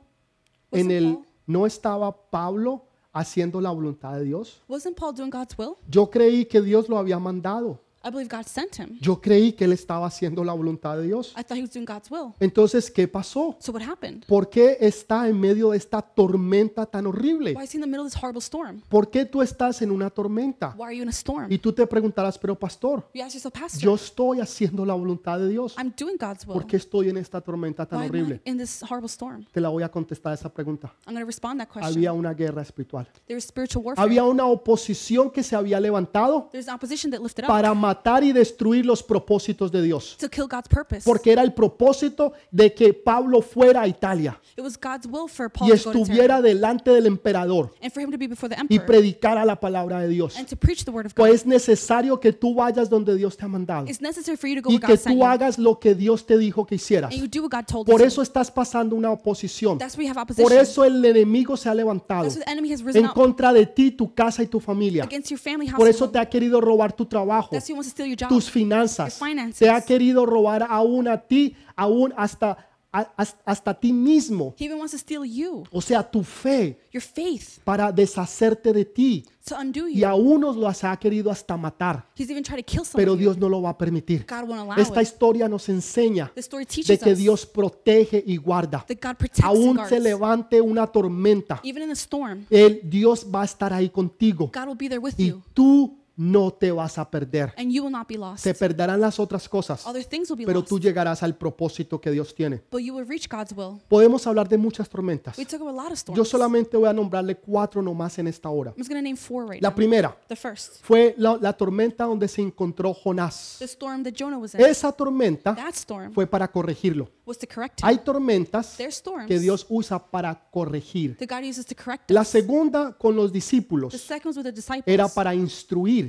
en 0.72 0.88
Wasn't 0.88 0.92
el 0.92 1.14
Paul- 1.16 1.26
no 1.46 1.66
estaba 1.66 2.30
Pablo 2.32 2.86
haciendo 3.14 3.62
la 3.62 3.72
voluntad 3.72 4.16
de 4.16 4.24
Dios? 4.26 4.62
Wasn't 4.68 4.96
Paul 4.98 5.14
doing 5.16 5.30
God's 5.30 5.58
will? 5.58 5.76
Yo 5.88 6.10
creí 6.10 6.46
que 6.46 6.62
Dios 6.62 6.90
lo 6.90 6.98
había 6.98 7.20
mandado. 7.20 7.80
I 8.06 8.10
believe 8.10 8.30
God 8.30 8.45
sent 8.45 8.78
him. 8.78 8.97
Yo 8.99 9.22
creí 9.22 9.54
que 9.54 9.64
él 9.64 9.72
estaba 9.72 10.08
haciendo 10.08 10.43
la 10.43 10.51
voluntad 10.51 10.97
de 10.97 11.04
Dios. 11.04 11.34
I 11.38 11.43
thought 11.43 11.58
he 11.58 11.62
was 11.62 11.72
doing 11.72 11.86
God's 11.86 12.12
will. 12.12 12.34
Entonces, 12.39 12.91
¿qué 12.91 13.08
pasó? 13.08 13.56
So 13.60 13.72
what 13.72 13.82
happened? 13.82 14.26
¿Por 14.28 14.49
qué 14.49 14.78
está 14.82 15.28
en 15.30 15.39
medio 15.39 15.72
de 15.72 15.78
esta 15.78 16.01
tormenta 16.01 16.86
tan 16.86 17.06
horrible? 17.06 17.54
Why 17.54 17.64
is 17.64 17.74
he 17.74 17.78
in 17.78 17.82
the 17.82 17.88
middle 17.88 18.06
of 18.06 18.12
this 18.12 18.22
horrible 18.22 18.41
storm? 18.41 18.82
¿Por 18.89 19.10
qué 19.10 19.24
tú 19.26 19.41
estás 19.41 19.82
en 19.82 19.89
una 19.89 20.10
tormenta? 20.10 20.76
Why 20.78 20.84
are 20.84 20.95
you 20.97 21.04
in 21.04 21.08
a 21.08 21.14
storm? 21.14 21.49
Y 21.49 21.58
tú 21.58 21.72
te 21.72 21.88
preguntarás, 21.88 22.38
pero 22.38 22.60
pastor, 22.60 23.10
You 23.14 23.24
ask 23.24 23.36
yourself, 23.36 23.54
Pastor, 23.54 23.82
yo 23.82 23.95
estoy 23.95 24.41
haciendo 24.41 24.86
la 24.86 24.93
voluntad 24.93 25.39
de 25.39 25.47
Dios. 25.47 25.76
I'm 25.78 25.93
doing 25.97 26.18
God's 26.20 26.45
will. 26.45 26.56
¿Por 26.56 26.68
qué 26.68 26.76
estoy 26.76 27.10
en 27.10 27.18
esta 27.18 27.39
tormenta 27.39 27.86
tan 27.86 27.99
Why 27.99 28.06
am 28.06 28.10
horrible? 28.12 28.41
In 28.43 28.58
this 28.58 28.84
horrible 28.84 29.08
storm? 29.08 29.45
Te 29.51 29.62
la 29.62 29.70
voy 29.70 29.84
a 29.84 29.89
contestar 29.89 30.34
esa 30.34 30.54
pregunta. 30.54 30.93
I'm 31.08 31.14
going 31.14 31.24
to 31.24 31.26
respond 31.26 31.62
that 31.62 31.70
question. 31.70 31.93
Había 31.93 32.12
una 32.12 32.34
guerra 32.34 32.62
espiritual. 32.62 33.08
There 33.28 33.36
was 33.36 33.45
spiritual 33.45 33.86
warfare. 33.86 34.06
Había 34.06 34.26
una 34.26 34.45
oposición 34.45 35.32
que 35.32 35.41
se 35.41 35.56
había 35.56 35.80
levantado 35.80 36.49
There's 36.51 36.68
an 36.68 36.76
opposition 36.76 37.10
that 37.12 37.22
lifted 37.22 37.45
up 37.45 37.47
para 37.47 37.74
matar 37.74 37.93
y 38.24 38.32
destruir 38.32 38.86
los 38.86 39.04
propósitos 39.04 39.72
de 39.72 39.82
Dios. 39.82 40.18
to 40.20 40.30
kill 40.30 40.48
God's 40.48 40.68
purpose. 40.70 41.02
Porque 41.04 41.32
era 41.32 41.41
el 41.44 41.54
propósito 41.54 42.34
de 42.52 42.74
que 42.74 42.94
Pablo 42.94 43.41
fuera 43.41 43.82
a 43.82 43.88
Italia 43.88 44.39
It 44.56 44.64
was 44.64 44.78
God's 44.80 45.08
will 45.08 45.28
for 45.28 45.50
Paul 45.52 45.68
y 45.70 45.72
to 45.72 45.78
go 45.78 45.84
to 45.84 45.91
Tyre 45.91 46.02
estuviera 46.04 46.41
delante 46.41 46.91
del 46.91 47.08
emperador 47.08 47.72
and 47.82 47.91
for 47.91 48.02
him 48.04 48.12
to 48.12 48.18
be 48.18 48.28
before 48.28 48.50
the 48.54 48.56
y 48.70 48.76
emperor 48.76 48.86
predicara 48.86 49.46
la 49.46 49.60
palabra 49.60 50.00
de 50.02 50.08
Dios. 50.10 50.38
and 50.38 50.48
to 50.48 50.56
preach 50.56 50.84
the 50.86 50.91
word 50.91 51.06
of 51.08 51.14
God. 51.16 51.24
Pues 51.26 51.34
es 51.41 51.46
necesario 51.46 52.20
que 52.20 52.32
tú 52.34 52.54
vayas 52.56 52.89
donde 52.89 53.16
Dios 53.16 53.36
te 53.38 53.46
ha 53.46 53.48
mandado 53.48 53.88
It's 53.88 54.02
necessary 54.02 54.38
for 54.38 54.48
you 54.50 54.62
to 54.62 54.62
go 54.62 54.70
y 54.72 54.76
where 54.78 54.88
que 54.88 54.94
God 54.94 55.00
sent 55.00 55.16
tú 55.16 55.20
you 55.20 55.26
hagas 55.26 55.58
lo 55.58 55.80
que 55.80 55.96
Dios 55.96 56.26
te 56.26 56.38
dijo 56.38 56.66
que 56.66 56.76
hicieras. 56.76 57.12
and 57.14 57.22
you 57.22 57.28
do 57.28 57.44
what 57.48 57.52
God 57.52 57.66
told 57.68 57.88
Por 57.88 58.00
you 58.02 58.08
eso 58.08 58.22
estás 58.22 58.52
pasando 58.52 58.96
una 58.96 59.12
oposición. 59.12 59.78
That's 59.78 59.96
you 59.98 60.08
have 60.08 60.20
opposition. 60.20 60.44
Por 60.50 60.54
eso 60.58 60.84
el 60.84 61.04
enemigo 61.04 61.58
se 61.58 61.70
ha 61.70 61.74
levantado 61.76 62.24
That's 62.24 62.44
the 62.44 62.52
enemy 62.52 62.72
has 62.74 62.84
risen 62.84 63.04
en 63.06 63.10
up 63.10 63.14
contra 63.16 63.52
de 63.54 63.66
ti, 63.66 63.91
tu 63.91 64.14
casa 64.14 64.44
y 64.44 64.48
tu 64.48 64.60
familia. 64.60 65.04
against 65.04 65.30
your 65.30 65.39
family 65.39 65.72
Por 65.72 65.88
eso 65.88 66.10
te 66.10 66.20
ha 66.20 66.30
querido 66.30 66.62
robar 66.62 66.94
tu 66.94 67.06
trabajo, 67.06 67.50
That's 67.52 67.66
wants 67.84 67.88
to 67.88 67.92
steal 67.92 68.08
your 68.08 68.18
job. 68.18 68.30
tus 68.30 68.50
finanzas. 68.50 69.20
Your 69.20 69.30
finances. 69.30 69.60
Te 69.60 69.70
ha 69.70 69.82
querido 69.82 70.26
robar 70.26 70.66
aún 70.70 71.08
a 71.08 71.18
ti, 71.22 71.56
aún 71.76 72.14
hasta 72.18 72.70
a- 72.96 73.12
hasta 73.44 73.74
ti 73.74 73.92
mismo, 73.92 74.54
He 74.56 74.66
even 74.66 74.78
wants 74.78 74.92
to 74.92 75.00
steal 75.00 75.26
you, 75.26 75.64
o 75.72 75.82
sea, 75.82 76.04
tu 76.04 76.22
fe, 76.24 76.78
your 76.92 77.02
faith, 77.02 77.58
para 77.64 77.92
deshacerte 77.92 78.72
de 78.72 78.86
ti. 78.86 79.26
to 79.44 79.56
undo 79.60 79.88
Y 79.90 80.02
you. 80.02 80.08
a 80.08 80.14
unos 80.14 80.56
los 80.56 80.84
ha 80.84 80.96
querido 80.98 81.32
hasta 81.32 81.58
matar, 81.58 82.06
He's 82.16 82.30
even 82.30 82.44
tried 82.44 82.60
to 82.60 82.64
kill 82.64 82.86
some 82.86 83.02
pero. 83.04 83.16
Dios 83.16 83.36
no 83.36 83.50
lo 83.50 83.64
va 83.64 83.72
a 83.72 83.78
permitir. 83.80 84.28
God 84.30 84.48
won't 84.48 84.62
allow 84.62 84.78
Esta 84.78 85.02
it. 85.02 85.08
historia 85.08 85.50
nos 85.50 85.68
enseña 85.70 86.32
story 86.36 86.66
de 86.66 86.70
teaches 86.72 87.00
que 87.00 87.12
us 87.14 87.18
Dios 87.18 87.46
protege 87.48 88.24
y 88.28 88.38
guarda. 88.38 88.86
that 88.88 88.98
God 89.02 89.18
protects 89.18 89.40
and 89.44 89.48
Aún 89.58 89.76
guards. 89.78 89.90
se 89.90 90.00
levante 90.00 90.62
una 90.62 90.86
tormenta, 90.86 91.62
Even 91.64 91.82
in 91.84 91.90
the 91.90 91.96
storm, 91.96 92.46
el 92.52 92.80
Dios 92.84 93.26
va 93.26 93.42
a 93.42 93.46
estar 93.46 93.74
ahí 93.74 93.90
contigo 93.90 94.52
God 94.54 94.68
will 94.68 94.78
be 94.78 94.88
there 94.88 95.00
with 95.00 95.16
y 95.18 95.30
you, 95.30 95.42
tú 95.52 95.98
no 96.16 96.51
te 96.51 96.72
vas 96.72 96.97
a 96.97 97.09
perder. 97.09 97.53
and 97.57 97.72
you 97.72 97.84
will 97.84 97.91
not 97.91 98.07
be 98.07 98.18
lost. 98.18 98.43
Se 98.43 98.53
perderán 98.53 99.01
las 99.01 99.20
otras 99.20 99.49
cosas, 99.49 99.86
Other 99.88 100.03
things 100.05 100.30
will 100.30 100.38
be 100.38 100.45
pero 100.45 100.59
lost, 100.59 100.70
tú 100.70 100.80
llegarás 100.80 101.24
al 101.24 101.36
propósito 101.36 101.99
que 101.99 102.11
Dios 102.11 102.36
tiene. 102.36 102.61
but 102.72 102.82
you 102.82 102.93
will 102.95 103.07
reach 103.07 103.28
God's 103.28 103.51
will. 103.55 103.80
Podemos 103.89 104.26
hablar 104.28 104.47
de 104.47 104.57
muchas 104.57 104.88
tormentas. 104.89 105.38
We 105.38 105.45
took 105.45 105.61
a 105.61 105.72
lot 105.72 105.88
of 105.91 105.97
storms. 105.97 106.18
Yo 106.18 106.24
solamente 106.26 106.78
voy 106.78 106.88
a 106.89 106.93
nombrarle 106.93 107.36
cuatro 107.38 107.82
nomás 107.82 108.18
en 108.20 108.28
esta 108.28 108.49
hora. 108.49 108.72
I'm 108.72 108.78
just 108.78 108.89
going 108.89 109.01
to 109.01 109.03
name 109.03 109.18
four 109.18 109.45
right 109.49 109.61
La 109.61 109.70
now. 109.70 109.76
primera 109.76 110.18
The 110.28 110.36
first, 110.36 110.84
fue 110.84 111.16
la, 111.18 111.38
la 111.41 111.53
tormenta 111.53 112.03
donde 112.05 112.28
se 112.28 112.41
encontró 112.41 112.93
Jonás. 112.93 113.55
the 113.59 113.66
storm 113.66 114.03
that 114.03 114.14
Jonah 114.14 114.38
was 114.38 114.53
in. 114.53 114.61
Esa 114.61 114.91
tormenta 114.91 115.55
That 115.55 115.74
storm 115.74 116.14
fue 116.14 116.28
para 116.28 116.47
corregirlo. 116.51 117.09
was 117.26 117.38
to 117.38 117.47
correct 117.47 117.80
Hay 117.84 117.97
tormentas 117.99 118.76
There's 118.78 118.95
storms 118.97 119.28
que 119.28 119.39
Dios 119.39 119.66
usa 119.70 119.97
para 119.97 120.36
corregir. 120.51 121.18
that 121.18 121.28
God 121.28 121.43
uses 121.49 121.66
to 121.66 121.74
correct 121.76 122.11
La 122.11 122.24
segunda 122.24 122.91
con 122.97 123.16
los 123.16 123.32
The 123.32 123.38
discípulos 123.38 123.93
second 123.93 124.28
was 124.28 124.38
with 124.38 124.43
the 124.43 124.51
disciples. 124.51 124.84
era 124.86 125.07
para 125.07 125.34
instruir 125.34 126.03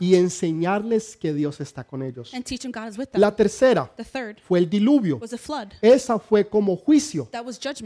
Y 0.00 0.14
enseñarles 0.14 1.16
que 1.16 1.32
Dios 1.32 1.60
está 1.60 1.84
con 1.84 2.02
ellos. 2.02 2.32
and 2.34 2.44
teach 2.44 2.60
them 2.60 2.72
God 2.72 2.88
is 2.90 2.98
with 2.98 3.06
them. 3.06 3.20
La 3.20 3.34
tercera 3.34 3.90
fue 4.46 4.58
el 4.58 4.68
diluvio. 4.68 5.18
Esa 5.82 6.18
fue 6.18 6.48
como 6.48 6.76
juicio 6.76 7.28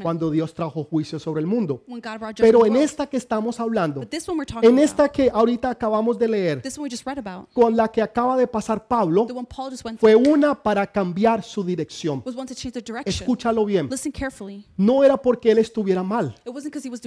cuando 0.02 0.30
Dios 0.30 0.52
trajo 0.54 0.84
juicio 0.84 1.18
sobre 1.18 1.40
el 1.40 1.46
mundo. 1.46 1.82
Pero 2.38 2.66
en 2.66 2.76
esta 2.76 3.06
que 3.06 3.16
estamos 3.16 3.58
hablando, 3.60 4.02
en 4.62 4.78
esta 4.78 5.08
que 5.08 5.30
ahorita 5.30 5.70
acabamos 5.70 6.18
de 6.18 6.28
leer, 6.28 6.62
con 7.52 7.76
la 7.76 7.88
que 7.88 8.02
acaba 8.02 8.36
de 8.36 8.46
pasar 8.46 8.86
Pablo, 8.86 9.26
fue 9.98 10.14
una 10.14 10.54
para 10.62 10.86
cambiar 10.90 11.42
su 11.42 11.64
dirección. 11.64 12.22
Escúchalo 13.06 13.64
bien. 13.64 13.88
No 14.76 15.02
era 15.04 15.16
porque 15.16 15.50
él 15.50 15.58
estuviera 15.58 16.02
mal, 16.02 16.34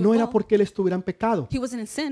no 0.01 0.13
era 0.13 0.29
porque 0.29 0.55
él 0.55 0.61
estuviera 0.61 0.95
en 0.95 1.01
pecado, 1.03 1.47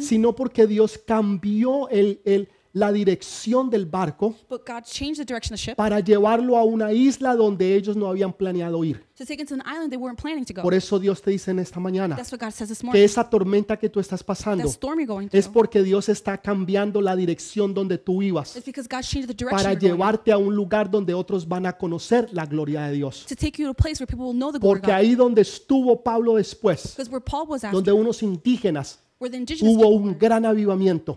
sino 0.02 0.34
porque 0.36 0.68
Dios 0.68 0.98
cambió 1.06 1.88
el- 1.90 2.05
el- 2.26 2.48
la 2.78 2.92
dirección 2.92 3.70
del 3.70 3.86
barco 3.86 4.36
but 4.50 4.68
God 4.68 4.84
changed 4.84 5.16
the 5.18 5.24
direction 5.24 5.54
of 5.54 5.60
the 5.62 5.64
ship 5.72 5.76
para 5.78 6.02
llevarlo 6.02 6.58
a 6.58 6.66
una 6.66 6.92
isla 6.92 7.34
donde 7.34 7.74
ellos 7.74 7.96
no 7.96 8.08
habían 8.08 8.34
planeado 8.34 8.84
ir. 8.84 9.02
to 9.18 9.26
take 9.26 9.42
it 9.42 9.48
to 9.48 9.54
an 9.56 9.62
island 9.66 9.90
they 9.92 9.98
weren't 9.98 10.20
planning 10.22 10.44
to 10.44 10.54
go. 10.54 10.62
Por 10.62 10.74
eso 10.74 11.00
Dios 11.00 11.22
te 11.22 11.32
dice 11.32 11.52
en 11.52 11.60
esta 11.60 11.80
mañana 11.80 12.18
That's 12.18 12.34
what 12.34 12.42
God 12.42 12.52
says 12.52 12.68
this 12.68 12.80
que 12.80 12.86
morning. 12.88 13.02
esa 13.02 13.30
tormenta 13.30 13.78
que 13.80 13.88
tú 13.90 14.02
estás 14.02 14.22
pasando 14.22 14.62
That 14.66 14.72
storm 14.74 15.00
you're 15.00 15.06
going 15.08 15.30
es 15.32 15.48
porque 15.48 15.84
Dios 15.84 16.10
está 16.10 16.38
cambiando 16.42 17.00
la 17.00 17.16
dirección 17.16 17.74
donde 17.74 17.98
tú 17.98 18.22
ibas 18.22 18.58
is 18.58 18.66
because 18.66 18.90
God 18.92 19.04
changed 19.04 19.30
the 19.30 19.34
direction 19.34 19.56
para 19.56 19.72
you're 19.72 19.80
going 19.80 19.92
in. 19.92 19.98
llevarte 19.98 20.32
a 20.34 20.38
un 20.38 20.54
lugar 20.54 20.92
donde 20.92 21.14
otros 21.14 21.48
van 21.48 21.66
a 21.68 21.72
conocer 21.78 22.28
la 22.34 22.46
gloria 22.46 22.82
de 22.88 22.92
Dios. 22.96 23.26
to 23.26 23.38
take 23.38 23.54
you 23.62 23.68
to 23.68 23.72
a 23.72 23.74
place 23.74 24.02
where 24.02 24.06
people 24.06 24.26
will 24.26 24.34
know 24.38 24.52
the 24.52 24.60
glory 24.60 24.80
of 24.80 24.82
Porque 24.82 24.92
God. 24.92 24.98
ahí 25.00 25.16
donde 25.16 25.44
estuvo 25.44 26.04
Pablo 26.04 26.36
después, 26.36 26.94
Because 26.98 27.10
where 27.10 27.24
Paul 27.24 27.48
was 27.48 27.64
after, 27.64 27.72
donde 27.82 27.94
unos 27.94 28.22
indígenas, 28.22 29.00
hubo 29.20 29.88
un 29.90 30.18
gran 30.18 30.46
avivamiento 30.46 31.16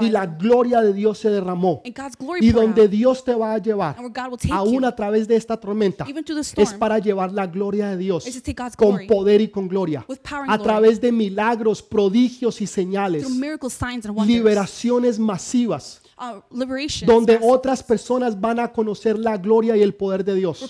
y 0.00 0.10
la 0.10 0.26
gloria 0.26 0.80
de 0.80 0.92
Dios 0.92 1.18
se 1.18 1.30
derramó. 1.30 1.82
Y 2.40 2.50
donde 2.50 2.88
Dios 2.88 3.24
te 3.24 3.34
va 3.34 3.54
a 3.54 3.58
llevar, 3.58 3.96
aún 4.50 4.84
a 4.84 4.94
través 4.94 5.28
de 5.28 5.36
esta 5.36 5.56
tormenta, 5.56 6.04
es 6.56 6.74
para 6.74 6.98
llevar 6.98 7.32
la 7.32 7.46
gloria 7.46 7.90
de 7.90 7.96
Dios 7.96 8.26
con 8.76 8.90
glory 8.90 9.06
poder 9.06 9.40
y 9.40 9.48
con 9.48 9.68
gloria, 9.68 10.04
a 10.48 10.58
través 10.58 11.00
de 11.00 11.12
milagros, 11.12 11.82
prodigios 11.82 12.60
y 12.60 12.66
señales, 12.66 13.26
liberaciones 14.26 15.18
masivas, 15.18 16.02
uh, 16.18 16.42
donde 17.06 17.38
otras 17.42 17.82
personas 17.82 18.38
van 18.38 18.58
a 18.58 18.72
conocer 18.72 19.18
la 19.18 19.36
gloria 19.36 19.76
y 19.76 19.82
el 19.82 19.94
poder 19.94 20.24
de 20.24 20.34
Dios. 20.34 20.68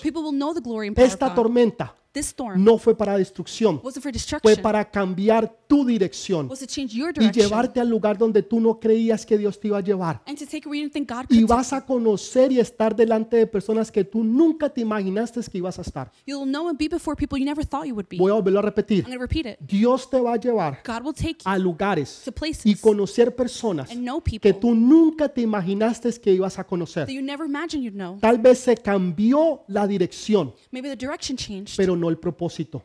Esta 0.95 1.33
tormenta 1.33 1.95
This 2.11 2.27
storm 2.29 2.63
no 2.63 2.77
fue 2.79 2.97
para 2.97 3.17
destrucción, 3.17 3.79
wasn't 3.83 4.01
for 4.01 4.39
fue 4.41 4.55
para 4.57 4.89
cambiar 4.89 5.55
tu 5.67 5.85
dirección 5.85 6.49
was 6.49 6.59
to 6.59 6.65
change 6.65 6.95
your 6.95 7.11
y 7.11 7.19
direction, 7.19 7.43
llevarte 7.45 7.79
al 7.79 7.87
lugar 7.87 8.17
donde 8.17 8.41
tú 8.41 8.59
no 8.59 8.79
creías 8.79 9.25
que 9.25 9.37
Dios 9.37 9.59
te 9.59 9.67
iba 9.67 9.77
a 9.77 9.81
llevar. 9.81 10.21
and 10.25 10.37
to 10.37 10.45
take 10.45 10.67
where 10.67 10.75
you 10.75 10.89
didn't 10.89 10.93
think 10.93 11.07
God 11.07 11.25
Y 11.29 11.41
take 11.41 11.53
vas 11.53 11.71
a 11.71 11.85
conocer 11.85 12.51
y 12.51 12.59
estar 12.59 12.95
delante 12.95 13.37
de 13.37 13.45
personas 13.45 13.91
que 13.91 14.03
tú 14.03 14.23
nunca 14.23 14.69
te 14.69 14.81
imaginaste 14.81 15.39
que 15.51 15.59
ibas 15.59 15.77
a 15.77 15.83
estar. 15.83 16.11
You'll 16.25 16.49
know 16.49 16.67
and 16.67 16.79
be 16.79 16.87
before 16.87 17.15
people 17.15 17.37
you 17.37 17.45
never 17.45 17.63
thought 17.63 17.85
you 17.85 17.93
would 17.93 18.07
be. 18.09 18.17
Voy 18.17 18.31
a 18.31 18.33
volverlo 18.33 18.59
a 18.59 18.63
repetir. 18.63 19.05
I'm 19.05 19.11
going 19.11 19.17
to 19.17 19.21
repeat 19.21 19.45
it. 19.45 19.59
Dios 19.59 20.09
te 20.09 20.19
va 20.19 20.33
a 20.33 20.37
llevar 20.37 20.81
God 20.83 21.03
will 21.03 21.13
take 21.13 21.43
you 21.45 21.51
a 21.51 21.59
lugares 21.59 22.23
to 22.25 22.31
places 22.31 22.65
y 22.65 22.73
conocer 22.73 23.35
personas 23.35 23.91
and 23.91 24.01
know 24.01 24.19
people 24.19 24.39
que 24.51 24.59
tú 24.59 24.73
nunca 24.73 25.29
te 25.29 25.41
imaginaste 25.41 26.09
que 26.19 26.33
ibas 26.33 26.57
a 26.57 26.63
conocer. 26.63 27.05
that 27.05 27.13
you 27.13 27.21
never 27.21 27.45
imagined 27.45 27.83
you'd 27.83 27.93
know. 27.95 28.17
Tal 28.19 28.39
vez 28.39 28.57
se 28.59 28.75
cambió 28.75 29.63
la 29.67 29.85
dirección, 29.85 30.55
Maybe 30.71 30.89
the 30.89 30.95
direction 30.95 31.37
changed, 31.37 31.77
pero 31.77 31.98
no 31.99 32.09
el 32.09 32.17
propósito. 32.17 32.83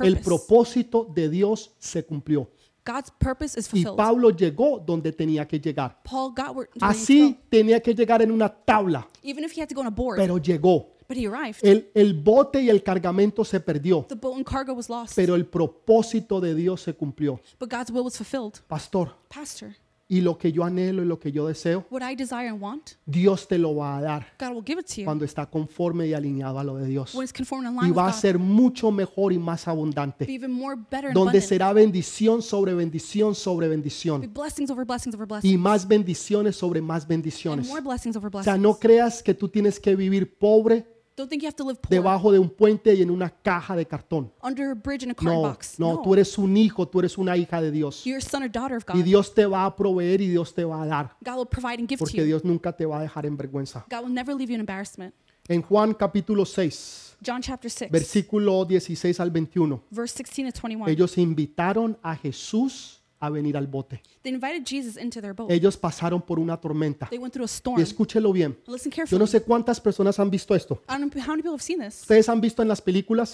El 0.00 0.18
propósito 0.20 1.06
de 1.14 1.28
Dios 1.28 1.72
se 1.78 2.04
cumplió. 2.04 2.50
God's 2.84 3.10
purpose 3.10 3.58
is 3.58 3.68
Y. 3.72 3.84
Pablo 3.84 4.30
llegó 4.30 4.78
donde 4.78 5.12
tenía 5.12 5.46
que 5.46 5.60
llegar. 5.60 6.00
Paul 6.02 6.32
got 6.34 6.56
where, 6.56 6.70
Así 6.80 7.38
tenía 7.50 7.80
que 7.80 7.94
llegar 7.94 8.22
en 8.22 8.30
una 8.30 8.48
tabla, 8.48 9.06
even 9.22 9.44
if 9.44 9.52
he 9.54 9.60
had 9.60 9.68
to 9.68 9.74
go 9.74 9.82
on 9.82 9.86
a 9.86 9.90
board, 9.90 10.16
pero 10.16 10.38
llegó. 10.38 10.94
but 11.06 11.16
he 11.16 11.26
arrived. 11.26 11.58
El, 11.62 11.90
el 11.94 12.14
bote 12.14 12.62
y 12.62 12.70
el 12.70 12.82
cargamento 12.82 13.44
se 13.44 13.60
perdió, 13.60 14.06
the 14.08 14.14
boat 14.14 14.36
and 14.36 14.46
cargo 14.46 14.72
was 14.72 14.88
lost, 14.88 15.14
pero 15.14 15.34
el 15.34 15.44
propósito 15.44 16.40
de 16.40 16.54
Dios 16.54 16.80
se 16.80 16.94
cumplió. 16.94 17.38
but 17.58 17.68
God's 17.70 17.90
will 17.90 18.04
was 18.04 18.16
fulfilled. 18.16 18.58
Pastor, 18.66 19.14
Pastor, 19.28 19.74
y 20.10 20.22
lo 20.22 20.38
que 20.38 20.50
yo 20.52 20.64
anhelo 20.64 21.02
y 21.02 21.06
lo 21.06 21.18
que 21.20 21.30
yo 21.30 21.46
deseo, 21.46 21.84
what 21.90 22.00
I 22.02 22.16
desire 22.16 22.48
and 22.48 22.62
want, 22.62 22.92
Dios 23.04 23.46
te 23.46 23.58
lo 23.58 23.76
va 23.76 23.98
a 23.98 24.00
dar 24.00 24.26
God 24.40 24.54
will 24.54 24.64
give 24.64 24.80
it 24.80 24.86
to 24.86 25.00
you 25.02 25.04
cuando 25.04 25.24
está 25.26 25.44
conforme 25.44 26.06
y 26.06 26.14
alineado 26.14 26.58
a 26.58 26.64
lo 26.64 26.76
de 26.76 26.86
Dios. 26.86 27.14
when 27.14 27.24
it's 27.24 27.32
conformed 27.32 27.66
in 27.68 27.74
Y 27.76 27.90
with 27.90 27.96
va 27.98 28.08
a 28.08 28.12
God. 28.12 28.18
ser 28.18 28.38
mucho 28.38 28.90
mejor 28.90 29.32
y 29.34 29.38
más 29.38 29.66
Be 29.66 29.70
abundante, 29.72 30.24
even 30.32 30.50
more 30.50 30.76
better 30.76 31.08
and 31.08 31.14
donde 31.14 31.38
abundant. 31.38 31.44
será 31.44 31.72
bendición 31.74 32.40
sobre 32.40 32.72
bendición 32.72 33.34
sobre 33.34 33.68
Be 33.68 33.76
bendición 33.76 34.32
blessings 34.32 34.70
over 34.70 34.86
blessings 34.86 35.14
over 35.14 35.26
blessings. 35.26 35.52
y 35.54 35.58
más 35.58 35.86
bendiciones 35.86 36.56
sobre 36.56 36.80
más 36.80 37.02
and 37.02 37.08
bendiciones. 37.10 37.68
more 37.68 37.82
blessings 37.82 38.16
over 38.16 38.28
O 38.28 38.30
blessings. 38.30 38.44
sea, 38.46 38.56
no 38.56 38.78
creas 38.78 39.22
que 39.22 39.34
tú 39.34 39.48
tienes 39.50 39.78
que 39.78 39.94
vivir 39.94 40.38
pobre 40.38 40.86
Don't 41.18 41.28
think 41.28 41.42
you 41.42 41.48
have 41.48 41.56
to 41.56 41.64
live 41.64 41.80
poor 41.80 41.90
debajo 41.90 42.30
de 42.30 42.38
un 42.38 42.48
puente 42.48 42.94
y 42.94 43.02
en 43.02 43.10
una 43.10 43.28
caja 43.28 43.74
de 43.74 43.84
cartón. 43.84 44.32
under 44.40 44.70
a 44.70 44.74
bridge 44.74 45.02
in 45.02 45.10
a 45.10 45.14
card 45.14 45.34
No, 45.34 45.40
box. 45.42 45.76
no, 45.76 46.00
tú 46.00 46.14
eres 46.14 46.38
un 46.38 46.56
hijo, 46.56 46.86
tú 46.86 47.00
eres 47.00 47.18
una 47.18 47.36
hija 47.36 47.60
de 47.60 47.72
Dios. 47.72 48.04
You're 48.04 48.18
a 48.18 48.20
son 48.20 48.44
or 48.44 48.48
daughter 48.48 48.76
of 48.76 48.84
Y 48.94 48.98
God. 48.98 49.04
Dios 49.04 49.34
te 49.34 49.44
va 49.44 49.64
a 49.64 49.74
proveer 49.74 50.20
y 50.20 50.28
Dios 50.28 50.54
te 50.54 50.64
va 50.64 50.80
a 50.80 50.86
dar, 50.86 51.16
God 51.20 51.38
will 51.38 51.48
provide 51.48 51.80
and 51.80 51.88
give 51.88 51.98
to 51.98 52.04
porque 52.04 52.18
you. 52.18 52.24
Dios 52.24 52.44
nunca 52.44 52.72
te 52.72 52.86
va 52.86 53.00
a 53.00 53.02
dejar 53.02 53.26
en 53.26 53.36
vergüenza. 53.36 53.84
God 53.90 54.04
will 54.04 54.14
never 54.14 54.32
leave 54.32 54.48
you 54.48 54.54
in 54.54 54.60
embarrassment. 54.60 55.12
En 55.48 55.60
Juan 55.62 55.92
capítulo 55.94 56.44
6, 56.44 57.16
John 57.26 57.42
chapter 57.42 57.68
6, 57.68 57.90
versículo 57.90 58.64
16 58.64 59.18
al 59.18 59.32
21, 59.32 59.82
verse 59.90 60.14
16 60.14 60.52
to 60.52 60.60
21. 60.60 60.88
ellos 60.88 61.18
invitaron 61.18 61.98
a 62.00 62.14
Jesús 62.14 63.02
a 63.18 63.28
venir 63.28 63.56
al 63.56 63.66
bote. 63.66 64.00
They 64.28 64.34
invited 64.34 64.64
Jesus 64.66 64.96
into 65.02 65.20
their 65.22 65.32
boat. 65.34 65.50
Ellos 65.50 65.76
pasaron 65.76 66.20
por 66.20 66.38
una 66.38 66.56
tormenta. 66.60 67.06
They 67.08 67.18
went 67.18 67.32
through 67.32 67.44
a 67.44 67.50
Y 67.50 67.54
storm. 67.54 67.80
escúchelo 67.80 68.32
bien. 68.32 68.58
Listen 68.66 68.90
Yo 68.90 68.96
carefully. 68.96 69.18
no 69.18 69.26
sé 69.26 69.40
cuántas 69.42 69.80
personas 69.80 70.18
han 70.18 70.30
visto 70.30 70.54
esto. 70.54 70.82
I 70.88 70.98
don't 70.98 71.10
know 71.12 71.22
how 71.22 71.30
many 71.30 71.42
people 71.42 71.52
have 71.52 71.62
seen 71.62 71.80
this. 71.80 72.02
Ustedes 72.02 72.28
han 72.28 72.40
visto 72.40 72.60
en 72.62 72.68
las 72.68 72.80
películas 72.82 73.32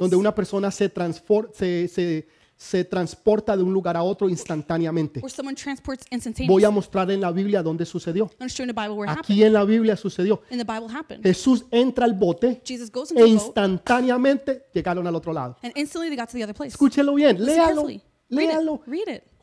donde 0.00 0.16
una 0.16 0.34
persona 0.34 0.70
se, 0.70 0.92
transfor- 0.92 1.50
se, 1.52 1.86
se- 1.88 2.26
se 2.56 2.84
transporta 2.84 3.56
de 3.56 3.62
un 3.62 3.72
lugar 3.72 3.96
a 3.96 4.02
otro 4.04 4.28
instantáneamente. 4.28 5.20
Voy 6.46 6.64
a 6.64 6.70
mostrar 6.70 7.10
en 7.10 7.20
la 7.20 7.32
Biblia 7.32 7.62
dónde 7.62 7.84
sucedió. 7.84 8.30
I'm 8.38 8.46
just 8.48 8.56
showing 8.56 8.72
the 8.72 8.80
Bible 8.80 8.94
where 8.94 9.10
it 9.12 9.18
happened. 9.18 9.24
Aquí 9.36 9.42
en 9.44 9.52
la 9.52 9.64
Biblia 9.64 9.96
sucedió. 9.96 10.42
In 10.50 10.58
the 10.58 10.64
Bible 10.64 10.86
happened. 10.94 11.22
Jesús 11.24 11.64
entra 11.70 12.04
al 12.04 12.14
bote 12.14 12.62
e 13.16 13.26
instantáneamente 13.26 14.66
llegaron 14.72 15.06
al 15.06 15.14
otro 15.14 15.32
lado. 15.32 15.56
and 15.62 15.72
instantly 15.76 16.08
they 16.08 16.16
got 16.16 16.28
to 16.28 16.36
the 16.36 16.44
other 16.44 16.54
place. 16.54 16.70
Escúchelo 16.72 17.14
bien, 17.14 17.36
léalo, 17.44 17.86
léalo. 18.28 18.80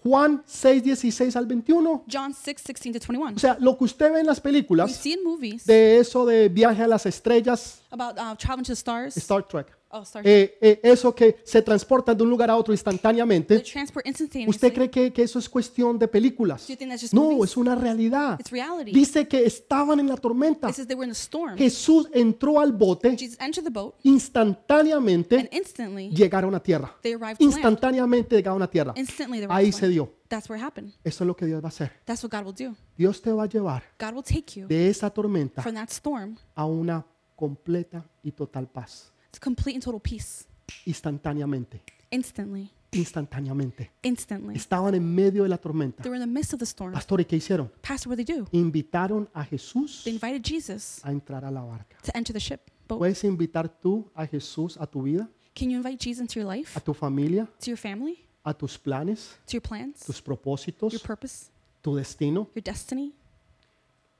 Juan 0.03 0.43
6, 0.45 0.83
16 0.83 1.35
al 1.35 1.45
21. 1.45 2.05
John 2.07 2.33
6, 2.33 2.61
16 2.63 2.93
to 2.93 2.99
21. 2.99 3.35
O 3.35 3.39
sea, 3.39 3.57
lo 3.59 3.77
que 3.77 3.83
usted 3.83 4.11
ve 4.13 4.21
en 4.21 4.25
las 4.25 4.39
We 4.39 4.43
películas 4.43 4.91
see 4.95 5.13
in 5.13 5.23
movies 5.23 5.65
de 5.65 5.99
eso 5.99 6.25
de 6.25 6.49
viaje 6.49 6.83
a 6.83 6.87
las 6.87 7.05
estrellas, 7.05 7.81
about 7.91 8.17
uh, 8.17 8.35
traveling 8.37 8.63
to 8.63 8.71
the 8.71 8.75
stars. 8.75 9.17
Star 9.17 9.45
Trek, 9.45 9.67
Oh, 9.91 10.03
stars. 10.03 10.25
eh, 10.25 10.57
eh, 10.61 10.79
eso 10.83 11.13
que 11.15 11.37
se 11.43 11.61
transportan 11.61 12.15
de 12.17 12.23
un 12.23 12.29
lugar 12.29 12.49
a 12.49 12.55
otro 12.55 12.71
They 12.73 12.77
instantáneamente, 12.77 13.59
transport 13.59 14.05
instantaneously. 14.05 14.49
¿usted 14.49 14.73
cree 14.73 14.89
que, 14.89 15.11
que 15.11 15.23
eso 15.23 15.39
es 15.39 15.49
cuestión 15.49 15.97
de 15.97 16.07
películas? 16.07 16.67
Do 16.67 16.73
you 16.73 16.77
think 16.77 16.91
that's 16.91 17.01
just 17.01 17.13
No, 17.13 17.31
movies? 17.31 17.51
es 17.51 17.57
una 17.57 17.75
realidad. 17.75 18.39
It's 18.39 18.51
reality. 18.51 18.91
Dice 18.91 19.27
que 19.27 19.45
estaban 19.45 19.99
en 19.99 20.07
la 20.07 20.17
tormenta. 20.17 20.69
It 20.69 20.75
says 20.75 20.87
they 20.87 20.95
were 20.95 21.05
in 21.05 21.11
the 21.11 21.19
storm. 21.19 21.57
Jesús 21.57 22.07
entró 22.13 22.59
al 22.59 22.71
bote, 22.71 23.17
Jesus 23.17 23.37
entered 23.39 23.63
the 23.63 23.71
boat 23.71 23.95
instantáneamente 24.03 25.49
instantly 25.51 26.09
llegaron 26.09 26.53
a 26.55 26.59
tierra. 26.59 26.95
they 27.01 27.13
arrived 27.13 27.37
to 27.37 27.45
land. 27.45 27.55
Instantáneamente 27.55 28.35
llegaron 28.35 28.61
a 28.61 28.69
tierra. 28.69 28.93
Instantly 28.95 29.39
they 29.39 29.47
Ahí 29.49 29.71
se 29.71 29.87
dio. 29.87 30.13
That's 30.27 30.47
where 30.49 30.61
it 30.61 30.65
happened. 30.65 30.93
Eso 31.03 31.23
es 31.23 31.27
lo 31.27 31.35
que 31.35 31.45
Dios 31.45 31.61
va 31.63 31.67
a 31.67 31.69
hacer. 31.69 31.91
That's 32.05 32.23
what 32.23 32.31
God 32.31 32.45
will 32.45 32.55
do. 32.55 32.75
Dios 32.95 33.21
te 33.21 33.31
va 33.31 33.43
a 33.43 33.47
llevar 33.47 33.83
God 33.99 34.13
will 34.13 34.23
take 34.23 34.59
you 34.59 34.67
de 34.67 34.89
esa 34.89 35.09
tormenta 35.09 35.61
from 35.61 35.75
that 35.75 35.89
storm 35.89 36.37
a 36.55 36.65
una 36.65 37.05
completa 37.35 38.05
y 38.21 38.31
total 38.31 38.67
paz. 38.67 39.11
It's 39.31 39.39
complete 39.39 39.75
and 39.75 39.83
total 39.83 39.99
peace. 39.99 40.45
Instantáneamente, 40.85 41.81
Instantly. 42.11 42.69
instantáneamente. 42.91 43.91
Instantly. 44.03 44.55
Estaban 44.55 44.95
en 44.95 45.15
medio 45.15 45.43
de 45.43 45.49
la 45.49 45.57
tormenta. 45.57 46.01
They 46.03 46.09
were 46.09 46.21
in 46.21 46.27
the 46.27 46.31
midst 46.33 46.53
of 46.53 46.59
the 46.59 46.65
storm. 46.65 46.93
Pastor, 46.93 47.21
¿y 47.21 47.25
qué 47.25 47.35
hicieron? 47.37 47.71
Pastor, 47.81 48.09
what 48.09 48.17
did 48.17 48.25
they 48.27 48.35
do? 48.37 48.47
Invitaron 48.51 49.29
a 49.33 49.43
Jesús 49.45 50.03
They 50.03 50.13
invited 50.13 50.43
Jesus 50.43 50.99
a 51.03 51.11
entrar 51.11 51.43
a 51.45 51.51
la 51.51 51.61
barca. 51.61 51.97
to 52.03 52.11
enter 52.15 52.33
the 52.33 52.39
ship 52.39 52.61
boat. 52.87 52.99
¿Puedes 52.99 53.23
invitar 53.23 53.69
tú 53.69 54.09
a 54.15 54.25
Jesús 54.25 54.77
a 54.79 54.87
tu 54.87 55.03
vida, 55.03 55.29
Can 55.55 55.69
you 55.69 55.77
invite 55.77 55.99
Jesus 55.99 56.21
into 56.21 56.39
your 56.39 56.47
life, 56.47 56.75
a 56.77 56.79
tu 56.81 56.93
familia, 56.93 57.45
to 57.59 57.69
your 57.71 57.77
family, 57.77 58.25
a 58.43 58.53
tus 58.53 58.77
planes, 58.77 59.35
to 59.45 59.53
your 59.53 59.61
plans, 59.61 60.05
tus 60.05 60.21
propósitos, 60.21 60.91
your 60.93 61.01
purpose, 61.01 61.49
tu 61.81 61.95
destino, 61.95 62.47
your 62.55 62.63
destiny, 62.63 63.13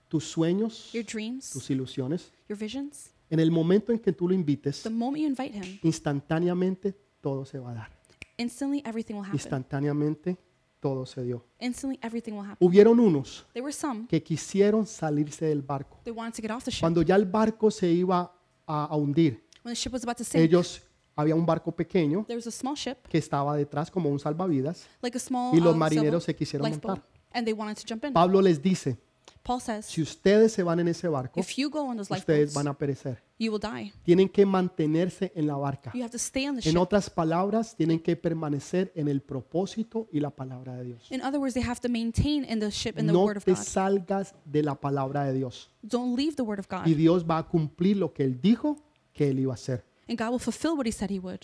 tus 0.10 0.26
sueños, 0.36 0.91
your 0.93 1.03
dreams, 1.03 1.51
tus 1.51 1.70
ilusiones? 1.70 2.32
your 2.47 2.57
visions? 2.57 3.10
En 3.30 3.39
el 3.39 3.51
momento 3.51 3.91
en 3.91 3.99
que 3.99 4.11
tú 4.13 4.27
lo 4.27 4.34
invites, 4.34 4.82
The 4.84 4.89
moment 4.89 5.21
you 5.23 5.27
invite 5.27 5.55
him, 5.57 5.80
instantáneamente 5.84 6.95
todo 7.21 7.45
se 7.45 7.59
va 7.59 7.71
a 7.71 7.73
dar. 7.75 7.91
instantly 8.38 8.82
everything 8.86 9.15
will 9.15 9.23
happen. 9.25 9.36
Instantáneamente 9.36 10.38
todo 10.80 11.05
se 11.05 11.23
dio. 11.23 11.45
Instantly 11.59 11.99
everything 12.01 12.32
will 12.34 12.45
happen. 12.45 12.57
Hubieron 12.67 12.99
unos 12.99 13.45
There 13.53 13.63
were 13.63 13.73
some, 13.73 14.07
que 14.07 14.23
quisieron 14.23 14.88
salirse 14.88 15.45
del 15.45 15.61
barco. 15.61 15.99
they 16.03 16.13
wanted 16.13 16.34
to 16.36 16.41
get 16.41 16.51
off 16.51 16.63
the 16.63 16.71
ship. 16.71 16.82
Cuando 16.82 17.01
ya 17.01 17.15
el 17.15 17.25
barco 17.25 17.69
se 17.69 17.89
iba 17.91 18.34
a, 18.65 18.86
a 18.86 18.95
hundir, 18.95 19.43
When 19.63 19.73
the 19.73 19.75
ship 19.75 19.91
was 19.93 20.03
about 20.03 20.17
to 20.17 20.23
sink, 20.23 20.41
ellos, 20.43 20.82
había 21.15 21.36
un 21.36 21.45
barco 21.45 21.71
pequeño 21.75 22.23
there 22.25 22.38
was 22.38 22.47
a 22.47 22.51
small 22.51 22.75
ship, 22.75 22.95
que 23.09 23.17
estaba 23.17 23.55
detrás 23.57 23.91
como 23.91 24.09
un 24.09 24.19
salvavidas 24.19 24.88
like 25.01 25.17
a 25.17 25.19
small 25.19 25.53
y 25.55 25.59
los 25.59 25.75
uh, 25.75 25.77
marineros 25.77 26.23
se 26.23 26.27
sailboat, 26.32 26.38
quisieron 26.39 26.69
lifeboat, 26.69 26.97
montar. 26.99 27.11
and 27.34 27.45
they 27.45 27.53
wanted 27.53 27.75
to 27.75 27.84
jump 27.86 28.05
in. 28.05 28.13
Pablo 28.13 28.41
les 28.41 28.61
dice, 28.61 28.97
Paul 29.43 29.61
says, 29.61 29.85
si 29.85 30.01
ustedes 30.01 30.51
se 30.53 30.63
van 30.63 30.79
en 30.79 30.87
ese 30.87 31.07
barco, 31.07 31.39
if 31.39 31.55
you 31.57 31.69
go 31.69 31.79
on 31.81 31.97
those 31.97 32.13
ustedes 32.13 32.49
lifeboats, 32.49 32.53
van 32.53 32.67
a 32.67 32.77
perecer. 32.77 33.23
you 33.39 33.51
will 33.51 33.59
die. 33.59 33.91
Tienen 34.03 34.29
que 34.29 34.45
mantenerse 34.45 35.31
en 35.35 35.47
la 35.47 35.55
barca. 35.55 35.91
You 35.93 36.01
have 36.03 36.11
to 36.11 36.17
stay 36.17 36.47
on 36.47 36.55
the 36.57 36.67
En 36.69 36.73
ship. 36.73 36.81
otras 36.81 37.09
palabras, 37.09 37.75
tienen 37.75 37.99
que 37.99 38.15
permanecer 38.15 38.91
en 38.95 39.07
el 39.07 39.21
propósito 39.21 40.07
y 40.11 40.19
la 40.19 40.29
palabra 40.29 40.75
de 40.75 40.83
Dios. 40.83 41.11
In 41.11 41.21
other 41.21 41.39
words, 41.39 41.53
they 41.53 41.63
have 41.63 41.79
to 41.79 41.89
maintain 41.89 42.43
in 42.45 42.59
the 42.59 42.69
ship 42.69 42.99
in 42.99 43.07
the 43.07 43.13
No 43.13 43.23
word 43.23 43.37
of 43.37 43.45
te 43.45 43.51
God. 43.53 43.63
salgas 43.63 44.35
de 44.45 44.61
la 44.61 44.75
palabra 44.75 45.23
de 45.25 45.33
Dios. 45.33 45.69
Don't 45.81 46.15
leave 46.17 46.35
the 46.35 46.43
word 46.43 46.59
of 46.59 46.67
God. 46.69 46.85
Y 46.85 46.93
Dios 46.93 47.23
va 47.25 47.37
a 47.39 47.47
cumplir 47.47 47.97
lo 47.97 48.13
que 48.13 48.23
Él 48.25 48.39
dijo 48.41 48.77
que 49.13 49.29
Él 49.29 49.39
iba 49.39 49.53
a 49.53 49.55
hacer. 49.55 49.83
And 50.07 50.17
God 50.19 50.29
will 50.31 50.39
fulfill 50.39 50.71
what 50.77 50.85
he 50.85 50.91
said 50.91 51.09
he 51.09 51.19
would. 51.19 51.39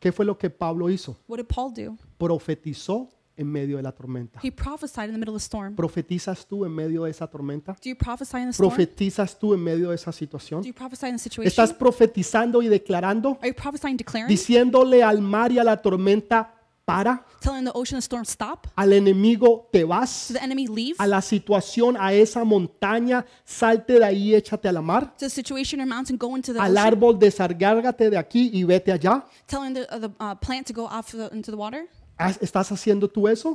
¿Qué 0.00 0.12
fue 0.12 0.24
lo 0.26 0.36
que 0.36 0.50
Pablo 0.50 0.90
hizo? 0.90 1.16
What 1.26 1.38
did 1.38 1.46
Paul 1.46 1.72
do? 1.72 1.96
Profetizó 2.18 3.08
en 3.36 3.46
medio 3.50 3.76
de 3.76 3.82
la 3.82 3.92
tormenta. 3.92 4.40
He 4.42 4.50
prophesied 4.50 5.06
in 5.08 5.12
the 5.12 5.18
middle 5.18 5.34
of 5.34 5.40
the 5.40 5.44
storm. 5.44 5.74
¿Profetizas 5.74 6.46
tú 6.46 6.64
en 6.64 6.72
medio 6.72 7.04
de 7.04 7.10
esa 7.10 7.26
tormenta? 7.26 7.72
Do 7.72 7.90
you 7.90 7.96
prophesy 7.96 8.38
in 8.38 8.46
the 8.46 8.52
storm? 8.52 8.70
¿Profetizas 8.70 9.38
tú 9.38 9.54
en 9.54 9.62
medio 9.62 9.90
de 9.90 9.96
esa 9.96 10.12
situación? 10.12 10.62
Do 10.62 10.68
you 10.68 10.74
prophesy 10.74 11.06
in 11.06 11.12
the 11.12 11.18
situation? 11.18 11.48
¿Estás 11.48 11.72
profetizando 11.72 12.62
y 12.62 12.68
declarando? 12.68 13.38
Are 13.40 13.48
you 13.48 13.54
prophesying, 13.54 13.96
declaring, 13.96 14.28
Diciéndole 14.28 15.02
al 15.02 15.20
mar 15.20 15.52
y 15.52 15.58
a 15.58 15.64
la 15.64 15.76
tormenta, 15.76 16.52
para, 16.86 17.26
telling 17.40 17.64
the 17.64 17.72
ocean 17.74 17.96
and 17.96 18.02
storm 18.02 18.24
stop? 18.24 18.68
al 18.76 18.92
enemigo, 18.92 19.68
te 19.72 19.82
vas, 19.82 20.28
the 20.32 20.40
enemy, 20.40 20.68
leave? 20.68 20.94
a 20.98 21.06
la 21.06 21.20
situación, 21.20 21.96
a 21.98 22.12
esa 22.12 22.44
montaña, 22.44 23.26
salte 23.44 23.94
de 23.94 24.04
ahí, 24.04 24.34
échate 24.34 24.68
a 24.68 24.72
la 24.72 24.80
mar, 24.80 25.12
the 25.18 25.28
situation 25.28 25.80
or 25.80 25.86
mountain, 25.86 26.16
go 26.16 26.36
into 26.36 26.52
the 26.52 26.60
al 26.60 26.78
árbol, 26.78 27.18
desargárgate 27.18 28.08
de 28.08 28.16
aquí 28.16 28.50
y 28.52 28.62
vete 28.62 28.92
allá. 28.92 29.24
Telling 29.48 29.74
the, 29.74 29.82
uh, 29.90 29.98
the 29.98 30.10
uh, 30.20 30.36
plant 30.36 30.68
to 30.68 30.72
go 30.72 30.86
off 30.86 31.10
the, 31.10 31.28
into 31.32 31.50
the 31.50 31.56
water? 31.56 31.88
¿Has- 32.18 32.38
¿Estás 32.40 32.70
haciendo 32.72 33.08
tú 33.08 33.28
eso? 33.28 33.54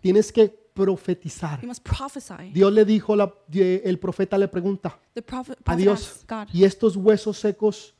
Tienes 0.00 0.32
que 0.32 0.48
profetizar. 0.74 1.60
Dios 2.52 2.72
le 2.72 2.84
dijo, 2.84 3.14
la- 3.14 3.32
el 3.52 3.98
profeta 3.98 4.38
le 4.38 4.48
pregunta 4.48 4.98
a 5.64 5.76
Dios, 5.76 6.24
¿y 6.54 6.64
estos 6.64 6.96
huesos 6.96 7.38
secos 7.38 7.94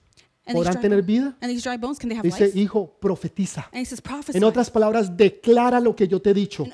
podrán 0.54 0.74
tener 0.80 1.02
vida? 1.02 1.36
Dice, 2.22 2.46
hijo, 2.58 2.96
profetiza. 3.00 3.68
En 4.34 4.42
otras 4.44 4.70
palabras, 4.70 5.14
declara 5.16 5.78
lo 5.80 5.94
que 5.94 6.08
yo 6.08 6.20
te 6.20 6.30
he 6.30 6.34
dicho. 6.34 6.64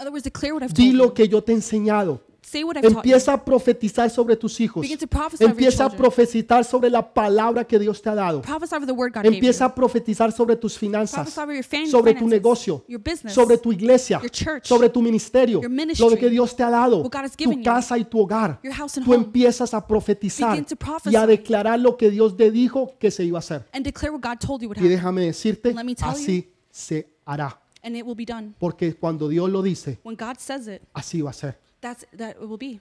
Di 0.73 0.93
lo 0.93 1.13
que 1.13 1.29
yo 1.29 1.43
te 1.43 1.53
he 1.53 1.55
enseñado. 1.57 2.21
Say 2.49 2.65
what 2.65 2.77
I've 2.77 2.83
taught 2.83 2.93
you. 2.95 2.99
Empieza 2.99 3.33
a 3.35 3.45
profetizar 3.45 4.09
sobre 4.11 4.35
tus 4.37 4.59
hijos. 4.61 4.81
Begin 4.81 4.97
to 4.99 5.07
prophesy 5.07 5.45
over 5.45 5.53
your 5.55 5.61
Empieza 5.61 5.85
a 5.85 5.89
children. 5.91 5.99
profetizar 6.03 6.65
sobre 6.65 6.89
la 6.89 7.03
palabra 7.13 7.65
que 7.65 7.79
Dios 7.79 8.01
te 8.01 8.09
ha 8.09 8.15
dado. 8.15 8.41
Prophesy 8.41 8.75
over 8.75 8.87
the 8.87 8.93
word 8.93 9.13
God 9.13 9.23
gave 9.23 9.29
you. 9.31 9.35
Empieza 9.35 9.67
a 9.67 9.75
profetizar 9.75 10.33
sobre 10.33 10.57
tus 10.57 10.79
finanzas, 10.79 11.17
Prophesy 11.35 11.41
over 11.41 11.55
your 11.57 11.65
fan- 11.65 11.87
sobre 11.91 12.13
tu 12.15 12.19
finances, 12.21 12.31
negocio, 12.43 12.85
your 12.89 13.01
business, 13.03 13.35
sobre 13.35 13.59
tu 13.59 13.71
iglesia, 13.73 14.19
your 14.23 14.31
church, 14.31 14.67
sobre 14.67 14.89
tu 14.89 15.03
ministerio, 15.03 15.61
your 15.61 15.71
lo 16.11 16.17
que 16.17 16.31
Dios 16.31 16.57
te 16.57 16.63
ha 16.63 16.71
dado, 16.71 17.03
what 17.03 17.11
God 17.13 17.25
has 17.25 17.37
tu 17.37 17.53
you, 17.53 17.63
casa 17.63 17.99
y 17.99 18.05
tu 18.05 18.19
hogar. 18.21 18.59
your 18.63 18.73
house 18.75 18.97
and 18.97 19.05
Tú 19.07 19.13
home, 19.13 19.25
empiezas 19.25 19.75
a 19.75 19.87
profetizar 19.87 20.51
Begin 20.53 20.65
to 20.65 20.77
prophesy. 20.77 21.13
y 21.13 21.17
a 21.17 21.27
declarar 21.27 21.79
lo 21.79 21.97
que 21.97 22.11
Dios 22.11 22.37
te 22.37 22.51
dijo 22.51 22.97
que 22.99 23.11
se 23.11 23.25
iba 23.25 23.39
a 23.39 23.41
hacer. 23.41 23.67
and 23.73 23.85
declare 23.85 24.11
what 24.11 24.23
God 24.23 24.39
told 24.39 24.63
you 24.63 24.69
would 24.69 24.79
Y 24.79 24.81
happen. 24.81 24.91
déjame 24.97 25.25
decirte, 25.27 25.75
Let 25.75 25.85
me 25.85 25.95
tell 25.95 26.09
así 26.09 26.49
se 26.71 27.07
hará. 27.27 27.61
And 27.83 27.95
it 27.95 28.05
will 28.05 28.17
be 28.17 28.25
done. 28.25 28.55
Porque 28.59 28.95
cuando 28.95 29.29
Dios 29.29 29.51
lo 29.51 29.63
dice, 29.63 29.99
When 30.03 30.17
God 30.17 30.37
says 30.39 30.67
it, 30.67 30.81
así 30.95 31.21
va 31.23 31.31
a 31.31 31.35
ser. 31.35 31.59
That's 31.81 32.05
that 32.13 32.41
will 32.41 32.57
be. 32.57 32.81